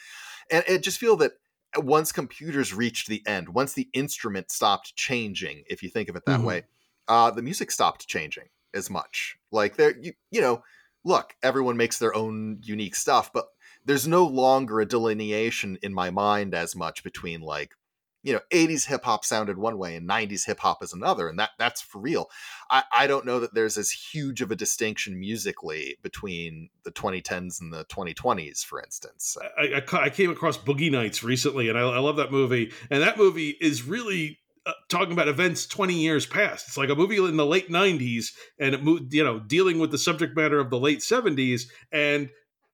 and 0.51 0.63
it 0.67 0.83
just 0.83 0.99
feel 0.99 1.15
that 1.17 1.33
once 1.77 2.11
computers 2.11 2.73
reached 2.73 3.07
the 3.07 3.23
end, 3.27 3.49
once 3.49 3.73
the 3.73 3.89
instrument 3.93 4.51
stopped 4.51 4.95
changing, 4.95 5.63
if 5.69 5.81
you 5.83 5.89
think 5.89 6.09
of 6.09 6.15
it 6.17 6.25
that 6.25 6.43
Mhm. 6.43 6.45
way, 6.45 6.63
uh, 7.07 7.31
the 7.31 7.41
music 7.41 7.71
stopped 7.71 8.07
changing 8.07 8.49
as 8.73 8.89
much. 8.89 9.37
Like 9.51 9.77
there, 9.77 9.97
you 9.97 10.13
you 10.31 10.41
know, 10.41 10.63
look, 11.05 11.35
everyone 11.43 11.77
makes 11.77 11.99
their 11.99 12.13
own 12.15 12.59
unique 12.63 12.95
stuff, 12.95 13.31
but 13.33 13.45
there's 13.89 14.07
no 14.07 14.23
longer 14.25 14.79
a 14.79 14.85
delineation 14.85 15.77
in 15.81 15.93
my 15.93 16.11
mind 16.11 16.53
as 16.53 16.75
much 16.75 17.03
between 17.03 17.41
like 17.41 17.73
you 18.21 18.33
know 18.33 18.41
80s 18.51 18.85
hip 18.85 19.03
hop 19.03 19.25
sounded 19.25 19.57
one 19.57 19.77
way 19.77 19.95
and 19.95 20.07
90s 20.07 20.45
hip 20.45 20.59
hop 20.59 20.83
is 20.83 20.93
another 20.93 21.27
and 21.27 21.39
that 21.39 21.51
that's 21.57 21.81
for 21.81 21.99
real 21.99 22.29
I, 22.69 22.83
I 22.93 23.07
don't 23.07 23.25
know 23.25 23.39
that 23.39 23.55
there's 23.55 23.77
as 23.77 23.89
huge 23.89 24.41
of 24.41 24.51
a 24.51 24.55
distinction 24.55 25.19
musically 25.19 25.97
between 26.03 26.69
the 26.83 26.91
2010s 26.91 27.61
and 27.61 27.73
the 27.73 27.85
2020s 27.85 28.63
for 28.63 28.79
instance 28.79 29.35
I, 29.57 29.81
I, 29.91 29.97
I 30.03 30.09
came 30.09 30.29
across 30.29 30.57
Boogie 30.57 30.91
Nights 30.91 31.23
recently, 31.23 31.69
and 31.69 31.77
I, 31.77 31.81
I 31.81 31.99
love 31.99 32.17
that 32.17 32.31
movie. 32.31 32.71
And 32.89 33.01
that 33.01 33.17
movie 33.17 33.55
is 33.59 33.83
really 33.83 34.39
uh, 34.65 34.73
talking 34.89 35.13
about 35.13 35.27
events 35.27 35.65
20 35.65 35.93
years 35.93 36.25
past. 36.25 36.67
It's 36.67 36.77
like 36.77 36.89
a 36.89 36.95
movie 36.95 37.17
in 37.17 37.37
the 37.37 37.45
late 37.45 37.69
90s, 37.69 38.27
and 38.59 38.75
it 38.75 38.83
moved, 38.83 39.13
you 39.13 39.23
know, 39.23 39.39
dealing 39.39 39.79
with 39.79 39.91
the 39.91 39.97
subject 39.97 40.35
matter 40.35 40.59
of 40.59 40.69
the 40.69 40.79
late 40.79 40.99
70s. 40.99 41.63
And 41.91 42.29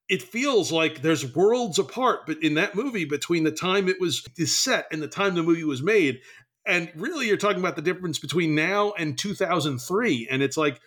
it 0.07 0.22
feels 0.22 0.72
like 0.72 1.02
there's 1.02 1.36
worlds 1.36 1.80
apart, 1.80 2.26
but 2.27 2.41
in 2.44 2.56
that 2.56 2.76
movie 2.76 3.06
between 3.06 3.44
the 3.44 3.52
time 3.52 3.88
it 3.88 3.99
was 3.99 4.23
set 4.45 4.88
and 4.91 5.02
the 5.02 5.07
time 5.07 5.36
the 5.36 5.44
movie 5.44 5.64
was 5.64 5.82
made. 5.82 6.19
And 6.68 6.91
really, 6.95 7.27
you're 7.27 7.38
talking 7.38 7.60
about 7.60 7.76
the 7.76 7.82
difference 7.82 8.19
between 8.19 8.56
now 8.56 8.94
and 8.98 9.18
2003. 9.18 10.27
And 10.30 10.41
it's 10.41 10.57
like, 10.57 10.80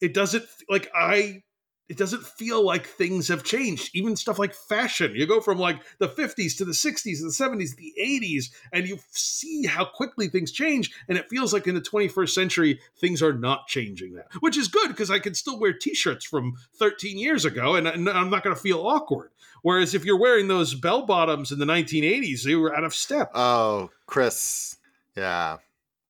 it 0.00 0.14
doesn't 0.14 0.44
like 0.68 0.90
I 0.94 1.42
it 1.88 1.96
doesn't 1.96 2.24
feel 2.24 2.64
like 2.64 2.86
things 2.86 3.28
have 3.28 3.44
changed. 3.44 3.90
Even 3.94 4.16
stuff 4.16 4.38
like 4.38 4.54
fashion. 4.54 5.12
You 5.14 5.26
go 5.26 5.40
from 5.40 5.58
like 5.58 5.80
the 5.98 6.08
50s 6.08 6.56
to 6.58 6.64
the 6.64 6.72
60s, 6.72 7.20
the 7.20 7.28
70s, 7.28 7.76
the 7.76 7.92
80s, 8.00 8.46
and 8.72 8.88
you 8.88 8.98
see 9.10 9.66
how 9.66 9.84
quickly 9.84 10.28
things 10.28 10.50
change. 10.50 10.92
And 11.08 11.16
it 11.16 11.28
feels 11.30 11.52
like 11.52 11.66
in 11.66 11.74
the 11.74 11.80
21st 11.80 12.30
century, 12.30 12.80
things 12.98 13.22
are 13.22 13.32
not 13.32 13.68
changing 13.68 14.14
that, 14.14 14.26
which 14.40 14.56
is 14.56 14.68
good 14.68 14.88
because 14.88 15.10
I 15.10 15.20
can 15.20 15.34
still 15.34 15.60
wear 15.60 15.72
t 15.72 15.94
shirts 15.94 16.24
from 16.24 16.54
13 16.78 17.18
years 17.18 17.44
ago 17.44 17.76
and, 17.76 17.86
and 17.86 18.08
I'm 18.08 18.30
not 18.30 18.42
going 18.42 18.54
to 18.54 18.60
feel 18.60 18.86
awkward. 18.86 19.30
Whereas 19.62 19.94
if 19.94 20.04
you're 20.04 20.18
wearing 20.18 20.48
those 20.48 20.74
bell 20.74 21.06
bottoms 21.06 21.52
in 21.52 21.58
the 21.58 21.66
1980s, 21.66 22.44
you 22.44 22.60
were 22.60 22.74
out 22.76 22.84
of 22.84 22.94
step. 22.94 23.30
oh 23.34 23.90
chris 24.06 24.76
yeah 25.16 25.56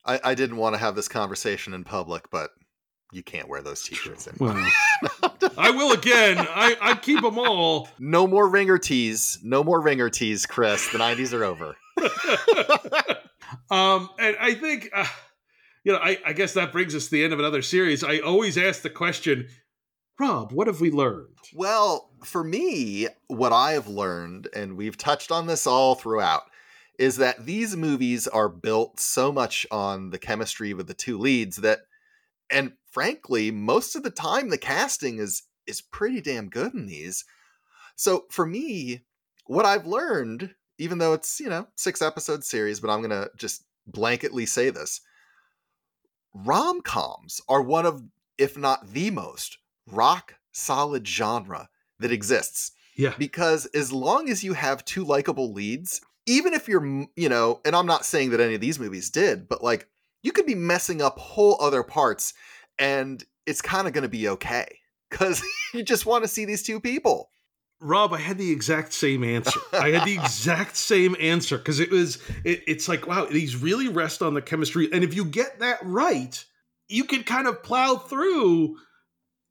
I, 0.07 0.21
I 0.23 0.35
didn't 0.35 0.57
want 0.57 0.75
to 0.75 0.79
have 0.79 0.95
this 0.95 1.09
conversation 1.09 1.75
in 1.75 1.85
public, 1.85 2.31
but 2.31 2.51
you 3.13 3.23
can't 3.23 3.49
wear 3.49 3.63
those 3.63 3.83
t-shirts 3.83 4.29
anymore. 4.29 4.69
Well, 5.03 5.37
I 5.59 5.71
will 5.71 5.93
again. 5.93 6.39
I, 6.39 6.77
I 6.81 6.95
keep 6.95 7.23
them 7.23 7.39
all. 7.39 7.89
No 7.99 8.27
more 8.27 8.49
ringer 8.49 8.79
tees. 8.79 9.39
No 9.43 9.63
more 9.63 9.81
ringer 9.81 10.11
tees, 10.11 10.47
Chris. 10.47 10.91
The 10.91 10.99
90s 10.99 11.33
are 11.33 11.45
over. 11.45 11.77
Um, 13.71 14.11
and 14.19 14.37
I 14.41 14.55
think, 14.55 14.91
uh, 14.95 15.07
you 15.85 15.93
know, 15.93 15.99
I, 15.99 16.19
I 16.25 16.33
guess 16.33 16.55
that 16.55 16.73
brings 16.73 16.95
us 16.95 17.07
to 17.07 17.11
the 17.11 17.25
end 17.25 17.33
of 17.33 17.39
another 17.39 17.63
series. 17.63 18.05
I 18.05 18.19
always 18.19 18.59
ask 18.59 18.83
the 18.83 18.91
question, 18.91 19.49
Rob, 20.19 20.53
what 20.53 20.67
have 20.67 20.81
we 20.81 20.91
learned? 20.91 21.37
Well, 21.55 22.11
for 22.25 22.43
me, 22.43 23.09
what 23.29 23.53
I 23.53 23.73
have 23.73 23.89
learned, 23.89 24.49
and 24.55 24.77
we've 24.77 24.97
touched 24.97 25.31
on 25.31 25.47
this 25.47 25.67
all 25.67 25.95
throughout, 25.95 26.43
is 26.99 27.17
that 27.17 27.45
these 27.45 27.77
movies 27.77 28.27
are 28.27 28.49
built 28.49 28.99
so 28.99 29.31
much 29.31 29.67
on 29.71 30.11
the 30.11 30.19
chemistry 30.19 30.73
with 30.73 30.87
the 30.87 30.95
two 30.95 31.19
leads 31.19 31.57
that, 31.57 31.81
and 32.51 32.73
frankly, 32.91 33.51
most 33.51 33.97
of 33.97 34.03
the 34.03 34.11
time 34.11 34.49
the 34.49 34.59
casting 34.59 35.19
is 35.19 35.43
is 35.67 35.81
pretty 35.81 36.21
damn 36.21 36.49
good 36.49 36.75
in 36.75 36.87
these. 36.87 37.25
So 37.97 38.27
for 38.31 38.47
me, 38.47 39.05
what 39.47 39.65
I've 39.65 39.87
learned, 39.87 40.55
even 40.79 40.99
though 40.99 41.13
it's 41.13 41.41
you 41.41 41.49
know 41.49 41.67
six 41.77 42.03
episode 42.03 42.45
series, 42.45 42.81
but 42.81 42.91
I'm 42.91 43.03
gonna 43.03 43.29
just 43.37 43.65
blanketly 43.91 44.49
say 44.49 44.71
this: 44.71 45.01
rom 46.35 46.81
coms 46.81 47.41
are 47.49 47.63
one 47.63 47.87
of, 47.87 48.03
if 48.39 48.57
not 48.57 48.93
the 48.93 49.11
most 49.11 49.59
rock 49.91 50.35
solid 50.53 51.07
genre 51.07 51.69
that 52.01 52.13
exists. 52.13 52.73
Yeah. 52.97 53.15
Because 53.19 53.67
as 53.67 53.93
long 53.93 54.31
as 54.31 54.43
you 54.43 54.55
have 54.55 54.85
two 54.85 55.05
likable 55.05 55.53
leads, 55.53 56.01
even 56.27 56.55
if 56.55 56.67
you're, 56.67 57.07
you 57.15 57.29
know, 57.29 57.61
and 57.65 57.77
I'm 57.77 57.87
not 57.87 58.05
saying 58.05 58.31
that 58.31 58.41
any 58.41 58.55
of 58.55 58.61
these 58.61 58.79
movies 58.79 59.11
did, 59.11 59.49
but 59.49 59.63
like 59.63 59.89
you 60.27 60.33
could 60.33 60.45
be 60.45 60.57
messing 60.57 61.01
up 61.01 61.21
whole 61.21 61.57
other 61.61 61.85
parts 61.85 62.35
and 62.81 63.25
it's 63.47 63.63
kind 63.63 63.87
of 63.87 63.93
going 63.93 64.03
to 64.03 64.09
be 64.09 64.29
okay 64.29 64.67
because 65.09 65.41
you 65.73 65.85
just 65.85 66.05
want 66.05 66.25
to 66.25 66.29
see 66.29 66.45
these 66.45 66.65
two 66.65 66.81
people. 66.81 67.31
Rob, 67.81 68.13
I 68.13 68.19
had 68.19 68.37
the 68.37 68.51
exact 68.51 68.93
same 68.93 69.23
answer. 69.23 69.61
I 69.73 69.91
had 69.91 70.05
the 70.05 70.15
exact 70.15 70.77
same 70.77 71.15
answer 71.21 71.59
because 71.59 71.79
it 71.79 71.93
was, 71.93 72.17
it, 72.45 72.65
it's 72.67 72.89
like, 72.89 73.07
wow, 73.07 73.27
these 73.27 73.55
really 73.55 73.87
rest 73.87 74.21
on 74.21 74.35
the 74.35 74.43
chemistry. 74.43 74.89
And 74.93 75.05
if 75.05 75.15
you 75.15 75.25
get 75.25 75.61
that 75.61 75.79
right, 75.85 76.45
you 76.89 77.05
can 77.05 77.23
kind 77.23 77.47
of 77.47 77.63
plow 77.63 77.95
through, 77.95 78.79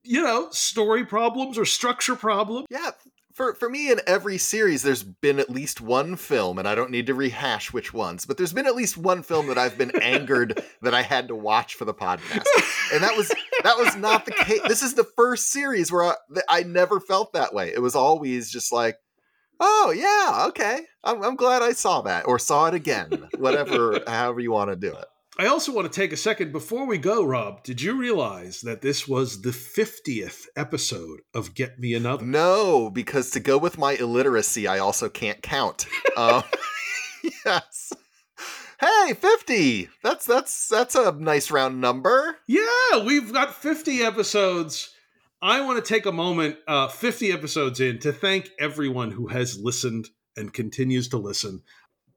you 0.03 0.21
know, 0.21 0.49
story 0.51 1.05
problems 1.05 1.57
or 1.57 1.63
structure 1.63 2.17
problems. 2.17 2.67
Yeah. 2.69 2.91
For, 3.35 3.53
for 3.53 3.69
me, 3.69 3.91
in 3.91 3.99
every 4.07 4.37
series, 4.37 4.81
there's 4.81 5.03
been 5.03 5.39
at 5.39 5.49
least 5.49 5.81
one 5.81 6.15
film, 6.15 6.57
and 6.57 6.65
I 6.65 6.73
don't 6.73 6.89
need 6.89 7.07
to 7.07 7.13
rehash 7.13 7.73
which 7.73 7.93
ones, 7.93 8.25
but 8.25 8.37
there's 8.37 8.53
been 8.53 8.65
at 8.65 8.77
least 8.77 8.95
one 8.95 9.23
film 9.23 9.47
that 9.47 9.57
I've 9.57 9.77
been 9.77 9.91
angered 10.01 10.63
that 10.81 10.93
I 10.93 11.01
had 11.01 11.27
to 11.27 11.35
watch 11.35 11.75
for 11.75 11.83
the 11.83 11.93
podcast, 11.93 12.45
and 12.93 13.03
that 13.03 13.17
was 13.17 13.27
that 13.63 13.77
was 13.77 13.97
not 13.97 14.23
the 14.23 14.31
case. 14.31 14.61
This 14.69 14.81
is 14.81 14.93
the 14.93 15.03
first 15.17 15.51
series 15.51 15.91
where 15.91 16.05
I, 16.05 16.15
I 16.47 16.63
never 16.63 17.01
felt 17.01 17.33
that 17.33 17.53
way. 17.53 17.73
It 17.73 17.81
was 17.81 17.93
always 17.93 18.49
just 18.49 18.71
like, 18.71 18.99
oh 19.59 19.91
yeah, 19.93 20.45
okay, 20.47 20.85
I'm, 21.03 21.21
I'm 21.21 21.35
glad 21.35 21.61
I 21.61 21.73
saw 21.73 22.03
that 22.03 22.27
or 22.27 22.39
saw 22.39 22.67
it 22.67 22.73
again, 22.73 23.27
whatever, 23.37 23.99
however 24.07 24.39
you 24.39 24.53
want 24.53 24.69
to 24.69 24.77
do 24.77 24.95
it. 24.95 25.07
I 25.37 25.47
also 25.47 25.73
want 25.73 25.91
to 25.91 25.99
take 25.99 26.13
a 26.13 26.17
second 26.17 26.53
before 26.53 26.85
we 26.87 26.97
go, 26.97 27.21
Rob. 27.21 27.61
Did 27.61 27.81
you 27.81 27.97
realize 27.97 28.61
that 28.61 28.81
this 28.81 29.05
was 29.05 29.41
the 29.41 29.49
50th 29.49 30.45
episode 30.55 31.23
of 31.33 31.53
Get 31.53 31.77
Me 31.77 31.93
Another? 31.93 32.25
No, 32.25 32.89
because 32.89 33.31
to 33.31 33.41
go 33.41 33.57
with 33.57 33.77
my 33.77 33.95
illiteracy, 33.95 34.65
I 34.65 34.79
also 34.79 35.09
can't 35.09 35.41
count. 35.41 35.87
Um, 36.17 36.43
yes. 37.45 37.91
Hey, 38.79 39.13
50. 39.13 39.89
That's 40.01 40.25
that's 40.25 40.69
that's 40.69 40.95
a 40.95 41.11
nice 41.11 41.51
round 41.51 41.81
number. 41.81 42.37
Yeah, 42.47 43.03
we've 43.05 43.33
got 43.33 43.53
50 43.53 44.01
episodes. 44.01 44.93
I 45.41 45.59
want 45.59 45.83
to 45.83 45.93
take 45.93 46.05
a 46.05 46.13
moment, 46.13 46.55
uh, 46.69 46.87
50 46.87 47.33
episodes 47.33 47.81
in, 47.81 47.99
to 47.99 48.13
thank 48.13 48.49
everyone 48.57 49.11
who 49.11 49.27
has 49.27 49.59
listened 49.59 50.07
and 50.37 50.53
continues 50.53 51.09
to 51.09 51.17
listen. 51.17 51.63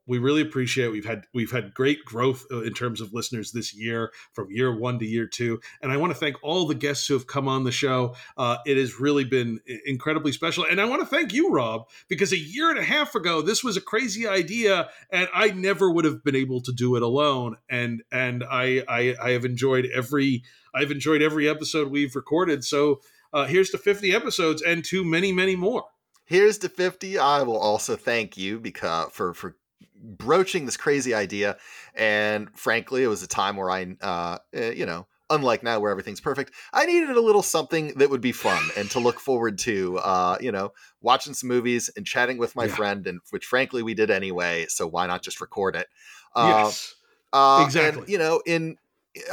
We 0.09 0.19
really 0.19 0.41
appreciate 0.41 0.87
it. 0.87 0.93
We've 0.93 1.05
had 1.05 1.27
we've 1.35 1.51
had 1.51 1.75
great 1.75 2.05
growth 2.05 2.47
uh, 2.51 2.63
in 2.63 2.73
terms 2.73 3.01
of 3.01 3.13
listeners 3.13 3.53
this 3.53 3.75
year, 3.75 4.11
from 4.33 4.51
year 4.51 4.75
one 4.75 4.99
to 4.99 5.05
year 5.05 5.27
two. 5.27 5.61
And 5.83 5.93
I 5.93 5.99
want 5.99 6.13
to 6.13 6.19
thank 6.19 6.37
all 6.43 6.67
the 6.67 6.75
guests 6.75 7.07
who 7.07 7.15
have 7.15 7.27
come 7.27 7.47
on 7.47 7.65
the 7.65 7.73
show. 7.73 8.15
Uh, 8.37 8.57
it 8.65 8.79
has 8.79 8.99
really 8.99 9.25
been 9.25 9.61
incredibly 9.85 10.33
special. 10.33 10.65
And 10.65 10.81
I 10.81 10.87
want 10.87 11.03
to 11.03 11.07
thank 11.07 11.35
you, 11.35 11.51
Rob, 11.51 11.89
because 12.09 12.33
a 12.33 12.39
year 12.39 12.71
and 12.71 12.79
a 12.79 12.85
half 12.85 13.15
ago, 13.15 13.43
this 13.43 13.63
was 13.63 13.77
a 13.77 13.83
crazy 13.83 14.27
idea, 14.27 14.89
and 15.11 15.29
I 15.35 15.51
never 15.51 15.91
would 15.91 16.07
have 16.07 16.25
been 16.25 16.37
able 16.37 16.63
to 16.63 16.73
do 16.73 16.97
it 16.97 17.03
alone. 17.03 17.57
And 17.69 18.03
and 18.11 18.43
I 18.45 18.83
I, 18.89 19.15
I 19.23 19.31
have 19.33 19.45
enjoyed 19.45 19.87
every 19.95 20.43
I've 20.75 20.91
enjoyed 20.91 21.21
every 21.21 21.49
episode 21.49 21.91
we've 21.91 22.17
recorded. 22.17 22.65
So 22.65 23.01
uh, 23.33 23.45
here's 23.45 23.71
to 23.71 23.79
50 23.79 24.15
episodes 24.15 24.63
and 24.63 24.83
to 24.87 25.05
many 25.05 25.33
many 25.33 25.55
more. 25.55 25.85
Here's 26.25 26.59
to 26.59 26.69
50. 26.69 27.19
I 27.19 27.43
will 27.43 27.57
also 27.57 27.97
thank 27.97 28.37
you 28.37 28.61
because 28.61 29.11
for 29.13 29.35
for 29.35 29.57
broaching 30.01 30.67
this 30.67 30.77
crazy 30.77 31.15
idea. 31.15 31.59
And 31.95 32.49
frankly, 32.59 33.03
it 33.03 33.09
was 33.09 33.23
a 33.23 33.29
time 33.29 33.57
where 33.57 33.71
I, 33.71 33.97
uh, 34.01 34.39
eh, 34.53 34.71
you 34.73 34.87
know, 34.87 35.07
unlike 35.31 35.63
now 35.63 35.79
where 35.81 35.91
everything's 35.91 36.21
perfect, 36.21 36.53
I 36.73 36.87
needed 36.87 37.11
a 37.11 37.21
little 37.21 37.43
something 37.43 37.95
that 37.99 38.09
would 38.11 38.21
be 38.21 38.33
fun 38.33 38.71
and 38.77 38.91
to 38.93 39.01
look 39.01 39.21
forward 39.21 39.59
to. 39.61 39.99
Uh, 39.99 40.39
you 40.41 40.53
know, 40.53 40.73
watching 41.01 41.35
some 41.35 41.49
movies 41.49 41.91
and 41.97 42.07
chatting 42.07 42.39
with 42.39 42.57
my 42.57 42.67
Yeah. 42.67 42.69
friend, 42.69 43.07
and 43.07 43.21
which 43.31 43.47
frankly 43.47 43.83
we 43.83 43.95
did 43.95 44.11
anyway. 44.11 44.67
So 44.69 44.87
why 44.87 45.07
not 45.07 45.23
just 45.23 45.41
record 45.41 45.77
it? 45.77 45.89
Uh, 46.35 46.73
yes. 46.73 46.95
uh, 47.33 47.69
Exactly. 47.69 48.07
And, 48.07 48.09
you 48.09 48.19
know, 48.19 48.43
in 48.47 48.77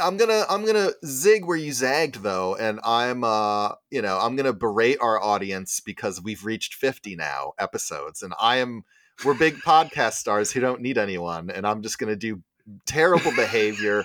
I'm 0.02 0.16
gonna 0.16 0.44
I'm 0.48 0.64
gonna 0.64 0.90
zig 1.04 1.44
where 1.44 1.56
you 1.56 1.72
zagged 1.72 2.16
though, 2.22 2.56
and 2.56 2.80
I'm 2.82 3.22
uh 3.22 3.72
you 3.90 4.02
know 4.02 4.18
I'm 4.18 4.34
gonna 4.34 4.52
berate 4.52 4.98
our 5.00 5.22
audience 5.22 5.80
because 5.80 6.20
we've 6.20 6.44
reached 6.44 6.74
50 6.74 7.14
now 7.14 7.52
episodes, 7.58 8.22
and 8.22 8.34
I 8.40 8.56
am 8.56 8.84
we're 9.24 9.34
big 9.34 9.56
podcast 9.56 10.14
stars 10.14 10.52
who 10.52 10.60
don't 10.60 10.80
need 10.80 10.98
anyone, 10.98 11.50
and 11.50 11.66
I'm 11.66 11.82
just 11.82 11.98
gonna 11.98 12.16
do 12.16 12.42
terrible 12.84 13.30
behavior 13.36 14.04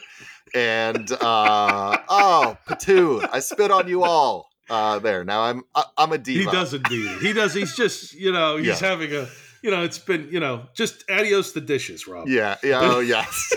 and 0.54 1.12
uh 1.12 1.98
oh 2.10 2.58
Patu, 2.68 3.28
I 3.32 3.40
spit 3.40 3.72
on 3.72 3.88
you 3.88 4.04
all. 4.04 4.50
Uh 4.70 5.00
there 5.00 5.24
now 5.24 5.42
I'm 5.42 5.64
I, 5.74 5.84
I'm 5.98 6.12
a 6.12 6.18
diva. 6.18 6.50
He 6.50 6.56
doesn't 6.56 6.90
need 6.92 7.06
it. 7.06 7.22
He 7.22 7.34
does. 7.34 7.54
He's 7.54 7.76
just 7.76 8.14
you 8.14 8.32
know 8.32 8.58
he's 8.58 8.68
Yeah. 8.82 8.88
having 8.88 9.14
a 9.16 9.28
you 9.64 9.72
know 9.72 9.84
it's 9.84 9.98
been 9.98 10.28
you 10.32 10.40
know 10.40 10.68
just 10.76 11.04
adios 11.10 11.54
the 11.54 11.62
dishes, 11.62 12.08
Rob. 12.08 12.28
Yeah, 12.28 12.58
yeah, 12.64 12.80
oh 12.82 13.00
yes. 13.16 13.52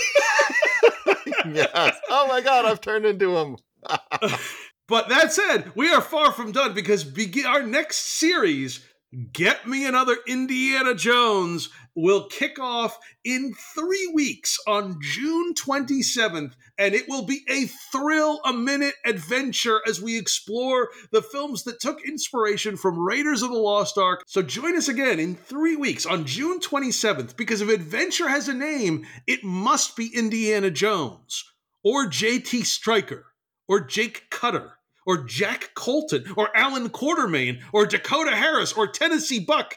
yes. 1.47 1.97
Oh 2.09 2.27
my 2.29 2.41
god, 2.41 2.65
I've 2.65 2.81
turned 2.81 3.07
into 3.07 3.37
him. 3.37 3.57
But 4.87 5.09
that 5.09 5.33
said, 5.33 5.73
we 5.75 5.91
are 5.95 6.03
far 6.03 6.31
from 6.31 6.53
done 6.53 6.75
because 6.75 7.05
begin 7.05 7.47
our 7.47 7.63
next 7.63 7.97
series, 8.19 8.85
Get 9.33 9.69
Me 9.69 9.87
Another 9.87 10.17
Indiana 10.27 10.95
Jones, 10.95 11.69
will 11.95 12.27
kick 12.27 12.59
off 12.59 12.99
in 13.23 13.55
three 13.75 14.11
weeks 14.13 14.59
on 14.67 14.99
June 15.01 15.55
27th, 15.55 16.53
and 16.77 16.95
it 16.95 17.09
will 17.09 17.25
be 17.25 17.43
a 17.49 17.67
thrill 17.93 18.41
a 18.45 18.53
minute 18.53 18.95
adventure 19.05 19.81
as 19.87 20.03
we 20.03 20.19
explore 20.19 20.89
the 21.13 21.23
films 21.23 21.63
that 21.65 21.81
took 21.81 22.05
inspiration 22.05 22.77
from 22.77 22.99
Raiders 22.99 23.43
of 23.43 23.51
the 23.51 23.59
Lost 23.59 23.97
Ark. 23.97 24.25
So 24.27 24.43
join 24.43 24.77
us 24.77 24.89
again 24.89 25.21
in 25.21 25.37
three 25.37 25.77
weeks 25.77 26.07
on 26.07 26.27
June 26.27 26.59
27th, 26.59 27.37
because 27.37 27.61
if 27.61 27.69
adventure 27.69 28.29
has 28.29 28.49
a 28.49 28.55
name, 28.55 29.07
it 29.27 29.45
must 29.45 29.97
be 29.97 30.11
Indiana 30.13 30.71
Jones 30.71 31.45
or 31.85 32.07
JT 32.07 32.65
Stryker 32.67 33.27
or 33.69 33.81
Jake 33.81 34.25
Cutter, 34.31 34.79
or 35.07 35.25
Jack 35.25 35.71
Colton, 35.75 36.25
or 36.37 36.57
Allan 36.57 36.89
Quatermain, 36.91 37.61
or 37.73 37.87
Dakota 37.87 38.35
Harris, 38.35 38.73
or 38.73 38.87
Tennessee 38.87 39.41
Buck. 39.41 39.77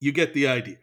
You 0.00 0.12
get 0.12 0.34
the 0.34 0.48
idea. 0.48 0.78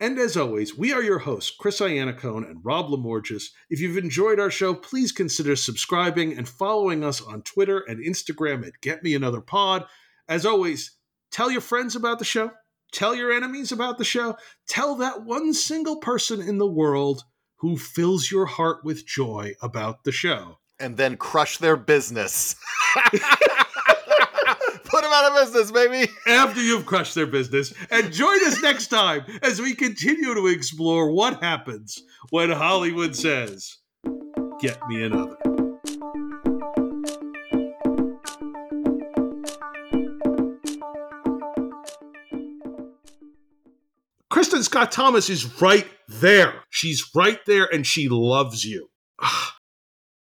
And 0.00 0.18
as 0.18 0.36
always, 0.36 0.76
we 0.76 0.92
are 0.92 1.02
your 1.02 1.20
hosts, 1.20 1.54
Chris 1.58 1.80
Iannacone 1.80 2.50
and 2.50 2.64
Rob 2.64 2.90
Lamorges. 2.90 3.50
If 3.70 3.80
you've 3.80 3.96
enjoyed 3.96 4.40
our 4.40 4.50
show, 4.50 4.74
please 4.74 5.12
consider 5.12 5.56
subscribing 5.56 6.36
and 6.36 6.48
following 6.48 7.04
us 7.04 7.22
on 7.22 7.42
Twitter 7.42 7.78
and 7.88 8.04
Instagram 8.04 8.66
at 8.66 8.80
Get 8.82 9.02
Me 9.02 9.14
Another 9.14 9.40
Pod. 9.40 9.86
As 10.28 10.44
always, 10.44 10.96
tell 11.30 11.50
your 11.50 11.60
friends 11.60 11.94
about 11.96 12.18
the 12.18 12.24
show. 12.24 12.50
Tell 12.92 13.14
your 13.14 13.32
enemies 13.32 13.72
about 13.72 13.98
the 13.98 14.04
show. 14.04 14.36
Tell 14.68 14.96
that 14.96 15.22
one 15.22 15.54
single 15.54 15.96
person 15.96 16.42
in 16.42 16.58
the 16.58 16.66
world 16.66 17.24
who 17.56 17.78
fills 17.78 18.30
your 18.30 18.46
heart 18.46 18.84
with 18.84 19.06
joy 19.06 19.54
about 19.62 20.04
the 20.04 20.12
show. 20.12 20.58
And 20.80 20.96
then 20.96 21.16
crush 21.16 21.58
their 21.58 21.76
business. 21.76 22.56
Put 23.12 25.02
them 25.02 25.12
out 25.12 25.32
of 25.32 25.36
business, 25.36 25.70
baby. 25.70 26.10
after 26.26 26.60
you've 26.60 26.86
crushed 26.86 27.14
their 27.14 27.26
business. 27.26 27.72
And 27.90 28.12
join 28.12 28.44
us 28.46 28.62
next 28.62 28.88
time 28.88 29.24
as 29.42 29.60
we 29.60 29.74
continue 29.74 30.34
to 30.34 30.46
explore 30.46 31.10
what 31.10 31.42
happens 31.42 32.02
when 32.30 32.50
Hollywood 32.50 33.16
says, 33.16 33.78
Get 34.60 34.78
me 34.88 35.02
another. 35.02 35.36
Kristin 44.32 44.62
Scott 44.62 44.90
Thomas 44.90 45.30
is 45.30 45.60
right 45.60 45.86
there. 46.08 46.62
She's 46.70 47.08
right 47.14 47.38
there 47.46 47.66
and 47.72 47.86
she 47.86 48.08
loves 48.08 48.64
you. 48.64 48.88
Ah, 49.20 49.53